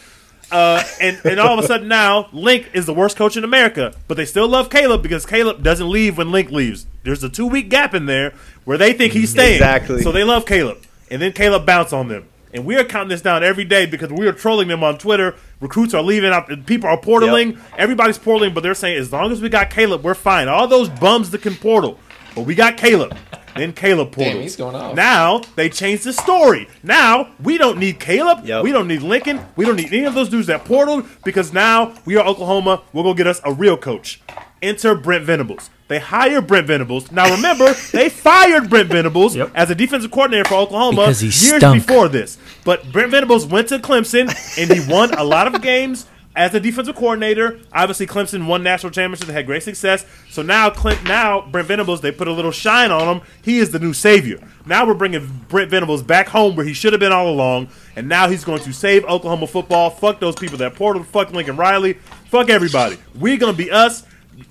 Uh, 0.50 0.82
and 1.00 1.20
and 1.24 1.38
all 1.38 1.58
of 1.58 1.62
a 1.62 1.66
sudden 1.66 1.88
now 1.88 2.28
Link 2.32 2.70
is 2.72 2.86
the 2.86 2.94
worst 2.94 3.16
coach 3.16 3.36
in 3.36 3.44
America, 3.44 3.94
but 4.06 4.16
they 4.16 4.24
still 4.24 4.48
love 4.48 4.70
Caleb 4.70 5.02
because 5.02 5.26
Caleb 5.26 5.62
doesn't 5.62 5.88
leave 5.88 6.16
when 6.16 6.30
Link 6.32 6.50
leaves. 6.50 6.86
There's 7.02 7.22
a 7.22 7.28
two 7.28 7.46
week 7.46 7.68
gap 7.68 7.94
in 7.94 8.06
there 8.06 8.32
where 8.64 8.78
they 8.78 8.92
think 8.92 9.12
he's 9.12 9.30
staying, 9.30 9.56
Exactly. 9.56 10.02
So 10.02 10.10
they 10.12 10.24
love 10.24 10.46
Caleb, 10.46 10.78
and 11.10 11.20
then 11.20 11.32
Caleb 11.32 11.66
bounce 11.66 11.92
on 11.92 12.08
them. 12.08 12.28
And 12.54 12.64
we 12.64 12.76
are 12.76 12.84
counting 12.84 13.10
this 13.10 13.20
down 13.20 13.44
every 13.44 13.64
day 13.64 13.84
because 13.84 14.10
we 14.10 14.26
are 14.26 14.32
trolling 14.32 14.68
them 14.68 14.82
on 14.82 14.96
Twitter. 14.96 15.34
Recruits 15.60 15.92
are 15.92 16.02
leaving 16.02 16.30
out. 16.30 16.48
People 16.64 16.88
are 16.88 16.98
portaling. 16.98 17.60
Everybody's 17.76 18.18
portaling, 18.18 18.54
but 18.54 18.62
they're 18.62 18.74
saying 18.74 18.96
as 18.96 19.12
long 19.12 19.30
as 19.32 19.42
we 19.42 19.50
got 19.50 19.68
Caleb, 19.68 20.02
we're 20.02 20.14
fine. 20.14 20.48
All 20.48 20.66
those 20.66 20.88
bums 20.88 21.28
that 21.32 21.42
can 21.42 21.54
portal, 21.56 21.98
but 22.34 22.42
we 22.46 22.54
got 22.54 22.78
Caleb. 22.78 23.14
Then 23.56 23.72
Caleb 23.72 24.12
portals. 24.12 24.34
Damn, 24.34 24.42
he's 24.42 24.56
going 24.56 24.74
off. 24.74 24.94
Now 24.94 25.40
they 25.56 25.68
changed 25.68 26.04
the 26.04 26.12
story. 26.12 26.68
Now 26.82 27.30
we 27.42 27.58
don't 27.58 27.78
need 27.78 27.98
Caleb. 28.00 28.44
Yep. 28.44 28.62
We 28.64 28.72
don't 28.72 28.88
need 28.88 29.02
Lincoln. 29.02 29.40
We 29.56 29.64
don't 29.64 29.76
need 29.76 29.92
any 29.92 30.04
of 30.04 30.14
those 30.14 30.28
dudes 30.28 30.46
that 30.48 30.64
portaled 30.64 31.06
because 31.24 31.52
now 31.52 31.94
we 32.04 32.16
are 32.16 32.26
Oklahoma. 32.26 32.82
We'll 32.92 33.04
go 33.04 33.14
get 33.14 33.26
us 33.26 33.40
a 33.44 33.52
real 33.52 33.76
coach. 33.76 34.20
Enter 34.60 34.94
Brent 34.94 35.24
Venables. 35.24 35.70
They 35.86 36.00
hire 36.00 36.42
Brent 36.42 36.66
Venables. 36.66 37.10
Now 37.12 37.30
remember, 37.34 37.72
they 37.92 38.08
fired 38.08 38.68
Brent 38.68 38.88
Venables 38.88 39.36
Yep. 39.36 39.52
as 39.54 39.70
a 39.70 39.74
defensive 39.74 40.10
coordinator 40.10 40.48
for 40.48 40.54
Oklahoma 40.56 41.06
years 41.06 41.34
stunk. 41.34 41.86
before 41.86 42.08
this. 42.08 42.36
But 42.64 42.90
Brent 42.92 43.10
Venables 43.12 43.46
went 43.46 43.68
to 43.68 43.78
Clemson 43.78 44.28
and 44.58 44.70
he 44.72 44.92
won 44.92 45.14
a 45.14 45.24
lot 45.24 45.46
of 45.52 45.62
games 45.62 46.06
as 46.38 46.54
a 46.54 46.60
defensive 46.60 46.94
coordinator. 46.94 47.58
Obviously, 47.72 48.06
Clemson 48.06 48.46
won 48.46 48.62
national 48.62 48.92
championships. 48.92 49.26
They 49.26 49.34
had 49.34 49.44
great 49.44 49.64
success. 49.64 50.06
So 50.30 50.40
now, 50.40 50.70
Clint, 50.70 51.02
now 51.02 51.42
Brent 51.42 51.66
Venables, 51.66 52.00
they 52.00 52.12
put 52.12 52.28
a 52.28 52.32
little 52.32 52.52
shine 52.52 52.92
on 52.92 53.16
him. 53.16 53.26
He 53.42 53.58
is 53.58 53.72
the 53.72 53.80
new 53.80 53.92
savior. 53.92 54.38
Now 54.64 54.86
we're 54.86 54.94
bringing 54.94 55.26
Brent 55.48 55.68
Venables 55.68 56.02
back 56.04 56.28
home 56.28 56.54
where 56.54 56.64
he 56.64 56.74
should 56.74 56.92
have 56.92 57.00
been 57.00 57.12
all 57.12 57.28
along. 57.28 57.70
And 57.96 58.08
now 58.08 58.28
he's 58.28 58.44
going 58.44 58.62
to 58.62 58.72
save 58.72 59.04
Oklahoma 59.04 59.48
football. 59.48 59.90
Fuck 59.90 60.20
those 60.20 60.36
people 60.36 60.58
that 60.58 60.76
portal. 60.76 61.02
Fuck 61.02 61.32
Lincoln 61.32 61.56
Riley. 61.56 61.94
Fuck 62.26 62.50
everybody. 62.50 62.98
We're 63.16 63.36
gonna 63.36 63.52
be 63.52 63.72
us. 63.72 64.04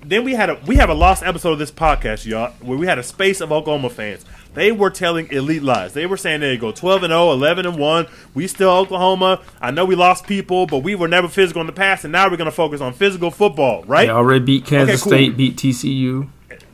Then 0.04 0.24
we 0.24 0.34
had 0.34 0.50
a 0.50 0.60
we 0.66 0.76
have 0.76 0.90
a 0.90 0.94
lost 0.94 1.22
episode 1.22 1.52
of 1.52 1.58
this 1.58 1.70
podcast, 1.70 2.26
y'all, 2.26 2.52
where 2.60 2.76
we 2.76 2.86
had 2.86 2.98
a 2.98 3.02
space 3.02 3.40
of 3.40 3.50
Oklahoma 3.50 3.88
fans. 3.88 4.26
They 4.54 4.72
were 4.72 4.90
telling 4.90 5.30
elite 5.30 5.62
lies. 5.62 5.92
They 5.92 6.06
were 6.06 6.16
saying 6.16 6.40
they 6.40 6.56
go 6.56 6.72
12 6.72 7.04
and 7.04 7.10
0, 7.10 7.32
11 7.32 7.66
and 7.66 7.78
1. 7.78 8.06
We 8.34 8.46
still 8.46 8.70
Oklahoma. 8.70 9.40
I 9.60 9.70
know 9.70 9.84
we 9.84 9.94
lost 9.94 10.26
people, 10.26 10.66
but 10.66 10.78
we 10.78 10.94
were 10.94 11.08
never 11.08 11.28
physical 11.28 11.60
in 11.60 11.66
the 11.66 11.72
past, 11.72 12.04
and 12.04 12.12
now 12.12 12.28
we're 12.28 12.36
going 12.36 12.46
to 12.46 12.52
focus 12.52 12.80
on 12.80 12.92
physical 12.92 13.30
football, 13.30 13.84
right? 13.84 14.06
They 14.06 14.12
already 14.12 14.44
beat 14.44 14.66
Kansas 14.66 15.02
cool. 15.02 15.12
State, 15.12 15.36
beat 15.36 15.56
TCU. 15.56 16.28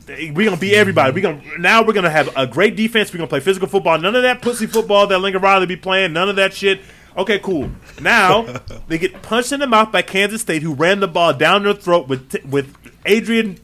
We're 0.07 0.45
gonna 0.45 0.57
beat 0.57 0.75
everybody. 0.75 1.13
We're 1.13 1.21
gonna 1.21 1.57
now 1.57 1.83
we're 1.83 1.93
gonna 1.93 2.11
have 2.11 2.29
a 2.37 2.45
great 2.45 2.75
defense. 2.75 3.11
We're 3.11 3.17
gonna 3.17 3.27
play 3.27 3.39
physical 3.39 3.67
football. 3.67 3.97
None 3.97 4.15
of 4.15 4.21
that 4.21 4.39
pussy 4.41 4.67
football 4.67 5.07
that 5.07 5.17
Lincoln 5.17 5.41
Riley 5.41 5.65
be 5.65 5.77
playing. 5.77 6.13
None 6.13 6.29
of 6.29 6.35
that 6.35 6.53
shit. 6.53 6.81
Okay, 7.17 7.39
cool. 7.39 7.71
Now 7.99 8.43
they 8.87 8.99
get 8.99 9.21
punched 9.23 9.51
in 9.51 9.59
the 9.59 9.67
mouth 9.67 9.91
by 9.91 10.03
Kansas 10.03 10.41
State, 10.41 10.61
who 10.61 10.75
ran 10.75 10.99
the 10.99 11.07
ball 11.07 11.33
down 11.33 11.63
their 11.63 11.73
throat 11.73 12.07
with 12.07 12.35
with 12.45 12.75
Adrian. 13.05 13.57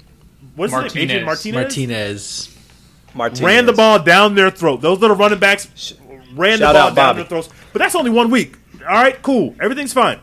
What's 0.55 0.73
his 0.73 0.95
name? 0.95 1.03
Adrian 1.03 1.25
Martinez. 1.25 1.53
Martinez. 1.53 2.57
Martinez. 3.13 3.41
Martinez. 3.41 3.41
ran 3.41 3.65
the 3.65 3.73
ball 3.73 3.99
down 3.99 4.35
their 4.35 4.51
throat. 4.51 4.81
Those 4.81 4.99
little 4.99 5.15
running 5.15 5.39
backs 5.39 5.93
ran 6.33 6.59
the 6.59 6.65
ball 6.65 6.73
down 6.73 6.95
Bobby. 6.95 7.17
their 7.19 7.27
throats. 7.29 7.49
But 7.73 7.79
that's 7.79 7.95
only 7.95 8.11
one 8.11 8.29
week. 8.29 8.57
All 8.81 8.87
right, 8.95 9.21
cool. 9.21 9.55
Everything's 9.61 9.93
fine. 9.93 10.19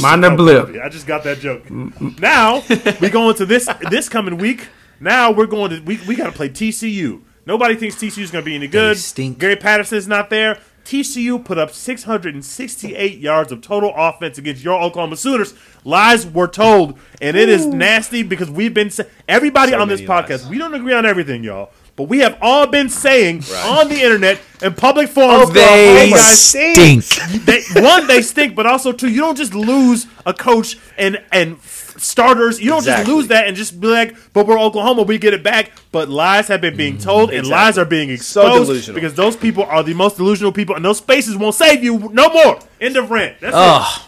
Mind 0.00 0.22
the 0.22 0.30
blip. 0.30 0.76
I 0.82 0.88
just 0.90 1.06
got 1.06 1.24
that 1.24 1.38
joke. 1.38 1.70
Now 1.70 2.62
we 3.00 3.08
go 3.08 3.30
into 3.30 3.46
this 3.46 3.66
this 3.90 4.08
coming 4.08 4.36
week. 4.36 4.68
Now 4.98 5.30
we're 5.30 5.46
going 5.46 5.70
to 5.70 5.80
we, 5.80 5.98
we 6.06 6.14
got 6.16 6.26
to 6.26 6.32
play 6.32 6.48
TCU. 6.50 7.22
Nobody 7.46 7.74
thinks 7.76 7.96
TCU 7.96 8.18
is 8.22 8.30
going 8.30 8.44
to 8.44 8.46
be 8.46 8.54
any 8.54 8.68
good. 8.68 8.98
stink. 8.98 9.38
Gary 9.38 9.56
Patterson's 9.56 10.06
not 10.06 10.28
there. 10.28 10.58
TCU 10.84 11.42
put 11.44 11.56
up 11.58 11.70
668 11.72 13.18
yards 13.18 13.52
of 13.52 13.60
total 13.62 13.92
offense 13.96 14.38
against 14.38 14.62
your 14.62 14.80
Oklahoma 14.80 15.16
Sooners. 15.16 15.54
Lies 15.84 16.26
were 16.26 16.48
told, 16.48 16.98
and 17.20 17.36
it 17.36 17.48
is 17.48 17.66
nasty 17.66 18.22
because 18.22 18.50
we've 18.50 18.74
been 18.74 18.90
everybody 19.28 19.72
So 19.72 19.80
on 19.80 19.88
this 19.88 20.00
podcast. 20.00 20.42
lies. 20.42 20.48
We 20.48 20.58
don't 20.58 20.74
agree 20.74 20.92
on 20.94 21.06
everything, 21.06 21.44
y'all, 21.44 21.70
but 22.00 22.08
we 22.08 22.20
have 22.20 22.38
all 22.40 22.66
been 22.66 22.88
saying 22.88 23.42
on 23.66 23.88
the 23.90 24.00
internet 24.00 24.40
and 24.62 24.74
public 24.74 25.08
forums. 25.10 25.50
Oh, 25.50 25.52
they 25.52 26.06
"Hey, 26.06 26.10
guys, 26.10 26.40
stink. 26.40 27.44
they, 27.44 27.60
one 27.82 28.06
they 28.06 28.22
stink, 28.22 28.54
but 28.56 28.64
also 28.64 28.90
two 28.90 29.10
you 29.10 29.20
don't 29.20 29.36
just 29.36 29.52
lose 29.52 30.06
a 30.24 30.32
coach 30.32 30.78
and 30.96 31.22
and 31.30 31.58
starters. 31.62 32.58
You 32.58 32.70
don't 32.70 32.78
Exactly. 32.78 33.04
just 33.04 33.14
lose 33.14 33.28
that 33.28 33.46
and 33.48 33.54
just 33.54 33.78
be 33.78 33.88
like, 33.88 34.16
but 34.32 34.46
we're 34.46 34.58
Oklahoma, 34.58 35.02
we 35.02 35.18
get 35.18 35.34
it 35.34 35.42
back. 35.42 35.72
But 35.92 36.08
lies 36.08 36.48
have 36.48 36.62
been 36.62 36.74
being 36.74 36.96
mm, 36.96 37.02
told 37.02 37.28
and 37.28 37.40
Exactly. 37.40 37.50
lies 37.64 37.76
are 37.78 37.84
being 37.84 38.08
So 38.16 38.40
exposed 38.46 38.68
delusional. 38.68 38.94
because 38.94 39.14
those 39.14 39.36
people 39.36 39.64
are 39.64 39.82
the 39.82 39.92
most 39.92 40.16
delusional 40.16 40.52
people, 40.52 40.74
and 40.76 40.82
those 40.82 40.96
spaces 40.96 41.36
won't 41.36 41.54
save 41.54 41.84
you 41.84 42.08
no 42.14 42.30
more. 42.30 42.58
End 42.80 42.96
of 42.96 43.10
rant. 43.10 43.40
That's 43.40 43.54
it. 43.54 44.02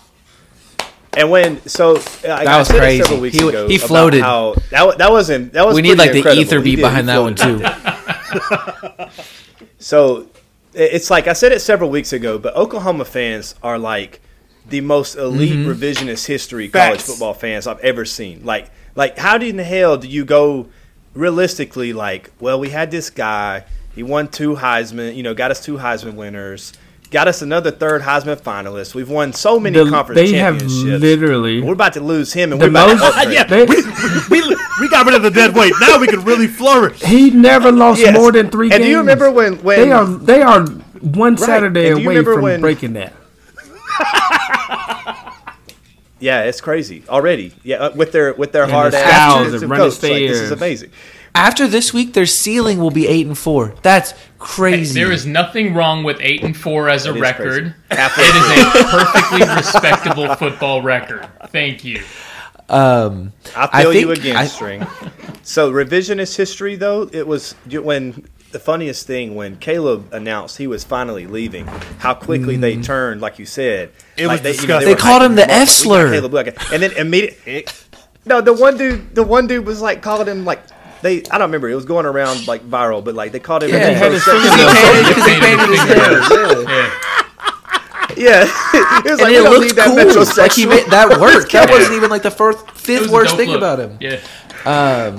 And 1.14 1.30
when 1.30 1.60
so 1.68 1.96
I, 2.24 2.44
I 2.46 2.58
was 2.58 2.68
said 2.68 2.76
it 2.76 2.80
crazy. 2.80 3.02
several 3.02 3.20
weeks 3.20 3.36
He- 3.36 3.46
ago 3.48 3.68
he 3.68 3.78
floated. 3.78 4.22
How 4.22 4.54
that 4.70 4.86
wa- 4.86 4.94
that 4.94 5.10
wasn't 5.10 5.52
that 5.52 5.66
was 5.66 5.74
we 5.74 5.82
need 5.82 5.98
like 5.98 6.10
pretty 6.12 6.22
the 6.22 6.40
ether 6.40 6.58
He 6.60 6.76
beat 6.76 6.82
behind 6.82 7.08
that 7.08 7.18
one 7.18 7.34
too. 7.34 7.60
So 9.78 10.28
it's 10.74 11.10
like 11.10 11.26
I 11.26 11.32
said 11.32 11.52
it 11.52 11.60
several 11.60 11.90
weeks 11.90 12.12
ago, 12.12 12.38
but 12.38 12.54
Oklahoma 12.56 13.04
fans 13.04 13.54
are 13.62 13.78
like 13.78 14.20
the 14.68 14.80
most 14.80 15.16
elite 15.16 15.52
Mm-hmm. 15.58 15.68
revisionist 15.70 16.26
history 16.26 16.68
college 16.68 16.98
Facts. 16.98 17.06
football 17.10 17.34
fans 17.34 17.66
I've 17.66 17.80
ever 17.80 18.04
seen. 18.04 18.44
Like 18.44 18.70
like 18.94 19.18
how 19.18 19.36
in 19.36 19.56
the 19.56 19.64
hell 19.64 19.96
do 19.96 20.06
you 20.08 20.24
go 20.24 20.68
realistically 21.14 21.92
like, 21.92 22.30
well, 22.40 22.58
we 22.60 22.70
had 22.70 22.90
this 22.90 23.10
guy, 23.10 23.64
he 23.94 24.02
won 24.02 24.28
two 24.28 24.54
Heisman, 24.54 25.14
you 25.16 25.22
know, 25.22 25.34
got 25.34 25.50
us 25.50 25.62
two 25.62 25.76
Heisman 25.76 26.14
winners, 26.14 26.72
got 27.12 27.28
us 27.28 27.42
another 27.42 27.70
third 27.70 28.02
Heisman 28.02 28.40
finalist. 28.40 28.94
We've 28.94 29.08
won 29.08 29.32
so 29.32 29.60
many 29.60 29.78
The- 29.78 29.88
conference 29.90 30.20
they 30.20 30.36
have 30.38 30.60
literally 30.62 31.60
we're 31.62 31.74
about 31.74 31.92
to 31.92 32.00
lose 32.00 32.32
him 32.32 32.50
and 32.52 32.60
we're 32.60 32.68
about 32.68 32.98
most. 32.98 33.22
to 33.24 33.32
yeah. 33.32 33.44
they- 33.44 33.66
we, 33.66 34.56
we 34.80 34.88
got 34.88 35.06
rid 35.06 35.14
of 35.14 35.22
the 35.22 35.30
dead 35.30 35.54
weight. 35.54 35.72
Now 35.80 36.00
we 36.00 36.06
can 36.08 36.24
really 36.24 36.48
flourish. 36.48 37.00
he 37.02 37.30
never 37.30 37.70
lost 37.70 38.00
Yes. 38.00 38.16
more 38.16 38.32
than 38.32 38.50
three 38.50 38.66
And 38.72 38.78
games. 38.80 38.84
do 38.86 38.90
you 38.90 38.98
remember 38.98 39.30
when 39.30 39.62
when 39.62 39.78
they 39.80 39.92
are 39.92 40.04
they 40.06 40.42
are 40.42 40.64
one 41.00 41.36
Saturday 41.36 41.88
And 41.90 41.96
do 41.98 42.02
you 42.02 42.10
away 42.10 42.24
from 42.24 42.42
when- 42.42 42.60
breaking 42.60 42.94
that. 42.94 43.12
Yeah, 46.20 46.42
it's 46.44 46.60
crazy 46.60 47.02
already. 47.08 47.52
Yeah, 47.64 47.78
uh, 47.78 47.90
with 47.96 48.12
their 48.12 48.32
with 48.34 48.52
their 48.52 48.62
And 48.62 48.70
hard 48.72 48.92
the 48.92 48.98
ass 48.98 49.08
styles 49.08 49.38
defensive 49.46 49.62
and 49.62 49.70
running 49.72 49.90
coach. 49.90 50.02
Like, 50.04 50.12
this 50.28 50.38
is 50.40 50.50
amazing. 50.52 50.90
After 51.34 51.66
this 51.66 51.94
week, 51.94 52.12
their 52.12 52.26
ceiling 52.26 52.78
will 52.78 52.90
be 52.90 53.06
eight 53.08 53.26
and 53.26 53.36
four. 53.36 53.74
That's 53.82 54.12
crazy. 54.38 55.00
There 55.00 55.10
is 55.12 55.24
nothing 55.26 55.72
wrong 55.74 56.04
with 56.04 56.18
eight 56.20 56.42
and 56.42 56.54
four 56.56 56.88
as 56.90 57.06
a 57.06 57.08
That 57.12 57.16
is 57.16 57.22
record. 57.22 57.74
crazy. 57.90 58.22
It 58.22 58.36
is 58.36 58.84
a 58.84 58.84
perfectly 58.90 59.56
respectable 59.56 60.34
football 60.34 60.82
record. 60.82 61.26
Thank 61.48 61.84
you. 61.84 62.02
um, 62.68 63.32
I 63.56 63.68
I 63.72 63.82
feel 63.82 63.92
you 63.94 64.06
think 64.08 64.18
again, 64.18 64.36
I- 64.36 64.46
string. 64.46 64.86
So 65.42 65.72
revisionist 65.72 66.36
history, 66.36 66.76
though, 66.76 67.08
it 67.12 67.26
was 67.26 67.54
when 67.70 68.26
the 68.52 68.58
funniest 68.60 69.06
thing 69.06 69.34
when 69.34 69.56
Caleb 69.56 70.12
announced 70.12 70.58
he 70.58 70.66
was 70.66 70.84
finally 70.84 71.26
leaving, 71.26 71.66
how 71.98 72.12
quickly 72.14 72.56
they 72.56 72.76
turned, 72.76 73.20
like 73.22 73.38
you 73.38 73.46
said. 73.46 73.90
It 74.18 74.26
like 74.26 74.34
was 74.34 74.42
they, 74.42 74.50
you 74.50 74.68
know, 74.68 74.78
disgusting. 74.80 74.88
They 74.88 74.94
were 74.94 75.00
called 75.00 75.22
hyping 75.22 75.26
him 75.26 75.34
the 75.36 75.44
up, 75.44 75.50
F 75.50 75.68
slur." 75.70 76.12
Caleb 76.12 76.34
And 76.72 76.82
then 76.82 76.92
immediately, 76.92 77.66
no, 78.26 78.40
the 78.42 78.52
one 78.52 78.76
dude, 78.76 79.14
the 79.14 79.22
one 79.22 79.46
dude 79.46 79.64
was 79.66 79.80
like 79.80 80.02
calling 80.02 80.28
him 80.28 80.44
like 80.44 80.60
they. 81.02 81.18
I 81.30 81.38
don't 81.38 81.48
remember. 81.48 81.68
It 81.68 81.74
was 81.74 81.84
going 81.84 82.06
around 82.06 82.46
like 82.48 82.62
viral, 82.68 83.04
but 83.04 83.14
like 83.14 83.32
they 83.32 83.40
called 83.40 83.62
him. 83.64 83.70
Yeah, 83.70 83.76
an 83.88 83.94
he 83.94 83.98
had 83.98 84.12
his 84.12 84.24
section. 84.24 84.42
Because 84.42 85.26
he 85.26 85.40
painted 85.40 85.68
his 85.68 85.84
nails. 85.88 86.66
Yeah. 86.68 86.98
Yeah, 88.14 88.44
it 88.44 89.04
was 89.10 89.12
And 89.12 89.20
like, 89.20 89.28
we 89.30 89.36
it 89.36 89.42
don't 89.42 89.50
looked 89.52 89.64
need 89.68 89.76
that 89.76 89.86
cool. 90.14 90.42
Like 90.42 90.52
he 90.52 90.66
made 90.66 90.84
that 90.90 91.08
work. 91.20 91.50
That 91.50 91.68
Yeah. 91.68 91.74
wasn't 91.74 91.94
even 91.96 92.10
like 92.10 92.22
the 92.22 92.30
first, 92.30 92.70
fifth 92.72 93.08
worst 93.10 93.36
thing 93.36 93.48
look. 93.48 93.56
about 93.58 93.78
him. 93.80 93.96
Yeah. 94.00 94.20
Um, 94.66 95.18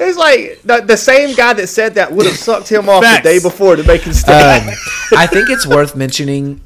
It's 0.00 0.18
like 0.18 0.60
the, 0.64 0.80
the 0.84 0.96
same 0.96 1.36
guy 1.36 1.52
that 1.52 1.68
said 1.68 1.94
that 1.94 2.10
would 2.10 2.26
have 2.26 2.36
sucked 2.36 2.68
him 2.68 2.88
off 2.88 3.04
Facts. 3.04 3.22
the 3.22 3.28
day 3.34 3.38
before 3.38 3.76
to 3.76 3.84
make 3.84 4.02
him 4.02 4.12
stay. 4.12 4.32
um, 4.32 4.74
I 5.16 5.26
think 5.28 5.50
it's 5.50 5.66
worth 5.66 5.94
mentioning. 5.94 6.60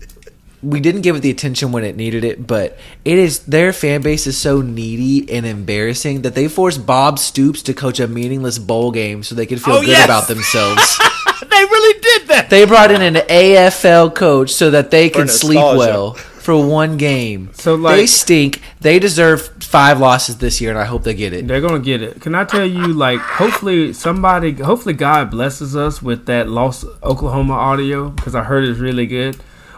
We 0.64 0.80
didn't 0.80 1.02
give 1.02 1.14
it 1.16 1.20
the 1.20 1.30
attention 1.30 1.72
when 1.72 1.84
it 1.84 1.96
needed 1.96 2.24
it, 2.24 2.46
but 2.46 2.78
it 3.04 3.18
is 3.18 3.40
their 3.40 3.72
fan 3.72 4.02
base 4.02 4.26
is 4.26 4.36
so 4.38 4.62
needy 4.62 5.30
and 5.36 5.44
embarrassing 5.44 6.22
that 6.22 6.34
they 6.34 6.48
forced 6.48 6.86
Bob 6.86 7.18
Stoops 7.18 7.62
to 7.62 7.74
coach 7.74 8.00
a 8.00 8.08
meaningless 8.08 8.58
bowl 8.58 8.90
game 8.90 9.22
so 9.22 9.34
they 9.34 9.46
could 9.46 9.62
feel 9.62 9.74
Oh, 9.74 9.80
good 9.80 9.88
yes! 9.90 10.04
about 10.06 10.26
themselves. 10.28 10.98
they 11.42 11.64
really 11.64 12.00
did 12.00 12.28
that. 12.28 12.48
they 12.50 12.64
brought 12.64 12.90
in 12.90 13.02
an 13.02 13.14
AFL 13.14 14.14
coach 14.14 14.50
so 14.50 14.70
that 14.70 14.90
they 14.90 15.10
could 15.10 15.30
sleep 15.30 15.56
well 15.58 16.14
for 16.14 16.54
one 16.66 16.96
game. 16.98 17.50
So, 17.54 17.74
like- 17.74 17.96
they 17.96 18.06
stink. 18.06 18.60
They 18.80 18.98
deserve 18.98 19.48
five 19.62 19.98
losses 19.98 20.36
this 20.38 20.60
year, 20.60 20.70
and 20.70 20.78
I 20.78 20.84
hope 20.84 21.02
they 21.04 21.14
get 21.14 21.32
it. 21.32 21.46
They're 21.48 21.60
gonna 21.62 21.78
get 21.78 22.02
it. 22.02 22.20
Can 22.20 22.34
I 22.34 22.44
tell 22.44 22.66
you, 22.66 22.88
like, 22.92 23.18
hopefully 23.20 23.92
somebody, 23.94 24.52
hopefully 24.52 24.94
God 24.94 25.30
blesses 25.30 25.74
us 25.74 26.02
with 26.02 26.26
that 26.26 26.48
lost 26.48 26.84
Oklahoma 27.02 27.54
audio 27.54 28.10
because 28.10 28.34
I 28.34 28.42
heard 28.44 28.64
it's 28.64 28.78
really 28.78 29.06
good. 29.06 29.36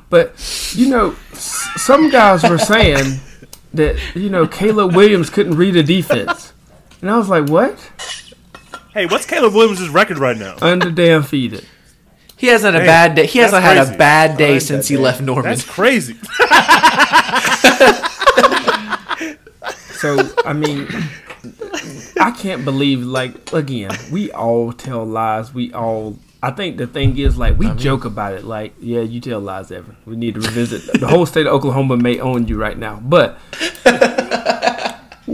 But 0.09 0.73
you 0.75 0.89
know, 0.89 1.15
some 1.33 2.11
guys 2.11 2.43
were 2.49 2.59
saying 2.59 3.21
that 3.75 3.97
you 4.15 4.31
know 4.31 4.47
Caleb 4.47 4.95
Williams 4.95 5.31
couldn't 5.31 5.57
read 5.57 5.77
a 5.77 5.83
defense, 5.83 6.53
and 7.01 7.11
I 7.11 7.17
was 7.17 7.29
like, 7.29 7.49
what? 7.49 7.79
Hey, 8.93 9.07
what's 9.07 9.27
Caleb 9.27 9.55
Williams' 9.55 9.89
record 9.89 10.19
right 10.19 10.37
now? 10.37 10.57
Under 10.63 10.91
damn 10.91 11.23
feeded. 11.23 11.65
He 12.37 12.49
hasn't 12.49 12.75
had 12.75 12.83
a 12.83 12.87
bad 12.87 13.15
day. 13.15 13.27
He 13.27 13.39
hasn't 13.39 13.63
that's 13.63 13.89
had 13.89 13.95
a 13.95 13.99
bad 13.99 14.37
day 14.39 14.59
since 14.59 14.89
he 14.89 14.95
man. 14.95 15.05
left 15.05 15.21
Norman. 15.23 15.45
That's 15.45 15.65
crazy. 15.65 16.17
So 19.97 20.31
I 20.45 20.53
mean, 20.53 20.87
I 22.21 22.31
can't 22.31 22.65
believe 22.65 23.03
like 23.03 23.53
again, 23.53 23.91
we 24.13 24.31
all 24.31 24.73
tell 24.73 25.05
lies. 25.05 25.55
We 25.55 25.73
all. 25.73 26.19
I 26.47 26.53
think 26.53 26.77
the 26.77 26.87
thing 26.87 27.19
is 27.19 27.37
like 27.37 27.59
we 27.59 27.69
joke 27.75 28.05
about 28.05 28.35
it. 28.35 28.45
Like, 28.45 28.75
yeah, 28.79 29.01
you 29.01 29.21
tell 29.21 29.41
lies, 29.41 29.73
Evan. 29.73 29.97
We 30.07 30.15
need 30.15 30.35
to 30.37 30.41
revisit. 30.41 31.01
the 31.01 31.09
whole 31.09 31.27
state 31.27 31.45
of 31.45 31.53
Oklahoma 31.53 31.97
may 31.97 32.21
own 32.21 32.47
you 32.47 32.57
right 32.57 32.79
now, 32.79 33.01
but 33.03 33.37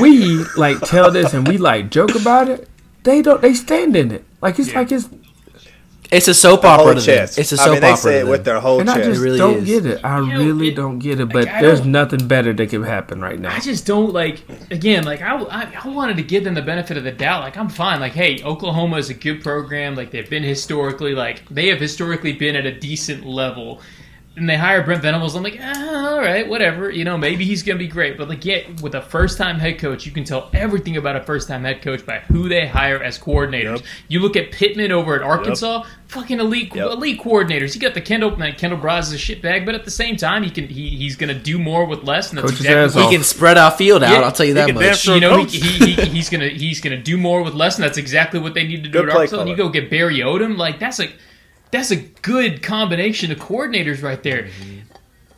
we 0.00 0.44
like 0.56 0.80
tell 0.80 1.10
this 1.10 1.34
and 1.34 1.46
we 1.46 1.58
like 1.58 1.90
joke 1.90 2.14
about 2.14 2.48
it. 2.48 2.70
They 3.02 3.20
don't. 3.20 3.42
They 3.42 3.52
stand 3.52 3.96
in 3.96 4.10
it. 4.10 4.24
Like 4.40 4.58
it's 4.58 4.72
like 4.74 4.90
it's. 4.90 5.10
It's 6.12 6.28
a 6.28 6.34
soap 6.34 6.62
The 6.62 6.68
opera 6.68 6.84
whole 6.84 6.94
to 6.94 7.00
them. 7.00 7.04
chest. 7.04 7.38
It's 7.38 7.52
a 7.52 7.56
I 7.60 7.64
soap 7.64 7.72
mean, 7.72 7.80
they 7.80 7.86
opera 7.88 7.96
say 8.02 8.18
it 8.20 8.26
with 8.28 8.44
their 8.44 8.60
whole 8.60 8.80
And 8.80 8.88
I 8.88 8.94
chest. 8.96 9.08
just 9.10 9.20
really 9.20 9.38
don't 9.38 9.58
is. 9.58 9.64
get 9.64 9.86
it. 9.86 10.04
I 10.04 10.20
You 10.20 10.26
know, 10.26 10.38
really 10.38 10.68
it- 10.68 10.76
don't 10.76 10.98
get 10.98 11.20
it. 11.20 11.28
But 11.32 11.48
I 11.48 11.60
there's 11.60 11.84
nothing 11.84 12.26
better 12.28 12.52
that 12.52 12.66
could 12.70 12.84
happen 12.86 13.20
right 13.20 13.38
now. 13.40 13.54
I 13.54 13.60
just 13.60 13.86
don't 13.86 14.12
like. 14.12 14.42
Again, 14.70 15.04
like 15.04 15.20
I, 15.22 15.36
I, 15.36 15.72
I 15.84 15.88
wanted 15.88 16.16
to 16.18 16.22
give 16.22 16.44
them 16.44 16.54
the 16.54 16.62
benefit 16.62 16.96
of 16.96 17.04
the 17.04 17.12
doubt. 17.12 17.42
Like 17.42 17.56
I'm 17.56 17.68
fine. 17.68 18.00
Like 18.00 18.12
hey, 18.12 18.42
Oklahoma 18.44 18.96
is 18.98 19.10
a 19.10 19.14
good 19.14 19.42
program. 19.42 19.94
Like 19.96 20.10
they've 20.10 20.28
been 20.30 20.42
historically, 20.44 21.14
like 21.14 21.46
they 21.48 21.68
have 21.68 21.80
historically 21.80 22.32
been 22.32 22.56
at 22.56 22.66
a 22.66 22.72
decent 22.78 23.26
level. 23.26 23.80
And 24.36 24.46
they 24.46 24.56
hire 24.56 24.82
Brent 24.82 25.00
Venables. 25.00 25.34
I'm 25.34 25.42
like, 25.42 25.58
ah, 25.62 26.10
all 26.10 26.18
right, 26.18 26.46
whatever. 26.46 26.90
You 26.90 27.04
know, 27.04 27.16
maybe 27.16 27.46
he's 27.46 27.62
gonna 27.62 27.78
be 27.78 27.88
great. 27.88 28.18
But 28.18 28.28
like, 28.28 28.44
yeah, 28.44 28.64
with 28.82 28.94
a 28.94 29.00
first 29.00 29.38
time 29.38 29.58
head 29.58 29.78
coach, 29.78 30.04
you 30.04 30.12
can 30.12 30.24
tell 30.24 30.50
everything 30.52 30.98
about 30.98 31.16
a 31.16 31.22
first 31.22 31.48
time 31.48 31.64
head 31.64 31.80
coach 31.80 32.04
by 32.04 32.18
who 32.18 32.46
they 32.46 32.66
hire 32.66 33.02
as 33.02 33.18
coordinators. 33.18 33.76
Yep. 33.78 33.84
You 34.08 34.20
look 34.20 34.36
at 34.36 34.52
Pittman 34.52 34.92
over 34.92 35.14
at 35.16 35.22
Arkansas, 35.22 35.84
fucking 36.08 36.38
elite, 36.38 36.74
Yep. 36.74 36.90
elite 36.90 37.18
coordinators. 37.22 37.72
He 37.72 37.78
got 37.78 37.94
the 37.94 38.02
Kendall, 38.02 38.36
man, 38.36 38.52
Kendal 38.56 38.78
Briles 38.78 39.04
is 39.04 39.14
a 39.14 39.16
shitbag, 39.16 39.64
but 39.64 39.74
at 39.74 39.86
the 39.86 39.90
same 39.90 40.18
time, 40.18 40.42
he 40.42 40.50
can 40.50 40.68
he, 40.68 40.90
he's 40.90 41.16
gonna 41.16 41.32
do 41.32 41.58
more 41.58 41.86
with 41.86 42.02
less, 42.04 42.28
and 42.28 42.36
that's 42.36 42.50
Coach 42.50 42.60
exactly 42.60 42.84
ass 42.84 42.94
what. 42.94 43.10
He 43.10 43.16
can 43.16 43.24
spread 43.24 43.56
out 43.56 43.78
field 43.78 44.02
out. 44.02 44.10
Yeah, 44.12 44.20
I'll 44.20 44.32
tell 44.32 44.44
you 44.44 44.52
that 44.54 44.74
much. 44.74 45.06
you 45.06 45.18
know, 45.18 45.44
he, 45.44 45.58
he, 45.58 45.92
he, 45.94 46.04
he's 46.10 46.28
gonna 46.28 46.48
he's 46.48 46.82
gonna 46.82 47.00
do 47.00 47.16
more 47.16 47.42
with 47.42 47.54
less, 47.54 47.76
and 47.76 47.84
that's 47.84 47.96
exactly 47.96 48.38
what 48.38 48.52
they 48.52 48.64
need 48.66 48.84
to 48.84 48.90
do 48.90 48.98
Good 49.00 49.08
at 49.08 49.12
play 49.12 49.22
Arkansas. 49.22 49.40
And 49.40 49.48
you 49.48 49.56
go 49.56 49.70
get 49.70 49.88
Barry 49.88 50.18
Odom, 50.18 50.58
like 50.58 50.78
that's 50.78 51.00
a 51.00 51.08
that's 51.70 51.90
a 51.90 51.96
good 51.96 52.62
combination 52.62 53.30
of 53.32 53.38
coordinators 53.38 54.02
right 54.02 54.22
there. 54.22 54.44
Mm-hmm. 54.44 54.78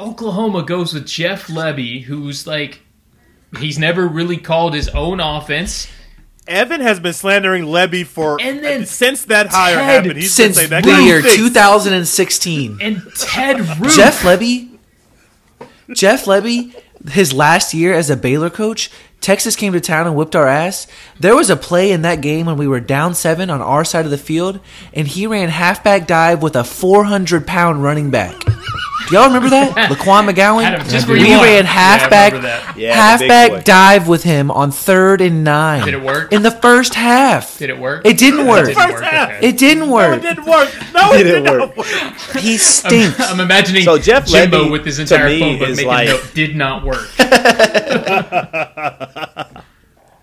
Oklahoma 0.01 0.62
goes 0.62 0.93
with 0.95 1.07
Jeff 1.07 1.49
Lebby, 1.49 2.03
who's 2.03 2.47
like 2.47 2.81
he's 3.59 3.79
never 3.79 4.07
really 4.07 4.37
called 4.37 4.74
his 4.74 4.89
own 4.91 5.20
offense. 5.20 5.89
Evan 6.47 6.81
has 6.81 6.99
been 6.99 7.12
slandering 7.12 7.64
Lebby 7.64 8.07
for 8.07 8.41
And 8.41 8.64
then 8.64 8.87
since 8.87 9.24
that 9.26 9.49
hire 9.49 9.74
Ted, 9.74 10.05
happened. 10.05 10.16
He's 10.16 10.33
Since 10.33 10.57
been 10.57 10.68
saying 10.68 10.83
that 10.83 10.85
the 10.85 11.03
year 11.03 11.20
stinks. 11.20 11.37
2016. 11.37 12.79
And 12.81 13.03
Ted 13.16 13.61
Roof, 13.61 13.95
Jeff 13.95 14.22
Lebby, 14.22 14.79
Jeff 15.93 16.24
Lebby, 16.24 16.74
his 17.11 17.33
last 17.35 17.74
year 17.74 17.93
as 17.93 18.09
a 18.09 18.16
Baylor 18.16 18.51
coach, 18.51 18.91
Texas 19.21 19.57
came 19.57 19.73
to 19.73 19.81
town 19.81 20.07
and 20.07 20.14
whipped 20.14 20.37
our 20.37 20.47
ass. 20.47 20.87
There 21.19 21.35
was 21.35 21.51
a 21.51 21.57
play 21.57 21.91
in 21.91 22.03
that 22.03 22.21
game 22.21 22.47
when 22.47 22.57
we 22.57 22.69
were 22.69 22.81
down 22.81 23.14
seven 23.14 23.51
on 23.51 23.61
our 23.61 23.85
side 23.85 24.05
of 24.05 24.11
the 24.11 24.19
field, 24.19 24.61
and 24.95 25.07
he 25.07 25.27
ran 25.27 25.49
halfback 25.49 26.07
dive 26.07 26.43
with 26.43 26.57
a 26.57 26.64
400 26.64 27.47
pound 27.47 27.83
running 27.83 28.11
back. 28.11 28.35
Do 29.07 29.14
y'all 29.14 29.26
remember 29.26 29.49
that? 29.51 29.74
LaQuan 29.90 30.28
McGowan? 30.28 30.64
Adam, 30.64 30.86
just 30.88 31.07
we 31.07 31.18
for 31.20 31.24
ran 31.24 31.30
Yeah, 31.30 31.61
I 31.61 31.62
halfback, 31.62 32.32
remember. 32.34 32.78
Yeah, 32.78 33.16
the 33.16 33.22
big 33.22 33.28
boy. 33.28 33.34
halfback 33.38 33.64
dive 33.64 34.09
with 34.09 34.22
him 34.24 34.51
on 34.51 34.70
third 34.70 35.20
and 35.20 35.44
nine. 35.44 35.84
Did 35.84 35.94
it 35.94 36.03
work? 36.03 36.32
In 36.32 36.42
the 36.42 36.51
first 36.51 36.94
half. 36.94 37.59
did 37.59 37.70
it 37.70 37.78
work? 37.78 38.05
It 38.05 38.18
didn't 38.18 38.40
It 38.40 38.46
work. 38.49 38.66
didn't 38.66 38.90
work. 38.92 39.03
okay. 39.03 39.38
It 39.40 39.57
didn't 39.57 39.88
No, 39.88 39.94
work. 39.94 40.18
it 40.18 40.22
didn't 40.22 40.44
work. 40.46 40.74
No, 40.94 41.12
it, 41.12 41.20
It 41.20 41.24
did 41.24 41.44
didn't 41.44 41.61
work. 41.61 41.76
work. 41.76 41.86
He 42.38 42.59
stinks. 42.59 43.20
I'm 43.20 43.40
imagining 43.40 43.84
So 43.84 43.99
Jeff 43.99 44.26
Jimbo 44.26 44.64
Lebby, 44.64 44.70
with 44.72 44.84
his 44.84 44.99
entire 44.99 45.38
phone 45.38 45.59
book 45.59 45.68
making 45.70 45.86
like- 45.86 46.09
note 46.09 46.30
did 46.34 46.57
not 46.57 46.84
work. 46.84 47.09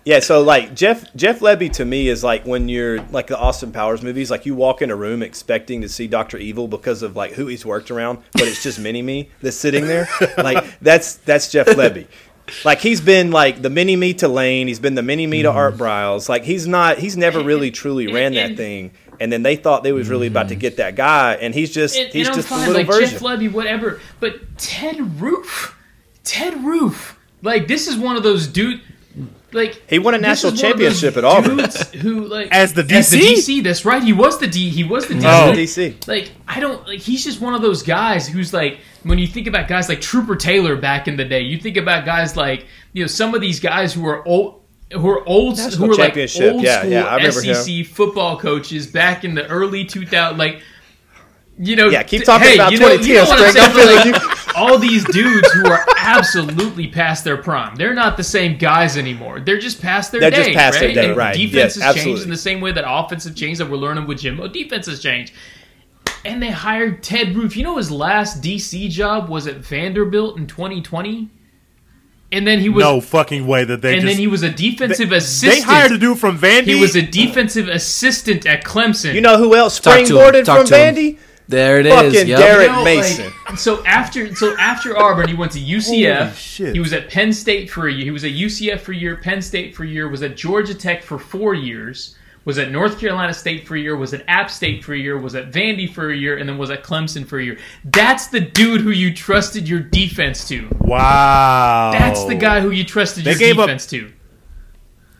Yeah, 0.06 0.20
so 0.20 0.40
like 0.40 0.76
Jeff 0.76 1.12
Jeff 1.16 1.40
Lebby 1.40 1.72
to 1.72 1.84
me 1.84 2.06
is 2.06 2.22
like 2.22 2.46
when 2.46 2.68
you're 2.68 3.02
like 3.06 3.26
the 3.26 3.36
Austin 3.36 3.72
Powers 3.72 4.02
movies, 4.02 4.30
like 4.30 4.46
you 4.46 4.54
walk 4.54 4.80
in 4.80 4.92
a 4.92 4.94
room 4.94 5.20
expecting 5.20 5.82
to 5.82 5.88
see 5.88 6.06
Doctor 6.06 6.38
Evil 6.38 6.68
because 6.68 7.02
of 7.02 7.16
like 7.16 7.32
who 7.32 7.48
he's 7.48 7.66
worked 7.66 7.90
around, 7.90 8.22
but 8.32 8.42
it's 8.42 8.62
just 8.62 8.78
Mini 8.78 9.02
Me 9.02 9.30
that's 9.42 9.56
sitting 9.56 9.88
there. 9.88 10.08
Like 10.38 10.78
that's 10.80 11.16
that's 11.16 11.50
Jeff 11.50 11.66
Lebby. 11.66 12.06
Like 12.64 12.80
he's 12.80 13.00
been 13.00 13.32
like 13.32 13.60
the 13.60 13.68
mini 13.68 13.96
me 13.96 14.14
to 14.14 14.28
Lane, 14.28 14.68
he's 14.68 14.78
been 14.78 14.94
the 14.94 15.02
mini 15.02 15.26
me 15.26 15.42
to 15.42 15.48
mm-hmm. 15.48 15.58
Art 15.58 15.74
Briles. 15.74 16.28
Like 16.28 16.44
he's 16.44 16.68
not 16.68 16.98
he's 16.98 17.16
never 17.16 17.42
really 17.42 17.72
truly 17.72 18.06
ran 18.06 18.34
that 18.34 18.50
mm-hmm. 18.50 18.56
thing. 18.56 18.90
And 19.18 19.32
then 19.32 19.42
they 19.42 19.56
thought 19.56 19.82
they 19.82 19.90
was 19.90 20.08
really 20.08 20.28
about 20.28 20.48
to 20.48 20.54
mm-hmm. 20.54 20.60
get 20.60 20.76
that 20.76 20.94
guy, 20.94 21.34
and 21.34 21.52
he's 21.52 21.72
just 21.72 21.96
and, 21.96 22.12
he's 22.12 22.28
and 22.28 22.36
just 22.36 22.50
a 22.52 22.56
little 22.56 22.74
like 22.74 22.86
version. 22.86 23.10
Jeff 23.10 23.22
Lebby, 23.22 23.50
whatever. 23.50 24.00
But 24.20 24.56
Ted 24.56 25.20
Roof, 25.20 25.76
Ted 26.22 26.62
Roof, 26.62 27.18
like 27.42 27.66
this 27.66 27.88
is 27.88 27.98
one 27.98 28.16
of 28.16 28.22
those 28.22 28.46
dude, 28.46 28.80
like 29.56 29.82
He 29.90 29.98
won 29.98 30.14
a 30.14 30.18
national 30.18 30.52
is 30.52 30.62
one 30.62 30.72
of 30.72 30.82
those 30.82 31.00
championship 31.00 31.16
at 31.16 31.24
Auburn. 31.24 31.56
dudes 31.56 31.90
Who 31.94 32.26
like 32.26 32.48
As 32.52 32.74
the 32.74 32.82
As 32.90 33.10
the 33.10 33.18
DC? 33.18 33.58
DC, 33.58 33.64
that's 33.64 33.84
right. 33.84 34.02
He 34.02 34.12
was 34.12 34.38
the 34.38 34.46
D. 34.46 34.70
He 34.70 34.84
was 34.84 35.08
the 35.08 35.14
DC. 35.14 35.24
Oh. 35.24 35.52
DC. 35.52 36.06
Like 36.06 36.32
I 36.46 36.60
don't 36.60 36.86
like. 36.86 37.00
He's 37.00 37.24
just 37.24 37.40
one 37.40 37.54
of 37.54 37.62
those 37.62 37.82
guys 37.82 38.28
who's 38.28 38.52
like 38.52 38.78
when 39.02 39.18
you 39.18 39.26
think 39.26 39.46
about 39.46 39.66
guys 39.68 39.88
like 39.88 40.00
Trooper 40.00 40.36
Taylor 40.36 40.76
back 40.76 41.08
in 41.08 41.16
the 41.16 41.24
day. 41.24 41.40
You 41.40 41.58
think 41.58 41.76
about 41.76 42.04
guys 42.04 42.36
like 42.36 42.66
you 42.92 43.02
know 43.02 43.08
some 43.08 43.34
of 43.34 43.40
these 43.40 43.58
guys 43.60 43.92
who 43.92 44.06
are 44.06 44.26
old. 44.26 44.62
Who 44.92 45.08
are 45.10 45.26
old? 45.28 45.56
National 45.56 45.88
Who 45.88 45.92
are 45.94 45.96
like 45.96 46.16
old 46.16 46.30
school 46.30 46.62
yeah, 46.62 46.82
I 47.06 47.16
remember 47.16 47.32
SEC 47.32 47.66
him. 47.66 47.84
football 47.86 48.38
coaches 48.38 48.86
back 48.86 49.24
in 49.24 49.34
the 49.34 49.44
early 49.48 49.84
2000s? 49.84 50.38
Like, 50.38 50.62
you 51.58 51.74
know, 51.74 51.88
Yeah, 51.88 52.04
keep 52.04 52.22
talking 52.24 52.46
hey, 52.46 52.54
about 52.54 52.70
you 52.70 52.78
know, 52.78 52.92
you 52.92 52.98
2010, 53.02 54.12
know 54.12 54.18
what 54.62 54.72
I'm 54.72 54.80
Spring. 54.80 54.90
I'm 54.92 55.04
saying? 55.04 55.12
feeling 55.12 55.34
Like, 55.34 55.36
all 55.36 55.36
these 55.36 55.36
dudes 55.40 55.52
who 55.52 55.66
are 55.66 55.84
absolutely 55.98 56.88
past 56.88 57.24
their 57.24 57.36
prime. 57.36 57.76
They're 57.76 57.94
not 57.94 58.16
the 58.16 58.24
same 58.24 58.58
guys 58.58 58.96
anymore. 58.96 59.40
They're 59.40 59.58
just 59.58 59.80
past 59.80 60.12
their 60.12 60.20
They're 60.20 60.30
day. 60.30 60.36
just 60.36 60.52
past 60.56 60.80
their 60.80 60.88
right? 60.90 60.94
day, 60.94 61.08
And 61.08 61.16
right. 61.16 61.36
Defense 61.36 61.76
Yes, 61.76 61.82
has 61.84 61.94
changed 61.96 62.22
in 62.22 62.30
the 62.30 62.36
same 62.36 62.60
way 62.60 62.72
that 62.72 62.84
offense 62.86 63.24
has 63.24 63.34
changed 63.34 63.60
that 63.60 63.70
we're 63.70 63.76
learning 63.76 64.06
with 64.06 64.18
Jimbo. 64.18 64.48
Defense 64.48 64.86
has 64.86 65.00
changed. 65.02 65.32
And 66.24 66.42
they 66.42 66.50
hired 66.50 67.02
Ted 67.02 67.36
Roof. 67.36 67.56
You 67.56 67.64
know 67.64 67.76
his 67.76 67.90
last 67.90 68.42
DC 68.42 68.88
job 68.90 69.28
was 69.28 69.46
at 69.46 69.56
Vanderbilt 69.58 70.38
in 70.38 70.46
2020? 70.46 71.30
And 72.32 72.46
then 72.46 72.58
he 72.58 72.68
was 72.68 72.82
no 72.82 73.00
fucking 73.00 73.46
way 73.46 73.64
that 73.64 73.82
they 73.82 73.92
and 73.94 74.02
just. 74.02 74.12
then 74.12 74.18
he 74.18 74.26
was 74.26 74.42
a 74.42 74.50
defensive 74.50 75.10
they 75.10 75.16
assistant. 75.18 75.52
They 75.66 75.72
hired 75.72 75.92
a 75.92 75.98
dude 75.98 76.18
from 76.18 76.36
Vandy. 76.38 76.64
He 76.64 76.74
was 76.74 76.96
a 76.96 77.02
defensive 77.02 77.68
assistant 77.68 78.46
at 78.46 78.64
Clemson. 78.64 79.14
You 79.14 79.20
know 79.20 79.38
who 79.38 79.54
else 79.54 79.78
Talk 79.78 79.94
to 79.94 80.00
him, 80.00 80.06
springboarded 80.06 80.44
from 80.44 80.66
to 80.66 80.76
him. 80.76 81.18
Vandy? 81.46 81.50
There 81.50 81.80
it 81.80 81.86
is. 81.86 81.94
Fucking 81.94 82.28
Yep. 82.28 82.38
Derek 82.38 82.66
You 82.68 82.72
know, 82.76 82.84
Mason. 82.84 83.32
like, 83.48 83.58
so 83.58 83.84
after 83.86 84.34
so 84.34 84.56
after 84.58 84.96
Auburn, 84.96 85.28
he 85.28 85.34
went 85.34 85.52
to 85.52 85.60
UCF. 85.60 86.36
Shit. 86.36 86.74
He 86.74 86.80
was 86.80 86.92
at 86.92 87.08
Penn 87.10 87.32
State 87.32 87.70
for 87.70 87.86
a 87.88 87.92
year. 87.92 88.04
He 88.04 88.10
was 88.10 88.24
at 88.24 88.32
UCF 88.32 88.80
for 88.80 88.92
a 88.92 88.96
year, 88.96 89.16
Penn 89.16 89.40
State 89.42 89.74
for 89.76 89.84
a 89.84 89.86
year. 89.86 90.08
Was 90.08 90.22
at 90.22 90.36
Georgia 90.36 90.74
Tech 90.74 91.02
for 91.02 91.18
four 91.18 91.54
years. 91.54 92.16
was 92.44 92.58
at 92.58 92.70
North 92.70 93.00
Carolina 93.00 93.34
State 93.34 93.66
for 93.66 93.74
a 93.74 93.80
year, 93.80 93.96
was 93.96 94.14
at 94.14 94.22
App 94.28 94.48
State 94.52 94.84
for 94.84 94.94
a 94.94 94.96
year, 94.96 95.18
was 95.18 95.34
at 95.34 95.50
Vandy 95.50 95.92
for 95.92 96.10
a 96.12 96.16
year, 96.16 96.36
and 96.38 96.48
then 96.48 96.56
was 96.56 96.70
at 96.70 96.84
Clemson 96.84 97.26
for 97.26 97.40
a 97.40 97.44
year. 97.44 97.58
That's 97.84 98.28
the 98.28 98.38
dude 98.38 98.82
who 98.82 98.90
you 98.90 99.12
trusted 99.12 99.68
your 99.68 99.80
defense 99.80 100.46
to. 100.46 100.68
Wow. 100.78 101.90
That's 101.92 102.24
the 102.24 102.36
guy 102.36 102.60
who 102.60 102.70
you 102.70 102.84
trusted 102.84 103.24
They 103.24 103.30
your 103.32 103.38
gave 103.40 103.58
up- 103.58 103.66
defense 103.66 103.86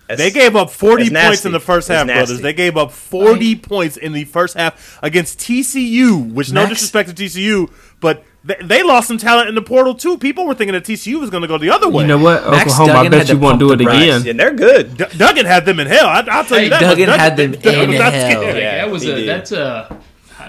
to. 0.08 0.16
They 0.16 0.30
gave 0.30 0.54
up 0.56 0.70
40 0.70 1.10
points 1.10 1.44
in 1.44 1.52
the 1.52 1.60
first 1.60 1.88
half, 1.88 2.06
brothers. 2.06 2.40
They 2.40 2.52
gave 2.52 2.76
up 2.76 2.92
40 2.92 3.56
points 3.56 3.96
in 3.96 4.12
the 4.12 4.24
first 4.24 4.56
half 4.56 4.98
against 5.02 5.38
TCU, 5.40 6.32
which 6.32 6.52
no 6.52 6.62
Max- 6.62 6.74
disrespect 6.74 7.14
to 7.14 7.14
TCU, 7.24 7.70
but 8.00 8.24
they, 8.44 8.56
they 8.62 8.82
lost 8.84 9.08
some 9.08 9.18
talent 9.18 9.48
in 9.48 9.54
the 9.56 9.62
portal 9.62 9.94
too. 9.94 10.18
People 10.18 10.46
were 10.46 10.54
thinking 10.54 10.74
that 10.74 10.84
TCU 10.84 11.18
was 11.20 11.30
going 11.30 11.42
to 11.42 11.48
go 11.48 11.58
the 11.58 11.70
other 11.70 11.88
way. 11.88 12.02
You 12.04 12.08
know 12.08 12.18
what, 12.18 12.48
Max 12.48 12.72
Oklahoma? 12.72 13.00
I 13.00 13.08
bet 13.08 13.28
you 13.28 13.38
won't 13.38 13.58
do 13.58 13.72
it 13.72 13.76
the 13.76 13.88
again. 13.88 14.26
and 14.28 14.38
they're 14.38 14.54
good. 14.54 14.96
D- 14.96 15.04
Duggan 15.16 15.46
had 15.46 15.64
them 15.66 15.80
in 15.80 15.88
hell. 15.88 16.06
I, 16.06 16.20
I'll 16.30 16.44
tell 16.44 16.58
you 16.58 16.64
Hey, 16.64 16.68
that. 16.70 16.80
Duggan 16.80 17.06
much. 17.08 17.18
had 17.20 17.36
them 17.36 17.50
Duggan 17.60 17.88
was 17.88 17.96
in 17.96 17.98
not 18.02 18.12
hell. 18.12 18.42
Yeah, 18.44 18.76
that 18.84 18.90
was 18.90 19.02
he 19.02 19.10
a 19.10 19.14
did. 19.16 19.28
that's 19.28 19.50
a 19.52 20.00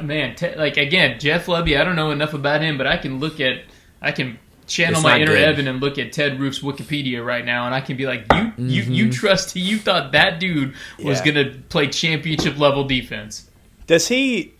man. 0.04 0.36
Te- 0.36 0.56
like 0.56 0.78
again, 0.78 1.20
Jeff 1.20 1.48
Lebby. 1.48 1.80
I 1.80 1.84
don't 1.84 1.96
know 1.96 2.12
enough 2.12 2.34
about 2.36 2.62
him, 2.62 2.78
but 2.78 2.86
I 2.86 2.98
can 2.98 3.20
look 3.20 3.40
at 3.40 3.64
I 4.00 4.12
can 4.12 4.38
channel 4.68 4.96
It's 4.96 5.04
my 5.04 5.18
inner 5.18 5.28
good. 5.34 5.42
Evan 5.48 5.68
and 5.68 5.80
look 5.82 5.98
at 5.98 6.12
Ted 6.14 6.40
Roof's 6.40 6.60
Wikipedia 6.60 7.26
right 7.26 7.44
now, 7.46 7.66
and 7.66 7.74
I 7.74 7.82
can 7.82 7.98
be 7.98 8.06
like, 8.06 8.26
you 8.34 8.54
you 8.58 8.82
Mm-hmm. 8.84 8.92
you 8.94 9.12
trust 9.12 9.56
you 9.56 9.78
thought 9.78 10.12
that 10.12 10.40
dude 10.40 10.74
was 11.02 11.20
Yeah. 11.26 11.32
gonna 11.32 11.52
play 11.70 11.88
championship 11.88 12.58
level 12.60 12.84
defense. 12.84 13.50
Does 13.88 14.08
he? 14.08 14.54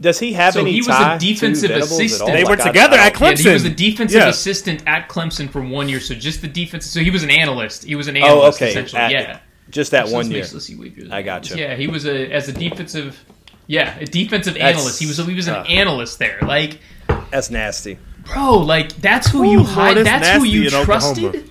Does 0.00 0.18
he 0.18 0.32
have 0.32 0.54
So 0.54 0.60
any 0.62 0.72
he 0.72 0.78
was 0.78 0.86
tie 0.88 1.14
a 1.14 1.18
defensive 1.18 1.68
to 1.68 1.74
Venables 1.74 1.92
at 1.92 2.00
all? 2.00 2.06
assistant. 2.06 2.32
They 2.32 2.42
were 2.44 2.50
Like, 2.50 2.60
I- 2.60 2.66
together 2.66 2.96
at 2.96 3.14
Clemson. 3.14 3.44
Yeah, 3.44 3.50
he 3.50 3.52
was 3.54 3.64
a 3.64 3.70
defensive 3.70 4.20
Yeah. 4.22 4.28
assistant 4.28 4.82
at 4.86 5.08
Clemson 5.08 5.48
for 5.48 5.60
one 5.62 5.88
year, 5.88 6.00
so 6.00 6.14
just 6.14 6.40
the 6.42 6.48
defense. 6.48 6.86
So 6.86 7.00
he 7.00 7.10
was 7.10 7.22
an 7.22 7.30
analyst. 7.30 7.84
He 7.84 7.94
was 7.94 8.08
an 8.08 8.16
analyst 8.16 8.32
Oh, 8.34 8.38
analyst 8.40 8.62
okay. 8.62 8.70
essentially. 8.70 9.00
At- 9.02 9.10
yeah, 9.12 9.38
Just 9.70 9.92
that 9.92 10.08
So 10.08 10.14
one 10.14 10.28
year. 10.30 10.40
let's 10.52 10.64
see 10.66 10.74
what 10.74 10.88
I 11.12 11.22
got 11.22 11.42
gotcha. 11.42 11.54
was. 11.54 11.60
Yeah, 11.60 11.76
he 11.76 11.86
was 11.86 12.04
a 12.04 12.32
as 12.32 12.48
a 12.48 12.52
defensive. 12.52 13.22
Yeah, 13.68 13.94
a 14.00 14.04
defensive 14.06 14.54
That's- 14.54 14.74
analyst. 14.76 14.98
He 14.98 15.06
was 15.06 15.18
a, 15.20 15.24
he 15.24 15.34
was 15.34 15.46
an 15.46 15.54
uh. 15.54 15.62
analyst 15.68 16.18
there. 16.18 16.38
Like, 16.42 16.80
That's 17.30 17.48
nasty. 17.50 17.96
Bro, 18.24 18.58
like 18.58 18.94
that's 18.96 19.28
who 19.28 19.42
Ooh, 19.42 19.50
you 19.50 19.62
hide. 19.64 19.98
it's 19.98 20.08
That's 20.08 20.38
who 20.38 20.44
you 20.44 20.62
in 20.62 20.74
Oklahoma. 20.74 20.84
trusted. 20.84 21.50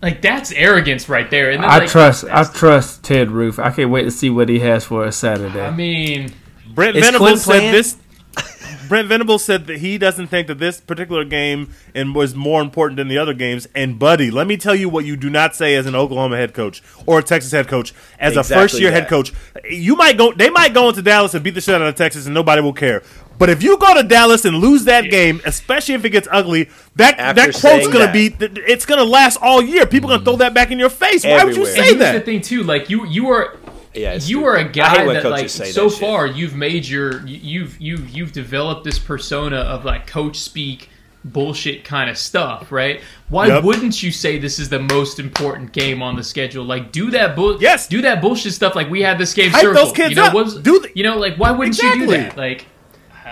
Like 0.00 0.22
that's 0.22 0.52
arrogance 0.52 1.08
right 1.08 1.28
there. 1.30 1.50
And 1.50 1.62
then, 1.62 1.70
I 1.70 1.78
like, 1.78 1.88
trust. 1.88 2.24
I 2.24 2.44
trust 2.44 3.02
Ted 3.02 3.30
Roof. 3.30 3.58
I 3.58 3.70
can't 3.70 3.90
wait 3.90 4.04
to 4.04 4.10
see 4.10 4.30
what 4.30 4.48
he 4.48 4.60
has 4.60 4.84
for 4.84 5.04
us 5.04 5.16
Saturday. 5.16 5.60
I 5.60 5.70
mean, 5.70 6.32
Brent 6.72 6.96
Is 6.96 7.04
Venables 7.04 7.42
said 7.42 7.72
this. 7.74 7.96
Brent 8.88 9.08
Venables 9.08 9.44
said 9.44 9.66
that 9.66 9.78
he 9.78 9.98
doesn't 9.98 10.28
think 10.28 10.46
that 10.46 10.58
this 10.58 10.80
particular 10.80 11.24
game 11.24 11.72
and 11.94 12.14
was 12.14 12.34
more 12.34 12.62
important 12.62 12.96
than 12.96 13.08
the 13.08 13.18
other 13.18 13.34
games. 13.34 13.66
And 13.74 13.98
buddy, 13.98 14.30
let 14.30 14.46
me 14.46 14.56
tell 14.56 14.74
you 14.74 14.88
what 14.88 15.04
you 15.04 15.16
do 15.16 15.28
not 15.28 15.54
say 15.56 15.74
as 15.74 15.86
an 15.86 15.94
Oklahoma 15.94 16.36
head 16.36 16.54
coach 16.54 16.82
or 17.04 17.18
a 17.18 17.22
Texas 17.22 17.52
head 17.52 17.68
coach. 17.68 17.92
As 18.18 18.36
a 18.36 18.44
first 18.44 18.78
year 18.80 18.92
head 18.92 19.08
coach, 19.08 19.32
you 19.68 19.96
might 19.96 20.16
go. 20.16 20.32
They 20.32 20.48
might 20.50 20.72
go 20.72 20.88
into 20.88 21.02
Dallas 21.02 21.34
and 21.34 21.42
beat 21.42 21.54
the 21.54 21.60
shit 21.60 21.74
out 21.74 21.82
of 21.82 21.96
Texas, 21.96 22.26
and 22.26 22.34
nobody 22.34 22.62
will 22.62 22.72
care. 22.72 23.02
But 23.38 23.48
if 23.50 23.62
you 23.62 23.78
go 23.78 23.94
to 23.94 24.02
Dallas 24.02 24.44
and 24.44 24.56
lose 24.58 24.84
that 24.84 25.02
game, 25.10 25.40
especially 25.44 25.94
if 25.94 26.04
it 26.04 26.10
gets 26.10 26.26
ugly, 26.30 26.68
that 26.96 27.18
After 27.18 27.40
that 27.42 27.54
quote's 27.54 27.86
gonna 27.86 28.06
that. 28.06 28.12
be. 28.12 28.34
It's 28.40 28.84
gonna 28.84 29.04
last 29.04 29.38
all 29.40 29.62
year. 29.62 29.86
People 29.86 30.08
gonna 30.08 30.24
throw 30.24 30.32
mm-hmm. 30.34 30.40
that 30.40 30.54
back 30.54 30.70
in 30.72 30.78
your 30.78 30.90
face. 30.90 31.24
Why 31.24 31.44
would 31.44 31.56
you 31.56 31.64
say 31.66 31.78
and 31.78 31.84
here's 31.86 31.98
that? 31.98 32.12
the 32.12 32.20
thing 32.20 32.40
too. 32.40 32.64
Like 32.64 32.90
you, 32.90 33.06
you 33.06 33.28
are. 33.28 33.56
Yeah, 33.94 34.14
you 34.14 34.20
stupid. 34.20 34.44
are 34.44 34.54
a 34.56 34.60
I 34.60 34.62
hate 34.64 34.72
guy 34.74 35.12
that 35.14 35.24
like 35.30 35.48
say 35.48 35.70
so 35.72 35.88
that 35.88 35.98
far 35.98 36.26
you've 36.26 36.54
made 36.54 36.86
your 36.86 37.26
you- 37.26 37.40
you've 37.42 37.80
you've 37.80 38.10
you've 38.10 38.32
developed 38.32 38.84
this 38.84 38.98
persona 38.98 39.56
of 39.56 39.84
like 39.84 40.06
coach 40.06 40.36
speak 40.36 40.90
bullshit 41.24 41.84
kind 41.84 42.08
of 42.08 42.16
stuff, 42.16 42.70
right? 42.70 43.00
Why 43.28 43.48
Yep. 43.48 43.64
wouldn't 43.64 44.02
you 44.02 44.12
say 44.12 44.38
this 44.38 44.58
is 44.58 44.68
the 44.68 44.78
most 44.78 45.18
important 45.18 45.72
game 45.72 46.02
on 46.02 46.16
the 46.16 46.22
schedule? 46.22 46.64
Like 46.64 46.92
do 46.92 47.10
that 47.12 47.34
bull 47.34 47.60
Yes. 47.60 47.88
do 47.88 48.02
that 48.02 48.20
bullshit 48.20 48.52
stuff 48.52 48.74
like 48.76 48.88
we 48.90 49.02
had 49.02 49.18
this 49.18 49.34
game 49.34 49.50
Hype 49.50 49.62
circled. 49.62 49.86
those 49.88 49.92
kids 49.94 50.10
you 50.10 50.16
know, 50.16 50.24
up. 50.26 50.34
was- 50.34 50.56
Do 50.56 50.78
the- 50.80 50.90
you 50.94 51.02
know 51.02 51.16
like 51.18 51.36
why 51.36 51.50
wouldn't 51.50 51.78
you 51.82 51.94
do 51.94 52.06
that? 52.08 52.36
Like 52.36 52.66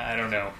I 0.04 0.16
don't 0.16 0.30
know. 0.30 0.50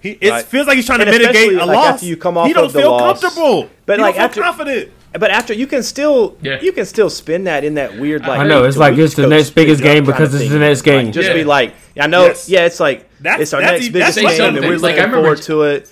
He, 0.00 0.10
it 0.20 0.30
Right. 0.30 0.44
feels 0.44 0.66
like 0.66 0.76
he's 0.76 0.86
trying 0.86 1.00
to 1.00 1.04
mitigate 1.06 1.30
especially, 1.30 1.54
a 1.56 1.66
like, 1.66 1.76
loss. 1.76 1.86
after 1.94 2.06
you 2.06 2.16
come 2.16 2.38
off 2.38 2.46
he 2.46 2.54
don't 2.54 2.64
of 2.66 2.72
feel 2.72 2.90
loss. 2.90 3.20
comfortable. 3.20 3.68
But, 3.84 3.98
he 3.98 4.02
like, 4.02 4.14
don't 4.16 4.32
feel 4.32 4.42
after- 4.44 4.62
confident. 4.64 4.88
But 5.12 5.30
after 5.32 5.52
you 5.52 5.66
can 5.66 5.82
still, 5.82 6.36
Yeah. 6.40 6.60
you 6.62 6.70
can 6.72 6.86
still 6.86 7.10
spin 7.10 7.44
that 7.44 7.64
in 7.64 7.74
that 7.74 7.98
weird 7.98 8.22
like. 8.22 8.38
I 8.38 8.46
know, 8.46 8.62
it's 8.64 8.76
like 8.76 8.96
it's 8.96 9.14
the 9.14 9.26
next 9.26 9.50
biggest 9.50 9.82
game 9.82 10.04
because 10.04 10.32
it's 10.32 10.48
the 10.48 10.58
next 10.60 10.82
game. 10.82 11.06
Like, 11.06 11.14
just 11.14 11.28
Yeah. 11.30 11.34
be 11.34 11.42
like, 11.44 11.74
I 12.00 12.06
know, 12.06 12.26
Yes. 12.26 12.48
yeah, 12.48 12.64
it's 12.64 12.78
like 12.78 13.10
That's- 13.20 13.40
it's 13.42 13.52
our 13.52 13.60
next 13.60 13.86
e- 13.86 13.90
biggest 13.90 14.14
that's 14.14 14.28
game, 14.28 14.36
something. 14.36 14.62
and 14.62 14.66
we're 14.72 14.78
Like, 14.78 14.96
looking 14.96 15.10
I 15.10 15.14
forward 15.14 15.42
to 15.42 15.62
it. 15.64 15.88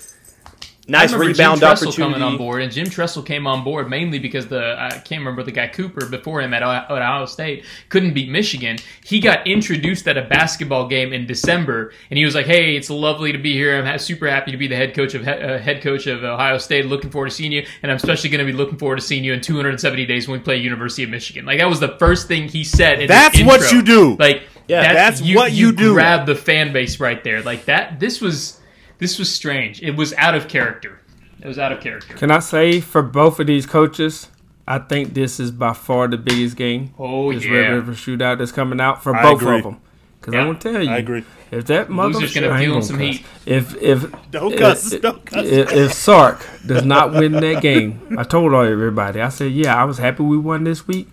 Nice 0.89 1.11
I 1.11 1.13
remember 1.13 1.25
rebound 1.31 1.59
Jim 1.59 1.69
Tressel 1.69 1.87
opportunity. 1.89 2.13
coming 2.13 2.21
on 2.21 2.37
board, 2.37 2.61
and 2.61 2.71
Jim 2.71 2.87
Tressel 2.87 3.23
came 3.25 3.45
on 3.47 3.63
board 3.63 3.89
mainly 3.89 4.19
because 4.19 4.47
the 4.47 4.75
I 4.77 4.89
can't 4.99 5.19
remember 5.19 5.43
the 5.43 5.51
guy 5.51 5.67
Cooper 5.67 6.07
before 6.07 6.41
him 6.41 6.53
at, 6.53 6.63
Ohio- 6.63 6.83
at 6.83 6.91
Ohio 6.91 7.25
State 7.25 7.63
couldn't 7.89 8.13
beat 8.13 8.29
Michigan. 8.29 8.77
He 9.05 9.19
got 9.19 9.45
introduced 9.47 10.07
at 10.07 10.17
a 10.17 10.23
basketball 10.23 10.87
game 10.87 11.13
in 11.13 11.25
December, 11.27 11.93
and 12.09 12.17
he 12.17 12.25
was 12.25 12.33
like, 12.35 12.47
"Hey, 12.47 12.75
it's 12.75 12.89
lovely 12.89 13.31
to 13.31 13.37
be 13.37 13.53
here. 13.53 13.81
I'm 13.81 13.97
super 13.99 14.27
happy 14.29 14.51
to 14.51 14.57
be 14.57 14.67
the 14.67 14.75
head 14.75 14.93
coach 14.95 15.13
of 15.13 15.27
uh, 15.27 15.57
head 15.59 15.81
coach 15.81 16.07
of 16.07 16.23
Ohio 16.23 16.57
State. 16.57 16.85
Looking 16.87 17.11
forward 17.11 17.29
to 17.29 17.35
seeing 17.35 17.51
you, 17.51 17.65
and 17.83 17.91
I'm 17.91 17.97
especially 17.97 18.29
going 18.29 18.45
to 18.45 18.51
be 18.51 18.57
looking 18.57 18.77
forward 18.77 18.97
to 18.97 19.01
seeing 19.01 19.23
you 19.23 19.33
in 19.33 19.41
270 19.41 20.05
days 20.05 20.27
when 20.27 20.39
we 20.39 20.43
play 20.43 20.57
University 20.57 21.03
of 21.03 21.09
Michigan." 21.09 21.45
Like 21.45 21.59
that 21.59 21.69
was 21.69 21.79
the 21.79 21.95
first 21.99 22.27
thing 22.27 22.47
he 22.47 22.63
said. 22.63 22.95
In 22.95 23.01
his 23.01 23.07
That's 23.09 23.41
what 23.43 23.61
intro. 23.61 23.77
you 23.77 23.83
do. 23.83 24.15
Like 24.17 24.43
Yeah, 24.67 24.93
that's 24.93 25.21
what 25.21 25.51
you 25.51 25.71
do. 25.71 25.93
Grab 25.93 26.25
the 26.25 26.35
fan 26.35 26.73
base 26.73 26.99
right 26.99 27.23
there. 27.23 27.41
Like 27.43 27.65
that. 27.65 27.99
This 27.99 28.21
was 28.21 28.58
this 28.99 29.17
was 29.19 29.33
strange. 29.33 29.81
It 29.81 29.95
was 29.95 30.13
out 30.13 30.35
of 30.35 30.47
character. 30.47 30.99
It 31.41 31.47
was 31.47 31.57
out 31.57 31.71
of 31.71 31.81
character. 31.81 32.13
Can 32.15 32.31
I 32.31 32.39
say 32.39 32.79
for 32.81 33.01
both 33.01 33.39
of 33.39 33.47
these 33.47 33.65
coaches, 33.65 34.27
I 34.67 34.77
think 34.79 35.13
this 35.13 35.39
is 35.39 35.51
by 35.51 35.73
far 35.73 36.07
the 36.07 36.17
biggest 36.17 36.55
game. 36.57 36.93
Oh, 36.99 37.33
this 37.33 37.43
yeah. 37.45 37.51
Red 37.53 37.71
River 37.75 37.91
shootout 37.93 38.37
that's 38.37 38.51
coming 38.51 38.79
out 38.79 39.01
for 39.01 39.15
I 39.15 39.23
both 39.23 39.41
agree. 39.41 39.57
of 39.57 39.63
them. 39.63 39.81
Because 40.19 40.33
Yeah, 40.33 40.41
I'm 40.41 40.47
gonna 40.47 40.59
tell 40.59 40.83
you, 40.83 40.89
I 40.91 40.97
agree. 40.97 41.23
if 41.49 41.65
that 41.67 41.87
Loser's 41.87 42.33
motherfucker 42.33 42.41
gonna 42.41 42.47
I 42.49 42.57
ain't 42.59 42.65
feel 42.65 42.73
gonna 42.73 42.85
some 42.85 42.97
cuss. 42.97 43.05
heat. 43.07 43.25
If 43.45 43.81
if 43.81 44.31
Don't 44.31 44.51
if- 44.53 44.59
cuss. 44.59 44.91
if, 44.93 45.01
Don't 45.01 45.25
cuss. 45.25 45.45
if, 45.47 45.71
if 45.71 45.93
Sark 45.93 46.45
does 46.65 46.83
not 46.83 47.13
win 47.13 47.31
that 47.31 47.61
game, 47.61 48.15
I 48.19 48.23
told 48.23 48.53
all 48.53 48.63
everybody. 48.65 49.21
I 49.21 49.29
said, 49.29 49.53
yeah, 49.53 49.81
I 49.81 49.85
was 49.85 49.97
happy 49.97 50.23
we 50.23 50.37
won 50.37 50.65
this 50.65 50.87
week, 50.87 51.07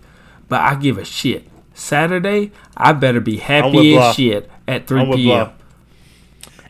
but 0.49 0.59
I 0.59 0.75
give 0.75 0.97
a 0.97 1.05
shit. 1.05 1.47
Saturday, 1.73 2.51
I 2.75 2.91
better 2.91 3.21
be 3.21 3.37
happy 3.37 3.97
as 3.97 4.15
shit 4.15 4.49
at 4.67 4.87
3 4.87 5.01
I'm 5.01 5.11
p.m. 5.13 5.45
Blah. 5.45 5.53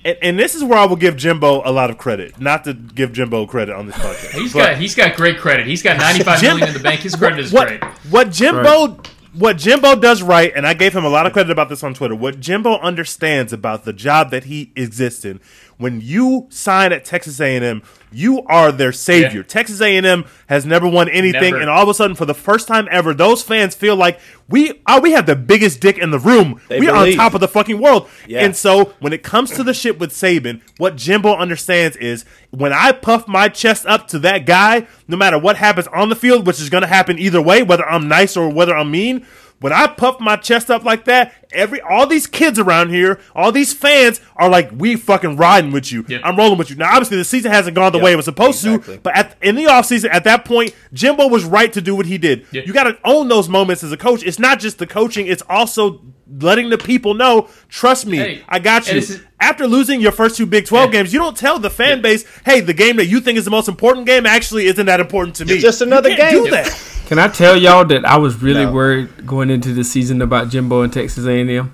And, 0.03 0.17
and 0.21 0.39
this 0.39 0.55
is 0.55 0.63
where 0.63 0.77
I 0.77 0.85
will 0.85 0.95
give 0.95 1.15
Jimbo 1.17 1.61
a 1.63 1.71
lot 1.71 1.89
of 1.89 1.97
credit. 1.97 2.39
Not 2.39 2.63
to 2.65 2.73
give 2.73 3.13
Jimbo 3.13 3.45
credit 3.47 3.75
on 3.75 3.87
this 3.87 3.95
podcast. 3.97 4.39
He's 4.39 4.53
but 4.53 4.59
got 4.59 4.77
he's 4.77 4.95
got 4.95 5.15
great 5.15 5.37
credit. 5.37 5.67
He's 5.67 5.83
got 5.83 5.97
ninety 5.97 6.23
five 6.23 6.41
million 6.41 6.67
in 6.67 6.73
the 6.73 6.79
bank. 6.79 7.01
His 7.01 7.15
credit 7.17 7.39
is 7.39 7.51
what, 7.51 7.67
great. 7.67 7.83
What 8.09 8.31
Jimbo 8.31 8.99
what 9.37 9.57
Jimbo 9.57 9.95
does 9.95 10.23
right, 10.23 10.51
and 10.55 10.65
I 10.65 10.73
gave 10.73 10.95
him 10.95 11.05
a 11.05 11.09
lot 11.09 11.27
of 11.27 11.33
credit 11.33 11.51
about 11.51 11.69
this 11.69 11.83
on 11.83 11.93
Twitter. 11.93 12.15
What 12.15 12.39
Jimbo 12.39 12.79
understands 12.79 13.53
about 13.53 13.85
the 13.85 13.93
job 13.93 14.31
that 14.31 14.45
he 14.45 14.71
exists 14.75 15.23
in. 15.25 15.39
When 15.77 16.01
you 16.01 16.47
sign 16.49 16.91
at 16.91 17.05
Texas 17.05 17.39
A&M, 17.39 17.83
you 18.11 18.41
are 18.43 18.71
their 18.71 18.91
savior. 18.91 19.41
Yeah. 19.41 19.47
Texas 19.47 19.79
A&M 19.79 20.25
has 20.47 20.65
never 20.65 20.87
won 20.87 21.07
anything, 21.09 21.51
Never. 21.53 21.57
and 21.59 21.69
all 21.69 21.83
of 21.83 21.89
a 21.89 21.93
sudden, 21.93 22.15
for 22.15 22.25
the 22.25 22.33
first 22.33 22.67
time 22.67 22.87
ever, 22.89 23.13
those 23.13 23.43
fans 23.43 23.75
feel 23.75 23.95
like 23.95 24.19
we 24.49 24.81
are, 24.87 24.99
we 24.99 25.11
have 25.11 25.27
the 25.27 25.35
biggest 25.35 25.79
dick 25.79 25.97
in 25.99 26.09
the 26.09 26.17
room. 26.17 26.59
They 26.67 26.79
we 26.79 26.89
are 26.89 27.05
on 27.05 27.11
top 27.13 27.35
of 27.35 27.41
the 27.41 27.47
fucking 27.47 27.79
world. 27.79 28.09
Yeah. 28.27 28.43
And 28.43 28.55
so 28.55 28.93
when 28.99 29.13
it 29.13 29.21
comes 29.21 29.51
to 29.51 29.63
the 29.63 29.73
shit 29.73 29.99
with 29.99 30.11
Saban, 30.11 30.61
what 30.77 30.95
Jimbo 30.95 31.35
understands 31.35 31.95
is 31.97 32.25
when 32.49 32.73
I 32.73 32.91
puff 32.91 33.27
my 33.27 33.47
chest 33.49 33.85
up 33.85 34.07
to 34.09 34.19
that 34.19 34.45
guy, 34.47 34.87
no 35.07 35.17
matter 35.17 35.37
what 35.37 35.57
happens 35.57 35.87
on 35.87 36.09
the 36.09 36.15
field, 36.15 36.47
which 36.47 36.59
is 36.59 36.69
going 36.69 36.81
to 36.81 36.87
happen 36.87 37.19
either 37.19 37.41
way, 37.41 37.61
whether 37.61 37.85
I'm 37.87 38.07
nice 38.07 38.35
or 38.35 38.49
whether 38.49 38.75
I'm 38.75 38.89
mean. 38.89 39.27
When 39.59 39.73
I 39.73 39.87
puff 39.87 40.19
my 40.19 40.35
chest 40.35 40.69
up 40.69 40.83
like 40.83 41.05
that, 41.05 41.33
every 41.51 41.81
all 41.81 42.05
these 42.05 42.27
kids 42.27 42.59
around 42.59 42.89
here, 42.89 43.19
all 43.35 43.51
these 43.51 43.73
fans 43.73 44.21
are 44.35 44.49
like, 44.49 44.69
"We 44.71 44.95
fucking 44.95 45.35
riding 45.37 45.71
with 45.71 45.91
you. 45.91 46.05
Yeah. 46.07 46.19
I'm 46.23 46.35
rolling 46.37 46.59
with 46.59 46.69
you." 46.69 46.75
Now, 46.75 46.89
obviously, 46.91 47.17
the 47.17 47.23
season 47.25 47.51
hasn't 47.51 47.75
gone 47.75 47.91
the 47.91 47.97
way 47.97 48.11
it 48.13 48.15
was 48.15 48.25
supposed 48.25 48.63
exactly. 48.63 48.95
to, 48.97 49.01
but 49.01 49.17
at, 49.17 49.35
in 49.41 49.55
the 49.55 49.63
offseason, 49.63 50.09
at 50.13 50.25
that 50.25 50.45
point, 50.45 50.75
Jimbo 50.93 51.27
was 51.27 51.43
right 51.43 51.73
to 51.73 51.81
do 51.81 51.95
what 51.95 52.05
he 52.05 52.19
did. 52.19 52.45
Yeah. 52.51 52.61
You 52.65 52.73
got 52.73 52.83
to 52.83 52.97
own 53.03 53.29
those 53.29 53.49
moments 53.49 53.83
as 53.83 53.91
a 53.91 53.97
coach. 53.97 54.21
It's 54.23 54.37
not 54.37 54.59
just 54.59 54.77
the 54.77 54.85
coaching; 54.85 55.25
it's 55.25 55.43
also 55.49 56.01
letting 56.39 56.69
the 56.69 56.77
people 56.77 57.15
know, 57.15 57.49
"Trust 57.67 58.05
me, 58.05 58.17
Hey, 58.17 58.43
I 58.47 58.59
got 58.59 58.87
you." 58.91 58.99
is- 58.99 59.21
After 59.39 59.67
losing 59.67 60.01
your 60.01 60.11
first 60.11 60.35
two 60.37 60.45
Big 60.47 60.65
Twelve 60.65 60.91
Yeah. 60.93 60.99
games, 60.99 61.13
you 61.13 61.19
don't 61.19 61.37
tell 61.37 61.57
the 61.59 61.69
fan 61.71 62.01
base, 62.01 62.25
"Hey, 62.45 62.59
the 62.59 62.73
game 62.73 62.97
that 62.97 63.05
you 63.05 63.19
think 63.19 63.37
is 63.39 63.45
the 63.45 63.51
most 63.51 63.67
important 63.67 64.05
game 64.05 64.25
actually 64.27 64.65
isn't 64.67 64.85
that 64.85 64.99
important 64.99 65.35
to 65.37 65.45
me." 65.45 65.53
It's 65.53 65.63
just 65.63 65.81
another 65.81 66.09
you 66.09 66.15
can't 66.15 66.31
game. 66.33 66.43
Do 66.45 66.51
that. 66.51 66.79
Can 67.07 67.19
I 67.19 67.27
tell 67.29 67.55
y'all 67.55 67.85
that 67.85 68.05
I 68.05 68.17
was 68.17 68.41
really 68.41 68.65
No. 68.65 68.71
worried 68.71 69.25
going 69.25 69.49
into 69.49 69.73
the 69.73 69.83
season 69.83 70.21
about 70.21 70.49
Jimbo 70.49 70.81
and 70.81 70.91
Texas 70.91 71.25
A&M? 71.25 71.71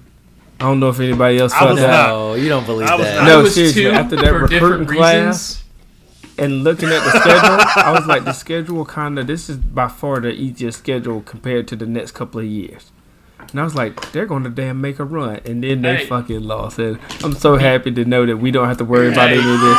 I 0.60 0.66
don't 0.66 0.80
know 0.80 0.90
if 0.90 1.00
anybody 1.00 1.40
else 1.40 1.54
I 1.54 1.60
felt 1.60 1.72
was 1.72 1.80
that. 1.82 1.88
not. 1.88 2.08
No, 2.10 2.34
you 2.36 2.50
don't 2.50 2.66
believe 2.66 2.88
I 2.88 2.98
that. 2.98 3.16
not. 3.18 3.28
No, 3.28 3.42
was 3.42 3.56
seriously, 3.56 3.88
after 3.88 4.16
that 4.16 4.32
recruiting 4.34 4.86
class- 4.88 5.16
reasons. 5.26 5.60
And 6.38 6.64
looking 6.64 6.90
at 6.90 7.04
the 7.04 7.20
schedule, 7.20 7.84
I 7.84 7.92
was 7.96 8.08
like, 8.08 8.26
the 8.26 8.34
schedule 8.34 8.86
kind 8.86 9.20
of 9.20 9.28
this 9.28 9.50
is 9.50 9.58
by 9.58 9.88
far 9.88 10.20
the 10.20 10.32
easiest 10.32 10.80
schedule 10.80 11.22
compared 11.22 11.68
to 11.68 11.76
the 11.76 11.86
next 11.86 12.12
couple 12.12 12.40
of 12.40 12.46
years. 12.48 12.92
And 13.52 13.60
I 13.60 13.64
was 13.64 13.76
like, 13.76 14.12
they're 14.14 14.26
going 14.26 14.44
to 14.44 14.50
damn 14.50 14.82
make 14.82 15.00
a 15.00 15.04
run, 15.04 15.42
and 15.46 15.64
then 15.64 15.82
they 15.84 15.98
Hey. 15.98 16.06
fucking 16.06 16.44
lost. 16.44 16.80
And 16.80 16.98
I'm 17.24 17.34
so 17.36 17.58
happy 17.58 17.92
to 17.92 18.06
know 18.06 18.26
that 18.26 18.38
we 18.38 18.50
don't 18.52 18.68
have 18.68 18.78
to 18.78 18.86
worry 18.86 19.10
about 19.12 19.30
Hey. 19.30 19.40
any 19.40 19.54
of 19.54 19.62
this. 19.62 19.78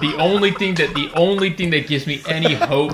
The 0.00 0.14
only 0.18 0.50
thing 0.52 0.74
that 0.76 0.94
the 0.94 1.10
only 1.14 1.50
thing 1.50 1.70
that 1.70 1.86
gives 1.86 2.06
me 2.06 2.22
any 2.28 2.54
hope 2.54 2.92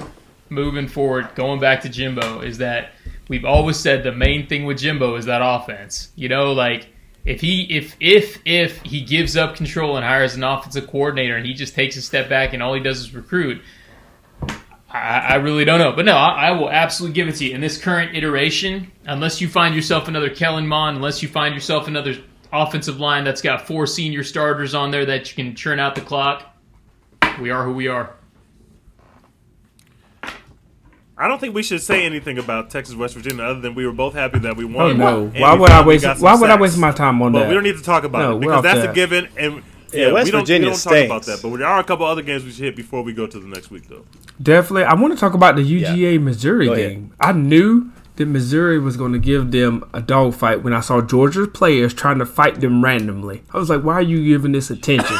moving 0.54 0.88
forward, 0.88 1.28
going 1.34 1.60
back 1.60 1.82
to 1.82 1.88
Jimbo, 1.88 2.40
is 2.40 2.58
that 2.58 2.92
we've 3.28 3.44
always 3.44 3.76
said 3.76 4.02
the 4.02 4.12
main 4.12 4.46
thing 4.46 4.64
with 4.64 4.78
Jimbo 4.78 5.16
is 5.16 5.26
that 5.26 5.40
offense. 5.42 6.12
You 6.16 6.28
know, 6.28 6.52
like 6.52 6.88
if 7.24 7.40
he 7.40 7.62
if 7.70 7.96
if 8.00 8.38
if 8.44 8.82
he 8.82 9.02
gives 9.02 9.36
up 9.36 9.56
control 9.56 9.96
and 9.96 10.04
hires 10.04 10.34
an 10.34 10.44
offensive 10.44 10.86
coordinator 10.86 11.36
and 11.36 11.46
he 11.46 11.54
just 11.54 11.74
takes 11.74 11.96
a 11.96 12.02
step 12.02 12.28
back 12.28 12.52
and 12.52 12.62
all 12.62 12.74
he 12.74 12.80
does 12.80 13.00
is 13.00 13.14
recruit, 13.14 13.62
I, 14.90 15.18
I 15.18 15.34
really 15.36 15.64
don't 15.64 15.78
know. 15.78 15.92
But 15.92 16.04
no, 16.04 16.16
I, 16.16 16.48
I 16.48 16.50
will 16.52 16.70
absolutely 16.70 17.14
give 17.14 17.28
it 17.28 17.36
to 17.36 17.46
you 17.46 17.54
in 17.54 17.60
this 17.60 17.80
current 17.80 18.16
iteration. 18.16 18.92
Unless 19.06 19.40
you 19.40 19.48
find 19.48 19.74
yourself 19.74 20.08
another 20.08 20.30
Kellen 20.30 20.66
Mond, 20.66 20.96
unless 20.96 21.22
you 21.22 21.28
find 21.28 21.54
yourself 21.54 21.88
another 21.88 22.16
offensive 22.52 23.00
line 23.00 23.24
that's 23.24 23.42
got 23.42 23.66
four 23.66 23.86
senior 23.86 24.22
starters 24.22 24.74
on 24.74 24.92
there 24.92 25.06
that 25.06 25.28
you 25.28 25.34
can 25.34 25.56
churn 25.56 25.80
out 25.80 25.94
the 25.94 26.00
clock. 26.00 26.54
We 27.40 27.50
are 27.50 27.64
who 27.64 27.72
we 27.72 27.88
are. 27.88 28.14
I 31.16 31.28
don't 31.28 31.38
think 31.38 31.54
we 31.54 31.62
should 31.62 31.80
say 31.80 32.04
anything 32.04 32.38
about 32.38 32.70
Texas 32.70 32.96
West 32.96 33.14
Virginia 33.14 33.44
other 33.44 33.60
than 33.60 33.74
we 33.76 33.86
were 33.86 33.92
both 33.92 34.14
happy 34.14 34.40
that 34.40 34.56
we 34.56 34.64
won. 34.64 35.00
Oh 35.00 35.04
won. 35.22 35.32
no! 35.32 35.40
Why 35.40 35.54
would 35.54 35.70
I 35.70 35.86
waste? 35.86 36.02
got 36.04 36.16
some 36.18 36.24
Why 36.24 36.34
would 36.34 36.50
I 36.50 36.60
waste 36.60 36.76
my 36.78 36.90
time 36.92 37.22
on 37.22 37.32
But 37.32 37.40
that? 37.40 37.48
we 37.48 37.54
don't 37.54 37.62
need 37.62 37.76
to 37.76 37.82
talk 37.82 38.02
about 38.04 38.18
No, 38.18 38.36
it 38.36 38.40
because 38.40 38.62
that's 38.64 38.80
that. 38.80 38.90
a 38.90 38.92
given. 38.92 39.28
And 39.36 39.62
Yeah, 39.92 40.06
yeah, 40.08 40.12
West 40.12 40.24
we 40.26 40.30
don't, 40.32 40.40
Virginia 40.40 40.66
we 40.66 40.70
don't 40.72 40.76
stinks. 40.76 40.98
talk 40.98 41.06
about 41.06 41.22
that. 41.26 41.40
But 41.40 41.56
there 41.58 41.66
are 41.68 41.78
a 41.78 41.84
couple 41.84 42.04
other 42.06 42.22
games 42.22 42.42
we 42.44 42.50
should 42.50 42.64
hit 42.64 42.74
before 42.76 43.02
we 43.02 43.12
go 43.12 43.28
to 43.28 43.38
the 43.38 43.46
next 43.46 43.70
week, 43.70 43.88
though. 43.88 44.04
Definitely. 44.42 44.84
I 44.84 44.94
want 44.94 45.12
to 45.14 45.18
talk 45.20 45.34
about 45.34 45.54
the 45.54 45.62
UGA 45.62 46.20
Missouri 46.20 46.66
Go 46.66 46.72
ahead. 46.72 46.90
game. 46.90 47.12
I 47.20 47.30
knew 47.30 47.90
that 48.16 48.26
Missouri 48.26 48.78
was 48.78 48.96
going 48.96 49.12
to 49.12 49.18
give 49.18 49.50
them 49.50 49.88
a 49.92 50.00
dogfight 50.00 50.62
when 50.62 50.72
I 50.72 50.80
saw 50.80 51.00
Georgia's 51.00 51.48
players 51.48 51.92
trying 51.92 52.18
to 52.20 52.26
fight 52.26 52.60
them 52.60 52.82
randomly. 52.84 53.42
I 53.52 53.58
was 53.58 53.68
like, 53.68 53.82
why 53.82 53.94
are 53.94 54.02
you 54.02 54.24
giving 54.24 54.52
this 54.52 54.70
attention? 54.70 55.16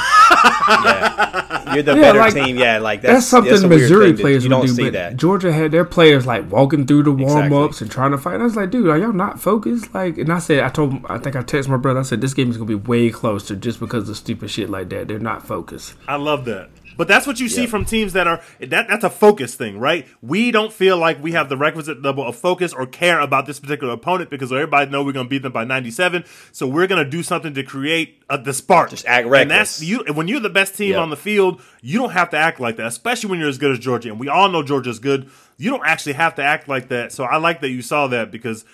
You're 1.74 1.82
the 1.82 1.94
Yeah, 1.96 2.00
better 2.02 2.18
like, 2.20 2.34
team. 2.34 2.56
Yeah, 2.56 2.78
like 2.78 3.02
That's, 3.02 3.14
that's, 3.14 3.26
something 3.26 3.52
a 3.52 3.68
weird 3.68 3.80
Missouri 3.82 4.12
players 4.12 4.44
you 4.44 4.50
would 4.50 4.56
don't 4.56 4.66
do. 4.66 4.74
see 4.74 4.84
But 4.84 4.92
that. 4.92 5.16
Georgia 5.16 5.52
had 5.52 5.72
their 5.72 5.84
players 5.84 6.24
like 6.26 6.48
walking 6.50 6.86
through 6.86 7.02
the 7.04 7.10
warm 7.10 7.52
ups 7.52 7.80
Exactly. 7.80 7.84
and 7.86 7.90
trying 7.92 8.10
to 8.12 8.18
fight. 8.18 8.34
And 8.34 8.42
I 8.42 8.46
was 8.46 8.54
like, 8.56 8.70
dude, 8.70 8.88
are 8.88 8.98
y'all 8.98 9.12
not 9.12 9.40
focused? 9.40 9.92
Like, 9.92 10.16
and 10.18 10.32
I 10.32 10.38
said, 10.38 10.60
I 10.60 10.68
told, 10.68 11.04
I 11.06 11.18
think 11.18 11.34
I 11.36 11.42
texted 11.42 11.68
my 11.68 11.76
brother. 11.76 12.00
I 12.00 12.04
said, 12.04 12.20
this 12.20 12.34
game 12.34 12.50
is 12.50 12.56
going 12.56 12.68
to 12.68 12.78
be 12.78 12.88
way 12.88 13.10
closer 13.10 13.56
just 13.56 13.80
because 13.80 14.08
of 14.08 14.16
stupid 14.16 14.50
shit 14.50 14.70
like 14.70 14.88
that. 14.90 15.08
They're 15.08 15.18
not 15.18 15.44
focused. 15.46 15.94
I 16.06 16.14
love 16.16 16.44
that. 16.44 16.68
But 16.96 17.08
that's 17.08 17.26
what 17.26 17.40
you 17.40 17.48
see 17.48 17.62
Yeah. 17.62 17.66
from 17.68 17.84
teams 17.84 18.12
that 18.12 18.26
are 18.26 18.40
that 18.60 18.88
that's 18.88 19.04
a 19.04 19.10
focus 19.10 19.54
thing, 19.54 19.78
right? 19.78 20.06
We 20.22 20.50
don't 20.50 20.72
feel 20.72 20.96
like 20.96 21.22
we 21.22 21.32
have 21.32 21.48
the 21.48 21.56
requisite 21.56 22.02
level 22.02 22.26
of 22.26 22.36
focus 22.36 22.72
or 22.72 22.86
care 22.86 23.20
about 23.20 23.46
this 23.46 23.58
particular 23.60 23.92
opponent 23.94 24.30
because 24.30 24.52
everybody 24.52 24.90
know 24.90 25.02
we're 25.02 25.12
going 25.12 25.26
to 25.26 25.30
beat 25.30 25.42
them 25.42 25.52
by 25.52 25.64
97. 25.64 26.24
So 26.52 26.66
we're 26.66 26.86
going 26.86 27.02
to 27.04 27.10
do 27.10 27.22
something 27.22 27.54
to 27.54 27.62
create 27.62 28.22
uh, 28.30 28.36
the 28.36 28.52
spark. 28.52 28.90
Just 28.90 29.06
act 29.06 29.26
And 29.26 29.50
that's 29.50 29.80
reckless. 29.80 30.06
you 30.08 30.14
when 30.14 30.28
you're 30.28 30.40
the 30.40 30.50
best 30.50 30.76
team 30.76 30.90
Yep. 30.92 31.00
on 31.00 31.10
the 31.10 31.16
field, 31.16 31.60
you 31.82 31.98
don't 31.98 32.12
have 32.12 32.30
to 32.30 32.36
act 32.36 32.60
like 32.60 32.76
that, 32.76 32.86
especially 32.86 33.30
when 33.30 33.38
you're 33.40 33.48
as 33.48 33.58
good 33.58 33.72
as 33.72 33.78
Georgia. 33.78 34.10
And 34.10 34.20
we 34.20 34.28
all 34.28 34.48
know 34.48 34.62
Georgia's 34.62 34.98
good. 34.98 35.30
You 35.56 35.70
don't 35.70 35.84
actually 35.86 36.14
have 36.14 36.34
to 36.36 36.42
act 36.42 36.68
like 36.68 36.88
that. 36.88 37.12
So 37.12 37.24
I 37.24 37.36
like 37.36 37.60
that 37.60 37.70
you 37.70 37.82
saw 37.82 38.06
that 38.08 38.30
because 38.30 38.64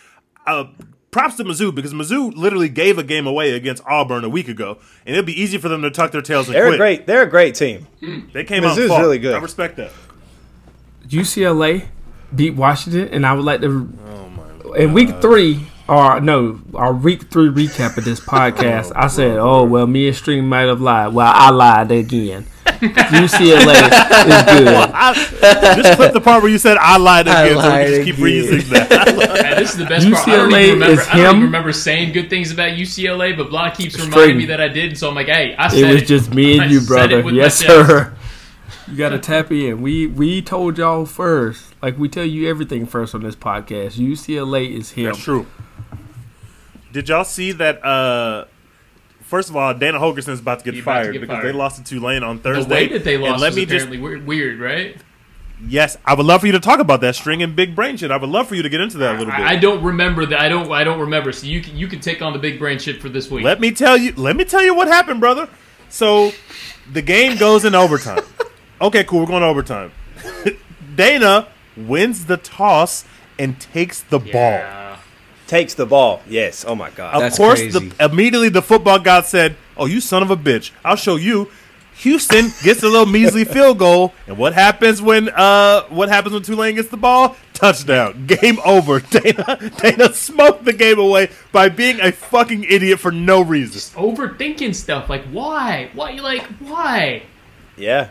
uh, 0.46 0.64
props 1.10 1.36
to 1.36 1.44
Mizzou 1.44 1.74
because 1.74 1.92
Mizzou 1.92 2.34
literally 2.36 2.68
gave 2.68 2.98
a 2.98 3.02
game 3.02 3.26
away 3.26 3.52
against 3.52 3.82
Auburn 3.86 4.24
a 4.24 4.28
week 4.28 4.48
ago, 4.48 4.78
and 5.06 5.14
it'd 5.14 5.26
be 5.26 5.40
easy 5.40 5.58
for 5.58 5.68
them 5.68 5.82
to 5.82 5.90
tuck 5.90 6.12
their 6.12 6.22
tails 6.22 6.46
and 6.48 6.54
They're 6.54 6.66
quit. 6.66 6.74
a 6.74 6.78
great. 6.78 7.06
They're 7.06 7.22
a 7.22 7.30
great 7.30 7.54
team. 7.54 7.86
Mm. 8.00 8.32
They 8.32 8.44
came 8.44 8.64
out 8.64 8.76
Mizzou's 8.76 8.88
fought. 8.88 9.00
really 9.00 9.18
good. 9.18 9.34
I 9.34 9.38
respect 9.38 9.76
that. 9.76 9.90
UCLA 11.08 11.86
beat 12.34 12.54
Washington, 12.54 13.08
and 13.08 13.26
I 13.26 13.32
would 13.34 13.44
like 13.44 13.60
to. 13.62 13.92
Oh 14.06 14.28
my! 14.30 14.76
in 14.76 14.92
week 14.92 15.20
three, 15.20 15.66
or 15.88 16.20
no, 16.20 16.60
our 16.74 16.92
week 16.92 17.30
three 17.30 17.48
recap 17.48 17.96
of 17.96 18.04
this 18.04 18.20
podcast, 18.26 18.92
I 18.94 19.08
said, 19.08 19.38
"Oh, 19.38 19.60
oh 19.60 19.64
well, 19.64 19.86
me 19.86 20.06
and 20.08 20.16
String 20.16 20.46
might 20.48 20.68
have 20.68 20.80
lied." 20.80 21.12
Well, 21.12 21.32
I 21.34 21.50
lied 21.50 21.90
again. 21.90 22.46
UCLA 22.80 23.74
is 23.76 24.42
good. 24.58 24.68
I, 24.94 25.14
just 25.76 25.96
clip 25.96 26.12
the 26.12 26.20
part 26.20 26.42
where 26.42 26.50
you 26.50 26.58
said 26.58 26.76
I 26.78 26.96
lied 26.96 27.28
I 27.28 27.44
again, 27.46 27.56
so 27.56 27.62
we 27.62 27.68
lied 27.68 27.86
can 27.86 27.94
just 27.94 28.04
keep 28.06 28.16
reusing 28.16 28.68
that. 28.70 29.16
Man, 29.42 29.56
this 29.56 29.70
is 29.72 29.76
the 29.76 29.84
best 29.84 30.10
part. 30.10 30.28
I 30.28 30.36
don't, 30.36 30.50
UCLA 30.50 30.62
even 30.62 30.80
remember, 30.80 31.02
I 31.02 31.16
don't 31.16 31.26
even 31.36 31.42
remember 31.42 31.72
saying 31.72 32.12
good 32.12 32.30
things 32.30 32.50
about 32.52 32.72
UCLA, 32.72 33.36
but 33.36 33.50
Block 33.50 33.74
keeps 33.74 33.94
reminding 33.96 34.12
Straight. 34.12 34.36
me 34.36 34.46
that 34.46 34.60
I 34.60 34.68
did, 34.68 34.96
so 34.96 35.08
I'm 35.08 35.14
like, 35.14 35.26
hey, 35.26 35.54
I 35.56 35.68
said 35.68 35.78
It 35.78 35.92
was 35.92 36.02
it. 36.02 36.06
just 36.06 36.34
me 36.34 36.58
I 36.60 36.64
and 36.64 36.72
you, 36.72 36.80
brother. 36.80 37.20
Yes, 37.30 37.56
sir. 37.56 38.14
You 38.88 38.96
gotta 38.96 39.18
tap 39.18 39.52
in. 39.52 39.82
We 39.82 40.06
we 40.08 40.42
told 40.42 40.78
y'all 40.78 41.06
first. 41.06 41.74
Like 41.80 41.96
we 41.98 42.08
tell 42.08 42.24
you 42.24 42.48
everything 42.48 42.86
first 42.86 43.14
on 43.14 43.22
this 43.22 43.36
podcast. 43.36 43.92
UCLA 43.98 44.76
is 44.76 44.90
him. 44.92 45.04
That's 45.06 45.18
true. 45.22 45.46
Did 46.92 47.08
y'all 47.08 47.22
see 47.24 47.52
that? 47.52 47.84
uh 47.84 48.46
First 49.30 49.48
of 49.48 49.56
all, 49.56 49.72
Dana 49.72 49.98
Holgorsen 50.00 50.30
is 50.30 50.40
about 50.40 50.58
to 50.58 50.64
get 50.64 50.74
He 50.74 50.80
about 50.80 50.94
to 50.94 51.00
fired 51.04 51.12
get 51.12 51.20
because 51.20 51.36
fired. 51.36 51.46
they 51.46 51.52
lost 51.56 51.76
to 51.76 51.84
Tulane 51.84 52.24
on 52.24 52.40
Thursday. 52.40 52.68
The 52.68 52.74
way 52.74 52.88
that 52.88 53.04
they 53.04 53.14
And 53.14 53.22
lost 53.22 53.40
let 53.40 53.48
was 53.50 53.56
me 53.58 53.62
apparently 53.62 53.98
weird, 53.98 54.26
weird, 54.26 54.58
right? 54.58 54.96
yes, 55.68 55.96
I 56.04 56.14
would 56.14 56.26
love 56.26 56.40
for 56.40 56.46
you 56.48 56.52
to 56.54 56.58
talk 56.60 56.80
about 56.80 57.00
that 57.02 57.14
string 57.14 57.40
and 57.40 57.54
big 57.54 57.76
brain 57.76 57.96
shit. 57.96 58.10
I 58.10 58.16
would 58.16 58.28
love 58.28 58.48
for 58.48 58.56
you 58.56 58.62
to 58.64 58.68
get 58.68 58.80
into 58.80 58.98
that 58.98 59.14
a 59.14 59.18
little 59.18 59.32
bit. 59.32 59.40
I, 59.40 59.52
I 59.52 59.56
don't 59.56 59.84
remember 59.84 60.26
that. 60.26 60.40
I 60.40 60.48
don't. 60.48 60.72
I 60.72 60.82
don't 60.82 60.98
remember. 60.98 61.30
So 61.30 61.46
you 61.46 61.60
can 61.60 61.76
you 61.76 61.86
can 61.86 62.00
take 62.00 62.22
on 62.22 62.32
the 62.32 62.38
big 62.40 62.58
brain 62.58 62.80
shit 62.80 63.00
for 63.00 63.08
this 63.08 63.30
week. 63.30 63.44
Let 63.44 63.60
me 63.60 63.70
tell 63.70 63.96
you. 63.96 64.12
Let 64.16 64.34
me 64.36 64.44
tell 64.44 64.62
you 64.64 64.74
what 64.74 64.88
happened, 64.88 65.20
brother. 65.20 65.48
So, 65.90 66.32
the 66.92 67.02
game 67.02 67.36
goes 67.36 67.64
in 67.64 67.74
overtime. 67.74 68.24
okay, 68.80 69.04
cool. 69.04 69.20
We're 69.20 69.26
going 69.26 69.42
to 69.42 69.46
overtime. 69.48 69.92
Dana 70.96 71.48
wins 71.76 72.26
the 72.26 72.36
toss 72.36 73.04
and 73.38 73.60
takes 73.60 74.00
the 74.02 74.18
ball. 74.18 74.60
Yeah. 75.50 75.58
Takes 75.58 75.74
the 75.74 75.86
ball. 75.86 76.20
Yes. 76.28 76.64
Oh 76.66 76.74
my 76.74 76.90
God. 76.90 77.14
Of 77.14 77.20
That's 77.20 77.36
course, 77.36 77.60
crazy. 77.60 77.88
the, 77.88 78.04
immediately 78.04 78.48
the 78.48 78.62
football 78.62 78.98
god 78.98 79.26
said, 79.26 79.56
"Oh, 79.76 79.86
you 79.86 80.00
son 80.00 80.22
of 80.22 80.30
a 80.30 80.36
bitch! 80.36 80.70
I'll 80.84 80.96
show 80.96 81.16
you." 81.16 81.50
Houston 82.00 82.46
gets 82.62 82.82
a 82.82 82.88
little 82.88 83.04
measly 83.18 83.44
field 83.44 83.78
goal, 83.78 84.14
and 84.26 84.38
what 84.38 84.54
happens 84.54 85.02
when 85.02 85.28
uh 85.28 85.82
what 85.88 86.08
happens 86.08 86.32
when 86.32 86.42
Tulane 86.42 86.76
gets 86.76 86.88
the 86.88 86.96
ball? 86.96 87.36
Touchdown, 87.52 88.26
game 88.26 88.58
over. 88.64 89.00
Dana 89.10 89.70
Dana 89.76 90.14
smoked 90.14 90.64
the 90.64 90.72
game 90.72 90.98
away 90.98 91.28
by 91.52 91.68
being 91.68 92.00
a 92.00 92.10
fucking 92.12 92.64
idiot 92.64 93.00
for 93.00 93.10
no 93.12 93.42
reason. 93.42 93.80
Overthinking 94.00 94.74
stuff. 94.74 95.10
Like 95.10 95.24
why? 95.24 95.90
Why? 95.94 96.10
You 96.10 96.22
like 96.22 96.42
why? 96.60 97.22
yeah. 97.76 98.08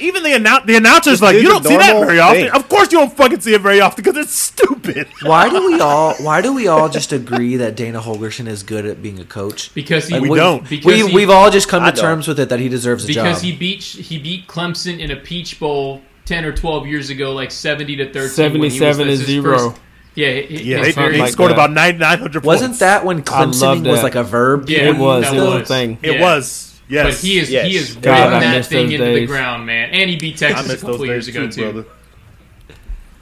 Even 0.00 0.22
the 0.22 0.30
annou- 0.30 0.64
the 0.66 0.76
announcers 0.76 1.20
like 1.22 1.36
you 1.36 1.42
don't 1.48 1.64
see 1.64 1.76
that 1.76 1.98
very 2.00 2.18
often. 2.18 2.42
thing. 2.42 2.50
Of 2.50 2.68
course, 2.68 2.90
you 2.92 2.98
don't 2.98 3.12
fucking 3.16 3.40
see 3.40 3.54
it 3.54 3.60
very 3.60 3.80
often 3.80 4.02
because 4.02 4.16
it's 4.16 4.34
stupid. 4.34 5.06
Why 5.22 5.48
do 5.48 5.66
we 5.66 5.80
all? 5.80 6.14
Why 6.14 6.40
do 6.40 6.52
we 6.54 6.66
all 6.68 6.88
just 6.88 7.12
agree 7.12 7.56
that 7.56 7.76
Dana 7.76 8.00
Holgorsen 8.00 8.46
is 8.46 8.62
good 8.62 8.86
at 8.86 9.02
being 9.02 9.18
a 9.20 9.24
coach? 9.24 9.72
Because 9.74 10.08
he 10.08 10.18
We 10.18 10.34
don't. 10.36 10.68
Because 10.68 10.86
We 10.86 11.06
he, 11.08 11.14
we've 11.14 11.30
all 11.30 11.50
just 11.50 11.68
come 11.68 11.82
I 11.84 11.90
to 11.90 11.96
don't. 11.96 12.04
terms 12.04 12.28
with 12.28 12.40
it 12.40 12.48
that 12.48 12.58
he 12.60 12.68
deserves 12.68 13.04
a 13.04 13.08
because 13.08 13.36
job. 13.40 13.44
he 13.44 13.56
beat 13.56 13.82
he 13.82 14.18
beat 14.18 14.46
Clemson 14.46 14.98
in 14.98 15.10
a 15.10 15.16
Peach 15.16 15.60
Bowl 15.60 16.02
ten 16.24 16.44
or 16.44 16.52
twelve 16.52 16.86
years 16.86 17.10
ago, 17.10 17.32
like 17.32 17.50
seventy 17.50 17.96
to 17.96 18.12
thirteen. 18.12 18.52
when 18.60 18.70
he 18.70 18.80
was- 18.80 18.96
77 18.96 19.06
that's 19.08 19.20
to 19.20 19.26
his 19.26 19.26
zero. 19.26 19.58
first- 19.70 19.80
yeah, 20.16 20.32
he, 20.40 20.62
Yeah, 20.64 20.78
his 20.78 20.86
they, 20.88 20.92
very- 20.92 21.12
they 21.12 21.18
like 21.20 21.32
scored 21.32 21.50
that. 21.50 21.54
about 21.54 21.72
nine 21.72 21.98
nine 21.98 22.18
hundred. 22.18 22.44
Wasn't 22.44 22.78
that 22.80 23.04
when 23.04 23.18
love 23.18 23.24
Clemsoning 23.26 23.86
was 23.86 23.98
that. 23.98 24.02
like 24.02 24.14
a 24.16 24.24
verb? 24.24 24.68
Yeah, 24.68 24.88
It 24.88 24.96
was. 24.96 25.24
that 25.24 25.34
It 25.34 25.36
was 25.40 25.46
a 25.54 25.58
was. 25.60 25.68
thing. 25.68 25.98
It 26.02 26.14
Yeah. 26.16 26.20
was. 26.20 26.69
Yes, 26.90 27.04
But 27.06 27.26
he 27.26 27.38
is 27.38 27.50
Yes. 27.50 27.66
he 27.68 27.76
is 27.76 27.94
God, 27.96 28.32
running 28.32 28.48
I 28.48 28.54
that 28.58 28.66
thing 28.66 28.86
those 28.86 28.94
into 29.00 29.04
the 29.20 29.26
ground, 29.26 29.64
man. 29.66 29.90
And 29.90 30.10
he 30.10 30.16
beat 30.16 30.42
I 30.42 30.48
Texas 30.48 30.72
a 30.72 30.76
couple 30.76 30.98
those 30.98 31.06
years 31.06 31.26
days 31.26 31.36
ago 31.36 31.46
too, 31.46 31.52
too. 31.52 31.72
brother. 31.72 31.88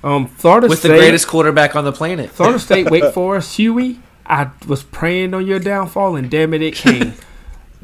Um, 0.03 0.27
Florida 0.27 0.69
with 0.69 0.83
the 0.83 0.89
greatest 0.89 1.27
quarterback 1.27 1.75
on 1.77 1.85
the 1.85 1.93
planet. 1.93 2.31
Florida 2.31 2.59
State, 2.59 2.91
Wake 2.91 3.05
Forest, 3.15 3.57
Huey. 3.57 3.99
I 4.25 4.51
was 4.67 4.83
praying 4.83 5.35
on 5.35 5.47
your 5.47 5.59
downfall, 5.59 6.15
and 6.17 6.31
damn 6.31 6.55
it, 6.55 6.63
it 6.63 6.75
came. 6.75 7.15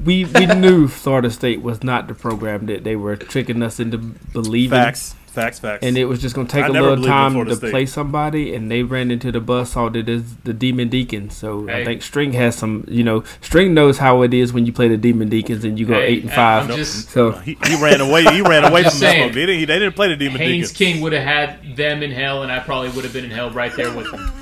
we 0.02 0.24
we 0.24 0.46
knew 0.46 0.86
Florida 0.88 1.30
State 1.30 1.60
was 1.62 1.82
not 1.82 2.06
the 2.06 2.14
program 2.14 2.66
that 2.66 2.84
they 2.84 2.96
were 2.96 3.16
tricking 3.16 3.62
us 3.62 3.80
into 3.80 3.98
believing. 3.98 4.78
Facts, 4.78 5.14
facts, 5.34 5.58
facts. 5.58 5.84
And 5.84 5.98
it 5.98 6.06
was 6.06 6.20
just 6.22 6.34
going 6.34 6.46
to 6.46 6.52
take 6.52 6.64
I 6.64 6.68
a 6.68 6.72
little 6.72 7.04
time 7.04 7.34
to 7.44 7.54
State. 7.56 7.70
play 7.70 7.86
somebody, 7.86 8.54
and 8.54 8.70
they 8.70 8.82
ran 8.82 9.10
into 9.10 9.30
the 9.30 9.40
bus 9.40 9.74
buzzsaw 9.74 9.92
that 9.92 10.08
is 10.08 10.36
the 10.44 10.52
Demon 10.52 10.88
Deacons. 10.88 11.36
So 11.36 11.68
I 11.68 11.84
think 11.84 12.02
String 12.02 12.32
has 12.32 12.56
some, 12.56 12.84
you 12.88 13.04
know, 13.04 13.24
String 13.40 13.74
knows 13.74 13.98
how 13.98 14.22
it 14.22 14.32
is 14.32 14.52
when 14.52 14.66
you 14.66 14.72
play 14.72 14.88
the 14.88 14.96
Demon 14.96 15.28
Deacons 15.28 15.64
and 15.64 15.78
you 15.78 15.86
go 15.86 15.94
Hey, 15.94 16.06
eight 16.06 16.22
and 16.22 16.32
five. 16.32 16.68
Just- 16.68 17.10
so 17.10 17.32
he, 17.32 17.56
he 17.66 17.82
ran 17.82 18.00
away. 18.00 18.24
He 18.24 18.40
ran 18.42 18.64
away 18.64 18.82
from 18.82 18.90
the 18.90 18.96
saying. 18.96 19.22
smoke. 19.24 19.34
They 19.34 19.46
didn't, 19.46 19.68
they 19.68 19.78
didn't 19.78 19.94
play 19.94 20.08
the 20.08 20.16
demon 20.16 20.38
Haynes 20.38 20.72
Deacons. 20.72 20.78
King 20.94 21.02
would 21.02 21.12
have 21.12 21.22
had 21.24 21.76
them 21.76 22.02
in 22.02 22.10
hell, 22.10 22.42
and 22.42 22.50
I 22.50 22.60
probably 22.60 22.90
would 22.90 23.04
have 23.04 23.12
been 23.12 23.24
in 23.24 23.30
hell 23.30 23.50
right 23.50 23.74
there 23.76 23.94
with 23.94 24.10
them. 24.10 24.32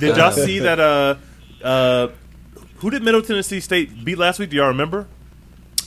Did 0.00 0.16
y'all 0.16 0.32
see 0.32 0.58
that? 0.60 0.80
Uh, 0.80 1.14
uh, 1.62 2.08
who 2.78 2.90
did 2.90 3.02
Middle 3.02 3.22
Tennessee 3.22 3.60
State 3.60 4.04
beat 4.04 4.18
last 4.18 4.38
week? 4.38 4.50
Do 4.50 4.56
y'all 4.56 4.68
remember? 4.68 5.06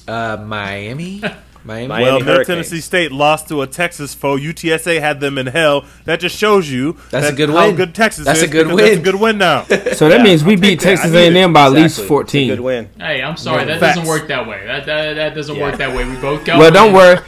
Uh, 0.08 0.38
Miami, 0.46 1.22
Miami. 1.64 1.88
Miami 1.88 2.04
well, 2.06 2.20
Middle 2.20 2.34
Hurricanes. 2.36 2.48
Tennessee 2.48 2.82
State 2.82 3.12
lost 3.12 3.48
to 3.50 3.62
a 3.62 3.68
Texas 3.68 4.14
foe. 4.16 4.36
UTSA 4.38 5.00
had 5.00 5.20
them 5.20 5.38
in 5.38 5.46
hell. 5.48 5.86
That 6.06 6.20
just 6.20 6.36
shows 6.38 6.70
you 6.72 6.98
That's 7.12 7.28
a 7.30 7.34
good 7.34 7.50
how 7.50 7.68
win. 7.68 7.76
good 7.76 7.94
Texas 7.94 8.26
That's 8.26 8.40
is. 8.40 8.46
a 8.46 8.48
good 8.48 8.68
because 8.68 8.82
That's 8.82 8.98
a 8.98 9.02
good 9.02 9.16
win 9.20 9.38
now. 9.38 9.62
So 9.94 10.10
that 10.10 10.18
Yeah, 10.20 10.24
means 10.24 10.44
we 10.44 10.54
I'll 10.56 10.60
beat 10.60 10.80
take 10.80 10.80
that. 10.80 10.88
I 10.88 10.96
Texas 10.96 11.12
need 11.12 11.20
it. 11.20 11.36
A&M 11.36 11.54
by 11.54 11.66
at 11.66 11.72
least 11.74 11.84
Exactly. 11.86 11.86
It's 11.86 12.06
a 12.06 12.08
fourteen. 12.08 12.48
Good 12.50 12.60
win. 12.62 12.90
Hey, 12.98 13.22
I'm 13.22 13.38
sorry. 13.38 13.66
That 13.66 13.80
Facts. 13.80 13.98
doesn't 13.98 14.10
work 14.10 14.28
that 14.30 14.48
way. 14.48 14.66
That 14.66 14.86
that, 14.88 15.14
that 15.14 15.36
doesn't 15.36 15.56
Yeah. 15.56 15.62
work 15.62 15.78
that 15.78 15.96
way. 15.96 16.04
We 16.06 16.16
both 16.16 16.44
got. 16.46 16.58
Well, 16.60 16.72
don't 16.72 16.94
worry. 16.94 17.20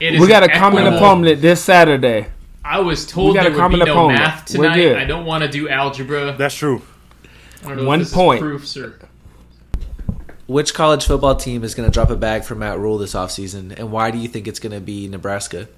It 0.00 0.14
is 0.14 0.20
We 0.20 0.26
got 0.26 0.42
a 0.42 0.50
an 0.50 0.58
common 0.58 0.80
equitable- 0.84 1.06
opponent 1.06 1.42
this 1.42 1.62
Saturday. 1.62 2.26
I 2.64 2.80
was 2.80 3.04
told 3.06 3.28
We 3.30 3.34
got 3.34 3.42
there 3.42 3.50
a 3.50 3.54
would 3.54 3.60
common 3.60 3.80
be 3.80 3.86
no 3.86 3.92
opponent. 3.92 4.18
math 4.20 4.50
We're 4.54 4.62
tonight. 4.64 4.76
good. 4.76 4.96
I 4.96 5.04
don't 5.04 5.26
want 5.26 5.42
to 5.42 5.48
do 5.48 5.68
algebra. 5.68 6.34
That's 6.38 6.54
true. 6.54 6.80
I 7.64 7.68
don't 7.68 7.76
know 7.78 7.84
One 7.84 8.00
if 8.00 8.06
this 8.06 8.14
point. 8.14 8.38
Is 8.38 8.42
proofs 8.42 8.76
or 8.76 8.98
Which 10.46 10.74
college 10.74 11.06
football 11.06 11.36
team 11.36 11.62
is 11.64 11.74
going 11.74 11.88
to 11.88 11.92
drop 11.92 12.10
a 12.10 12.16
bag 12.16 12.44
for 12.44 12.54
Matt 12.54 12.78
Rhule 12.78 12.98
this 12.98 13.14
offseason, 13.14 13.78
and 13.78 13.92
why 13.92 14.10
do 14.10 14.18
you 14.18 14.28
think 14.28 14.48
it's 14.48 14.58
going 14.58 14.72
to 14.72 14.80
be 14.80 15.06
Nebraska? 15.08 15.68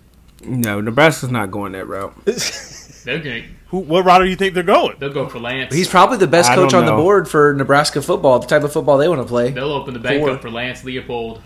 No, 0.43 0.81
Nebraska's 0.81 1.31
not 1.31 1.51
going 1.51 1.73
that 1.73 1.87
route. 1.87 2.15
They're 3.05 3.19
gonna, 3.19 3.43
Who? 3.69 3.81
What 3.81 4.05
route 4.07 4.23
do 4.23 4.25
you 4.29 4.37
think 4.37 4.55
they're 4.55 4.63
going? 4.63 4.97
they'll 4.99 5.13
go 5.13 5.29
for 5.29 5.39
Lance. 5.39 5.75
He's 5.75 5.89
probably 5.89 6.17
the 6.17 6.27
best 6.27 6.51
I 6.51 6.55
coach 6.55 6.71
don't 6.71 6.85
on 6.85 6.87
the 6.87 6.97
board 7.03 7.29
for 7.29 7.53
Nebraska 7.53 8.01
football, 8.01 8.39
the 8.39 8.47
type 8.47 8.63
of 8.65 8.73
football 8.73 8.97
they 8.97 9.09
want 9.09 9.21
to 9.21 9.27
play. 9.29 9.51
They'll 9.51 9.73
open 9.73 9.93
the 9.93 10.01
bank 10.01 10.21
Four. 10.21 10.31
up 10.31 10.41
for 10.41 10.51
Lance 10.51 10.83
Leopold. 10.85 11.43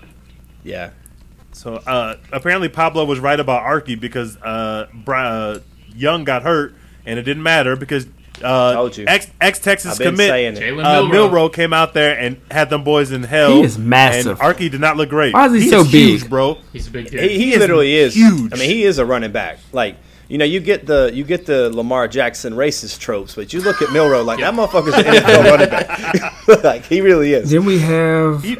yeah. 0.63 0.91
So 1.53 1.75
uh, 1.75 2.17
apparently 2.33 2.69
Pablo 2.69 3.05
was 3.05 3.19
right 3.19 3.41
about 3.41 3.65
Arky 3.65 3.99
because 3.99 4.37
uh, 4.37 4.87
Bri- 4.95 5.17
uh, 5.19 5.59
Young 5.93 6.23
got 6.23 6.43
hurt 6.45 6.77
and 7.05 7.19
it 7.19 7.23
didn't 7.23 7.43
matter 7.43 7.75
because 7.75 8.07
uh, 8.43 8.75
Told 8.75 8.97
you. 8.97 9.05
ex 9.07 9.31
ex 9.41 9.59
Texas 9.59 9.93
I've 9.93 9.99
been 9.99 10.15
commit 10.15 10.29
saying 10.29 10.57
it. 10.57 10.61
Jalen 10.61 10.85
uh, 10.85 11.03
Milroe. 11.03 11.29
Milroe 11.29 11.49
came 11.49 11.73
out 11.73 11.95
there 11.95 12.19
and 12.19 12.41
had 12.51 12.71
them 12.71 12.85
boys 12.85 13.11
in 13.13 13.23
hell. 13.23 13.53
He 13.57 13.63
is 13.63 13.79
massive. 13.79 14.41
And 14.41 14.55
Arky 14.57 14.71
did 14.71 14.81
not 14.81 14.97
look 14.97 15.09
great. 15.09 15.35
Why 15.35 15.47
is 15.47 15.53
he 15.53 15.61
He's 15.63 15.71
so 15.71 15.85
huge, 15.85 16.23
big? 16.23 16.31
bro? 16.31 16.59
He's 16.73 16.89
a 16.89 16.91
big 16.91 17.11
dude. 17.11 17.21
He, 17.21 17.37
he, 17.39 17.53
is 17.53 17.59
literally 17.59 17.95
is 17.95 18.15
huge. 18.15 18.53
I 18.53 18.57
mean, 18.57 18.69
he 18.71 18.83
is 18.85 18.99
a 18.99 19.07
running 19.07 19.33
back. 19.33 19.59
Like 19.73 19.97
you 20.29 20.37
know, 20.37 20.45
you 20.45 20.61
get 20.61 20.87
the 20.87 21.11
you 21.15 21.25
get 21.25 21.47
the 21.47 21.71
Lamar 21.71 22.07
Jackson 22.07 22.53
racist 22.53 22.99
tropes, 23.01 23.35
but 23.35 23.53
you 23.53 23.61
look 23.63 23.81
at 23.81 23.91
Milroe 23.93 24.23
like 24.23 24.41
that 24.41 24.53
motherfucker's 24.55 24.95
an 24.95 25.05
NFL 25.05 25.45
running 25.51 25.69
back. 25.71 26.47
like 26.65 26.85
he 26.85 27.01
really 27.01 27.33
is. 27.33 27.51
Then 27.51 27.65
we 27.65 27.79
have. 27.79 28.45
He- 28.45 28.59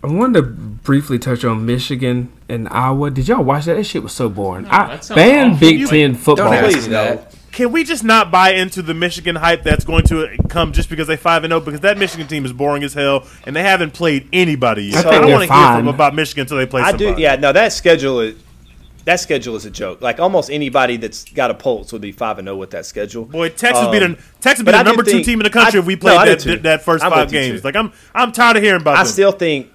I 0.00 0.06
wanted 0.06 0.34
to 0.34 0.42
briefly 0.48 1.18
touch 1.18 1.44
on 1.44 1.66
Michigan 1.66 2.32
and 2.48 2.68
Iowa. 2.68 3.10
Did 3.10 3.26
y'all 3.26 3.42
watch 3.42 3.64
that? 3.64 3.74
That 3.74 3.82
shit 3.82 4.00
was 4.04 4.12
so 4.12 4.28
boring. 4.28 4.62
No, 4.64 4.70
I 4.70 4.86
that 4.86 5.04
sounds 5.04 5.16
ban 5.16 5.46
awful. 5.48 5.58
Big 5.60 5.80
You- 5.80 5.88
Ten 5.88 6.14
football. 6.14 6.52
Don't 6.52 6.54
ask 6.54 6.72
Please 6.72 6.86
me 6.86 6.92
no. 6.92 7.26
That. 7.58 7.64
Can 7.64 7.72
we 7.72 7.84
just 7.84 8.04
not 8.04 8.30
buy 8.30 8.52
into 8.52 8.82
the 8.82 8.94
Michigan 8.94 9.36
hype 9.36 9.62
that's 9.62 9.84
going 9.84 10.04
to 10.06 10.36
come 10.48 10.72
just 10.72 10.88
because 10.88 11.06
they 11.06 11.16
five 11.16 11.44
and 11.44 11.50
zero? 11.50 11.60
Because 11.60 11.80
that 11.80 11.98
Michigan 11.98 12.26
team 12.26 12.44
is 12.44 12.52
boring 12.52 12.82
as 12.84 12.94
hell, 12.94 13.26
and 13.46 13.54
they 13.54 13.62
haven't 13.62 13.92
played 13.92 14.28
anybody 14.32 14.84
yet. 14.84 15.04
I 15.06 15.10
I, 15.10 15.20
don't 15.20 15.30
want 15.32 15.48
to 15.48 15.52
hear 15.54 15.62
fine. 15.62 15.78
from 15.80 15.88
about 15.88 16.14
Michigan 16.14 16.42
until 16.42 16.56
they 16.56 16.66
play 16.66 16.82
I 16.82 16.90
somebody. 16.90 17.14
do. 17.16 17.20
Yeah, 17.22 17.36
no, 17.36 17.52
that 17.52 17.72
schedule 17.72 18.20
is 18.20 18.36
that 19.04 19.20
schedule 19.20 19.56
is 19.56 19.64
a 19.64 19.70
joke. 19.70 20.02
Like 20.02 20.20
almost 20.20 20.50
anybody 20.50 20.98
that's 20.98 21.24
got 21.24 21.50
a 21.50 21.54
pulse 21.54 21.92
would 21.92 22.02
be 22.02 22.12
five 22.12 22.38
and 22.38 22.46
zero 22.46 22.56
with 22.56 22.70
that 22.72 22.84
schedule. 22.86 23.24
Boy, 23.24 23.48
Texas 23.48 23.88
be 23.88 23.98
Um, 23.98 24.12
the 24.14 24.18
Texas 24.40 24.60
be 24.62 24.64
but 24.66 24.72
the 24.72 24.78
I 24.78 24.82
do 24.82 24.88
number 24.90 25.02
two 25.02 25.22
team 25.22 25.40
in 25.40 25.44
the 25.44 25.50
country 25.50 25.78
I- 25.78 25.80
if 25.80 25.86
we 25.86 25.96
played 25.96 26.18
I 26.18 26.24
do 26.26 26.30
that, 26.36 26.44
that 26.44 26.62
that 26.62 26.82
first 26.84 27.02
I'm 27.04 27.10
five 27.10 27.30
games. 27.30 27.60
too. 27.62 27.64
Like 27.64 27.76
I'm 27.76 27.92
I'm 28.14 28.32
tired 28.32 28.56
of 28.58 28.62
hearing 28.62 28.80
about 28.82 28.96
I 28.96 29.04
them. 29.04 29.12
still 29.12 29.32
think. 29.32 29.68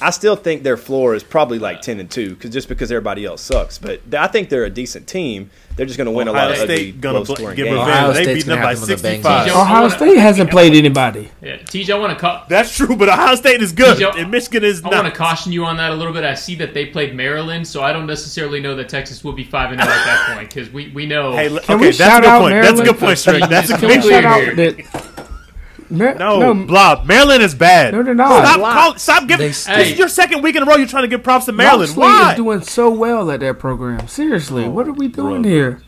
I 0.00 0.10
still 0.10 0.34
think 0.34 0.64
their 0.64 0.76
floor 0.76 1.14
is 1.14 1.22
probably 1.22 1.60
like 1.60 1.80
ten 1.80 2.00
and 2.00 2.10
two, 2.10 2.30
because 2.30 2.50
just 2.50 2.68
because 2.68 2.90
everybody 2.90 3.24
else 3.24 3.40
sucks. 3.40 3.78
But 3.78 4.00
I 4.12 4.26
think 4.26 4.48
they're 4.48 4.64
a 4.64 4.70
decent 4.70 5.06
team. 5.06 5.50
They're 5.74 5.86
just 5.86 5.96
going 5.96 6.04
to 6.06 6.10
win 6.10 6.28
a 6.28 6.32
lot 6.32 6.50
Ohio 6.50 6.64
of 6.64 6.70
ugly, 6.70 6.92
gonna 6.92 7.18
low 7.18 7.24
scoring 7.24 7.56
give 7.56 7.64
games. 7.64 7.78
revenge. 7.78 7.88
Ohio 7.96 8.12
they 8.12 8.22
State's 8.24 8.44
beat 8.44 8.50
them 8.50 8.60
by 8.62 8.68
have 8.68 8.80
them 8.80 8.88
with 8.90 9.00
a 9.00 9.02
bang 9.02 9.22
65. 9.22 9.48
Ohio 9.56 9.88
State 9.88 10.18
hasn't 10.18 10.50
played 10.50 10.74
anybody. 10.74 11.30
Yeah, 11.40 11.56
TJ, 11.56 11.94
I 11.94 11.98
want 11.98 12.12
to 12.12 12.18
ca- 12.18 12.44
That's 12.48 12.76
true, 12.76 12.94
but 12.94 13.08
Ohio 13.08 13.34
State 13.36 13.62
is 13.62 13.72
good, 13.72 13.98
Joe, 13.98 14.10
and 14.16 14.30
Michigan 14.30 14.64
is 14.64 14.84
I 14.84 14.88
want 14.88 15.06
to 15.06 15.10
caution 15.12 15.50
you 15.50 15.64
on 15.64 15.78
that 15.78 15.90
a 15.90 15.94
little 15.94 16.12
bit. 16.12 16.24
I 16.24 16.34
see 16.34 16.54
that 16.56 16.74
they 16.74 16.86
played 16.86 17.14
Maryland, 17.14 17.66
so 17.66 17.82
I 17.82 17.92
don't 17.94 18.06
necessarily 18.06 18.60
know 18.60 18.76
that 18.76 18.90
Texas 18.90 19.24
will 19.24 19.32
be 19.32 19.44
five 19.44 19.72
and 19.72 19.80
zero 19.80 19.92
at 19.94 20.04
that 20.04 20.34
point 20.36 20.48
because 20.50 20.70
we, 20.70 20.88
we 20.90 21.06
know. 21.06 21.32
Hey, 21.32 21.48
l- 21.48 21.58
Can 21.60 21.76
okay, 21.76 21.86
we 21.86 21.86
that's 21.86 22.00
a 22.00 22.02
shout 22.02 22.22
good 22.22 22.28
out 22.28 22.40
point. 22.42 22.54
That's 22.62 22.80
a 22.80 22.84
good 22.84 22.98
point, 22.98 23.18
Shrek. 23.18 23.48
That's 23.48 23.70
a 23.70 23.78
Can 23.78 23.80
good 23.80 23.90
Can 23.90 24.00
we 24.02 24.06
we 24.06 24.12
point. 24.12 24.22
shout 24.24 24.40
here. 24.40 24.50
out 24.50 24.56
that? 24.76 25.81
Mar- 25.92 26.14
No, 26.16 26.54
blah. 26.54 27.02
Maryland 27.04 27.42
is 27.42 27.54
bad. 27.54 27.92
No, 27.94 28.02
they're 28.02 28.14
not. 28.14 28.46
Stop, 28.46 28.60
Lie. 28.60 28.72
call, 28.72 28.98
stop 28.98 29.22
giving. 29.28 29.38
They- 29.44 29.48
this 29.48 29.66
Hey. 29.66 29.92
is 29.92 29.98
your 29.98 30.08
second 30.08 30.42
week 30.42 30.56
in 30.56 30.62
a 30.62 30.66
row. 30.66 30.76
You're 30.76 30.86
trying 30.86 31.04
to 31.04 31.08
give 31.08 31.22
props 31.22 31.44
to 31.46 31.52
Maryland. 31.52 31.80
Locksley 31.96 32.00
Why? 32.02 32.30
is 32.32 32.36
doing 32.36 32.62
so 32.62 32.90
well 32.90 33.30
at 33.30 33.40
that 33.40 33.58
program. 33.58 34.08
Seriously, 34.08 34.64
oh 34.64 34.70
what 34.70 34.88
are 34.88 34.92
we 34.92 35.08
doing 35.08 35.42
brother. 35.42 35.48
here? 35.48 35.82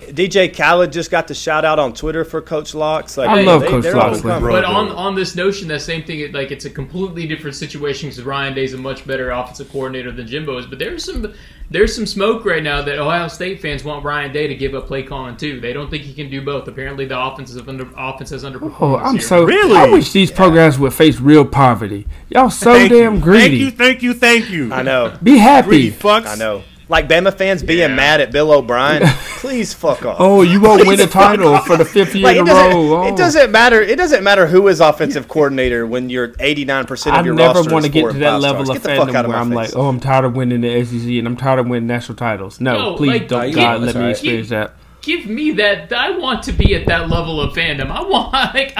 DJ 0.00 0.48
Khaled 0.56 0.92
just 0.92 1.10
got 1.10 1.26
the 1.28 1.34
shout 1.34 1.64
out 1.64 1.78
on 1.78 1.92
Twitter 1.92 2.24
for 2.24 2.40
Coach 2.40 2.74
Locks. 2.74 3.16
Like, 3.16 3.28
I 3.28 3.36
they- 3.38 3.44
love 3.46 3.62
they- 3.62 3.68
Coach 3.68 3.82
they're 3.82 3.94
Locksley. 3.94 4.30
overcoming. 4.30 4.50
But 4.52 4.64
Bro, 4.64 4.70
on 4.74 4.88
on 4.90 5.14
this 5.14 5.34
notion, 5.34 5.68
that 5.68 5.82
same 5.82 6.04
thing, 6.04 6.32
like 6.32 6.50
it's 6.50 6.64
a 6.64 6.70
completely 6.70 7.26
different 7.26 7.56
situation 7.56 8.08
because 8.08 8.22
Ryan 8.24 8.54
Day's 8.54 8.74
a 8.74 8.78
much 8.78 9.06
better 9.06 9.30
offensive 9.30 9.70
coordinator 9.70 10.12
than 10.12 10.26
Jimbo 10.26 10.58
is. 10.58 10.66
But 10.66 10.78
there's 10.78 11.04
some 11.04 11.32
there's 11.70 11.94
some 11.94 12.06
smoke 12.06 12.44
right 12.46 12.62
now 12.62 12.80
that 12.80 12.98
Ohio 12.98 13.28
State 13.28 13.60
fans 13.60 13.84
want 13.84 14.02
Ryan 14.04 14.32
Day 14.32 14.46
to 14.46 14.54
give 14.54 14.74
up 14.74 14.86
play 14.86 15.02
calling 15.02 15.36
too. 15.36 15.60
They 15.60 15.72
don't 15.72 15.90
think 15.90 16.04
he 16.04 16.14
can 16.14 16.30
do 16.30 16.40
both. 16.42 16.66
Apparently, 16.68 17.04
the 17.04 17.20
offense 17.20 17.50
is 17.50 17.58
under 17.68 17.86
offense 17.96 18.30
has 18.30 18.44
underperformed. 18.44 18.76
Oh, 18.80 18.96
I'm 18.96 19.14
year. 19.16 19.22
so. 19.22 19.44
Really? 19.44 19.76
I 19.76 19.90
wish 19.90 20.12
these 20.12 20.30
programs 20.30 20.78
would 20.78 20.94
face 20.94 21.18
real 21.20 21.44
poverty. 21.44 22.06
Y'all 22.30 22.50
so 22.50 22.72
Thank 22.72 22.92
damn 22.92 23.16
you. 23.16 23.20
greedy. 23.20 23.70
Thank 23.70 24.02
you, 24.02 24.14
thank 24.14 24.48
you, 24.48 24.48
thank 24.48 24.50
you. 24.50 24.72
I 24.72 24.82
know. 24.82 25.18
Be 25.22 25.36
happy. 25.38 25.68
Greedy 25.68 25.90
fucks. 25.90 26.26
I 26.26 26.36
know. 26.36 26.62
Like 26.90 27.06
Bama 27.08 27.36
fans 27.36 27.62
being 27.62 27.80
Yeah. 27.80 27.94
mad 27.94 28.20
at 28.22 28.32
Bill 28.32 28.50
O'Brien. 28.50 29.02
Please 29.40 29.74
fuck 29.74 30.04
off. 30.06 30.16
Oh, 30.18 30.40
you 30.42 30.60
won't 30.60 30.86
win 30.86 30.98
a 31.00 31.06
title 31.06 31.58
for 31.58 31.76
the 31.76 31.84
fifth 31.84 32.14
year 32.14 32.24
Like, 32.24 32.36
in 32.38 32.48
a 32.48 32.52
row. 32.54 32.70
Oh. 33.02 33.06
it 33.06 33.16
doesn't 33.16 33.50
matter. 33.52 33.80
It 33.82 33.96
doesn't 33.96 34.24
matter 34.24 34.46
who 34.46 34.68
is 34.68 34.80
offensive 34.80 35.28
coordinator 35.28 35.86
when 35.86 36.08
you're 36.08 36.32
89 36.40 36.86
percent 36.86 37.14
I 37.16 37.20
of 37.20 37.26
your 37.26 37.34
never 37.34 37.58
roster 37.58 37.72
want 37.72 37.84
to 37.84 37.90
get 37.90 38.10
to 38.12 38.18
that 38.18 38.40
level 38.40 38.64
stars. 38.64 38.78
of 38.78 38.82
Get 38.82 38.90
the 38.96 38.96
fuck 39.04 39.08
fandom 39.14 39.20
of 39.24 39.28
where 39.28 39.36
I'm 39.36 39.48
face. 39.48 39.56
like, 39.56 39.70
oh, 39.76 39.88
I'm 39.88 40.00
tired 40.00 40.24
of 40.24 40.34
winning 40.34 40.62
the 40.62 40.84
SEC 40.84 41.08
and 41.10 41.26
I'm 41.26 41.36
tired 41.36 41.58
of 41.58 41.66
winning 41.68 41.86
national 41.86 42.16
titles. 42.16 42.60
No, 42.60 42.78
No, 42.92 42.96
please 42.96 43.08
like, 43.10 43.28
don't, 43.28 43.50
God, 43.54 43.80
let 43.82 43.94
me 43.94 44.10
experience 44.10 44.48
that. 44.48 44.72
Give 45.08 45.26
me 45.26 45.52
that. 45.52 45.92
I 45.92 46.10
want 46.10 46.42
to 46.44 46.52
be 46.52 46.74
at 46.74 46.86
that 46.86 47.08
level 47.08 47.40
of 47.40 47.54
fandom. 47.54 47.90
I 47.90 48.02
want, 48.02 48.32
like, 48.54 48.76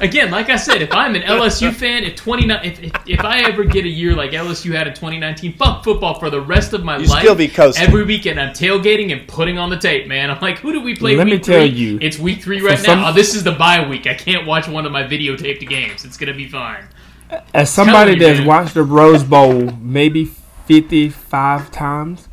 again, 0.00 0.30
like 0.30 0.48
I 0.48 0.56
said, 0.56 0.80
if 0.82 0.92
I'm 0.92 1.14
an 1.16 1.22
LSU 1.22 1.74
fan, 1.74 2.04
if 2.04 2.14
29, 2.16 2.64
if, 2.64 2.82
if, 2.82 2.92
if 3.06 3.20
I 3.24 3.40
ever 3.40 3.64
get 3.64 3.84
a 3.84 3.88
year 3.88 4.14
like 4.14 4.30
LSU 4.30 4.72
had 4.72 4.86
in 4.86 4.94
2019, 4.94 5.54
fuck 5.54 5.82
football 5.82 6.18
for 6.18 6.30
the 6.30 6.40
rest 6.40 6.72
of 6.72 6.84
my 6.84 6.98
You 6.98 7.06
life. 7.06 7.22
still 7.22 7.34
be 7.34 7.48
coasting. 7.48 7.84
Every 7.86 8.04
weekend, 8.04 8.40
I'm 8.40 8.54
tailgating 8.54 9.10
and 9.12 9.26
putting 9.26 9.58
on 9.58 9.68
the 9.70 9.76
tape, 9.78 10.06
man. 10.06 10.30
I'm 10.30 10.40
like, 10.40 10.58
who 10.58 10.72
do 10.72 10.80
we 10.80 10.94
play? 10.94 11.16
Let 11.16 11.26
me 11.26 11.38
tell 11.38 11.58
three? 11.60 11.66
you, 11.66 11.98
it's 12.00 12.18
week 12.18 12.40
three 12.42 12.60
right 12.60 12.78
some- 12.78 13.00
now. 13.00 13.10
Oh, 13.10 13.12
this 13.12 13.34
is 13.34 13.42
the 13.42 13.52
bye 13.52 13.86
week. 13.88 14.06
I 14.06 14.14
can't 14.14 14.46
watch 14.46 14.68
one 14.68 14.86
of 14.86 14.92
my 14.92 15.02
videotaped 15.02 15.68
games. 15.68 16.04
It's 16.04 16.16
gonna 16.16 16.34
be 16.34 16.48
fine. 16.48 16.84
As 17.52 17.68
somebody 17.68 18.12
you, 18.12 18.18
that's 18.20 18.38
man. 18.38 18.46
watched 18.46 18.74
the 18.74 18.84
Rose 18.84 19.24
Bowl 19.24 19.72
maybe 19.80 20.24
55 20.66 21.70
times, 21.72 22.28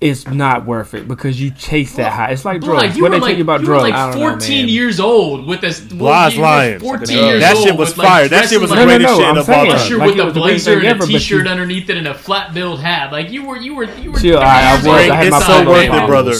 it's 0.00 0.26
not 0.26 0.64
worth 0.64 0.94
it 0.94 1.06
because 1.06 1.38
you 1.40 1.50
chase 1.50 1.96
that 1.96 2.12
high. 2.12 2.30
It's 2.30 2.44
like 2.46 2.62
drugs. 2.62 2.96
you 2.96 3.02
What 3.02 3.10
they 3.12 3.18
like, 3.20 3.28
tell 3.32 3.36
you 3.36 3.42
about 3.42 3.60
you 3.60 3.66
drugs? 3.66 3.82
were 3.90 3.94
I 3.94 4.04
like 4.04 4.12
don't 4.14 4.20
know, 4.22 4.30
14 4.30 4.68
years 4.68 4.98
old 4.98 5.46
with 5.46 5.60
this. 5.60 5.80
Blah's 5.80 6.36
lying. 6.38 6.80
14 6.80 7.18
Yeah. 7.18 7.24
years 7.26 7.40
That 7.42 7.56
old 7.56 7.64
shit 7.66 7.76
was 7.76 7.88
with, 7.90 7.98
like, 7.98 8.08
fire. 8.08 8.28
That 8.28 8.40
shit 8.48 8.58
dressing 8.58 8.60
was 8.62 8.70
like 8.70 8.78
the 8.80 8.84
No, 8.86 8.90
no, 8.92 8.96
greatest 8.96 9.12
no, 9.12 9.18
shit 9.18 9.26
I'm 9.28 9.36
of 9.38 9.44
saying- 9.44 9.68
all 9.68 9.74
Usher 9.76 9.88
time. 9.90 9.98
Like 9.98 10.16
with 10.16 10.26
a 10.28 10.30
the 10.32 10.40
blazer 10.40 10.72
and 10.78 10.84
ever, 10.86 10.98
but 11.00 11.06
t-shirt 11.08 11.44
you- 11.44 11.50
underneath 11.50 11.90
it 11.90 11.96
and 11.98 12.08
a 12.08 12.14
flat 12.14 12.54
billed 12.54 12.80
hat. 12.80 13.12
Like 13.12 13.30
you 13.30 13.44
were, 13.44 13.56
you 13.58 13.74
were, 13.74 13.84
you 13.84 14.12
were. 14.12 14.18
Chill, 14.18 14.38
I- 14.38 14.42
I 14.42 14.72
years 14.72 14.84
was- 14.86 14.86
I 15.10 15.14
had 15.14 15.26
at 15.26 15.30
my 15.30 15.36
It's 15.36 15.46
so 15.46 15.68
worth 15.68 15.84
it, 16.02 16.06
brother. 16.06 16.34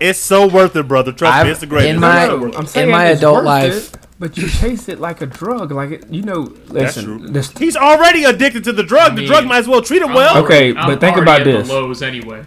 It's 0.00 0.18
so 0.18 0.46
worth 0.48 0.76
it, 0.76 0.88
brother. 0.88 1.12
Trust 1.12 1.44
me, 1.44 1.50
it's 1.52 1.60
the 1.60 1.66
greatest. 1.66 1.94
in 1.94 2.00
my- 2.00 2.24
I'm 2.26 2.66
saying 2.66 2.86
in 2.88 2.92
my 2.92 3.04
adult 3.04 3.44
life- 3.44 3.92
but 4.18 4.36
you 4.36 4.48
chase 4.48 4.88
it 4.88 4.98
like 4.98 5.20
a 5.22 5.26
drug. 5.26 5.70
Like 5.70 5.90
it, 5.92 6.04
you 6.10 6.22
know, 6.22 6.52
listen. 6.70 7.32
this- 7.32 7.52
He's 7.56 7.76
already 7.76 8.24
addicted 8.24 8.64
to 8.64 8.72
the 8.72 8.82
drug. 8.82 9.12
the 9.14 9.20
mean, 9.22 9.30
drug 9.30 9.44
might 9.46 9.58
as 9.58 9.68
well 9.68 9.80
treat 9.80 10.02
him 10.02 10.12
well. 10.12 10.38
Okay, 10.44 10.72
but 10.72 10.80
I'm 10.80 10.98
think 10.98 11.16
already 11.16 11.20
about 11.22 11.40
at 11.42 11.44
the 11.44 11.52
this. 11.58 11.68
lows 11.68 12.02
anyway. 12.02 12.42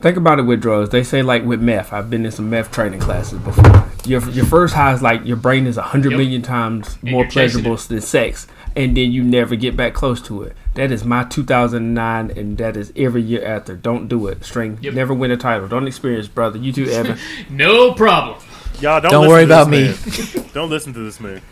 Think 0.00 0.16
about 0.16 0.38
it 0.38 0.42
with 0.42 0.62
drugs. 0.62 0.88
They 0.90 1.02
say 1.02 1.22
like 1.22 1.44
with 1.44 1.60
meth. 1.60 1.92
I've 1.92 2.08
been 2.08 2.24
in 2.24 2.32
some 2.32 2.48
meth 2.48 2.70
training 2.72 3.00
classes 3.00 3.38
before. 3.40 3.86
Your 4.06 4.22
your 4.30 4.46
first 4.46 4.72
high 4.74 4.94
is 4.94 5.02
like 5.02 5.24
your 5.26 5.36
brain 5.36 5.66
is 5.66 5.76
a 5.76 5.82
hundred 5.82 6.12
Yep. 6.12 6.18
million 6.18 6.42
times 6.42 6.96
And 7.02 7.10
more 7.12 7.26
pleasurable 7.26 7.76
than 7.76 8.00
sex, 8.00 8.46
and 8.74 8.96
then 8.96 9.12
you 9.12 9.22
never 9.22 9.56
get 9.56 9.76
back 9.76 9.92
close 9.92 10.22
to 10.22 10.42
it. 10.42 10.56
That 10.74 10.90
is 10.90 11.04
my 11.04 11.24
2009, 11.24 12.30
and 12.30 12.56
that 12.56 12.78
is 12.78 12.92
every 12.96 13.20
year 13.20 13.44
after. 13.44 13.76
Don't 13.76 14.08
do 14.08 14.26
it. 14.28 14.42
String. 14.42 14.78
Yep. 14.80 14.94
Never 14.94 15.12
win 15.12 15.30
a 15.32 15.36
title. 15.36 15.68
Don't 15.68 15.86
experience, 15.86 16.28
brother. 16.28 16.56
You 16.58 16.72
too, 16.72 16.86
Evan. 16.86 17.18
No 17.50 17.92
problem. 17.92 18.38
Y'all 18.80 19.00
don't, 19.02 19.10
Don't 19.10 19.28
listen 19.28 19.28
worry 19.28 19.42
to 19.42 19.96
this 19.98 20.32
about 20.32 20.40
man. 20.40 20.50
don't 20.54 20.70
listen 20.70 20.94
to 20.94 21.00
this 21.00 21.20
man. 21.20 21.42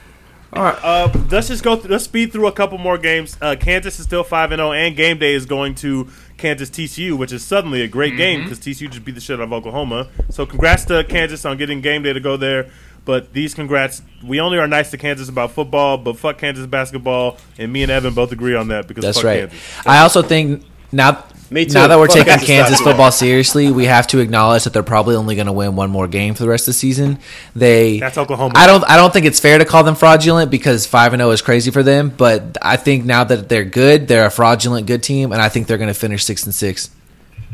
All 0.52 0.62
right. 0.62 0.78
Uh, 0.82 1.12
let's 1.30 1.48
just 1.48 1.62
go. 1.62 1.76
Through, 1.76 1.90
let's 1.90 2.04
speed 2.04 2.32
through 2.32 2.46
a 2.46 2.52
couple 2.52 2.78
more 2.78 2.96
games. 2.96 3.36
Uh, 3.40 3.56
Kansas 3.58 3.98
is 3.98 4.06
still 4.06 4.24
five 4.24 4.50
and 4.50 4.60
zero, 4.60 4.72
and 4.72 4.96
game 4.96 5.18
day 5.18 5.34
is 5.34 5.44
going 5.44 5.74
to 5.76 6.08
Kansas 6.38 6.70
TCU, 6.70 7.18
which 7.18 7.32
is 7.32 7.44
suddenly 7.44 7.82
a 7.82 7.88
great 7.88 8.16
game 8.16 8.44
because 8.44 8.58
TCU 8.58 8.90
just 8.90 9.04
beat 9.04 9.14
the 9.14 9.20
shit 9.20 9.38
out 9.38 9.44
of 9.44 9.52
Oklahoma. 9.52 10.08
So 10.30 10.46
congrats 10.46 10.84
to 10.86 11.04
Kansas 11.04 11.44
on 11.44 11.58
getting 11.58 11.80
game 11.80 12.02
day 12.02 12.12
to 12.12 12.20
go 12.20 12.36
there. 12.36 12.70
But 13.04 13.32
these 13.32 13.54
congrats, 13.54 14.02
we 14.22 14.38
only 14.38 14.58
are 14.58 14.68
nice 14.68 14.90
to 14.90 14.98
Kansas 14.98 15.30
about 15.30 15.52
football, 15.52 15.96
but 15.96 16.18
fuck 16.18 16.36
Kansas 16.36 16.66
basketball, 16.66 17.38
and 17.56 17.72
me 17.72 17.82
and 17.82 17.90
Evan 17.90 18.12
both 18.12 18.32
agree 18.32 18.54
on 18.54 18.68
that 18.68 18.86
because 18.86 19.02
That's 19.02 19.18
fuck 19.18 19.24
right. 19.24 19.40
Kansas. 19.48 19.86
I 19.86 20.00
also 20.00 20.20
think 20.20 20.62
now 20.92 21.24
Me 21.50 21.64
too. 21.64 21.74
now 21.74 21.86
that 21.86 21.98
we're 21.98 22.06
Fuck 22.06 22.16
taking 22.16 22.32
Kansas 22.32 22.46
Kansas 22.46 22.80
football 22.80 23.10
seriously, 23.10 23.70
we 23.70 23.86
have 23.86 24.06
to 24.08 24.18
acknowledge 24.18 24.64
that 24.64 24.72
they're 24.72 24.82
probably 24.82 25.16
only 25.16 25.34
going 25.34 25.46
to 25.46 25.52
win 25.52 25.76
one 25.76 25.90
more 25.90 26.06
game 26.06 26.34
for 26.34 26.42
the 26.42 26.48
rest 26.48 26.64
of 26.68 26.74
the 26.74 26.78
season. 26.78 27.18
They 27.56 27.98
That's 27.98 28.18
Oklahoma. 28.18 28.54
I 28.56 28.66
don't 28.66 28.84
I 28.84 28.96
don't 28.96 29.12
think 29.12 29.24
it's 29.24 29.40
fair 29.40 29.58
to 29.58 29.64
call 29.64 29.82
them 29.82 29.94
fraudulent 29.94 30.50
because 30.50 30.86
5 30.86 31.14
and 31.14 31.20
0 31.20 31.30
is 31.30 31.42
crazy 31.42 31.70
for 31.70 31.82
them, 31.82 32.10
but 32.10 32.58
I 32.60 32.76
think 32.76 33.04
now 33.04 33.24
that 33.24 33.48
they're 33.48 33.64
good, 33.64 34.08
they're 34.08 34.26
a 34.26 34.30
fraudulent 34.30 34.86
good 34.86 35.02
team 35.02 35.32
and 35.32 35.40
I 35.40 35.48
think 35.48 35.66
they're 35.66 35.78
going 35.78 35.88
to 35.88 35.94
finish 35.94 36.24
6 36.24 36.44
and 36.44 36.54
6. 36.54 36.90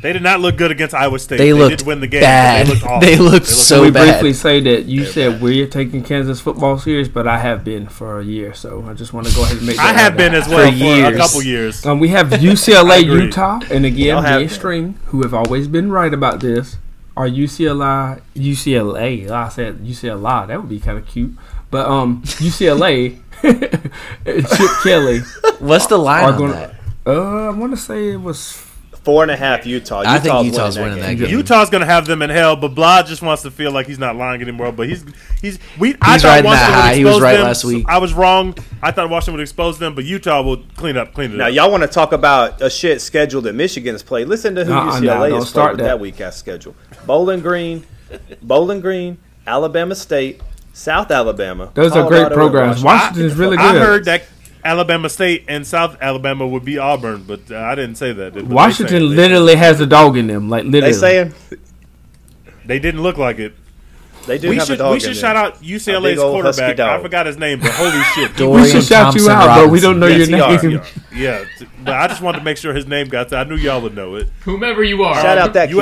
They 0.04 0.12
did 0.12 0.22
not 0.22 0.40
look 0.40 0.58
good 0.58 0.70
against 0.70 0.94
Iowa 0.94 1.18
State. 1.18 1.38
They, 1.38 1.54
looked 1.54 1.78
did 1.78 1.86
win 1.86 2.00
the 2.00 2.06
game. 2.06 2.20
bad. 2.20 2.66
They 2.66 2.74
looked 2.74 2.84
awful. 2.84 3.00
They 3.00 3.16
looked 3.16 3.46
so 3.46 3.80
we 3.80 3.90
bad. 3.90 4.20
briefly 4.20 4.34
say 4.34 4.60
that 4.60 4.84
you 4.84 5.06
said 5.06 5.40
we're 5.40 5.66
taking 5.66 6.04
Kansas 6.04 6.42
football 6.42 6.76
serious, 6.78 7.08
but 7.08 7.26
I 7.26 7.38
have 7.38 7.64
been 7.64 7.86
for 7.86 8.20
a 8.20 8.22
year, 8.22 8.52
so 8.52 8.84
I 8.86 8.92
just 8.92 9.14
want 9.14 9.28
to 9.28 9.34
go 9.34 9.44
ahead 9.44 9.56
and 9.56 9.66
make. 9.66 9.78
I 9.78 9.94
have 9.94 10.12
out 10.12 10.18
been 10.18 10.32
there. 10.32 10.42
as 10.42 10.46
well 10.46 10.70
for, 10.70 11.14
a 11.14 11.16
couple 11.16 11.42
years. 11.42 11.86
Um, 11.86 12.00
we 12.00 12.08
have 12.08 12.26
UCLA. 12.28 13.02
Utah, 13.24 13.60
and 13.70 13.86
again, 13.86 14.08
Y'all 14.08 14.20
have 14.20 14.40
me 14.40 14.42
and 14.42 14.50
been. 14.50 14.58
String, 14.58 14.98
who 15.06 15.22
have 15.22 15.32
always 15.32 15.68
been 15.68 15.90
right 15.90 16.12
about 16.12 16.40
this, 16.40 16.76
are 17.16 17.26
UCLA, 17.26 18.20
UCLA. 18.34 19.30
I 19.30 19.48
said 19.48 19.78
UCLA. 19.78 20.48
That 20.48 20.60
would 20.60 20.68
be 20.68 20.80
kind 20.80 20.98
of 20.98 21.06
cute, 21.06 21.32
but 21.70 21.88
um, 21.88 22.20
UCLA, 22.24 23.20
Chip 23.40 24.70
Kelly 24.82 25.20
What's 25.60 25.86
the 25.86 25.96
line 25.96 26.24
are 26.24 26.32
on 26.32 26.38
going. 26.38 26.50
that? 26.50 26.74
Uh, 27.06 27.46
I 27.46 27.50
want 27.56 27.72
to 27.72 27.78
say 27.78 28.10
it 28.10 28.20
was 28.20 28.62
Four 29.04 29.22
and 29.22 29.30
a 29.30 29.36
half 29.36 29.66
Utah. 29.66 30.02
I 30.06 30.18
think 30.18 30.34
Utah's 30.44 30.46
Utah's 30.46 30.78
winning 30.78 31.00
that 31.00 31.14
game. 31.18 31.28
Utah's 31.28 31.68
gonna 31.68 31.84
have 31.84 32.06
them 32.06 32.22
in 32.22 32.30
hell, 32.30 32.56
but 32.56 32.68
Blah 32.68 33.02
just 33.02 33.20
wants 33.20 33.42
to 33.42 33.50
feel 33.50 33.70
like 33.70 33.86
he's 33.86 33.98
not 33.98 34.16
lying 34.16 34.40
anymore. 34.40 34.72
But 34.72 34.88
he's 34.88 35.04
he's 35.42 35.58
we. 35.78 35.94
I 36.00 36.14
He's 36.14 36.22
thought 36.22 36.28
riding 36.28 36.44
Washington 36.46 36.72
that 36.72 36.76
would 36.78 36.82
high. 36.82 36.94
He 36.94 37.04
was 37.04 37.20
right 37.20 37.32
them. 37.34 37.42
last 37.42 37.64
week. 37.64 37.84
I 37.86 37.98
was 37.98 38.14
wrong. 38.14 38.56
I 38.82 38.90
thought 38.92 39.10
Washington 39.10 39.34
would 39.34 39.42
expose 39.42 39.78
them, 39.78 39.94
but 39.94 40.04
Utah 40.04 40.40
will 40.42 40.62
clean 40.76 40.96
up, 40.96 41.12
clean 41.12 41.32
it 41.32 41.36
Now, 41.36 41.48
up. 41.48 41.52
y'all 41.52 41.70
want 41.70 41.82
to 41.82 41.86
talk 41.88 42.12
about 42.12 42.62
a 42.62 42.70
shit 42.70 43.02
schedule 43.02 43.42
that 43.42 43.54
Michigan's 43.54 44.02
played? 44.02 44.26
Listen 44.28 44.54
to 44.54 44.64
who 44.64 44.72
Uh-uh, 44.72 45.00
UCLA 45.00 45.02
nah, 45.02 45.28
don't 45.28 45.42
start 45.46 45.66
played 45.66 45.70
with 45.72 45.78
that. 45.80 45.84
that 45.84 46.00
week 46.00 46.20
ass 46.22 46.36
schedule: 46.36 46.74
Bowling 47.06 47.40
Green, 47.40 47.84
Bowling 48.42 48.80
Green, 48.80 49.18
Alabama 49.46 49.94
State, 49.94 50.40
South 50.72 51.10
Alabama. 51.10 51.70
Those 51.74 51.92
are 51.92 52.08
great 52.08 52.32
programs. 52.32 52.76
and 52.76 52.84
Washington 52.86 53.24
is 53.26 53.34
really 53.34 53.58
good. 53.58 53.76
I 53.76 53.78
heard 53.78 54.04
that 54.06 54.22
Alabama 54.64 55.08
State 55.10 55.44
and 55.48 55.66
South 55.66 55.96
Alabama 56.00 56.46
would 56.46 56.64
be 56.64 56.78
Auburn, 56.78 57.24
but 57.26 57.50
uh, 57.50 57.56
I 57.58 57.74
didn't 57.74 57.96
say 57.96 58.12
that. 58.12 58.34
But 58.34 58.44
Washington 58.44 58.88
saying- 59.00 59.10
they- 59.10 59.16
literally 59.16 59.56
has 59.56 59.80
a 59.80 59.86
dog 59.86 60.16
in 60.16 60.26
them. 60.26 60.48
Like 60.48 60.64
literally. 60.64 60.92
They 60.92 60.98
saying 60.98 61.34
they 62.64 62.78
didn't 62.78 63.02
look 63.02 63.18
like 63.18 63.38
it. 63.38 63.54
they 64.26 64.38
do 64.38 64.48
We 64.48 64.56
have 64.56 64.66
should 64.66 64.76
a 64.76 64.78
dog. 64.78 64.90
we 64.92 64.94
in 64.96 65.00
should 65.00 65.08
them. 65.10 65.14
shout 65.16 65.36
out 65.36 65.62
UCLA's 65.62 66.02
big 66.02 66.18
old 66.18 66.42
husky 66.44 66.62
quarterback. 66.62 66.98
I 66.98 67.02
forgot 67.02 67.26
his 67.26 67.36
name, 67.36 67.60
but 67.60 67.72
holy 67.72 68.02
shit. 68.14 68.34
Dorian 68.36 68.62
we 68.62 68.70
should 68.70 68.84
shout 68.84 69.14
you 69.14 69.26
Thompson 69.26 69.32
out, 69.32 69.64
but 69.64 69.70
we 69.70 69.80
don't 69.80 70.00
know 70.00 70.06
Yes, 70.06 70.28
your 70.30 70.70
name. 70.70 70.80
are. 70.80 70.86
Yeah, 71.14 71.44
but 71.84 71.94
I 71.94 72.08
just 72.08 72.22
wanted 72.22 72.38
to 72.38 72.44
make 72.44 72.56
sure 72.56 72.72
his 72.72 72.86
name 72.86 73.08
got. 73.08 73.28
To, 73.28 73.36
I 73.36 73.44
knew 73.44 73.56
y'all 73.56 73.82
would 73.82 73.94
know 73.94 74.14
it. 74.14 74.28
Whomever 74.44 74.82
you 74.82 75.02
are. 75.02 75.14
Shout 75.20 75.36
out 75.36 75.52
that 75.52 75.68
kid. 75.68 75.74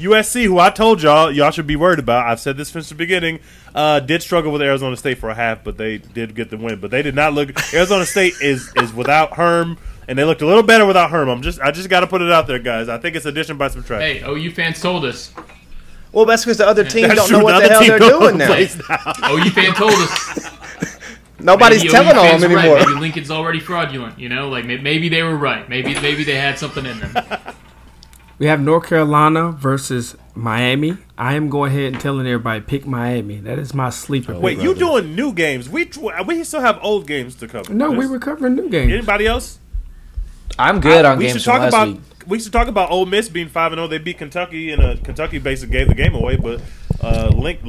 USC, 0.00 0.42
USC, 0.42 0.44
who 0.44 0.58
I 0.58 0.70
told 0.70 1.02
y'all 1.02 1.30
y'all 1.30 1.50
should 1.50 1.66
be 1.66 1.76
worried 1.76 1.98
about. 1.98 2.26
I've 2.26 2.40
said 2.40 2.56
this 2.56 2.68
since 2.70 2.88
the 2.88 2.94
beginning. 2.94 3.40
Uh, 3.74 4.00
did 4.00 4.22
struggle 4.22 4.50
with 4.52 4.62
Arizona 4.62 4.96
State 4.96 5.18
for 5.18 5.30
a 5.30 5.34
half, 5.34 5.62
but 5.62 5.76
they 5.76 5.98
did 5.98 6.34
get 6.34 6.50
the 6.50 6.56
win. 6.56 6.80
But 6.80 6.90
they 6.90 7.02
did 7.02 7.14
not 7.14 7.32
look. 7.34 7.50
Arizona 7.74 8.04
State 8.06 8.34
is 8.42 8.72
is 8.76 8.92
without 8.92 9.34
Herm, 9.34 9.78
and 10.08 10.18
they 10.18 10.24
looked 10.24 10.42
a 10.42 10.46
little 10.46 10.62
better 10.62 10.86
without 10.86 11.10
Herm. 11.10 11.28
I'm 11.28 11.42
just 11.42 11.60
I 11.60 11.70
just 11.70 11.88
got 11.88 12.00
to 12.00 12.06
put 12.06 12.22
it 12.22 12.32
out 12.32 12.46
there, 12.46 12.58
guys. 12.58 12.88
I 12.88 12.98
think 12.98 13.16
it's 13.16 13.26
addition 13.26 13.56
by 13.58 13.68
subtraction. 13.68 14.24
Hey, 14.24 14.28
OU 14.30 14.50
fans 14.52 14.80
told 14.80 15.04
us. 15.04 15.32
Well, 16.12 16.24
that's 16.24 16.44
because 16.44 16.58
the 16.58 16.66
other 16.66 16.82
team 16.84 17.06
That's 17.06 17.20
don't 17.20 17.28
true. 17.28 17.38
know 17.38 17.44
what 17.44 17.60
The 17.62 17.68
the, 17.68 17.74
hell 17.74 17.84
they're 17.86 17.98
doing 18.00 18.36
now. 18.38 18.46
plays 18.48 18.76
now. 18.76 19.12
OU 19.30 19.50
fan 19.50 19.74
told 19.74 19.92
us. 19.92 20.50
Nobody's 21.38 21.84
Maybe 21.84 21.92
telling 21.92 22.16
OU 22.16 22.34
on 22.34 22.40
them 22.40 22.50
are 22.50 22.54
right. 22.56 22.64
anymore. 22.64 22.78
Maybe 22.86 23.00
Lincoln's 23.00 23.30
already 23.30 23.60
fraudulent. 23.60 24.18
You 24.18 24.28
know, 24.28 24.48
like 24.48 24.64
maybe 24.66 25.08
they 25.08 25.22
were 25.22 25.36
right. 25.36 25.68
Maybe 25.68 25.94
maybe 25.94 26.24
they 26.24 26.34
had 26.34 26.58
something 26.58 26.84
in 26.84 26.98
them. 26.98 27.14
We 28.40 28.46
have 28.46 28.58
North 28.60 28.86
Carolina 28.88 29.52
versus 29.52 30.16
Miami. 30.34 30.96
I 31.18 31.34
am 31.34 31.50
going 31.50 31.72
ahead 31.72 31.92
and 31.92 32.00
telling 32.00 32.26
everybody 32.26 32.62
pick 32.62 32.86
Miami. 32.86 33.36
That 33.36 33.58
is 33.58 33.74
my 33.74 33.90
sleeper. 33.90 34.32
Wait, 34.38 34.56
pick. 34.56 34.64
you 34.64 34.74
doing 34.74 35.14
new 35.14 35.34
games? 35.34 35.68
We 35.68 35.90
we 36.26 36.42
still 36.44 36.62
have 36.62 36.78
old 36.82 37.06
games 37.06 37.34
to 37.36 37.46
cover. 37.46 37.74
No, 37.74 37.90
we 37.90 37.96
There's- 37.96 38.10
were 38.12 38.18
covering 38.18 38.54
new 38.56 38.70
games. 38.70 38.92
Anybody 38.94 39.26
else? 39.26 39.58
I'm 40.58 40.80
good 40.80 41.04
on 41.04 41.18
we 41.18 41.26
games 41.26 41.42
should 41.42 41.44
talk 41.44 41.60
last 41.60 41.68
about 41.74 41.88
week. 41.88 42.00
we 42.26 42.40
should 42.40 42.52
talk 42.52 42.66
about 42.68 42.90
Ole 42.90 43.04
Miss 43.04 43.28
being 43.28 43.48
five 43.48 43.72
and 43.72 43.78
zero. 43.78 43.88
They 43.88 43.98
beat 43.98 44.16
Kentucky 44.16 44.72
and 44.72 44.82
uh, 44.82 44.96
Kentucky 45.04 45.38
basically 45.38 45.74
gave 45.76 45.88
the 45.88 45.94
game 45.94 46.14
away, 46.14 46.36
but 46.36 46.62
uh, 47.02 47.28
Link, 47.36 47.60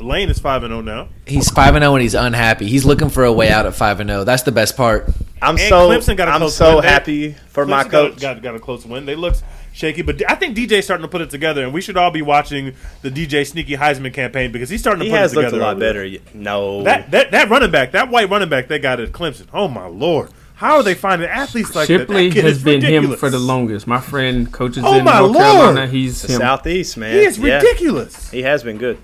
Lane 0.00 0.30
is 0.30 0.38
five 0.38 0.62
and 0.62 0.70
zero 0.72 0.80
now. 0.80 1.08
He's 1.26 1.50
five 1.50 1.74
and 1.74 1.82
zero 1.82 1.96
and 1.96 2.02
he's 2.02 2.14
unhappy. 2.14 2.66
He's 2.66 2.86
looking 2.86 3.10
for 3.10 3.24
a 3.24 3.32
way 3.32 3.50
out 3.50 3.66
at 3.66 3.74
five 3.74 4.00
and 4.00 4.08
zero. 4.08 4.24
That's 4.24 4.42
the 4.44 4.52
best 4.52 4.74
part. 4.74 5.06
I'm 5.42 5.58
And 5.58 5.68
so 5.68 5.90
Clemson 5.90 6.16
got 6.16 6.28
a 6.28 6.30
I'm 6.32 6.38
close 6.40 6.56
so 6.56 6.76
win. 6.76 6.82
They- 6.82 6.88
happy 6.88 7.32
for 7.48 7.66
my 7.66 7.84
coach. 7.84 8.18
got, 8.20 8.36
got 8.36 8.42
got 8.42 8.54
a 8.54 8.58
close 8.60 8.86
win. 8.86 9.04
They 9.04 9.16
looked 9.16 9.42
shaky, 9.74 10.00
but 10.02 10.22
I 10.30 10.36
think 10.36 10.56
DJ's 10.56 10.84
starting 10.84 11.02
to 11.02 11.08
put 11.08 11.20
it 11.20 11.28
together, 11.28 11.62
and 11.64 11.74
we 11.74 11.80
should 11.82 11.96
all 11.98 12.10
be 12.10 12.22
watching 12.22 12.74
the 13.02 13.10
DJ 13.10 13.46
Sneaky 13.46 13.76
Heisman 13.76 14.14
campaign 14.14 14.52
because 14.52 14.70
he's 14.70 14.80
starting 14.80 15.00
to 15.00 15.04
he 15.04 15.10
put 15.10 15.18
has 15.18 15.32
it 15.32 15.36
looked 15.36 15.46
together. 15.48 15.62
a 15.62 15.66
lot 15.66 15.70
over 15.76 15.80
better. 15.80 16.18
No, 16.32 16.82
That, 16.84 17.10
that 17.10 17.32
that 17.32 17.50
running 17.50 17.70
back, 17.70 17.90
that 17.92 18.08
white 18.08 18.30
running 18.30 18.48
back 18.48 18.68
they 18.68 18.78
got 18.78 19.00
at 19.00 19.10
Clemson. 19.12 19.48
Oh 19.52 19.68
my 19.68 19.86
lord, 19.86 20.30
how 20.54 20.76
are 20.76 20.82
they 20.84 20.94
finding 20.94 21.28
athletes 21.28 21.74
like 21.74 21.88
that? 21.88 21.98
Shipley 22.00 22.28
that? 22.28 22.34
kid 22.34 22.44
has 22.44 22.58
is 22.58 22.62
been 22.64 22.80
him 22.80 23.16
for 23.16 23.28
the 23.28 23.38
longest. 23.40 23.86
My 23.86 24.00
friend 24.00 24.50
coaches 24.52 24.84
Oh, 24.86 24.96
in 24.98 25.04
my 25.04 25.18
North 25.18 25.32
Lord. 25.32 25.44
Carolina. 25.44 25.86
He's 25.88 26.22
the 26.22 26.34
him. 26.34 26.38
southeast 26.38 26.96
man. 26.96 27.12
He 27.14 27.24
is 27.24 27.38
Yeah. 27.38 27.56
ridiculous. 27.56 28.30
He 28.30 28.42
has 28.42 28.62
been 28.62 28.78
good. 28.78 28.96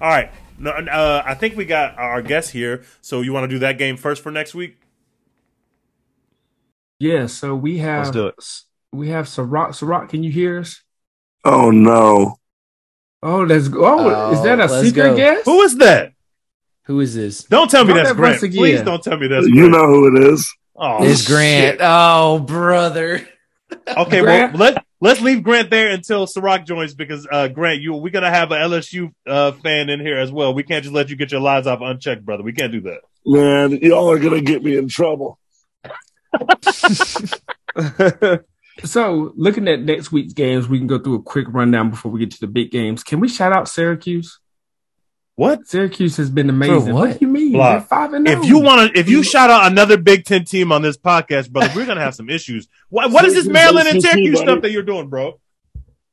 All 0.00 0.08
right. 0.08 0.30
No, 0.58 0.70
uh, 0.72 1.22
I 1.24 1.34
think 1.34 1.56
we 1.56 1.64
got 1.64 1.96
our 1.96 2.20
guest 2.20 2.50
here. 2.50 2.82
So 3.00 3.20
you 3.20 3.32
want 3.32 3.44
to 3.44 3.48
do 3.48 3.60
that 3.60 3.78
game 3.78 3.96
first 3.96 4.20
for 4.24 4.32
next 4.32 4.56
week? 4.56 4.76
Yeah, 6.98 7.26
so 7.26 7.54
we 7.54 7.78
have 7.78 8.06
Let's 8.06 8.10
do 8.10 8.26
it. 8.26 8.34
We 8.92 9.08
have 9.08 9.26
Sarat. 9.26 9.70
Sarat, 9.70 10.08
can 10.08 10.22
you 10.22 10.30
hear 10.30 10.60
us? 10.60 10.82
Oh 11.44 11.70
no. 11.70 12.36
Oh, 13.22 13.46
that's 13.46 13.68
oh, 13.72 14.32
is 14.32 14.42
that 14.42 14.60
a 14.60 14.64
Oh, 14.64 14.82
secret 14.82 15.02
go. 15.10 15.16
guest? 15.16 15.44
Who 15.44 15.60
is 15.62 15.76
that? 15.78 16.12
Who 16.84 17.00
is 17.00 17.14
this? 17.14 17.44
Don't 17.44 17.70
tell 17.70 17.84
me 17.84 17.88
Run 17.92 17.98
that's 17.98 18.10
that 18.10 18.16
Grant. 18.16 18.40
Please 18.40 18.82
don't 18.82 19.02
tell 19.02 19.18
me 19.18 19.26
that's 19.26 19.46
Grant. 19.46 19.56
You 19.56 19.68
know 19.68 19.86
who 19.86 20.16
it 20.16 20.32
is. 20.32 20.52
Oh, 20.76 21.04
It's 21.04 21.26
Grant. 21.26 21.74
shit. 21.74 21.80
Oh, 21.82 22.38
brother. 22.38 23.26
Okay, 23.86 24.20
Grant. 24.22 24.54
well 24.54 24.60
let 24.72 24.84
let's 25.00 25.20
leave 25.20 25.42
Grant 25.42 25.68
there 25.68 25.90
until 25.90 26.26
Ciroc 26.26 26.66
joins 26.66 26.94
because 26.94 27.28
uh, 27.30 27.48
Grant, 27.48 27.82
you 27.82 27.92
we're 27.92 28.08
gonna 28.10 28.30
have 28.30 28.50
a 28.50 28.54
LSU 28.54 29.12
uh, 29.26 29.52
fan 29.52 29.90
in 29.90 30.00
here 30.00 30.16
as 30.16 30.32
well. 30.32 30.54
We 30.54 30.62
can't 30.62 30.82
just 30.82 30.94
let 30.94 31.10
you 31.10 31.16
get 31.16 31.30
your 31.32 31.42
lives 31.42 31.66
off 31.66 31.80
unchecked, 31.82 32.24
brother. 32.24 32.42
We 32.42 32.54
can't 32.54 32.72
do 32.72 32.80
that. 32.82 33.00
Man, 33.26 33.72
y'all 33.82 34.10
are 34.10 34.18
gonna 34.18 34.40
get 34.40 34.62
me 34.62 34.78
in 34.78 34.88
trouble. 34.88 35.38
So, 38.84 39.32
looking 39.36 39.66
at 39.66 39.80
next 39.80 40.12
week's 40.12 40.32
games, 40.32 40.68
we 40.68 40.78
can 40.78 40.86
go 40.86 40.98
through 40.98 41.16
a 41.16 41.22
quick 41.22 41.46
rundown 41.48 41.90
before 41.90 42.12
we 42.12 42.20
get 42.20 42.30
to 42.32 42.40
the 42.40 42.46
big 42.46 42.70
games. 42.70 43.02
Can 43.02 43.18
we 43.20 43.28
shout 43.28 43.52
out 43.52 43.68
Syracuse? 43.68 44.38
What? 45.34 45.68
Syracuse 45.68 46.16
has 46.16 46.30
been 46.30 46.50
amazing. 46.50 46.92
what? 46.92 47.08
What 47.10 47.18
do 47.20 47.26
you 47.26 47.32
mean? 47.32 47.52
Blah. 47.52 47.70
They're 47.72 47.80
five 47.82 48.12
and 48.12 48.26
If 48.26 48.40
oh. 48.40 48.42
you 48.42 48.58
want 48.58 48.92
to, 48.92 48.98
if 48.98 49.08
you 49.08 49.22
shout 49.22 49.50
out 49.50 49.70
another 49.70 49.96
Big 49.96 50.24
Ten 50.24 50.44
team 50.44 50.72
on 50.72 50.82
this 50.82 50.96
podcast, 50.96 51.50
brother, 51.50 51.70
we're 51.74 51.86
gonna 51.86 52.00
have 52.00 52.14
some 52.14 52.28
issues. 52.28 52.68
What, 52.88 53.10
what 53.12 53.24
is 53.24 53.34
this 53.34 53.46
Maryland 53.46 53.88
and 53.88 53.98
ACC, 53.98 54.04
Syracuse 54.04 54.34
buddy. 54.34 54.46
stuff 54.46 54.62
that 54.62 54.70
you're 54.72 54.82
doing, 54.82 55.08
bro? 55.08 55.40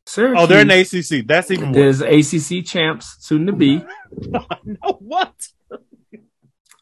Syracuse, 0.06 0.44
Oh, 0.44 0.46
they're 0.46 0.62
in 0.62 0.68
the 0.68 0.80
ACC. 0.80 1.26
That's 1.26 1.50
even 1.52 1.72
worse. 1.72 2.00
there's 2.00 2.34
ACC 2.34 2.66
champs 2.66 3.18
soon 3.20 3.48
to 3.48 3.54
be. 3.54 3.84
No, 4.64 4.98
what? 5.00 5.34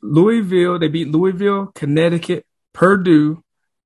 Louisville, 0.01 0.77
they 0.79 0.87
beat 0.87 1.07
Louisville, 1.07 1.71
Connecticut, 1.73 2.45
Purdue, 2.73 3.42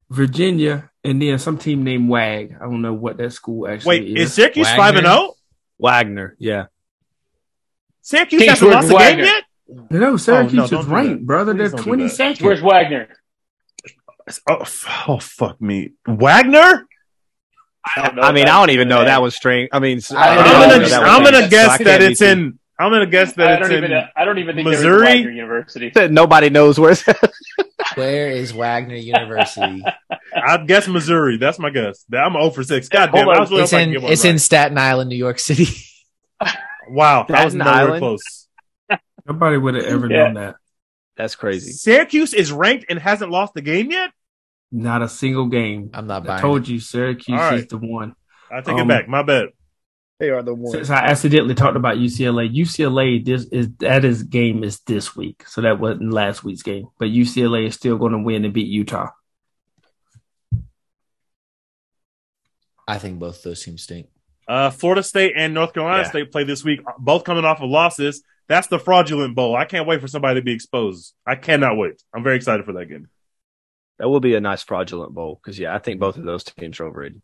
Virginia, 0.10 0.90
and 1.04 1.22
then 1.22 1.38
some 1.40 1.58
team 1.58 1.84
named 1.84 2.10
WAG. 2.10 2.56
I 2.60 2.64
don't 2.64 2.82
know 2.82 2.94
what 2.94 3.18
that 3.18 3.34
school 3.34 3.68
actually 3.68 4.00
Wait, 4.02 4.18
is. 4.18 4.30
is 4.30 4.34
Syracuse 4.36 4.66
Wagner? 4.68 4.82
five 4.84 4.96
and 4.96 5.06
zero? 5.06 5.16
Oh? 5.18 5.34
Wagner, 5.80 6.36
yeah. 6.40 6.66
Syracuse 8.02 8.42
Kings 8.42 8.52
hasn't 8.60 8.72
George 8.72 8.84
lost 8.84 8.88
a 8.88 8.90
game 8.92 9.00
Wagner. 9.20 9.24
yet. 9.26 9.44
no, 9.92 10.18
Syracuse 10.18 10.72
Oh, 10.74 10.76
no, 10.76 10.80
is 10.82 10.86
ranked, 10.88 11.26
brother. 11.26 11.54
Please 11.54 11.58
They're 11.58 11.70
don't 11.78 11.84
twenty 11.84 12.04
that. 12.04 12.10
second. 12.12 12.46
Where's 12.46 12.62
Wagner? 12.62 13.08
Oh, 14.50 14.66
oh 15.08 15.20
fuck 15.20 15.62
me, 15.62 15.92
Wagner. 16.08 16.86
I 17.96 18.32
mean, 18.34 18.44
I 18.50 18.60
don't 18.60 18.72
even 18.72 18.90
know 18.90 19.06
that 19.06 19.22
was 19.22 19.34
string. 19.36 19.70
I 19.72 19.80
mean, 19.80 20.02
I 20.12 20.38
I'm 20.38 20.70
gonna, 20.70 20.90
that 20.90 21.04
I'm 21.04 21.24
gonna 21.24 21.38
ranked, 21.38 21.52
guess 21.52 21.78
so 21.78 21.84
that 21.86 22.02
it's 22.02 22.20
too- 22.20 22.26
in. 22.26 22.60
I'm 22.80 22.92
gonna 22.92 23.06
guess 23.08 23.34
that 23.34 23.48
I 23.48 23.54
it's 23.54 23.62
don't 23.70 23.78
even. 23.78 23.92
in. 23.94 24.04
I 24.16 24.26
don't 24.26 24.38
even 24.40 24.56
think 24.56 24.66
there 24.68 24.76
Missouri? 24.78 25.08
is 25.08 25.14
Wagner 25.16 25.32
University. 25.32 25.92
Nobody 26.10 26.50
knows 26.50 26.78
where. 26.80 26.96
It's 27.98 28.06
Where 28.06 28.30
is 28.30 28.54
Wagner 28.54 28.96
University? 28.96 29.84
I'd 30.36 30.68
guess 30.68 30.88
Missouri. 30.88 31.38
That's 31.38 31.58
my 31.60 31.70
guess. 31.70 32.06
I'm 32.14 32.34
0 32.34 32.50
for 32.52 32.64
six. 32.64 32.90
God 32.90 33.12
damn, 33.12 33.28
it, 33.28 33.32
I 33.32 33.40
was 33.40 33.52
it's 33.52 33.74
in 33.74 33.86
could 33.90 33.94
get 33.94 34.02
one 34.04 34.12
it's 34.12 34.24
right. 34.24 34.30
in 34.32 34.40
Staten 34.40 34.78
Island, 34.78 35.10
New 35.10 35.16
York 35.18 35.40
City. 35.40 35.68
Wow, 36.90 37.26
that 37.28 37.44
was 37.44 37.54
Staten 37.54 37.58
nowhere 37.66 37.74
Island? 37.88 38.00
close. 38.00 38.48
Nobody 39.28 39.58
would 39.58 39.76
have 39.76 39.84
ever 39.84 40.10
Yeah. 40.10 40.24
known 40.26 40.34
that. 40.36 40.56
That's 41.18 41.36
crazy. 41.36 41.74
Syracuse 41.74 42.34
is 42.34 42.50
ranked 42.52 42.86
and 42.90 42.98
hasn't 42.98 43.30
lost 43.30 43.54
the 43.56 43.62
game 43.62 43.92
yet. 43.92 44.12
Not 44.72 45.02
a 45.02 45.10
single 45.10 45.48
game. 45.48 45.90
I'm 45.94 46.08
not 46.08 46.24
I 46.24 46.28
buying. 46.28 46.42
told 46.42 46.66
you, 46.68 46.80
Syracuse 46.80 47.38
All 47.38 47.52
right. 47.52 47.60
is 47.60 47.68
the 47.68 47.78
one. 47.78 48.16
I 48.50 48.62
take 48.62 48.76
Um, 48.76 48.90
it 48.90 48.94
back. 48.94 49.10
My 49.10 49.22
bad. 49.24 49.48
They 50.20 50.30
are 50.32 50.42
the 50.42 50.54
ones. 50.54 50.72
Since 50.72 50.90
I 50.90 51.06
accidentally 51.06 51.54
talked 51.54 51.78
about 51.78 51.98
UCLA, 51.98 52.54
UCLA 52.54 53.24
this 53.24 53.46
is 53.46 53.70
that 53.80 54.04
is 54.04 54.24
game 54.24 54.64
is 54.64 54.80
this 54.80 55.16
week, 55.16 55.46
so 55.48 55.62
that 55.62 55.80
wasn't 55.80 56.12
last 56.12 56.44
week's 56.44 56.64
game. 56.64 56.88
But 56.98 57.10
UCLA 57.10 57.68
is 57.68 57.76
still 57.76 57.98
going 57.98 58.14
to 58.14 58.20
win 58.20 58.44
and 58.44 58.54
beat 58.54 58.68
Utah. 58.68 59.10
I 62.88 62.98
think 62.98 63.20
both 63.20 63.44
those 63.44 63.64
teams 63.64 63.84
stink. 63.84 64.08
Uh, 64.48 64.70
Florida 64.72 65.04
State 65.04 65.34
and 65.36 65.54
North 65.54 65.74
Carolina 65.74 66.04
Yeah. 66.04 66.10
State 66.10 66.32
play 66.32 66.46
this 66.46 66.64
week, 66.64 66.80
both 66.98 67.24
coming 67.24 67.46
off 67.46 67.62
of 67.62 67.70
losses. 67.70 68.24
That's 68.48 68.68
the 68.68 68.80
fraudulent 68.80 69.36
bowl. 69.36 69.56
I 69.56 69.66
can't 69.66 69.86
wait 69.86 70.00
for 70.00 70.08
somebody 70.08 70.40
to 70.40 70.44
be 70.44 70.54
exposed. 70.54 71.14
I 71.26 71.36
cannot 71.36 71.78
wait. 71.78 72.02
I'm 72.14 72.24
very 72.24 72.38
excited 72.38 72.66
for 72.66 72.74
that 72.74 72.86
game. 72.86 73.10
That 74.00 74.08
will 74.08 74.22
be 74.22 74.36
a 74.36 74.40
nice 74.40 74.64
fraudulent 74.64 75.14
bowl 75.14 75.40
because 75.42 75.60
yeah, 75.60 75.76
I 75.76 75.80
think 75.80 76.00
both 76.00 76.18
of 76.18 76.24
those 76.24 76.44
teams 76.46 76.80
are 76.80 76.86
overrated. 76.86 77.22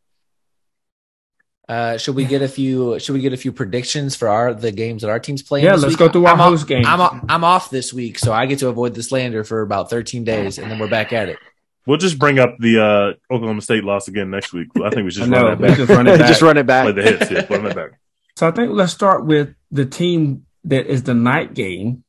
Uh, 1.69 1.97
should 1.97 2.15
we 2.15 2.25
get 2.25 2.41
a 2.41 2.47
few? 2.47 2.99
Should 2.99 3.13
we 3.13 3.21
get 3.21 3.31
a 3.33 3.37
few 3.37 3.51
predictions 3.53 4.15
for 4.15 4.27
our 4.27 4.53
the 4.53 4.71
games 4.71 5.01
that 5.01 5.09
our 5.09 5.19
teams 5.19 5.41
play? 5.41 5.63
Yeah, 5.63 5.73
this 5.73 5.83
let's 5.83 5.91
week? 5.93 5.99
go 5.99 6.09
through 6.09 6.25
our 6.25 6.33
I'm 6.33 6.41
off- 6.41 6.49
host 6.49 6.67
games. 6.67 6.85
I'm 6.87 6.99
off, 6.99 7.23
I'm 7.29 7.43
off 7.43 7.69
this 7.69 7.93
week, 7.93 8.19
so 8.19 8.33
I 8.33 8.45
get 8.47 8.59
to 8.59 8.67
avoid 8.67 8.95
the 8.95 9.03
slander 9.03 9.43
for 9.45 9.61
about 9.61 9.89
13 9.89 10.23
days, 10.25 10.57
and 10.57 10.69
then 10.69 10.77
we're 10.79 10.89
back 10.89 11.13
at 11.13 11.29
it. 11.29 11.37
We'll 11.85 11.97
just 11.97 12.19
bring 12.19 12.37
up 12.39 12.55
the 12.59 13.17
uh, 13.29 13.33
Oklahoma 13.33 13.61
State 13.61 13.83
loss 13.83 14.07
again 14.07 14.29
next 14.29 14.51
week. 14.53 14.67
I 14.83 14.89
think 14.89 15.03
we 15.05 15.11
should 15.11 15.19
just 15.19 15.29
know. 15.29 15.43
run 15.49 15.59
that 15.61 15.67
back. 15.67 15.77
just 15.77 15.89
run 15.89 16.07
it 16.07 16.17
back. 16.19 16.27
Just 16.27 16.41
run 16.41 16.57
it 16.57 16.65
back. 16.65 16.83
Play 16.83 16.91
the 16.93 17.01
hits. 17.03 17.31
Yeah, 17.31 17.45
run 17.49 17.63
that 17.65 17.75
back. 17.75 17.91
So 18.35 18.47
I 18.47 18.51
think 18.51 18.71
let's 18.71 18.91
start 18.91 19.25
with 19.25 19.53
the 19.71 19.85
team 19.85 20.47
that 20.63 20.87
is 20.87 21.03
the 21.03 21.13
night 21.13 21.53
game, 21.53 22.03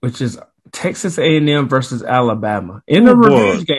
which 0.00 0.20
is 0.20 0.38
Texas 0.70 1.16
A&M 1.18 1.66
versus 1.66 2.02
Alabama 2.02 2.82
in 2.86 3.06
the 3.06 3.12
Oh, 3.12 3.14
boy. 3.14 3.28
revenge 3.46 3.66
game. 3.66 3.78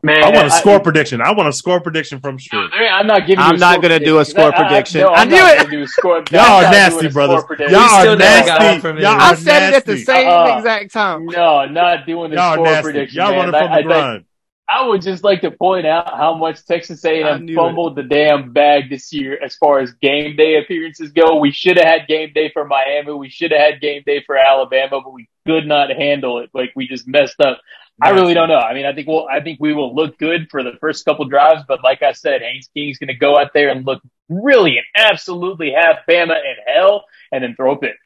Man, 0.00 0.22
I 0.22 0.30
want 0.30 0.46
a 0.46 0.50
score 0.50 0.78
prediction. 0.78 1.20
I 1.20 1.32
want 1.32 1.48
a 1.48 1.52
score 1.52 1.80
prediction 1.80 2.20
from 2.20 2.38
Strick. 2.38 2.70
I, 2.72 2.86
I'm 2.86 3.06
not 3.08 3.20
giving. 3.26 3.40
You 3.40 3.50
I'm 3.50 3.56
a 3.56 3.58
not 3.58 3.72
score 3.74 3.82
gonna 3.82 3.98
do 3.98 4.18
a 4.18 4.24
prediction. 4.24 4.24
score 4.30 4.52
prediction. 4.52 5.00
no, 5.00 5.08
I 5.08 5.22
I'm 5.22 5.28
knew 5.28 5.36
not 5.36 5.54
it. 5.54 5.58
gonna 5.58 5.70
do 5.70 5.82
a 5.82 5.86
score. 5.88 6.16
Y'all 6.30 6.40
are 6.40 6.62
nasty, 6.62 7.08
brothers. 7.08 7.44
prediction. 7.44 7.74
Y'all 7.74 7.82
are 7.82 8.00
still 8.02 8.16
never 8.16 8.46
got 8.46 8.60
nasty. 8.60 8.76
it 8.78 8.80
from. 8.80 8.98
Y'all 8.98 9.06
I 9.20 9.32
are 9.32 9.36
said 9.36 9.68
it 9.72 9.74
at 9.76 9.84
the 9.86 9.96
same 9.98 10.28
Uh, 10.28 10.56
exact 10.58 10.92
time. 10.92 11.26
No, 11.26 11.64
not 11.66 12.06
doing 12.06 12.30
the 12.30 12.36
Y'all 12.36 12.54
score 12.54 12.64
nasty. 12.66 12.82
prediction. 12.84 13.16
Y'all 13.16 13.30
man. 13.30 13.50
running 13.50 13.52
from 13.60 13.60
I, 13.60 13.64
I, 13.64 13.68
the 13.68 13.76
think- 13.76 13.86
grind. 13.88 14.24
I 14.70 14.86
would 14.86 15.00
just 15.00 15.24
like 15.24 15.40
to 15.40 15.50
point 15.50 15.86
out 15.86 16.10
how 16.14 16.34
much 16.34 16.62
Texas 16.66 17.02
A&M 17.02 17.46
knew 17.46 17.54
fumbled 17.56 17.96
the 17.96 18.02
damn 18.02 18.52
bag 18.52 18.90
this 18.90 19.10
year 19.14 19.38
as 19.42 19.56
far 19.56 19.78
as 19.80 19.92
game 19.94 20.36
day 20.36 20.58
appearances 20.58 21.10
go. 21.10 21.38
We 21.40 21.50
should 21.52 21.78
have 21.78 21.86
had 21.86 22.06
game 22.06 22.32
day 22.34 22.50
for 22.52 22.66
Miami. 22.66 23.12
We 23.14 23.30
should 23.30 23.50
have 23.50 23.60
had 23.60 23.80
game 23.80 24.02
day 24.04 24.22
for 24.26 24.36
Alabama, 24.36 25.00
but 25.02 25.12
we 25.14 25.26
could 25.46 25.66
not 25.66 25.88
handle 25.90 26.40
it. 26.40 26.50
Like 26.52 26.72
we 26.76 26.86
just 26.86 27.08
messed 27.08 27.40
up. 27.40 27.58
I 28.00 28.10
really 28.10 28.34
don't 28.34 28.48
know. 28.48 28.58
I 28.58 28.74
mean, 28.74 28.86
I 28.86 28.92
think 28.94 29.08
we'll, 29.08 29.26
I 29.28 29.40
think 29.40 29.58
we 29.60 29.74
will 29.74 29.94
look 29.94 30.18
good 30.18 30.48
for 30.50 30.62
the 30.62 30.72
first 30.80 31.04
couple 31.04 31.24
drives, 31.24 31.64
but 31.66 31.82
like 31.82 32.02
I 32.02 32.12
said, 32.12 32.42
Haynes 32.42 32.68
King's 32.72 32.98
going 32.98 33.08
to 33.08 33.14
go 33.14 33.36
out 33.36 33.52
there 33.54 33.70
and 33.70 33.84
look 33.84 34.00
really 34.28 34.78
and 34.78 34.86
absolutely 34.94 35.72
have 35.72 35.96
Bama 36.08 36.36
in 36.36 36.56
hell 36.72 37.04
and 37.32 37.42
then 37.42 37.56
throw 37.56 37.72
a 37.72 37.76
pick. 37.76 37.96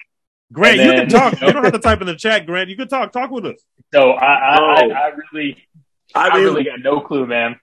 Grant, 0.52 0.80
And 0.80 0.86
you 0.88 0.94
can 0.94 1.08
talk. 1.08 1.40
You 1.42 1.52
don't 1.52 1.64
have 1.64 1.72
to 1.72 1.78
type 1.78 2.00
in 2.00 2.06
the 2.06 2.14
chat, 2.16 2.46
Grant. 2.46 2.70
You 2.70 2.76
can 2.76 2.88
talk. 2.88 3.12
Talk 3.12 3.30
with 3.30 3.46
us. 3.46 3.60
So 3.92 4.12
I, 4.12 4.24
I, 4.24 4.58
Oh. 4.58 4.64
I, 4.64 4.80
I 4.80 5.10
really, 5.32 5.56
I 6.14 6.28
I 6.28 6.34
mean, 6.36 6.44
really 6.44 6.64
got 6.64 6.80
no 6.80 7.00
clue, 7.00 7.26
man. 7.26 7.58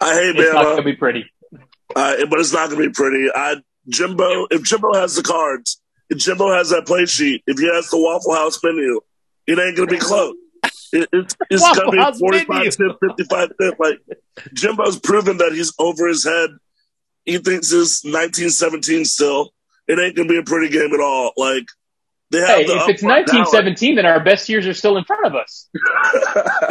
I 0.00 0.14
hate 0.14 0.36
It's 0.36 0.52
not 0.52 0.64
going 0.64 0.76
to 0.78 0.82
be 0.82 0.94
pretty. 0.94 1.24
uh, 1.94 2.26
but 2.28 2.40
it's 2.40 2.52
not 2.52 2.70
going 2.70 2.82
to 2.82 2.88
be 2.88 2.92
pretty. 2.92 3.28
I 3.34 3.56
Jimbo, 3.88 4.46
if 4.50 4.62
Jimbo 4.62 4.94
has 4.94 5.14
the 5.14 5.22
cards, 5.22 5.80
if 6.08 6.18
Jimbo 6.18 6.52
has 6.52 6.70
that 6.70 6.86
play 6.86 7.06
sheet, 7.06 7.42
if 7.46 7.58
he 7.58 7.66
has 7.72 7.88
the 7.90 7.98
Waffle 7.98 8.34
House 8.34 8.58
menu, 8.62 9.00
it 9.46 9.58
ain't 9.58 9.76
going 9.76 9.88
to 9.88 9.94
be 9.94 9.98
close. 9.98 10.34
It, 10.92 11.08
it's 11.12 11.34
it's 11.50 11.62
Waffle 11.62 11.84
going 11.84 11.96
to 11.98 12.02
House 12.02 12.14
be 12.16 12.20
45 12.20 12.48
menu. 12.48 12.70
cent, 12.70 12.92
55 13.16 13.50
cent. 13.60 13.80
Like, 13.80 13.98
Jimbo's 14.54 14.98
proven 15.00 15.38
that 15.38 15.52
he's 15.52 15.72
over 15.78 16.06
his 16.06 16.24
head. 16.24 16.50
He 17.24 17.38
thinks 17.38 17.72
it's 17.72 18.04
1917 18.04 19.04
still. 19.04 19.52
It 19.88 19.98
ain't 19.98 20.14
going 20.16 20.28
to 20.28 20.32
be 20.34 20.38
a 20.38 20.42
pretty 20.42 20.72
game 20.72 20.92
at 20.94 21.00
all. 21.00 21.32
Like, 21.36 21.64
they 22.30 22.38
have 22.40 22.48
Hey, 22.48 22.64
the 22.66 22.76
if 22.76 22.88
it's 22.88 23.02
upfront 23.02 23.26
talent. 23.26 23.48
1917, 23.52 23.96
then 23.96 24.06
our 24.06 24.22
best 24.22 24.48
years 24.48 24.66
are 24.66 24.74
still 24.74 24.96
in 24.96 25.04
front 25.04 25.26
of 25.26 25.34
us. 25.34 25.68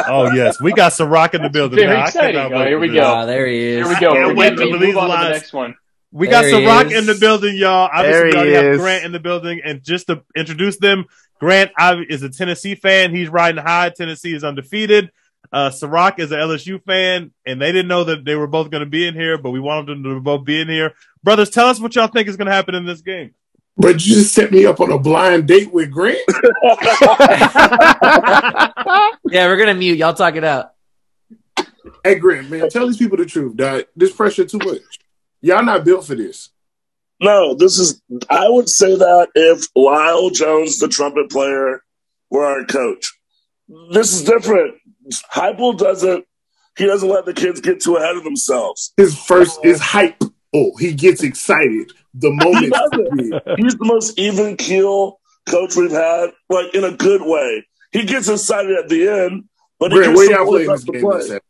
Oh 0.06 0.30
yes, 0.32 0.60
we 0.60 0.72
got 0.72 0.92
some 0.92 1.08
rock 1.08 1.34
in 1.34 1.42
the 1.42 1.48
building. 1.48 1.78
Very 1.78 1.96
now. 1.96 2.02
I 2.02 2.06
exciting. 2.06 2.40
Oh, 2.40 2.64
here 2.66 2.78
we 2.78 2.88
go. 2.92 3.02
Ah, 3.02 3.24
there 3.24 3.46
he 3.46 3.58
is. 3.58 3.86
Here 3.86 3.88
we 3.94 4.00
go. 4.00 4.12
can't 4.12 4.28
We're 4.28 4.34
wait 4.34 4.50
to 4.50 4.56
ready 4.56 4.72
to 4.72 4.78
believe 4.78 4.94
move 4.94 5.02
on 5.04 5.18
to 5.18 5.24
the 5.24 5.30
next 5.30 5.52
one. 5.52 5.74
We 6.12 6.28
got 6.28 6.42
There 6.42 6.60
he 6.60 6.66
Ciroc 6.66 6.86
is. 6.92 6.98
in 6.98 7.06
the 7.06 7.14
building, 7.18 7.56
y'all. 7.56 7.88
Obviously, 7.92 8.12
There 8.12 8.24
we 8.24 8.30
he 8.30 8.36
already 8.36 8.52
have 8.54 8.64
is. 8.74 8.78
Grant 8.78 9.04
in 9.04 9.12
the 9.12 9.18
building, 9.20 9.60
and 9.64 9.82
just 9.82 10.06
to 10.08 10.22
introduce 10.36 10.76
them, 10.78 11.06
Grant 11.44 11.72
is 12.08 12.22
a 12.22 12.30
Tennessee 12.30 12.74
fan. 12.74 13.14
He's 13.14 13.28
riding 13.28 13.62
high. 13.62 13.90
Tennessee 13.90 14.32
is 14.32 14.42
undefeated. 14.44 15.12
Uh, 15.52 15.68
Ciroc 15.68 16.18
is 16.18 16.32
an 16.32 16.38
LSU 16.38 16.82
fan, 16.82 17.32
and 17.44 17.60
they 17.60 17.70
didn't 17.70 17.88
know 17.88 18.04
that 18.04 18.24
they 18.24 18.34
were 18.34 18.46
both 18.46 18.70
going 18.70 18.82
to 18.82 18.88
be 18.88 19.06
in 19.06 19.12
here, 19.12 19.36
but 19.36 19.50
we 19.50 19.60
wanted 19.60 19.88
them 19.88 20.02
to 20.04 20.20
both 20.20 20.46
be 20.46 20.58
in 20.58 20.70
here. 20.70 20.94
Brothers, 21.22 21.50
tell 21.50 21.66
us 21.66 21.78
what 21.78 21.94
y'all 21.96 22.06
think 22.06 22.28
is 22.28 22.38
going 22.38 22.46
to 22.46 22.52
happen 22.52 22.74
in 22.74 22.86
this 22.86 23.02
game. 23.02 23.34
But 23.76 24.06
you 24.06 24.14
just 24.14 24.32
set 24.32 24.52
me 24.52 24.64
up 24.64 24.80
on 24.80 24.90
a 24.90 24.98
blind 24.98 25.46
date 25.46 25.70
with 25.70 25.90
Grant. 25.90 26.16
yeah, 29.26 29.46
we're 29.46 29.58
gonna 29.58 29.74
mute. 29.74 29.98
Y'all 29.98 30.14
talk 30.14 30.36
it 30.36 30.44
out. 30.44 30.72
Hey, 32.02 32.14
Grant, 32.14 32.48
man, 32.48 32.70
tell 32.70 32.86
these 32.86 32.96
people 32.96 33.18
the 33.18 33.26
truth, 33.26 33.54
dog. 33.54 33.84
This 33.94 34.12
pressure 34.12 34.46
too 34.46 34.58
much. 34.64 34.80
Y'all 35.42 35.62
not 35.62 35.84
built 35.84 36.06
for 36.06 36.14
this. 36.14 36.50
No, 37.20 37.54
this 37.54 37.78
is. 37.78 38.02
I 38.28 38.48
would 38.48 38.68
say 38.68 38.96
that 38.96 39.28
if 39.34 39.66
Lyle 39.76 40.30
Jones, 40.30 40.78
the 40.78 40.88
trumpet 40.88 41.30
player, 41.30 41.82
were 42.30 42.44
our 42.44 42.64
coach, 42.64 43.12
this 43.92 44.12
is 44.12 44.24
different. 44.24 44.74
Heupel 45.32 45.78
doesn't. 45.78 46.24
He 46.76 46.86
doesn't 46.86 47.08
let 47.08 47.24
the 47.24 47.32
kids 47.34 47.60
get 47.60 47.80
too 47.80 47.96
ahead 47.96 48.16
of 48.16 48.24
themselves. 48.24 48.92
His 48.96 49.16
first 49.16 49.64
is 49.64 49.80
hype. 49.80 50.20
Oh, 50.52 50.72
he 50.78 50.92
gets 50.92 51.22
excited 51.22 51.92
the 52.14 52.30
He 52.30 52.36
moment. 52.36 52.72
doesn't. 52.72 53.58
He's 53.58 53.76
the 53.76 53.84
most 53.84 54.18
even 54.18 54.56
keel 54.56 55.20
coach 55.48 55.76
we've 55.76 55.90
had, 55.92 56.30
like 56.48 56.74
in 56.74 56.82
a 56.84 56.96
good 56.96 57.22
way. 57.22 57.64
He 57.92 58.04
gets 58.04 58.28
excited 58.28 58.72
at 58.76 58.88
the 58.88 59.08
end, 59.08 59.44
but 59.78 59.92
he 59.92 60.00
gets 60.00 60.16
where 60.16 60.30
y'all 60.32 60.46
playing 60.46 60.68
this 60.68 60.84
game 60.84 61.00
play. 61.02 61.30
at? 61.36 61.42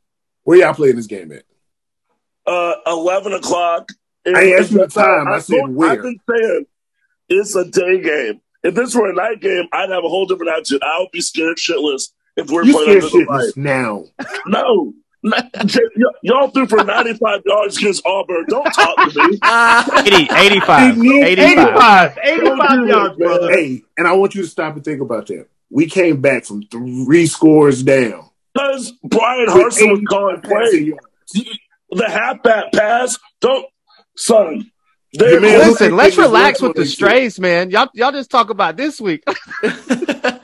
Where 0.42 0.58
y'all 0.58 0.74
playing 0.74 0.96
this 0.96 1.06
game 1.06 1.32
at? 1.32 1.44
uh, 2.46 2.74
11 2.86 3.32
o'clock. 3.32 3.88
I 4.26 4.40
ain't 4.40 4.60
asked 4.60 4.70
you 4.72 4.78
the 4.78 4.86
time. 4.86 5.28
I 5.28 5.38
said 5.38 5.56
told- 5.59 5.74
where. 5.74 5.90
I've 5.90 6.02
been 6.02 6.18
saying 6.30 6.66
it's 7.28 7.55
a 7.56 7.64
day 7.64 8.01
game. 8.01 8.40
If 8.62 8.74
this 8.74 8.94
were 8.94 9.10
a 9.10 9.14
night 9.14 9.40
game, 9.40 9.64
I'd 9.72 9.90
have 9.90 10.05
a 10.05 10.09
whole 10.09 10.26
different 10.26 10.52
attitude. 10.52 10.82
I 10.82 11.01
would 11.01 11.10
be 11.12 11.20
scared 11.20 11.59
shitless 11.59 12.10
if 12.36 12.51
we're 12.51 12.64
You 12.64 12.72
playing 12.72 13.01
scared 13.02 13.12
under 13.12 13.24
the 13.26 13.30
light. 13.46 13.56
now. 13.56 14.05
No. 14.46 14.94
Not- 15.22 15.51
J- 15.66 15.80
y- 15.96 16.12
y'all 16.22 16.48
threw 16.48 16.66
for 16.66 16.84
95 16.84 17.42
yards 17.46 17.78
against 17.78 18.05
Auburn. 18.06 18.44
Don't 18.48 18.64
talk 18.72 18.96
to 18.96 19.28
me. 19.28 19.38
80, 19.42 20.28
85, 20.34 20.98
85. 20.98 22.18
85, 22.18 22.18
85 22.22 22.88
yards, 22.88 23.16
brother. 23.16 23.51
Hey, 23.52 23.82
and 23.96 24.06
I 24.06 24.12
want 24.12 24.34
you 24.34 24.42
to 24.42 24.48
stop 24.48 24.74
and 24.76 24.84
think 24.84 25.01
about 25.01 25.26
that. 25.28 25.46
We 25.70 25.86
came 25.86 26.20
back 26.20 26.44
from 26.44 26.62
three 26.64 27.26
scores 27.26 27.82
down. 27.82 28.28
Because 28.52 28.92
Bryan 29.02 29.46
With 29.46 29.74
Harsin 29.74 29.90
was 29.92 30.01
calling 30.09 30.40
passing 30.42 30.51
plays. 30.56 30.86
yards. 30.86 31.59
The 31.90 32.09
halfback 32.09 32.72
pass, 32.72 33.18
don't, 33.40 33.64
son. 34.16 34.70
Your 35.12 35.40
man. 35.40 35.58
Listen, 35.60 35.94
let's 35.96 36.16
relax 36.16 36.60
with 36.60 36.74
the 36.74 36.84
strays, 36.84 37.38
man. 37.38 37.70
Y'all, 37.70 37.88
y'all 37.94 38.10
just 38.10 38.30
talk 38.30 38.50
about 38.50 38.76
this 38.76 39.00
week. 39.00 39.22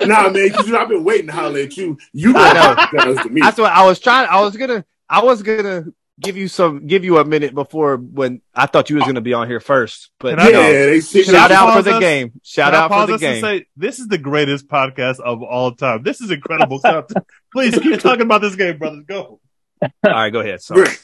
Nah, 0.03 0.31
man, 0.31 0.49
because 0.49 0.67
you 0.67 0.73
know, 0.73 0.79
I've 0.81 0.89
been 0.89 1.05
waiting 1.05 1.27
to 1.27 1.33
holler 1.33 1.61
at 1.61 1.77
you. 1.77 1.99
You 2.15 2.33
I 2.35 2.89
know, 2.93 3.13
know. 3.15 3.23
to 3.23 3.29
me. 3.29 3.43
That's 3.43 3.59
what 3.59 3.71
I 3.71 3.85
was 3.85 4.01
trying. 4.01 4.29
I 4.31 4.41
was 4.41 4.57
gonna. 4.57 4.85
I 5.11 5.23
was 5.23 5.43
gonna 5.43 5.85
give 6.19 6.37
you 6.39 6.49
some. 6.49 6.87
Give 6.87 7.05
you 7.05 7.19
a 7.19 7.25
minute 7.25 7.55
before 7.55 7.97
when 7.99 8.41
I 8.55 8.65
thought 8.67 8.89
you 8.89 8.97
was 8.97 9.05
gonna 9.05 9.21
be 9.21 9.35
on 9.35 9.47
here 9.47 9.61
first. 9.61 10.11
But 10.19 10.39
Can 10.39 10.47
I- 10.47 10.51
yeah, 10.51 10.57
no. 10.57 10.87
they 10.87 11.01
see 11.01 11.23
shout 11.23 11.51
out 11.53 11.69
for 11.69 11.73
pause 11.75 11.85
the 11.85 11.95
us? 11.97 12.01
game. 12.01 12.41
Shout 12.43 12.75
out 12.75 12.91
for 12.91 13.13
the 13.13 13.19
game. 13.19 13.41
say 13.43 13.67
this 13.77 13.99
is 13.99 14.09
the 14.09 14.19
greatest 14.19 14.69
podcast 14.69 15.21
of 15.21 15.43
all 15.43 15.73
time. 15.75 16.03
This 16.03 16.21
is 16.23 16.31
incredible 16.31 16.79
stuff. 16.79 17.07
Please 17.53 17.79
keep 17.79 18.01
talking 18.01 18.23
about 18.23 18.41
this 18.41 18.57
game, 18.57 18.79
brothers. 18.79 19.05
Go. 19.07 19.41
All 19.83 19.91
right, 20.05 20.31
go 20.31 20.41
ahead. 20.41 20.63
Sorry. 20.63 20.85
Grant, 20.85 21.01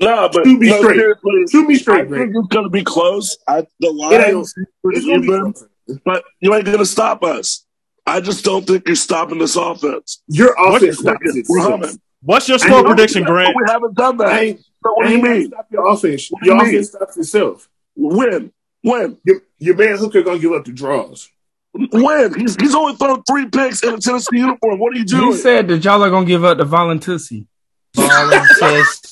No, 0.00 0.28
but 0.32 0.44
To 0.44 0.58
be 0.58 0.70
no, 0.70 0.78
straight. 0.80 0.96
seriously, 0.96 1.44
shoot 1.50 1.66
me 1.68 1.74
I 1.74 1.78
straight, 1.78 1.96
think 2.02 2.08
Grant. 2.10 2.36
it's 2.36 2.48
going 2.48 2.64
to 2.64 2.70
be 2.70 2.84
close. 2.84 3.36
I, 3.48 3.62
the 3.80 3.88
It 3.88 3.88
ain't- 3.88 4.34
Lions, 4.34 4.54
It's 4.84 5.04
gonna 5.06 5.20
be 5.20 5.26
even, 5.26 5.52
close. 5.52 5.68
but 6.04 6.24
you 6.40 6.54
ain't 6.54 6.64
going 6.64 6.78
to 6.78 6.86
stop 6.86 7.24
us. 7.24 7.64
I 8.06 8.20
just 8.20 8.44
don't 8.44 8.66
think 8.66 8.86
you're 8.86 8.96
stopping 8.96 9.38
this 9.38 9.56
offense. 9.56 10.22
Your 10.28 10.54
What- 10.56 10.82
offense 10.82 10.98
stops 11.00 11.20
We're 11.48 11.60
humming. 11.62 12.00
What's 12.22 12.48
your 12.48 12.58
score 12.58 12.82
prediction, 12.84 13.22
Grant? 13.24 13.54
We 13.56 13.62
haven't 13.66 13.94
done 13.94 14.16
that. 14.18 14.28
I 14.28 14.40
ain't, 14.40 14.60
so 14.60 14.92
what 14.94 15.06
do 15.08 15.12
you 15.12 15.22
mean? 15.22 15.46
stop 15.48 15.66
your 15.70 15.88
offense. 15.92 16.28
What 16.30 16.42
do 16.42 16.46
you 16.50 16.54
Your 16.54 16.64
mean? 16.64 16.74
offense 16.74 16.88
stops 16.88 17.16
itself. 17.16 17.68
Win. 17.96 18.52
Win. 18.84 19.18
Your, 19.24 19.40
your 19.58 19.76
man 19.76 19.98
Hooker 19.98 20.22
gonna 20.22 20.38
give 20.38 20.52
up 20.52 20.64
the 20.64 20.72
draws. 20.72 21.28
Win. 21.74 22.34
He's, 22.38 22.56
he's 22.56 22.74
only 22.74 22.96
thrown 22.96 23.22
three 23.24 23.46
picks 23.46 23.82
in 23.84 23.94
a 23.94 23.98
Tennessee 23.98 24.38
uniform. 24.38 24.78
What 24.80 24.94
are 24.94 24.98
you 24.98 25.04
doing? 25.04 25.26
You 25.28 25.36
said 25.36 25.68
that 25.68 25.84
y'all 25.84 26.02
are 26.02 26.10
gonna 26.10 26.26
give 26.26 26.44
up 26.44 26.58
the 26.58 26.64
voluntussy. 26.64 27.46
Volunteers. 27.94 29.07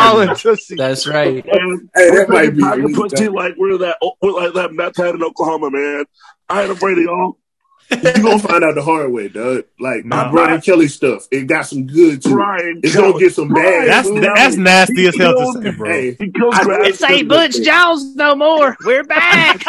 Volunteer- 0.00 0.76
That's 0.76 1.06
right. 1.06 1.44
And 1.46 1.62
um, 1.80 1.90
Hey, 1.94 2.10
that 2.10 2.28
might 2.28 2.50
be 2.56 2.62
taking 2.62 2.82
really 2.82 2.94
pussy 2.94 3.28
like 3.28 3.54
we're 3.56 3.78
that 3.78 3.96
we're 4.22 4.32
like 4.32 4.54
that 4.54 4.72
meth 4.72 4.96
head 4.96 5.14
in 5.14 5.22
Oklahoma, 5.22 5.70
man. 5.70 6.04
I 6.48 6.62
ain't 6.62 6.70
afraid 6.72 6.98
of 6.98 7.04
y'all. 7.04 7.36
You 7.92 8.22
gonna 8.22 8.38
find 8.50 8.62
out 8.62 8.76
the 8.76 8.82
hard 8.82 9.10
way, 9.10 9.26
dog. 9.26 9.64
Like 9.80 10.04
my 10.04 10.22
Nah. 10.24 10.30
Brian 10.30 10.60
Kelly 10.60 10.86
stuff. 10.86 11.26
It 11.32 11.48
got 11.48 11.62
some 11.62 11.88
good 11.88 12.22
to 12.22 12.28
it. 12.28 12.32
Brian, 12.32 12.80
It's 12.84 12.94
Kelly. 12.94 13.08
gonna 13.12 13.18
get 13.24 13.34
some 13.34 13.48
bad. 13.48 13.88
That's 13.88 14.08
Kelly. 14.08 14.20
that's 14.20 14.56
nasty 14.56 15.06
as 15.08 15.16
hell 15.16 15.34
to 15.54 15.60
say, 15.60 15.70
bro. 15.72 15.90
Hey, 15.90 16.14
He 16.18 16.24
I- 16.26 16.62
grass. 16.62 16.86
This 16.86 17.02
ain't 17.10 17.28
Butch 17.28 17.60
Jones 17.60 18.14
no 18.14 18.36
more. 18.36 18.76
We're 18.84 19.02
back. 19.02 19.64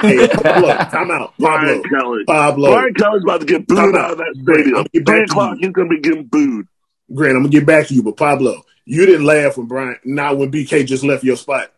hey, 0.00 0.28
Pablo, 0.28 0.76
time 0.78 1.10
out. 1.10 1.34
Brian 1.38 1.82
Pablo, 1.82 2.00
Kelly. 2.00 2.24
Pablo. 2.24 2.72
Brian 2.72 2.94
Kelly's 2.94 3.22
about 3.22 3.40
to 3.40 3.46
get 3.46 3.66
booed 3.66 3.76
Time 3.76 3.94
out 3.96 4.04
out. 4.04 4.10
of 4.12 4.18
that 4.18 4.34
stadium. 4.42 4.76
I'll 4.76 4.84
get 4.84 5.04
back 5.04 5.14
Three 5.16 5.26
to 5.26 5.32
o'clock, 5.32 5.56
you. 5.60 5.66
he's 5.66 5.72
gonna 5.74 5.88
be 5.90 6.00
getting 6.00 6.24
booed. 6.24 6.66
Grant, 7.14 7.36
I'm 7.36 7.42
gonna 7.42 7.50
get 7.50 7.66
back 7.66 7.86
to 7.88 7.94
you, 7.94 8.02
but 8.02 8.16
Pablo, 8.16 8.62
you 8.84 9.06
didn't 9.06 9.24
laugh 9.24 9.56
when 9.56 9.66
Brian, 9.66 9.96
not 10.04 10.38
when 10.38 10.50
BK 10.50 10.86
just 10.86 11.04
left 11.04 11.24
your 11.24 11.36
spot. 11.36 11.72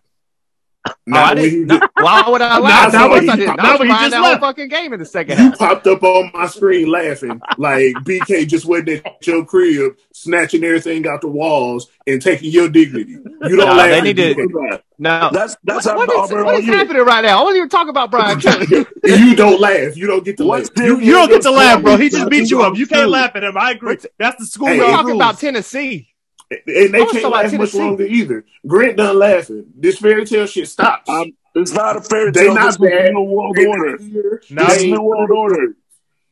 Oh, 0.87 0.93
Not 1.07 1.19
I 1.31 1.35
when 1.41 1.45
he 1.45 1.51
didn't. 1.65 1.83
why 1.99 2.25
would 2.29 2.43
I 2.43 2.49
Not 2.59 2.63
laugh? 2.63 2.93
when 2.93 3.17
Of 3.17 3.23
he- 3.25 3.31
I 3.31 3.37
didn't. 3.37 3.57
was 3.57 3.79
when 3.79 3.89
he 3.89 3.95
just 3.95 4.11
that 4.11 4.21
left. 4.21 4.41
fucking 4.43 4.69
game 4.69 4.93
in 4.93 4.99
the 4.99 5.07
second 5.07 5.39
You 5.39 5.45
half. 5.47 5.59
popped 5.59 5.87
up 5.87 6.03
on 6.03 6.31
my 6.35 6.47
screen 6.47 6.91
laughing 6.91 7.41
like 7.57 7.95
BK 8.05 8.47
just 8.47 8.67
went 8.67 8.91
at 8.91 9.27
your 9.27 9.47
crib, 9.47 9.97
snatching 10.13 10.63
everything 10.63 11.07
out 11.07 11.23
the 11.23 11.29
walls 11.29 11.89
and 12.07 12.21
taking 12.21 12.51
your 12.51 12.69
dignity. 12.69 13.13
You 13.13 13.57
don't 13.57 13.59
Nah, 13.61 13.75
laugh. 13.77 13.89
they 13.89 13.99
at 13.99 14.05
need 14.05 14.17
to- 14.19 14.35
BK. 14.35 14.81
No, 14.99 15.31
That's 15.33 15.57
that's 15.65 15.87
what, 15.87 15.93
how 15.93 15.97
what 15.99 16.11
is, 16.11 16.31
Auburn 16.33 16.45
what 16.45 16.55
is 16.61 16.69
OU. 16.69 16.73
happening 16.73 17.03
right 17.03 17.23
now? 17.25 17.41
I 17.41 17.43
wasn't 17.43 17.57
even 17.57 17.69
talking 17.71 17.89
about 17.89 18.11
Brian 18.11 18.39
Kelly. 18.41 18.67
you 19.05 19.35
don't 19.35 19.61
laugh. 19.61 19.97
You 19.97 20.07
don't 20.07 20.25
get 20.25 20.37
to 20.37 20.45
What's 20.45 20.69
laugh. 20.77 20.87
You, 20.87 21.01
you 21.01 21.13
don't 21.13 21.29
get 21.31 21.43
to 21.43 21.51
laugh, 21.51 21.83
bro. 21.83 21.97
He 21.97 22.11
just 22.11 22.29
beat 22.29 22.51
you 22.51 22.63
up. 22.63 22.77
You 22.77 22.87
can't 22.87 23.09
laugh 23.11 23.33
at 23.35 23.43
him. 23.43 23.57
I 23.57 23.71
agree. 23.73 23.97
That's 24.19 24.37
the 24.39 24.47
school 24.47 24.69
Hey, 24.69 24.79
We're 24.79 24.91
talking 24.91 25.15
about 25.17 25.41
Tennessee. 25.41 26.14
And 26.51 26.61
they 26.67 26.99
I 26.99 27.03
was 27.03 27.13
can't 27.13 27.13
talking 27.13 27.21
about 27.27 27.31
laugh 27.33 27.45
much 27.45 27.51
Tennessee. 27.53 27.79
longer 27.79 28.05
either. 28.07 28.45
Grant 28.67 28.97
done 28.97 29.19
laughing. 29.19 29.67
This 29.77 29.99
fairy 29.99 30.25
tale 30.27 30.47
shit 30.47 30.69
stops. 30.69 31.09
Um, 31.09 31.33
it's 31.55 31.73
not 31.73 31.97
a 31.97 32.01
fairy 32.01 32.31
They 32.31 32.45
tale. 32.45 32.55
not 32.55 32.67
This 32.67 32.77
bad. 32.79 33.13
New 33.13 33.23
World 33.23 33.57
They 33.57 33.67
Order. 33.67 33.91
not 33.93 34.01
here. 34.01 34.43
Now, 34.51 34.67
This 34.67 34.77
is 34.77 34.83
They- 34.83 34.91
New 34.93 35.03
World 35.03 35.31
Order. 35.31 35.77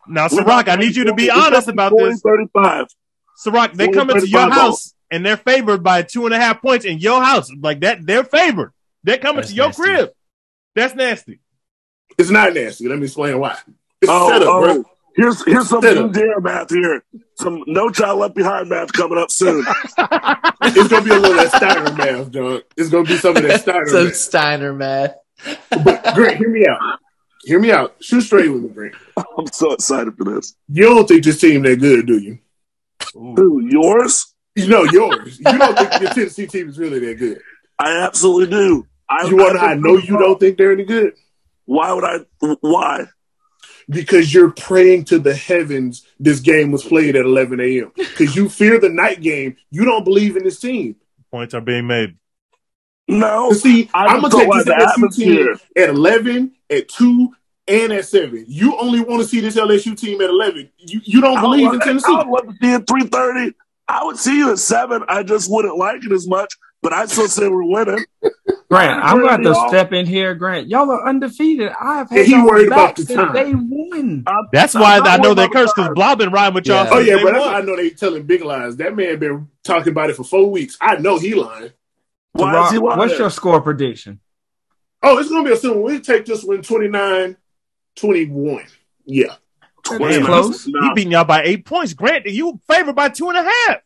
now, 0.06 0.28
Ciroc, 0.28 0.68
I 0.68 0.76
need 0.76 0.94
you 0.96 1.04
to 1.04 1.14
be 1.14 1.30
honest 1.30 1.68
about 1.68 1.92
this. 1.96 2.20
Thirty-five. 2.20 2.86
Ciroc, 3.44 3.72
they 3.74 3.88
come 3.88 4.10
into 4.10 4.20
35 4.20 4.28
your 4.30 4.48
ball. 4.50 4.50
house 4.50 4.94
and 5.10 5.24
they're 5.26 5.36
favored 5.36 5.82
by 5.82 6.02
two 6.02 6.26
and 6.26 6.34
a 6.34 6.38
half 6.38 6.60
points 6.62 6.84
in 6.84 6.98
your 6.98 7.22
house. 7.22 7.50
Like 7.60 7.80
that, 7.80 8.04
they're 8.06 8.24
favored. 8.24 8.72
They're 9.04 9.18
coming 9.18 9.36
That's 9.36 9.48
to 9.50 9.54
your 9.56 9.66
nasty. 9.68 9.82
crib. 9.82 10.10
That's 10.76 10.94
nasty. 10.94 11.40
It's 12.18 12.30
not 12.30 12.52
nasty. 12.54 12.86
Let 12.88 12.98
me 12.98 13.04
explain 13.06 13.38
why. 13.38 13.56
It's 14.00 14.10
Oh, 14.10 14.28
set 14.28 14.42
up, 14.42 14.48
oh, 14.48 14.60
bro. 14.82 14.84
Here's 15.16 15.44
here's 15.44 15.68
some 15.68 15.82
Sit 15.82 15.98
up. 15.98 16.42
Math 16.42 16.70
here. 16.70 17.02
Some 17.36 17.62
no 17.66 17.90
child 17.90 18.20
left 18.20 18.34
behind 18.34 18.68
math 18.68 18.92
coming 18.92 19.18
up 19.18 19.30
soon. 19.30 19.64
It's 20.64 20.88
gonna 20.88 21.04
be 21.04 21.10
a 21.10 21.14
little 21.18 21.38
of 21.38 21.50
that 21.50 21.52
Steiner 21.56 21.92
math, 21.94 22.30
John. 22.30 22.62
It's 22.76 22.88
gonna 22.88 23.04
be 23.04 23.16
some 23.16 23.36
of 23.36 23.42
that 23.42 23.60
Steiner 23.60 23.86
Some 23.86 24.04
math. 24.04 24.16
Steiner 24.16 24.72
math. 24.72 25.14
But 25.70 26.14
Grant, 26.14 26.36
hear 26.36 26.50
me 26.50 26.66
out. 26.66 26.98
Hear 27.44 27.58
me 27.58 27.72
out. 27.72 27.96
Shoot 28.00 28.22
straight 28.22 28.48
with 28.48 28.62
me, 28.62 28.68
Grant. 28.68 28.94
I'm 29.16 29.46
so 29.52 29.72
excited 29.72 30.16
for 30.16 30.24
this. 30.24 30.54
You 30.68 30.84
don't 30.84 31.08
think 31.08 31.24
this 31.24 31.40
team 31.40 31.62
that 31.62 31.80
good, 31.80 32.06
do 32.06 32.18
you? 32.18 32.38
Who 33.14 33.60
yours? 33.68 34.34
You 34.54 34.68
know 34.68 34.84
yours. 34.84 35.38
You 35.38 35.58
don't 35.58 35.76
think 35.76 36.00
your 36.02 36.10
Tennessee 36.12 36.46
team 36.46 36.68
is 36.68 36.78
really 36.78 36.98
that 37.00 37.18
good. 37.18 37.40
I 37.78 38.02
absolutely 38.04 38.56
do. 38.56 38.86
I, 39.08 39.26
You 39.26 39.36
want 39.36 39.56
to? 39.58 39.60
I 39.62 39.74
know 39.74 39.96
you 39.96 40.18
don't 40.18 40.38
think 40.38 40.56
they're 40.58 40.72
any 40.72 40.84
good 40.84 41.14
Why 41.64 41.92
would 41.92 42.04
I? 42.04 42.18
Why? 42.60 43.06
Because 43.88 44.32
you're 44.32 44.50
praying 44.50 45.04
to 45.06 45.18
the 45.18 45.34
heavens. 45.34 46.06
This 46.18 46.40
game 46.40 46.72
was 46.72 46.84
played 46.84 47.16
at 47.16 47.24
11 47.24 47.60
a.m. 47.60 47.92
Because 47.96 48.36
you 48.36 48.48
fear 48.48 48.78
the 48.78 48.88
night 48.88 49.20
game. 49.20 49.56
You 49.70 49.84
don't 49.84 50.04
believe 50.04 50.36
in 50.36 50.44
this 50.44 50.60
team. 50.60 50.96
Points 51.30 51.54
are 51.54 51.60
being 51.60 51.86
made. 51.86 52.16
No. 53.08 53.52
See, 53.52 53.90
I 53.94 54.06
I'm 54.06 54.22
gonna 54.22 54.34
take 54.34 54.52
this 54.52 54.64
the 54.64 54.72
LSU 54.72 55.14
team 55.14 55.60
at 55.76 55.88
11, 55.88 56.52
at 56.70 56.88
two, 56.88 57.34
and 57.68 57.92
at 57.92 58.04
seven. 58.06 58.44
You 58.48 58.78
only 58.78 59.00
want 59.00 59.22
to 59.22 59.28
see 59.28 59.40
this 59.40 59.56
LSU 59.56 59.98
team 59.98 60.20
at 60.20 60.30
11. 60.30 60.70
You 60.78 61.00
you 61.04 61.20
don't 61.20 61.38
I 61.38 61.40
believe 61.40 61.72
in 61.72 61.80
Tennessee. 61.80 62.12
I 62.12 62.24
would 62.24 62.28
love 62.28 62.46
to 62.46 62.54
see 62.60 62.72
it 62.72 62.86
three 62.88 63.06
thirty. 63.06 63.54
I 63.88 64.04
would 64.04 64.16
see 64.16 64.38
you 64.38 64.52
at 64.52 64.58
seven. 64.58 65.04
I 65.08 65.22
just 65.22 65.50
wouldn't 65.50 65.76
like 65.76 66.04
it 66.04 66.12
as 66.12 66.26
much. 66.26 66.54
But 66.82 66.92
I 66.92 67.06
still 67.06 67.28
say 67.28 67.48
we're 67.48 67.64
winning. 67.64 68.04
Grant, 68.68 69.04
I'm 69.04 69.20
going 69.20 69.42
to 69.44 69.54
step 69.68 69.92
in 69.92 70.04
here. 70.06 70.34
Grant, 70.34 70.66
y'all 70.68 70.90
are 70.90 71.06
undefeated. 71.06 71.70
I've 71.80 72.10
had 72.10 72.18
And 72.20 72.26
he 72.26 72.32
y'all 72.32 72.46
worried 72.46 72.70
back 72.70 72.78
about 72.78 72.96
the 72.96 73.04
since 73.04 73.16
time. 73.20 73.32
day 73.34 73.52
one. 73.52 74.24
I'm- 74.26 74.48
That's 74.52 74.74
I'm 74.74 74.82
why 74.82 74.98
I 74.98 75.16
know 75.18 75.28
worried 75.28 75.38
they 75.38 75.44
about 75.44 75.52
cursed 75.52 75.76
the 75.76 75.82
because 75.82 75.94
Blob 75.94 76.18
been 76.18 76.30
riding 76.32 76.54
with 76.54 76.66
y'all. 76.66 76.84
Yeah. 76.84 76.90
Oh 76.92 76.98
yeah, 76.98 77.16
day 77.16 77.22
but 77.22 77.32
that's 77.34 77.44
why 77.46 77.54
I 77.54 77.60
know 77.60 77.76
they 77.76 77.90
telling 77.90 78.22
big 78.24 78.42
lies. 78.42 78.76
That 78.78 78.96
man 78.96 79.18
been 79.18 79.48
talking 79.62 79.92
about 79.92 80.10
it 80.10 80.16
for 80.16 80.24
four 80.24 80.50
weeks. 80.50 80.76
I 80.80 80.96
know 80.96 81.18
he 81.18 81.34
lying. 81.34 81.70
Why 82.32 82.64
is 82.66 82.72
he 82.72 82.78
lying? 82.78 82.98
what's 82.98 83.18
your 83.18 83.30
score 83.30 83.60
prediction? 83.60 84.18
Oh, 85.02 85.18
it's 85.18 85.28
gonna 85.28 85.44
be 85.44 85.52
a 85.52 85.56
simple. 85.56 85.82
We 85.82 86.00
take 86.00 86.24
this 86.24 86.42
one 86.42 86.62
29 86.62 87.36
21. 87.96 88.64
Yeah. 89.04 89.34
Damn, 89.84 90.24
close. 90.24 90.64
He 90.64 90.72
beating 90.94 91.12
y'all 91.12 91.24
by 91.24 91.42
eight 91.42 91.64
points. 91.64 91.92
Grant, 91.92 92.24
you 92.26 92.60
favored 92.68 92.94
by 92.96 93.08
two 93.10 93.28
and 93.28 93.36
a 93.38 93.42
half. 93.42 93.52
Oh, 93.68 93.76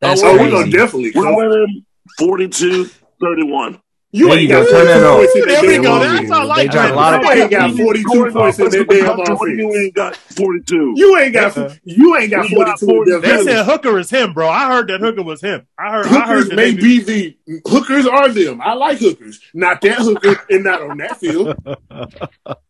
that's 0.00 0.22
oh, 0.22 0.32
we're 0.38 0.50
gonna 0.50 0.70
definitely. 0.70 1.12
We're 1.14 1.34
winning 1.36 1.84
42-31. 2.18 3.80
You 4.12 4.26
There 4.28 4.38
ain't 4.38 4.42
you 4.42 4.48
got 4.48 4.64
go. 4.66 4.70
Turn 4.72 4.86
that 4.86 5.02
42 5.02 5.06
off. 5.06 5.16
points 5.18 5.36
in 5.36 5.40
There 5.46 5.54
that 5.54 5.62
we 5.62 5.72
damn 5.74 5.82
go. 5.82 5.96
offense. 6.02 6.20
That's 6.20 6.30
all 6.32 6.40
I 6.40 6.44
like. 6.44 6.56
They 6.56 6.74
got 6.74 6.90
a 6.90 6.94
lot 6.94 7.14
of 7.14 7.22
You 7.22 7.30
ain't 7.42 7.50
got 7.50 7.70
42 7.76 8.30
points 8.32 8.58
in 8.58 8.64
that 8.70 8.88
damn 8.88 9.20
offense. 9.20 9.40
You 9.58 9.74
ain't 9.76 9.94
got 9.94 10.16
42. 10.16 10.92
You 10.96 11.18
ain't 11.18 11.34
got 11.34 11.56
uh-huh. 11.56 11.74
you 11.84 12.16
ain't 12.16 12.30
got 12.30 12.48
42 12.48 13.02
in 13.14 13.20
They 13.20 13.44
said 13.44 13.64
Hooker 13.64 13.98
is 14.00 14.10
him, 14.10 14.32
bro. 14.32 14.48
I 14.48 14.66
heard 14.66 14.88
that 14.88 15.00
Hooker 15.00 15.22
was 15.22 15.40
him. 15.40 15.66
I 15.78 15.90
heard. 15.92 16.06
I 16.06 16.08
Hookers 16.08 16.48
heard 16.48 16.56
may 16.56 16.74
be 16.74 16.98
the 17.00 17.36
hookers 17.68 18.06
are 18.06 18.28
them. 18.28 18.60
I 18.60 18.74
like 18.74 18.98
hookers, 18.98 19.40
not 19.54 19.80
that 19.82 19.98
hooker, 19.98 20.44
and 20.50 20.64
not 20.64 20.82
on 20.82 20.98
that 20.98 21.16
field. 21.18 21.56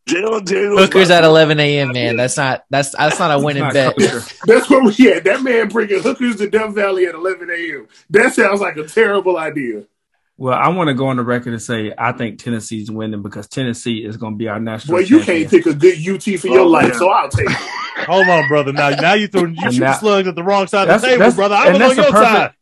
Jayden 0.07 0.45
Daniels. 0.45 0.81
Hookers 0.81 1.11
at 1.11 1.25
11 1.25 1.61
a.m. 1.61 1.93
Man, 1.93 2.17
that's 2.17 2.37
not 2.37 2.65
that's 2.71 2.95
that's 2.97 3.19
not 3.19 3.31
a 3.31 3.43
winning 3.43 3.63
Not 3.63 3.73
bet. 3.75 3.97
That's 4.45 4.69
where 4.69 4.83
we 4.83 5.13
at. 5.13 5.25
That 5.25 5.43
man 5.43 5.69
bringing 5.69 6.03
hookers 6.03 6.37
to 6.37 6.51
Death 6.51 6.75
Valley 6.75 7.07
at 7.07 7.15
11 7.15 7.49
a.m. 7.51 7.89
That 8.11 8.35
sounds 8.35 8.61
like 8.61 8.77
a 8.77 8.87
terrible 8.87 9.37
idea. 9.39 9.85
Well, 10.43 10.55
I 10.59 10.69
want 10.71 10.89
to 10.89 10.95
go 10.95 11.09
on 11.09 11.19
the 11.19 11.23
record 11.23 11.53
and 11.53 11.61
say 11.61 11.93
I 11.99 12.13
think 12.13 12.39
Tennessee's 12.39 12.91
winning 12.91 13.21
because 13.21 13.47
Tennessee 13.47 13.99
is 13.99 14.17
going 14.17 14.33
to 14.33 14.39
be 14.39 14.49
our 14.49 14.59
national. 14.59 14.95
Well, 14.95 15.03
you 15.03 15.19
champion. 15.23 15.51
can't 15.51 15.65
pick 15.65 15.67
a 15.67 15.77
good 15.77 15.99
UT 16.09 16.41
for 16.41 16.47
your 16.49 16.61
Oh, 16.61 16.67
life, 16.67 16.89
man. 16.89 16.99
so 16.99 17.11
I'll 17.11 17.29
take 17.29 17.45
it. 17.51 17.53
Hold 18.07 18.27
on, 18.27 18.49
brother. 18.49 18.73
Now, 18.73 18.89
now 18.89 19.13
you 19.13 19.29
threw 19.29 19.49
you 19.49 19.57
And 19.63 19.79
now- 19.79 19.93
slugs 19.93 20.27
at 20.27 20.35
the 20.35 20.43
wrong 20.43 20.67
side 20.67 20.89
of 20.89 20.99
the 21.03 21.07
table, 21.07 21.19
that's- 21.19 21.37
brother. 21.37 21.55
I 21.57 21.67
and 21.69 21.79
was 21.79 21.91
on 21.91 21.97
your 21.97 22.05
perfect- 22.13 22.25
side. 22.25 22.55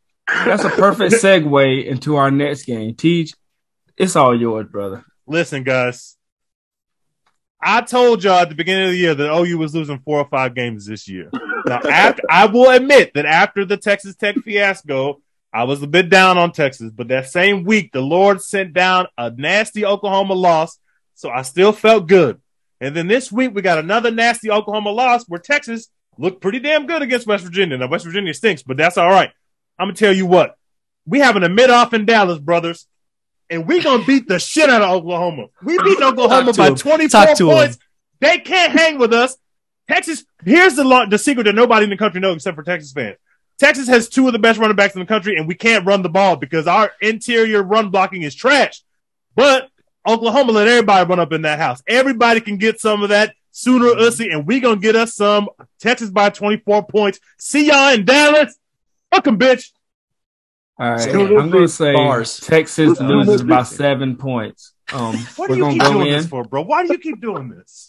That's 0.45 0.65
a 0.65 0.71
perfect 0.71 1.15
segue 1.23 1.87
into 1.87 2.17
our 2.17 2.33
next 2.33 2.65
game. 2.65 2.97
Teach, 2.97 3.33
it's 3.97 4.17
all 4.17 4.37
yours, 4.39 4.67
brother. 4.67 5.05
Listen, 5.29 5.63
guys. 5.63 6.17
I 7.63 7.81
told 7.83 8.25
y'all 8.25 8.41
at 8.41 8.49
the 8.49 8.55
beginning 8.57 8.87
of 8.87 8.91
the 8.91 8.99
year 8.99 9.15
that 9.15 9.33
OU 9.33 9.57
was 9.59 9.75
losing 9.75 10.01
four 10.01 10.19
or 10.19 10.29
five 10.29 10.55
games 10.55 10.85
this 10.87 11.07
year. 11.09 11.31
Now, 11.65 11.81
after, 11.89 12.23
I 12.29 12.47
will 12.47 12.71
admit 12.71 13.15
that 13.15 13.25
after 13.27 13.65
the 13.65 13.77
Texas 13.77 14.17
Tech 14.17 14.37
fiasco, 14.45 15.21
I 15.53 15.65
was 15.65 15.83
a 15.83 15.87
bit 15.87 16.11
down 16.11 16.37
on 16.37 16.53
Texas, 16.53 16.91
but 16.95 17.09
that 17.09 17.29
same 17.29 17.65
week, 17.65 17.93
the 17.93 18.01
Lord 18.01 18.43
sent 18.43 18.75
down 18.75 19.07
a 19.17 19.31
nasty 19.31 19.85
Oklahoma 19.85 20.35
loss, 20.35 20.79
so 21.15 21.31
I 21.31 21.43
still 21.43 21.73
felt 21.73 22.07
good. 22.07 22.41
And 22.81 22.95
then 22.95 23.09
this 23.09 23.33
week, 23.33 23.55
we 23.55 23.63
got 23.63 23.79
another 23.79 24.11
nasty 24.11 24.51
Oklahoma 24.51 24.91
loss 24.91 25.25
where 25.27 25.41
Texas 25.41 25.89
looked 26.19 26.41
pretty 26.41 26.61
damn 26.61 26.87
good 26.87 27.03
against 27.03 27.27
West 27.27 27.45
Virginia. 27.45 27.79
Now, 27.79 27.89
West 27.89 28.05
Virginia 28.05 28.35
stinks, 28.35 28.63
but 28.63 28.77
that's 28.77 28.99
all 28.99 29.09
right. 29.09 29.31
I'm 29.79 29.87
going 29.87 29.95
to 29.95 29.99
tell 29.99 30.15
you 30.15 30.27
what. 30.27 30.57
We 31.07 31.21
having 31.21 31.43
a 31.43 31.49
mid-off 31.49 31.95
in 31.95 32.05
Dallas, 32.05 32.39
brothers, 32.39 32.87
and 33.49 33.67
we 33.67 33.83
going 33.83 34.01
to 34.01 34.07
beat 34.07 34.29
the 34.29 34.39
shit 34.39 34.69
out 34.69 34.83
of 34.83 34.91
Oklahoma. 34.91 35.47
We 35.63 35.79
beat 35.83 36.01
Oklahoma 36.01 36.53
by 36.53 36.69
him. 36.69 36.75
24 36.75 37.09
Talk 37.09 37.37
to 37.39 37.51
him. 37.51 37.57
points. 37.57 37.79
They 38.21 38.39
can't 38.39 38.73
hang 38.73 38.99
with 38.99 39.15
us. 39.15 39.37
Texas, 39.89 40.25
here's 40.45 40.75
the 40.75 40.85
lo- 40.85 41.09
the 41.09 41.19
secret 41.19 41.45
that 41.45 41.55
nobody 41.55 41.85
in 41.85 41.91
the 41.91 41.97
country 41.97 42.21
knows 42.21 42.37
except 42.37 42.57
for 42.57 42.63
Texas 42.63 42.93
fans. 42.93 43.17
Texas 43.59 43.89
has 43.89 44.09
two 44.09 44.27
of 44.27 44.33
the 44.33 44.39
best 44.39 44.59
running 44.59 44.77
backs 44.77 44.95
in 44.95 45.01
the 45.01 45.07
country, 45.07 45.37
and 45.37 45.49
we 45.49 45.55
can't 45.55 45.85
run 45.87 46.03
the 46.03 46.09
ball 46.09 46.37
because 46.37 46.67
our 46.67 46.93
interior 47.01 47.63
run 47.63 47.91
blocking 47.91 48.23
is 48.23 48.35
trash. 48.35 48.83
But 49.35 49.69
Oklahoma 50.07 50.53
let 50.53 50.69
everybody 50.69 51.09
run 51.09 51.19
up 51.21 51.33
in 51.33 51.43
that 51.43 51.59
house. 51.59 51.83
Everybody 51.89 52.41
can 52.41 52.57
get 52.57 52.81
some 52.81 53.03
of 53.03 53.09
that 53.09 53.35
sooner 53.51 53.87
or 53.89 53.97
ussy, 53.97 54.33
and 54.33 54.47
we 54.47 54.61
gonna 54.61 54.81
get 54.81 54.95
us 54.97 55.15
some. 55.15 55.49
Texas 55.81 56.11
by 56.11 56.31
24 56.31 56.87
points. 56.87 57.19
See 57.39 57.67
y'all 57.67 57.93
in 57.95 58.05
Dallas. 58.05 58.57
Fuck 59.13 59.27
'em, 59.27 59.39
bitch. 59.39 59.71
All 60.81 60.93
right, 60.93 61.01
So 61.01 61.39
I'm 61.39 61.51
going 61.51 61.65
to 61.65 61.69
say 61.69 61.93
bars. 61.93 62.39
Texas 62.39 63.01
loses 63.01 63.43
by 63.43 63.65
seven 63.65 64.17
points. 64.17 64.75
Um, 64.93 65.17
What 65.35 65.51
we're 65.51 65.57
do 65.57 65.63
you 65.67 65.71
keep 65.73 65.83
doing 65.83 66.07
in. 66.07 66.13
this 66.19 66.27
for, 66.29 66.45
bro? 66.45 66.63
Why 66.63 66.87
do 66.87 66.93
you 66.93 66.99
keep 67.01 67.21
doing 67.21 67.49
this? 67.49 67.88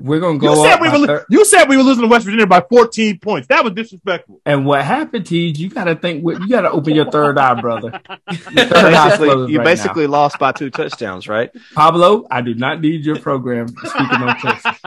We're 0.00 0.20
going 0.20 0.38
to 0.38 0.46
go. 0.46 0.50
You 0.50 0.56
go 0.56 0.62
said 0.64 0.72
up. 0.74 0.80
we 0.80 0.88
were 0.88 1.06
thir- 1.06 1.26
you 1.30 1.44
said 1.44 1.68
we 1.68 1.76
were 1.76 1.82
losing 1.82 2.02
to 2.02 2.08
West 2.08 2.24
Virginia 2.24 2.46
by 2.46 2.60
14 2.68 3.18
points. 3.18 3.48
That 3.48 3.64
was 3.64 3.72
disrespectful. 3.72 4.40
and 4.44 4.66
what 4.66 4.84
happened, 4.84 5.26
Teach? 5.26 5.58
You 5.58 5.70
got 5.70 5.84
to 5.84 5.96
think. 5.96 6.22
You 6.22 6.48
got 6.48 6.62
to 6.62 6.70
open 6.70 6.94
your 6.94 7.10
third 7.10 7.38
eye, 7.38 7.60
brother. 7.60 7.90
Third 8.30 8.68
eye's 8.94 9.10
Basically, 9.10 9.28
closed 9.28 9.52
you 9.52 9.58
right 9.58 9.64
basically 9.64 10.06
lost 10.06 10.38
by 10.38 10.52
two 10.52 10.70
touchdowns, 10.70 11.28
right? 11.28 11.50
Pablo, 11.74 12.26
I 12.30 12.42
do 12.42 12.54
not 12.54 12.80
need 12.80 13.04
your 13.04 13.18
program. 13.18 13.68
Speaking 13.68 14.22
on 14.22 14.36
Texas, 14.38 14.82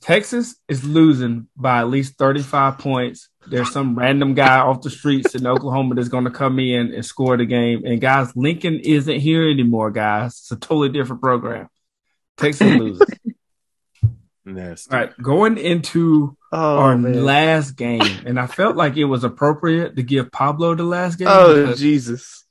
Texas 0.00 0.56
is 0.68 0.84
losing 0.84 1.48
by 1.56 1.80
at 1.80 1.88
least 1.88 2.16
35 2.18 2.78
points. 2.78 3.28
There's 3.46 3.72
some 3.72 3.98
random 3.98 4.34
guy 4.34 4.58
off 4.58 4.82
the 4.82 4.90
streets 4.90 5.34
in 5.34 5.46
Oklahoma 5.46 5.94
that's 5.94 6.08
going 6.08 6.24
to 6.24 6.30
come 6.30 6.58
in 6.58 6.94
and 6.94 7.04
score 7.04 7.36
the 7.36 7.46
game. 7.46 7.84
And 7.84 8.00
guys, 8.00 8.34
Lincoln 8.36 8.80
isn't 8.80 9.20
here 9.20 9.48
anymore, 9.48 9.90
guys. 9.90 10.32
It's 10.32 10.52
a 10.52 10.56
totally 10.56 10.90
different 10.90 11.22
program. 11.22 11.68
Texas 12.36 12.74
loses. 12.78 13.06
Nasty. 14.54 14.90
All 14.92 15.00
right, 15.00 15.22
going 15.22 15.58
into 15.58 16.36
Oh, 16.52 16.78
our 16.78 16.96
man. 16.96 17.24
last 17.24 17.72
game, 17.72 18.22
and 18.26 18.38
I 18.40 18.46
felt 18.46 18.76
like 18.76 18.96
it 18.96 19.04
was 19.04 19.22
appropriate 19.24 19.96
to 19.96 20.02
give 20.02 20.32
Pablo 20.32 20.74
the 20.74 20.84
last 20.84 21.16
game. 21.18 21.28
oh 21.28 21.74
Jesus. 21.74 22.44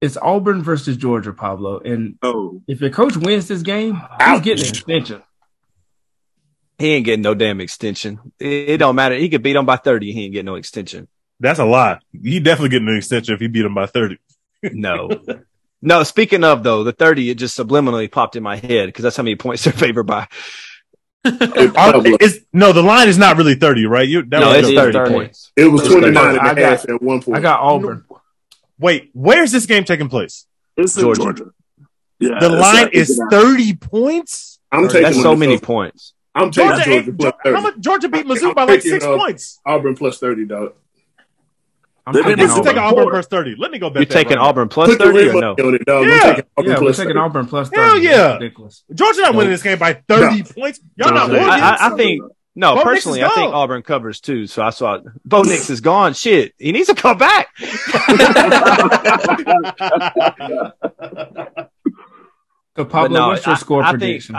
it's 0.00 0.16
Auburn 0.16 0.62
versus 0.62 0.96
Georgia, 0.96 1.32
Pablo. 1.32 1.78
And 1.80 2.16
Oh, 2.22 2.62
if 2.66 2.80
your 2.80 2.90
coach 2.90 3.16
wins 3.16 3.48
this 3.48 3.62
game, 3.62 3.94
he's 3.96 4.02
Ouch. 4.20 4.42
getting 4.44 4.64
an 4.64 4.70
extension. 4.70 5.22
He 6.78 6.92
ain't 6.92 7.04
getting 7.04 7.22
no 7.22 7.34
damn 7.34 7.60
extension. 7.60 8.18
It, 8.40 8.70
it 8.70 8.76
don't 8.78 8.96
matter. 8.96 9.14
He 9.14 9.28
could 9.28 9.42
beat 9.42 9.52
them 9.52 9.66
by 9.66 9.76
30. 9.76 10.12
He 10.12 10.24
ain't 10.24 10.32
getting 10.32 10.46
no 10.46 10.56
extension. 10.56 11.06
That's 11.40 11.58
a 11.60 11.64
lie. 11.64 11.98
He 12.12 12.40
definitely 12.40 12.70
getting 12.70 12.88
an 12.88 12.96
extension 12.96 13.34
if 13.34 13.40
he 13.40 13.46
beat 13.48 13.64
him 13.64 13.74
by 13.74 13.86
30. 13.86 14.18
No. 14.72 15.08
no, 15.82 16.02
speaking 16.02 16.42
of 16.44 16.62
though, 16.62 16.82
the 16.82 16.92
30, 16.92 17.30
it 17.30 17.34
just 17.36 17.56
subliminally 17.58 18.10
popped 18.10 18.34
in 18.36 18.42
my 18.42 18.56
head 18.56 18.86
because 18.86 19.02
that's 19.04 19.16
how 19.16 19.22
many 19.22 19.36
points 19.36 19.64
they're 19.64 19.72
favored 19.72 20.04
by. 20.04 20.26
It, 21.24 21.68
Are- 21.76 21.92
probably- 21.92 22.16
it's, 22.20 22.38
no, 22.52 22.72
the 22.72 22.82
line 22.82 23.08
is 23.08 23.16
not 23.18 23.36
really 23.36 23.54
30, 23.54 23.86
right? 23.86 24.06
You, 24.08 24.22
that 24.22 24.40
No, 24.40 24.48
was 24.48 24.68
it's 24.68 24.78
30, 24.78 24.92
30. 24.92 25.10
points. 25.12 25.52
it 25.56 25.64
was 25.66 25.82
It's 25.82 25.90
29 25.90 26.28
and 26.28 26.38
I 26.40 26.52
a 26.52 26.54
got- 26.54 26.58
half 26.58 26.88
at 26.88 27.02
one 27.02 27.22
point. 27.22 27.38
I 27.38 27.40
got 27.40 27.60
Auburn. 27.60 28.04
Wait, 28.78 29.10
where's 29.14 29.52
this 29.52 29.66
game 29.66 29.84
taking 29.84 30.08
place? 30.08 30.46
it's 30.76 30.96
in 30.96 31.02
Georgia. 31.04 31.22
Georgia. 31.22 31.44
Yeah, 32.18 32.38
The 32.40 32.48
line 32.48 32.84
not- 32.84 32.94
is 32.94 33.20
30 33.30 33.74
points? 33.76 34.58
I'm 34.72 34.88
taking 34.88 35.02
That's 35.02 35.16
so 35.16 35.34
Minnesota. 35.34 35.38
many 35.38 35.58
points. 35.58 36.14
I'm 36.34 36.50
taking 36.50 36.68
Georgia, 36.70 36.84
Georgia, 36.84 37.12
Georgia, 37.12 37.36
30. 37.44 37.56
how 37.56 37.62
much 37.62 37.78
Georgia 37.78 38.08
beat 38.08 38.26
Mizzou 38.26 38.48
I'm 38.48 38.54
by 38.54 38.64
like 38.64 38.82
six 38.82 39.04
uh, 39.04 39.16
points? 39.16 39.60
Auburn 39.64 39.94
plus 39.94 40.18
30, 40.18 40.46
dog. 40.46 40.72
I'm 42.06 42.12
They 42.12 42.20
taking 42.20 42.36
didn't 42.36 42.40
This 42.40 42.50
is 42.52 42.58
Auburn. 42.58 42.64
taking 42.66 42.82
Auburn. 42.82 42.98
Auburn 43.00 43.12
plus 43.12 43.26
30. 43.28 43.54
Let 43.58 43.70
me 43.70 43.78
go 43.78 43.88
bet 43.90 44.00
You're 44.00 44.06
that 44.06 44.12
taking 44.14 44.36
right. 44.38 44.46
Auburn 44.46 44.68
plus 44.68 44.88
Put 44.90 44.98
the 44.98 45.04
30 45.06 45.28
or 45.30 45.40
no? 45.40 45.54
money 45.58 45.76
it, 45.76 45.84
dog. 45.86 46.06
Yeah. 46.06 46.12
I'm 46.14 46.20
taking 46.20 46.44
Auburn 46.56 46.66
Yeah, 46.66 46.74
we're 46.74 46.80
plus 46.80 46.96
taking 46.96 47.08
30. 47.14 47.18
Auburn 47.20 47.46
plus 47.46 47.68
30. 47.70 47.80
Hell 47.80 47.92
That's 47.94 48.04
yeah. 48.04 48.32
ridiculous. 48.34 48.84
Georgia 48.94 49.20
not 49.22 49.34
winning 49.34 49.50
this 49.52 49.62
game 49.62 49.78
by 49.78 49.92
30 49.94 50.42
points. 50.42 50.80
Y'all 50.96 51.12
not 51.14 51.28
No, 51.28 51.34
Oregon. 51.36 51.50
I, 51.50 51.76
I, 51.80 51.92
I 51.92 51.96
think 51.96 52.22
No, 52.54 52.74
Bo 52.76 52.82
personally, 52.82 53.22
I 53.24 53.28
think. 53.30 53.52
Auburn 53.54 53.82
covers 53.82 54.20
too. 54.20 54.46
So 54.46 54.62
I 54.62 54.70
saw 54.70 54.98
Bo 55.24 55.42
Nix 55.42 55.70
is 55.70 55.80
gone. 55.80 56.12
Shit, 56.14 56.54
he 56.58 56.72
needs 56.72 56.88
to 56.88 56.94
come 56.94 57.16
back. 57.18 57.48
So 62.76 62.84
Pablo, 62.84 63.16
no, 63.18 63.28
what's 63.28 63.46
your 63.46 63.54
I- 63.54 63.58
score 63.58 63.82
I 63.82 63.90
think- 63.90 64.00
prediction? 64.00 64.36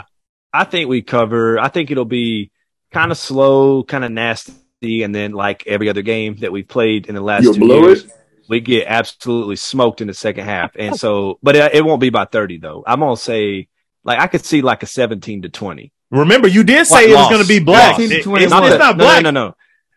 I 0.54 0.64
think 0.66 0.90
we 0.90 1.02
cover. 1.02 1.58
I 1.60 1.68
think 1.70 1.90
it'll 1.92 2.06
be 2.06 2.52
kind 2.92 3.12
of 3.12 3.18
slow, 3.18 3.84
kind 3.84 4.04
of 4.06 4.12
nasty, 4.12 4.54
and 4.82 5.14
then 5.16 5.32
like 5.32 5.66
every 5.68 5.90
other 5.90 6.02
game 6.02 6.38
that 6.38 6.52
we've 6.52 6.68
played 6.68 7.08
in 7.08 7.16
the 7.16 7.22
last 7.22 7.44
You'll 7.44 7.54
two 7.56 7.60
blow 7.62 7.82
years, 7.88 8.04
it? 8.06 8.12
we 8.50 8.60
get 8.60 8.86
absolutely 8.88 9.56
smoked 9.56 10.02
in 10.02 10.08
the 10.08 10.14
second 10.14 10.46
half. 10.46 10.72
And 10.78 10.96
so, 10.98 11.40
but 11.42 11.56
it, 11.56 11.76
it 11.76 11.86
won't 11.86 12.02
be 12.02 12.10
by 12.10 12.26
thirty 12.26 12.58
though. 12.58 12.84
I'm 12.86 13.00
gonna 13.00 13.18
say 13.18 13.68
like 14.04 14.20
I 14.20 14.28
could 14.28 14.46
see 14.46 14.62
like 14.62 14.84
a 14.84 14.88
seventeen 14.88 15.42
to 15.44 15.50
twenty. 15.50 15.92
Remember, 16.12 16.48
you 16.48 16.64
did 16.64 16.86
say 16.86 16.94
What 16.96 17.10
it 17.10 17.16
was 17.16 17.30
going 17.30 17.42
to 17.42 17.48
be 17.48 17.60
black. 17.60 17.98
Loss. 17.98 18.12
It- 18.12 18.24
20 18.24 18.44
it's, 18.44 18.52
Not 18.52 18.64
it's 18.64 18.74
the- 18.74 18.78
not 18.78 18.98
black. 18.98 19.24
No, 19.24 19.32
no, 19.32 19.48
no, 19.48 19.56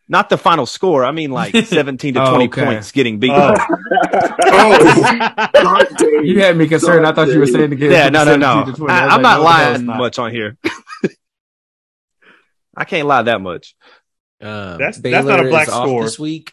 not 0.08 0.30
the 0.30 0.38
final 0.38 0.64
score. 0.64 1.04
I 1.04 1.10
mean 1.12 1.30
like 1.30 1.54
seventeen 1.66 2.14
to 2.14 2.22
Oh, 2.26 2.30
twenty 2.30 2.46
okay. 2.46 2.64
points 2.64 2.92
getting 2.92 3.18
beat. 3.18 3.32
Oh. 3.32 3.54
Oh, 4.50 5.84
You 6.22 6.40
had 6.40 6.56
me 6.56 6.66
concerned. 6.66 7.06
I 7.06 7.12
thought 7.12 7.28
you 7.28 7.38
were 7.38 7.46
saying 7.46 7.70
the 7.70 7.76
game. 7.76 7.90
yeah, 7.92 8.08
no, 8.08 8.24
no, 8.24 8.36
no. 8.36 8.64
17 8.64 8.72
to 8.74 8.78
20. 8.78 8.92
I, 8.92 9.04
was 9.04 9.12
I'm 9.14 9.22
like, 9.22 9.22
not 9.22 9.36
no, 9.36 9.38
no, 9.38 9.44
lying 9.44 9.86
not. 9.86 9.98
much 9.98 10.18
on 10.18 10.30
here. 10.32 10.56
I 12.76 12.84
can't 12.84 13.06
lie 13.06 13.22
that 13.22 13.40
much. 13.40 13.74
Um, 14.40 14.78
That's- 14.78 14.98
that's 14.98 15.26
not 15.26 15.40
a 15.40 15.48
black 15.48 15.68
is 15.68 15.74
off 15.74 15.86
score. 15.86 16.04
this 16.04 16.18
week. 16.18 16.52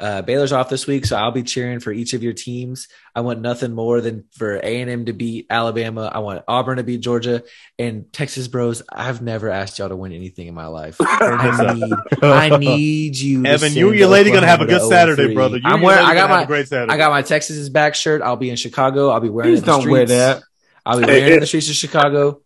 Uh, 0.00 0.20
Baylor's 0.20 0.50
off 0.50 0.68
this 0.68 0.84
week, 0.88 1.06
so 1.06 1.16
I'll 1.16 1.30
be 1.30 1.44
cheering 1.44 1.78
for 1.78 1.92
each 1.92 2.12
of 2.12 2.24
your 2.24 2.32
teams. 2.32 2.88
I 3.14 3.20
want 3.20 3.40
nothing 3.40 3.72
more 3.72 4.00
than 4.00 4.24
for 4.32 4.56
A 4.56 4.80
and 4.80 4.90
M 4.90 5.04
to 5.04 5.12
beat 5.12 5.46
Alabama. 5.48 6.10
I 6.12 6.18
want 6.18 6.42
Auburn 6.48 6.78
to 6.78 6.82
beat 6.82 7.02
Georgia 7.02 7.44
and 7.78 8.12
Texas 8.12 8.48
Bros. 8.48 8.82
I've 8.90 9.22
never 9.22 9.48
asked 9.48 9.78
y'all 9.78 9.90
to 9.90 9.94
win 9.94 10.10
anything 10.10 10.48
in 10.48 10.54
my 10.54 10.66
life. 10.66 10.96
I 11.00 11.74
need, 11.74 11.94
I 12.20 12.58
need 12.58 13.16
you, 13.16 13.46
Evan, 13.46 13.74
you 13.74 13.90
and 13.90 13.98
your 13.98 14.08
lady 14.08 14.32
gonna 14.32 14.48
have 14.48 14.60
a 14.60 14.66
good 14.66 14.82
Saturday, 14.88 15.34
brother. 15.34 15.58
You 15.58 15.62
I'm 15.66 15.82
wearing. 15.82 16.04
I 16.04 16.14
got 16.14 16.28
my. 16.30 16.46
great 16.46 16.66
Saturday. 16.66 16.92
I 16.92 16.96
got 16.96 17.12
my 17.12 17.22
Texas 17.22 17.56
is 17.56 17.68
back 17.70 17.94
shirt. 17.94 18.22
I'll 18.22 18.34
be 18.34 18.50
in 18.50 18.56
Chicago. 18.56 19.10
I'll 19.10 19.20
be 19.20 19.28
wearing 19.28 19.52
Please 19.52 19.58
it 19.60 19.62
in 19.62 19.66
don't 19.68 19.88
wear 19.88 20.06
that. 20.06 20.42
I'll 20.84 20.98
be 20.98 21.04
Hey, 21.04 21.12
wearing 21.12 21.26
it 21.26 21.34
in 21.34 21.40
the 21.40 21.46
streets 21.46 21.68
of 21.68 21.76
Chicago. 21.76 22.40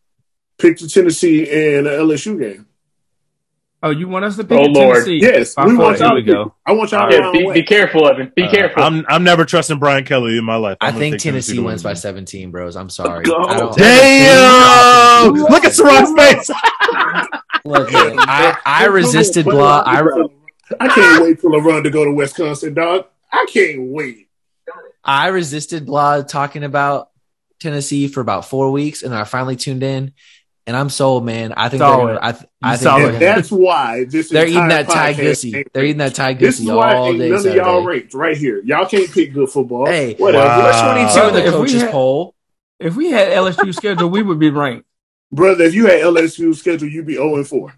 Pick 0.58 0.76
the 0.78 0.88
Tennessee 0.88 1.44
and 1.48 1.86
the 1.86 1.90
LSU 1.90 2.38
game. 2.38 2.66
Oh, 3.86 3.90
you 3.90 4.08
want 4.08 4.24
us 4.24 4.36
to 4.36 4.42
pick 4.44 4.58
Oh, 4.58 4.62
Lord. 4.62 4.94
Tennessee? 4.96 5.20
Yes, 5.22 5.54
By 5.54 5.66
we 5.66 5.76
want 5.76 6.00
y'all 6.00 6.14
we 6.14 6.22
to 6.24 6.32
go. 6.32 6.54
I 6.66 6.72
want 6.72 6.90
y'all 6.90 7.08
Yeah, 7.10 7.20
to 7.20 7.32
be, 7.32 7.52
be 7.52 7.62
careful, 7.62 8.08
Evan. 8.08 8.32
Be 8.34 8.42
Uh, 8.42 8.50
careful. 8.50 8.82
I'm 8.82 9.04
I'm 9.08 9.22
never 9.22 9.44
trusting 9.44 9.78
Brian 9.78 10.04
Kelly 10.04 10.36
in 10.36 10.44
my 10.44 10.56
life. 10.56 10.76
I 10.80 10.88
I'm 10.88 10.94
gonna 10.94 11.00
think 11.04 11.14
take 11.14 11.22
Tennessee 11.22 11.60
wins 11.60 11.82
by 11.84 11.94
17, 11.94 12.50
bros. 12.50 12.74
I'm 12.74 12.90
sorry. 12.90 13.24
Go. 13.24 13.36
I 13.44 13.72
Damn! 13.76 15.32
Look 15.34 15.64
at 15.64 15.72
Sarah's 15.72 16.12
face. 16.14 16.50
Look, 17.64 17.92
man, 17.92 18.16
I, 18.20 18.56
I 18.64 18.86
resisted 18.86 19.44
blah. 19.44 19.82
I, 19.86 20.02
I 20.80 20.88
can't 20.88 21.22
wait 21.22 21.40
for 21.40 21.50
LeBron 21.50 21.84
to 21.84 21.90
go 21.90 22.04
to 22.04 22.12
Wisconsin, 22.12 22.74
dog. 22.74 23.06
I 23.32 23.46
can't 23.48 23.82
wait. 23.90 24.28
I 25.04 25.28
resisted 25.28 25.86
blah 25.86 26.22
talking 26.22 26.64
about 26.64 27.10
Tennessee 27.60 28.08
for 28.08 28.20
about 28.20 28.46
four 28.46 28.70
weeks, 28.72 29.02
and 29.02 29.14
I 29.14 29.24
finally 29.24 29.56
tuned 29.56 29.82
in, 29.82 30.12
and 30.66 30.76
I'm 30.76 30.88
sold, 30.90 31.24
man. 31.24 31.52
I 31.56 31.68
think 31.68 31.80
Saw 31.80 31.96
they're 31.96 32.06
gonna. 32.06 32.18
I, 32.22 32.32
th- 32.32 32.44
I 32.62 32.76
think 32.76 32.96
they're, 32.96 33.06
gonna, 33.06 33.18
that's 33.18 33.50
why 33.50 34.04
this 34.04 34.30
they're 34.30 34.46
eating 34.46 34.68
that 34.68 34.88
Thai 34.88 35.14
podcast 35.14 35.22
gussy. 35.22 35.64
They're 35.72 35.84
eating 35.84 35.98
that 35.98 36.14
Thai 36.14 36.34
This 36.34 36.58
gussy 36.58 36.70
all 36.70 37.12
day 37.12 37.30
none 37.30 37.46
of 37.46 37.54
y'all 37.54 37.84
ranked 37.84 38.14
right 38.14 38.36
here. 38.36 38.60
Y'all 38.64 38.86
can't 38.86 39.10
pick 39.10 39.32
good 39.32 39.48
football. 39.48 39.86
Hey, 39.86 40.14
whatever. 40.14 40.44
Wow. 40.46 40.94
We're 40.94 41.04
22 41.12 41.28
in 41.28 41.34
the 41.34 41.40
If 41.40 41.44
we 41.46 41.50
coaches 41.60 41.82
had- 41.82 41.90
poll. 41.92 42.34
If 42.78 42.94
we 42.94 43.10
had 43.10 43.28
LSU 43.32 43.74
schedule, 43.74 44.08
we 44.10 44.22
would 44.22 44.38
be 44.38 44.50
ranked. 44.50 44.86
Brother, 45.32 45.64
if 45.64 45.74
you 45.74 45.86
had 45.86 46.00
LSU 46.02 46.54
schedule, 46.54 46.88
you'd 46.88 47.06
be 47.06 47.14
0 47.14 47.36
and 47.36 47.48
4. 47.48 47.74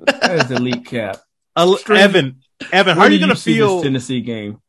That 0.00 0.32
is 0.44 0.50
elite 0.50 0.84
cap. 0.84 1.16
Uh, 1.56 1.76
Evan, 1.88 2.40
Evan, 2.70 2.96
how 2.96 3.04
are 3.04 3.10
you 3.10 3.18
do 3.18 3.24
gonna 3.24 3.36
see 3.36 3.54
feel? 3.54 3.76
this 3.76 3.84
Tennessee 3.84 4.20
game? 4.20 4.60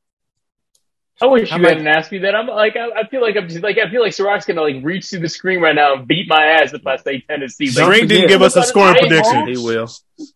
I 1.21 1.25
wish 1.25 1.49
How 1.49 1.57
you 1.57 1.63
about- 1.63 1.71
hadn't 1.73 1.87
asked 1.87 2.11
me 2.11 2.19
that. 2.19 2.35
I'm 2.35 2.47
like, 2.47 2.75
I, 2.77 3.01
I 3.01 3.07
feel 3.07 3.21
like 3.21 3.35
I'm 3.35 3.47
just 3.49 3.61
like, 3.61 3.77
I 3.77 3.89
feel 3.89 4.01
like 4.01 4.13
Ciroc's 4.13 4.45
gonna 4.45 4.61
like 4.61 4.77
reach 4.83 5.07
through 5.09 5.19
the 5.19 5.29
screen 5.29 5.59
right 5.59 5.75
now 5.75 5.95
and 5.95 6.07
beat 6.07 6.27
my 6.29 6.43
ass 6.45 6.73
if 6.73 6.85
I 6.87 6.95
say 6.97 7.21
Tennessee. 7.21 7.65
Like, 7.65 7.73
String 7.93 8.07
didn't 8.07 8.27
give 8.29 8.41
us 8.41 8.55
a 8.55 8.63
scoring 8.63 8.95
I 8.95 8.99
prediction. 8.99 9.47
He 9.47 9.57
will. 9.57 9.89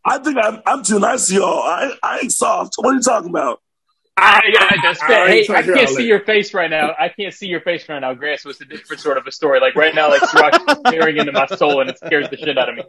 I 0.06 0.18
think 0.20 0.38
I'm, 0.42 0.62
I'm 0.66 0.84
too 0.84 1.00
nice 1.00 1.28
to 1.28 1.36
y'all. 1.36 1.60
I, 1.60 1.92
I 2.04 2.20
ain't 2.20 2.32
soft. 2.32 2.76
What 2.78 2.92
are 2.92 2.96
you 2.96 3.02
talking 3.02 3.30
about? 3.30 3.62
I, 4.16 4.42
I, 4.60 4.78
that's 4.84 5.02
I 5.02 5.08
fair. 5.08 5.28
Hey, 5.28 5.48
I 5.50 5.64
can't 5.64 5.90
see 5.90 6.06
your 6.06 6.20
face 6.20 6.54
right 6.54 6.70
now. 6.70 6.94
I 7.00 7.10
can't 7.10 7.34
see 7.34 7.48
your 7.48 7.62
face 7.62 7.90
right 7.90 8.00
now, 8.00 8.14
Grant. 8.14 8.42
So 8.42 8.50
it's 8.52 8.62
a 8.62 8.66
different 8.66 9.02
sort 9.02 9.18
of 9.18 9.26
a 9.26 9.32
story. 9.32 9.60
Like 9.60 9.76
right 9.76 9.96
now, 9.96 10.10
like 10.10 10.22
Ciroc's 10.22 10.90
staring 10.90 11.18
into 11.18 11.32
my 11.32 11.48
soul 11.48 11.82
and 11.82 11.90
it 11.90 11.98
scares 11.98 12.30
the 12.30 12.38
shit 12.38 12.56
out 12.58 12.70
of 12.70 12.76
me. 12.76 12.84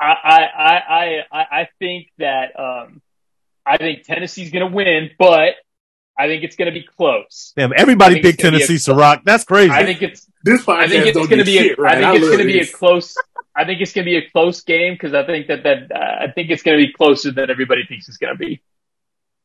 I, 0.00 0.04
I, 0.24 0.38
I, 0.58 0.74
I, 0.74 1.20
I- 1.30 1.46
I 1.60 1.68
think 1.78 2.08
that 2.18 2.58
um, 2.58 3.00
I 3.64 3.76
think 3.76 4.02
Tennessee's 4.04 4.50
gonna 4.50 4.66
win, 4.66 5.10
but 5.18 5.54
I 6.18 6.26
think 6.28 6.44
it's 6.44 6.56
gonna 6.56 6.72
be 6.72 6.82
close. 6.82 7.52
Damn, 7.56 7.72
everybody 7.76 8.20
picked 8.22 8.42
gonna 8.42 8.56
be 8.56 8.62
a- 8.62 8.66
Tennessee, 8.66 8.92
Ciroc. 8.92 9.22
That's 9.24 9.44
crazy. 9.44 9.70
I 9.70 9.84
think 9.84 10.02
it's 10.02 10.26
This 10.44 10.62
podcast 10.64 10.76
I 10.78 10.88
think 10.88 11.06
it's 11.06 11.16
going 11.16 11.38
to 11.38 11.44
be. 11.44 11.58
shit 11.58 11.78
A, 11.78 11.82
right. 11.82 11.98
I 12.04 12.12
think 12.12 12.22
it's 12.22 12.26
going 12.28 12.38
to 12.38 12.44
be 12.44 12.60
a 12.60 12.66
close. 12.66 13.16
I 13.54 13.64
think 13.64 13.80
it's 13.80 13.92
going 13.92 14.04
to 14.04 14.10
be 14.10 14.16
a 14.16 14.30
close 14.30 14.60
game 14.62 14.94
because 14.94 15.14
I 15.14 15.24
think 15.26 15.46
that 15.48 15.62
that 15.64 15.90
uh, 15.94 16.24
I 16.24 16.30
think 16.30 16.50
it's 16.50 16.62
going 16.62 16.78
to 16.78 16.86
be 16.86 16.92
closer 16.92 17.32
than 17.32 17.50
everybody 17.50 17.82
thinks 17.88 18.08
it's 18.08 18.18
going 18.18 18.32
to 18.34 18.38
be. 18.38 18.62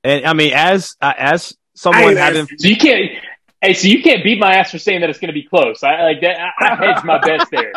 And 0.03 0.26
I 0.26 0.34
mean, 0.34 0.53
as 0.53 0.95
uh, 1.02 1.14
as 1.18 1.56
someone 1.76 2.03
ain't 2.03 2.18
having 2.18 2.48
So 2.57 2.68
you 2.68 2.77
can't. 2.77 3.11
Hey, 3.61 3.73
so 3.73 3.88
you 3.88 4.02
can't 4.02 4.23
beat 4.23 4.39
my 4.39 4.56
ass 4.56 4.72
for 4.72 4.80
saying 4.80 5.02
that 5.02 5.10
it's 5.11 5.19
going 5.19 5.30
to 5.30 5.34
be 5.34 5.43
close. 5.43 5.84
I 5.84 6.02
like 6.03 6.22
that. 6.22 6.35
I, 6.39 6.65
I 6.65 6.76
hedge 6.76 7.03
my 7.03 7.19
bets 7.19 7.45
there. 7.52 7.73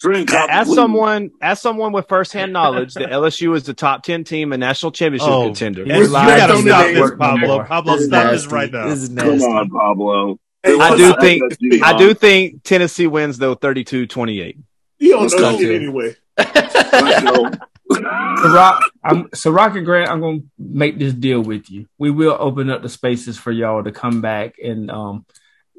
Drink 0.00 0.32
as 0.32 0.66
please. 0.66 0.74
someone 0.76 1.30
as 1.42 1.60
someone 1.60 1.92
with 1.92 2.08
firsthand 2.08 2.52
knowledge 2.54 2.94
that 2.94 3.10
LSU 3.10 3.54
is 3.54 3.64
the 3.64 3.74
top 3.74 4.02
ten 4.02 4.24
team 4.24 4.52
and 4.52 4.60
national 4.60 4.92
championship 4.92 5.28
Oh, 5.28 5.44
contender. 5.46 5.82
You 5.82 6.08
gotta 6.10 6.56
stop 6.58 6.86
this, 6.86 7.10
Pablo. 7.18 7.46
more. 7.46 7.64
Pablo, 7.66 7.92
This 7.94 8.02
is 8.02 8.08
stop 8.08 8.30
this 8.32 8.42
nasty. 8.42 8.54
right 8.54 8.72
now. 8.72 8.88
This 8.88 9.08
Come 9.08 9.42
on, 9.42 9.68
Pablo. 9.70 10.40
Hey, 10.62 10.78
I 10.78 10.96
do 10.96 11.14
think 11.20 11.42
LSU, 11.42 11.82
I 11.82 11.86
huh? 11.92 11.98
do 11.98 12.14
think 12.14 12.62
Tennessee 12.62 13.06
wins 13.06 13.36
though 13.38 13.54
32-28. 13.56 14.56
You 14.98 15.10
don't 15.12 15.22
Let's 15.22 15.34
know 15.34 15.52
go. 15.52 15.58
shit 15.58 15.82
anyway. 15.82 16.16
so 16.38 17.50
Rock, 18.48 18.82
I'm 19.04 19.24
Ciroc 19.30 19.76
and 19.76 19.84
Grant. 19.84 20.10
I'm 20.10 20.20
gonna 20.20 20.40
make 20.58 20.98
this 20.98 21.12
deal 21.12 21.40
with 21.42 21.70
you. 21.70 21.86
We 21.98 22.10
will 22.10 22.36
open 22.38 22.70
up 22.70 22.82
the 22.82 22.88
spaces 22.88 23.36
for 23.36 23.52
y'all 23.52 23.82
to 23.84 23.92
come 23.92 24.20
back 24.20 24.54
and 24.62 24.90
um, 24.90 25.26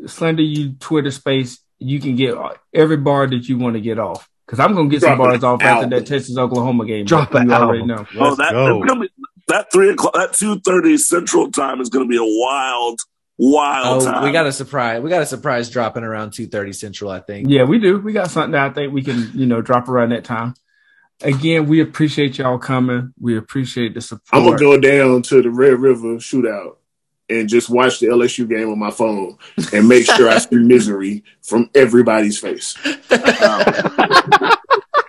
Slander 0.05 0.43
U 0.43 0.73
Twitter 0.79 1.09
space. 1.11 1.59
You 1.81 1.99
can 1.99 2.15
get 2.15 2.35
every 2.73 2.97
bar 2.97 3.27
that 3.27 3.49
you 3.49 3.57
want 3.57 3.73
to 3.75 3.81
get 3.81 3.97
off 3.99 4.29
because 4.45 4.59
I'm 4.59 4.75
gonna 4.75 4.87
get 4.89 5.01
some 5.01 5.17
bars 5.17 5.39
an 5.39 5.43
off 5.45 5.61
after 5.61 5.89
that 5.89 6.05
Texas 6.05 6.37
Oklahoma 6.37 6.85
game. 6.85 7.05
Drop 7.05 7.33
You 7.33 7.39
an 7.39 7.51
already 7.51 7.81
album. 7.81 7.87
know. 7.87 8.05
Oh, 8.19 8.35
that 8.35 8.51
go. 8.51 8.77
it's 8.81 8.87
gonna 8.87 9.01
be, 9.01 9.09
that 9.47 9.71
three 9.71 9.89
o'clock, 9.89 10.13
that 10.13 10.33
two 10.33 10.59
thirty 10.59 10.97
Central 10.97 11.51
Time 11.51 11.81
is 11.81 11.89
going 11.89 12.05
to 12.05 12.09
be 12.09 12.17
a 12.17 12.23
wild, 12.23 13.01
wild 13.37 14.03
Oh, 14.03 14.05
time. 14.05 14.23
we 14.23 14.31
got 14.31 14.45
a 14.45 14.51
surprise. 14.51 15.01
We 15.01 15.09
got 15.09 15.21
a 15.23 15.25
surprise 15.25 15.69
dropping 15.69 16.03
around 16.03 16.31
2:30 16.31 16.75
Central, 16.75 17.09
I 17.11 17.19
think. 17.19 17.47
Yeah, 17.49 17.63
we 17.63 17.79
do. 17.79 17.99
We 17.99 18.13
got 18.13 18.29
something 18.29 18.51
that 18.51 18.69
I 18.71 18.73
think 18.73 18.93
we 18.93 19.01
can, 19.01 19.31
you 19.33 19.47
know, 19.47 19.61
drop 19.61 19.89
around 19.89 20.09
that 20.09 20.23
time. 20.23 20.53
Again, 21.23 21.67
we 21.67 21.81
appreciate 21.81 22.37
y'all 22.37 22.57
coming. 22.57 23.13
We 23.19 23.37
appreciate 23.37 23.93
the 23.93 24.01
support. 24.01 24.29
I'm 24.31 24.43
gonna 24.45 24.57
go 24.57 24.79
down 24.79 25.21
to 25.23 25.41
the 25.41 25.49
Red 25.49 25.79
River 25.79 26.15
shootout 26.17 26.77
and 27.31 27.49
just 27.49 27.69
watch 27.69 27.99
the 27.99 28.07
LSU 28.07 28.47
game 28.47 28.69
on 28.69 28.77
my 28.79 28.91
phone 28.91 29.37
and 29.73 29.87
make 29.87 30.05
sure 30.05 30.29
I 30.29 30.37
see 30.37 30.57
misery 30.57 31.23
from 31.41 31.69
everybody's 31.75 32.37
face. 32.39 32.75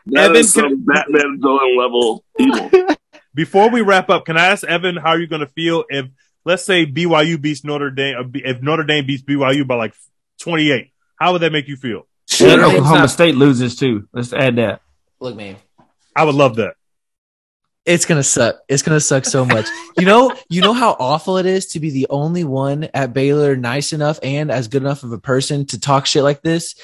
Um, 0.04 0.14
that 0.14 0.24
Evan, 0.24 0.36
is 0.36 0.52
some 0.52 0.84
Batman 0.84 1.40
villain 1.40 1.76
level 1.78 2.24
evil. 2.38 2.70
Before 3.34 3.70
we 3.70 3.80
wrap 3.80 4.10
up, 4.10 4.26
can 4.26 4.36
I 4.36 4.46
ask 4.46 4.64
Evan 4.64 4.96
how 4.96 5.12
you're 5.12 5.22
you 5.22 5.26
going 5.26 5.40
to 5.40 5.46
feel 5.46 5.84
if, 5.88 6.06
let's 6.44 6.64
say, 6.64 6.84
BYU 6.84 7.40
beats 7.40 7.64
Notre 7.64 7.90
Dame, 7.90 8.16
uh, 8.18 8.24
if 8.34 8.60
Notre 8.60 8.84
Dame 8.84 9.06
beats 9.06 9.22
BYU 9.22 9.66
by 9.66 9.76
like 9.76 9.94
28? 10.40 10.90
How 11.16 11.32
would 11.32 11.42
that 11.42 11.52
make 11.52 11.68
you 11.68 11.76
feel? 11.76 12.06
and 12.40 12.60
Oklahoma 12.60 13.00
not- 13.00 13.10
State 13.10 13.36
loses 13.36 13.76
too. 13.76 14.08
Let's 14.12 14.32
add 14.32 14.56
that. 14.56 14.82
Look, 15.20 15.36
man. 15.36 15.56
I 16.16 16.24
would 16.24 16.34
love 16.34 16.56
that. 16.56 16.74
It's 17.84 18.04
gonna 18.04 18.22
suck. 18.22 18.60
It's 18.68 18.82
gonna 18.82 19.00
suck 19.00 19.24
so 19.24 19.44
much. 19.44 19.66
You 19.98 20.06
know, 20.06 20.32
you 20.48 20.60
know 20.60 20.72
how 20.72 20.96
awful 20.98 21.38
it 21.38 21.46
is 21.46 21.66
to 21.68 21.80
be 21.80 21.90
the 21.90 22.06
only 22.10 22.44
one 22.44 22.88
at 22.94 23.12
Baylor 23.12 23.56
nice 23.56 23.92
enough 23.92 24.20
and 24.22 24.50
as 24.50 24.68
good 24.68 24.82
enough 24.82 25.02
of 25.02 25.12
a 25.12 25.18
person 25.18 25.66
to 25.66 25.80
talk 25.80 26.06
shit 26.06 26.22
like 26.22 26.42
this. 26.42 26.76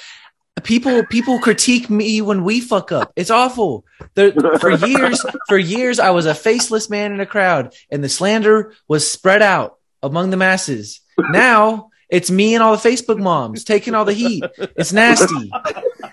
People, 0.65 1.05
people 1.07 1.39
critique 1.39 1.89
me 1.89 2.21
when 2.21 2.43
we 2.43 2.61
fuck 2.61 2.91
up. 2.91 3.13
It's 3.15 3.31
awful. 3.31 3.85
There, 4.15 4.33
for 4.59 4.73
years, 4.73 5.25
for 5.47 5.57
years, 5.57 6.01
I 6.01 6.11
was 6.11 6.27
a 6.27 6.35
faceless 6.35 6.91
man 6.91 7.13
in 7.13 7.21
a 7.21 7.27
crowd, 7.27 7.73
and 7.93 8.03
the 8.03 8.09
slander 8.09 8.75
was 8.89 9.09
spread 9.09 9.41
out 9.41 9.79
among 10.03 10.31
the 10.31 10.37
masses. 10.37 11.01
Now 11.17 11.91
it's 12.11 12.31
me 12.31 12.55
and 12.55 12.63
all 12.63 12.77
the 12.77 12.89
Facebook 12.89 13.21
moms 13.21 13.63
taking 13.63 13.95
all 13.95 14.05
the 14.05 14.13
heat. 14.13 14.43
It's 14.59 14.93
nasty. 14.93 15.51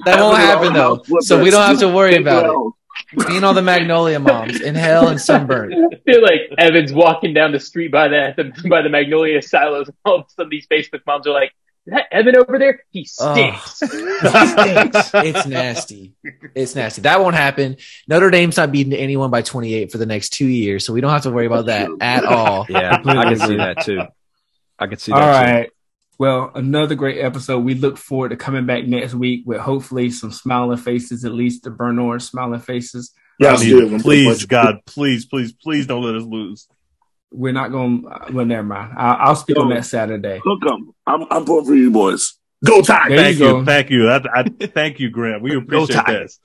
That 0.04 0.18
won't 0.20 0.38
happen 0.38 0.72
though, 0.72 1.02
so 1.20 1.40
we 1.40 1.50
don't 1.50 1.62
have 1.62 1.78
to 1.80 1.88
worry 1.88 2.16
about 2.16 2.46
it. 2.46 2.72
Me 3.12 3.36
and 3.36 3.44
all 3.44 3.54
the 3.54 3.62
Magnolia 3.62 4.18
moms 4.18 4.60
in 4.60 4.74
hell 4.74 5.08
and 5.08 5.20
sunburn. 5.20 5.72
I 5.92 5.96
feel 6.10 6.22
like 6.22 6.40
Evan's 6.58 6.92
walking 6.92 7.34
down 7.34 7.52
the 7.52 7.60
street 7.60 7.92
by 7.92 8.08
the, 8.08 8.34
the 8.36 8.68
by 8.68 8.82
the 8.82 8.88
Magnolia 8.88 9.42
silos. 9.42 9.88
And 9.88 9.96
all 10.04 10.20
of 10.20 10.26
a 10.26 10.30
sudden, 10.30 10.50
these 10.50 10.66
Facebook 10.66 11.00
moms 11.06 11.26
are 11.26 11.32
like, 11.32 11.52
that 11.86 12.06
Evan 12.10 12.36
over 12.36 12.58
there, 12.58 12.82
he 12.90 13.06
Ugh. 13.20 13.54
stinks. 13.56 13.76
stinks. 13.76 15.10
It's 15.14 15.46
nasty. 15.46 16.14
It's 16.54 16.74
nasty. 16.74 17.02
That 17.02 17.20
won't 17.20 17.36
happen. 17.36 17.76
Notre 18.08 18.30
Dame's 18.30 18.56
not 18.56 18.72
beating 18.72 18.92
anyone 18.92 19.30
by 19.30 19.42
28 19.42 19.92
for 19.92 19.98
the 19.98 20.06
next 20.06 20.30
two 20.30 20.48
years, 20.48 20.84
so 20.84 20.92
we 20.92 21.00
don't 21.00 21.12
have 21.12 21.22
to 21.22 21.30
worry 21.30 21.46
about 21.46 21.66
that 21.66 21.88
at 22.00 22.24
all. 22.24 22.66
Yeah, 22.68 23.00
I 23.04 23.34
can 23.34 23.38
see 23.38 23.56
that 23.56 23.84
too. 23.84 24.00
I 24.78 24.86
can 24.88 24.98
see 24.98 25.12
that 25.12 25.22
All 25.22 25.64
too. 25.64 25.70
Right. 26.18 26.26
Well, 26.28 26.50
another 26.54 26.94
great 26.94 27.20
episode. 27.20 27.60
We 27.60 27.74
look 27.74 27.96
forward 27.98 28.30
to 28.30 28.36
coming 28.36 28.66
back 28.66 28.84
next 28.86 29.14
week 29.14 29.42
with 29.46 29.58
hopefully 29.60 30.10
some 30.10 30.32
smiling 30.32 30.78
faces, 30.78 31.24
at 31.24 31.32
least 31.32 31.64
the 31.64 31.70
burn 31.70 31.98
orange 31.98 32.22
smiling 32.22 32.60
faces. 32.60 33.12
Y'all 33.38 33.50
I 33.52 33.56
still 33.56 33.80
mean, 33.82 33.90
gonna 33.90 34.02
please, 34.02 34.24
put 34.26 34.30
a 34.30 34.34
bunch- 34.34 34.48
God, 34.48 34.76
please, 34.86 35.26
please, 35.26 35.52
please 35.52 35.86
don't 35.86 36.02
let 36.02 36.14
us 36.14 36.24
lose. 36.24 36.68
We're 37.30 37.52
not 37.52 37.70
going. 37.72 38.02
to 38.02 38.32
Well, 38.32 38.46
never 38.46 38.62
mind. 38.62 38.94
I'll, 38.96 39.28
I'll 39.30 39.36
speak 39.36 39.58
on 39.58 39.68
that 39.70 39.84
Saturday. 39.84 40.40
Look, 40.44 40.62
I'm, 40.66 40.92
I'm, 41.06 41.26
I'm 41.30 41.44
pulling 41.44 41.66
for 41.66 41.74
you 41.74 41.90
boys. 41.90 42.34
Go 42.64 42.80
Tigers. 42.80 43.08
There 43.08 43.18
Thank 43.24 43.38
you 43.38 43.44
you, 43.46 43.52
go. 43.52 43.64
thank 43.64 43.90
you. 43.90 44.08
I, 44.08 44.22
I, 44.34 44.42
thank 44.66 45.00
you, 45.00 45.10
Grant. 45.10 45.42
We 45.42 45.54
appreciate 45.56 45.96
that. 45.96 46.06
Tigers. 46.06 46.40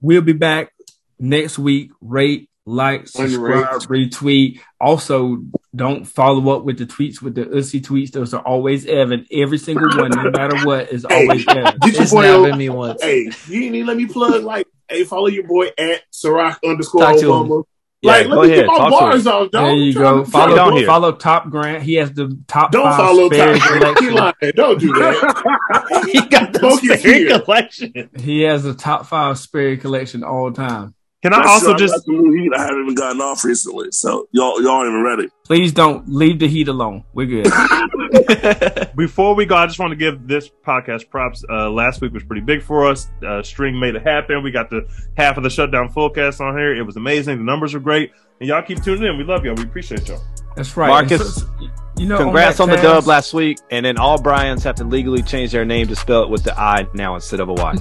We'll 0.00 0.22
be 0.22 0.32
back 0.32 0.72
next 1.18 1.58
week. 1.58 1.90
Rate, 2.00 2.48
like, 2.64 3.08
subscribe, 3.08 3.80
retweet. 3.82 4.60
Also, 4.80 5.38
don't 5.74 6.04
follow 6.04 6.54
up 6.56 6.64
with 6.64 6.78
the 6.78 6.86
tweets 6.86 7.20
with 7.22 7.34
the 7.34 7.44
ussy 7.46 7.80
tweets. 7.80 8.10
Those 8.12 8.34
are 8.34 8.42
always 8.42 8.86
Evan. 8.86 9.26
Every 9.32 9.58
single 9.58 9.88
one, 9.98 10.10
no 10.10 10.30
matter 10.30 10.64
what, 10.66 10.92
is 10.92 11.04
Hey. 11.08 11.22
always 11.22 11.46
Evan. 11.48 11.78
Get 11.82 11.94
your 11.94 12.02
It's 12.02 12.12
boy 12.12 12.22
not 12.48 12.58
me 12.58 12.68
once. 12.68 13.02
Hey, 13.02 13.22
you 13.48 13.60
didn't 13.60 13.74
even 13.74 13.86
let 13.86 13.96
me 13.96 14.06
plug 14.06 14.44
like, 14.44 14.66
hey, 14.88 15.04
follow 15.04 15.28
your 15.28 15.46
boy 15.46 15.68
at 15.78 16.02
Ciroc 16.12 16.58
underscore 16.64 17.00
Talk 17.02 17.18
to 17.20 17.32
him. 17.32 17.48
Obama. 17.48 17.64
Yeah, 18.04 18.10
Like, 18.10 18.26
go 18.26 18.34
let 18.34 18.42
me 18.48 18.52
ahead. 18.54 18.64
get 18.64 18.66
my 18.66 18.76
Talk 18.78 18.90
bars 18.90 19.26
him. 19.26 19.32
off, 19.32 19.50
dog. 19.52 19.64
There 19.64 19.74
you 19.76 19.94
go. 19.94 20.24
to- 20.24 20.30
Follow, 20.30 20.56
down 20.56 20.72
here. 20.76 20.86
follow 20.86 21.12
Top 21.12 21.50
Grant. 21.50 21.82
He 21.84 21.94
has 21.94 22.12
the 22.12 22.36
top 22.48 22.72
Don't 22.72 22.82
five 22.82 22.96
follow 22.96 23.28
Sperry 23.28 23.58
Ty. 23.60 23.94
He 24.00 24.10
lying. 24.10 24.32
Don't 24.56 24.80
do 24.80 24.92
that. 24.92 26.08
he 26.12 26.20
got 26.28 26.52
the 26.52 26.58
Focus 26.58 27.00
Sperry 27.00 27.28
collection. 27.28 28.10
He 28.18 28.40
has 28.42 28.64
the 28.64 28.74
top 28.74 29.06
five 29.06 29.38
Sperry 29.38 29.76
collection 29.78 30.24
all 30.24 30.50
time. 30.52 30.94
Can 31.22 31.32
I 31.32 31.36
That's 31.36 31.48
also 31.48 31.66
true. 31.66 31.74
I 31.74 31.78
just 31.78 31.94
got 31.94 32.04
some 32.04 32.16
new 32.16 32.42
heat. 32.42 32.50
I 32.52 32.62
haven't 32.62 32.82
even 32.82 32.94
gotten 32.96 33.20
off 33.20 33.44
recently, 33.44 33.92
so 33.92 34.26
y'all 34.32 34.60
y'all 34.60 34.72
aren't 34.72 34.90
even 34.90 35.04
ready. 35.04 35.28
Please 35.44 35.72
don't 35.72 36.08
leave 36.08 36.40
the 36.40 36.48
heat 36.48 36.66
alone. 36.66 37.04
We're 37.14 37.26
good. 37.26 37.44
Before 38.96 39.36
we 39.36 39.46
go, 39.46 39.54
I 39.54 39.66
just 39.66 39.78
want 39.78 39.92
to 39.92 39.96
give 39.96 40.26
this 40.26 40.50
podcast 40.66 41.08
props. 41.10 41.44
Uh, 41.48 41.70
last 41.70 42.00
week 42.00 42.12
was 42.12 42.24
pretty 42.24 42.42
big 42.42 42.60
for 42.60 42.88
us. 42.88 43.08
Uh, 43.24 43.40
String 43.40 43.78
made 43.78 43.94
it 43.94 44.02
happen. 44.02 44.42
We 44.42 44.50
got 44.50 44.68
the 44.68 44.88
half 45.16 45.36
of 45.36 45.44
the 45.44 45.50
shutdown 45.50 45.90
full 45.90 46.10
cast 46.10 46.40
on 46.40 46.56
here. 46.56 46.76
It 46.76 46.82
was 46.82 46.96
amazing. 46.96 47.38
The 47.38 47.44
numbers 47.44 47.74
were 47.74 47.80
great, 47.80 48.10
and 48.40 48.48
y'all 48.48 48.62
keep 48.62 48.82
tuning 48.82 49.04
in. 49.04 49.16
We 49.16 49.22
love 49.22 49.44
y'all. 49.44 49.54
We 49.54 49.62
appreciate 49.62 50.08
y'all. 50.08 50.22
That's 50.56 50.76
right. 50.76 50.88
Marcus, 50.88 51.36
so- 51.36 51.48
you 51.96 52.06
know, 52.06 52.18
Congrats 52.18 52.58
on, 52.58 52.68
that 52.70 52.76
the 52.76 52.82
dub 52.82 53.06
last 53.06 53.32
week, 53.32 53.58
and 53.70 53.86
then 53.86 53.96
all 53.96 54.20
Bryans 54.20 54.64
have 54.64 54.74
to 54.76 54.84
legally 54.84 55.22
change 55.22 55.52
their 55.52 55.64
name 55.64 55.86
to 55.86 55.94
spell 55.94 56.24
it 56.24 56.30
with 56.30 56.42
the 56.42 56.58
I 56.58 56.88
now 56.94 57.14
instead 57.14 57.38
of 57.38 57.48
a 57.48 57.52
Y. 57.52 57.76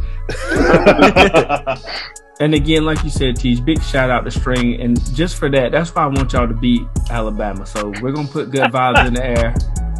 And 2.41 2.55
again, 2.55 2.85
like 2.85 3.03
you 3.03 3.11
said, 3.11 3.35
Teach, 3.35 3.63
big 3.63 3.81
shout 3.84 4.09
out 4.09 4.26
to 4.26 4.31
String. 4.31 4.81
And 4.81 4.99
just 5.13 5.38
for 5.38 5.47
that, 5.51 5.72
that's 5.72 5.93
why 5.93 6.03
I 6.03 6.07
want 6.07 6.34
y'all 6.34 6.47
to 6.47 6.53
beat 6.55 6.81
Alabama. 7.11 7.68
So 7.68 7.93
we're 8.01 8.11
gonna 8.11 8.27
put 8.27 8.49
good 8.49 8.63
vibes 8.72 9.07
in 9.07 9.13
the 9.13 9.23
air 9.23 9.53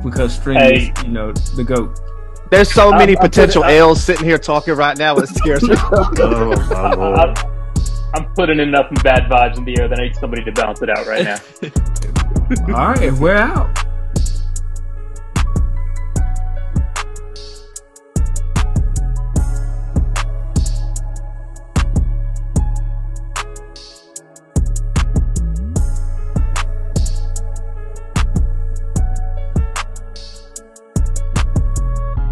because 0.04 0.34
String 0.34 0.58
Hey. 0.58 0.92
is, 0.98 1.04
you 1.04 1.10
know, 1.12 1.32
the 1.56 1.64
goat. 1.64 2.00
There's 2.50 2.74
so 2.74 2.90
I'm- 2.90 2.98
many 2.98 3.16
I'm 3.16 3.22
potential 3.22 3.62
putting- 3.62 3.78
L's 3.78 4.04
sitting 4.04 4.26
here 4.26 4.40
talking 4.40 4.74
right 4.74 4.98
now. 4.98 5.16
It 5.18 5.28
scares 5.30 5.62
me. 5.62 5.76
oh 5.78 6.12
my 6.72 6.94
lord! 6.96 7.20
I'm, 7.20 7.36
I'm 8.16 8.26
putting 8.34 8.60
enough 8.60 8.88
bad 9.04 9.30
vibes 9.30 9.58
in 9.58 9.64
the 9.66 9.80
air 9.80 9.88
that 9.88 10.00
I 10.00 10.04
need 10.06 10.16
somebody 10.16 10.44
to 10.44 10.52
bounce 10.52 10.82
it 10.82 10.90
out 10.90 11.06
right 11.06 11.24
now. 11.24 11.38
All 12.76 12.88
right, 12.94 13.14
we're 13.14 13.36
out. 13.38 13.70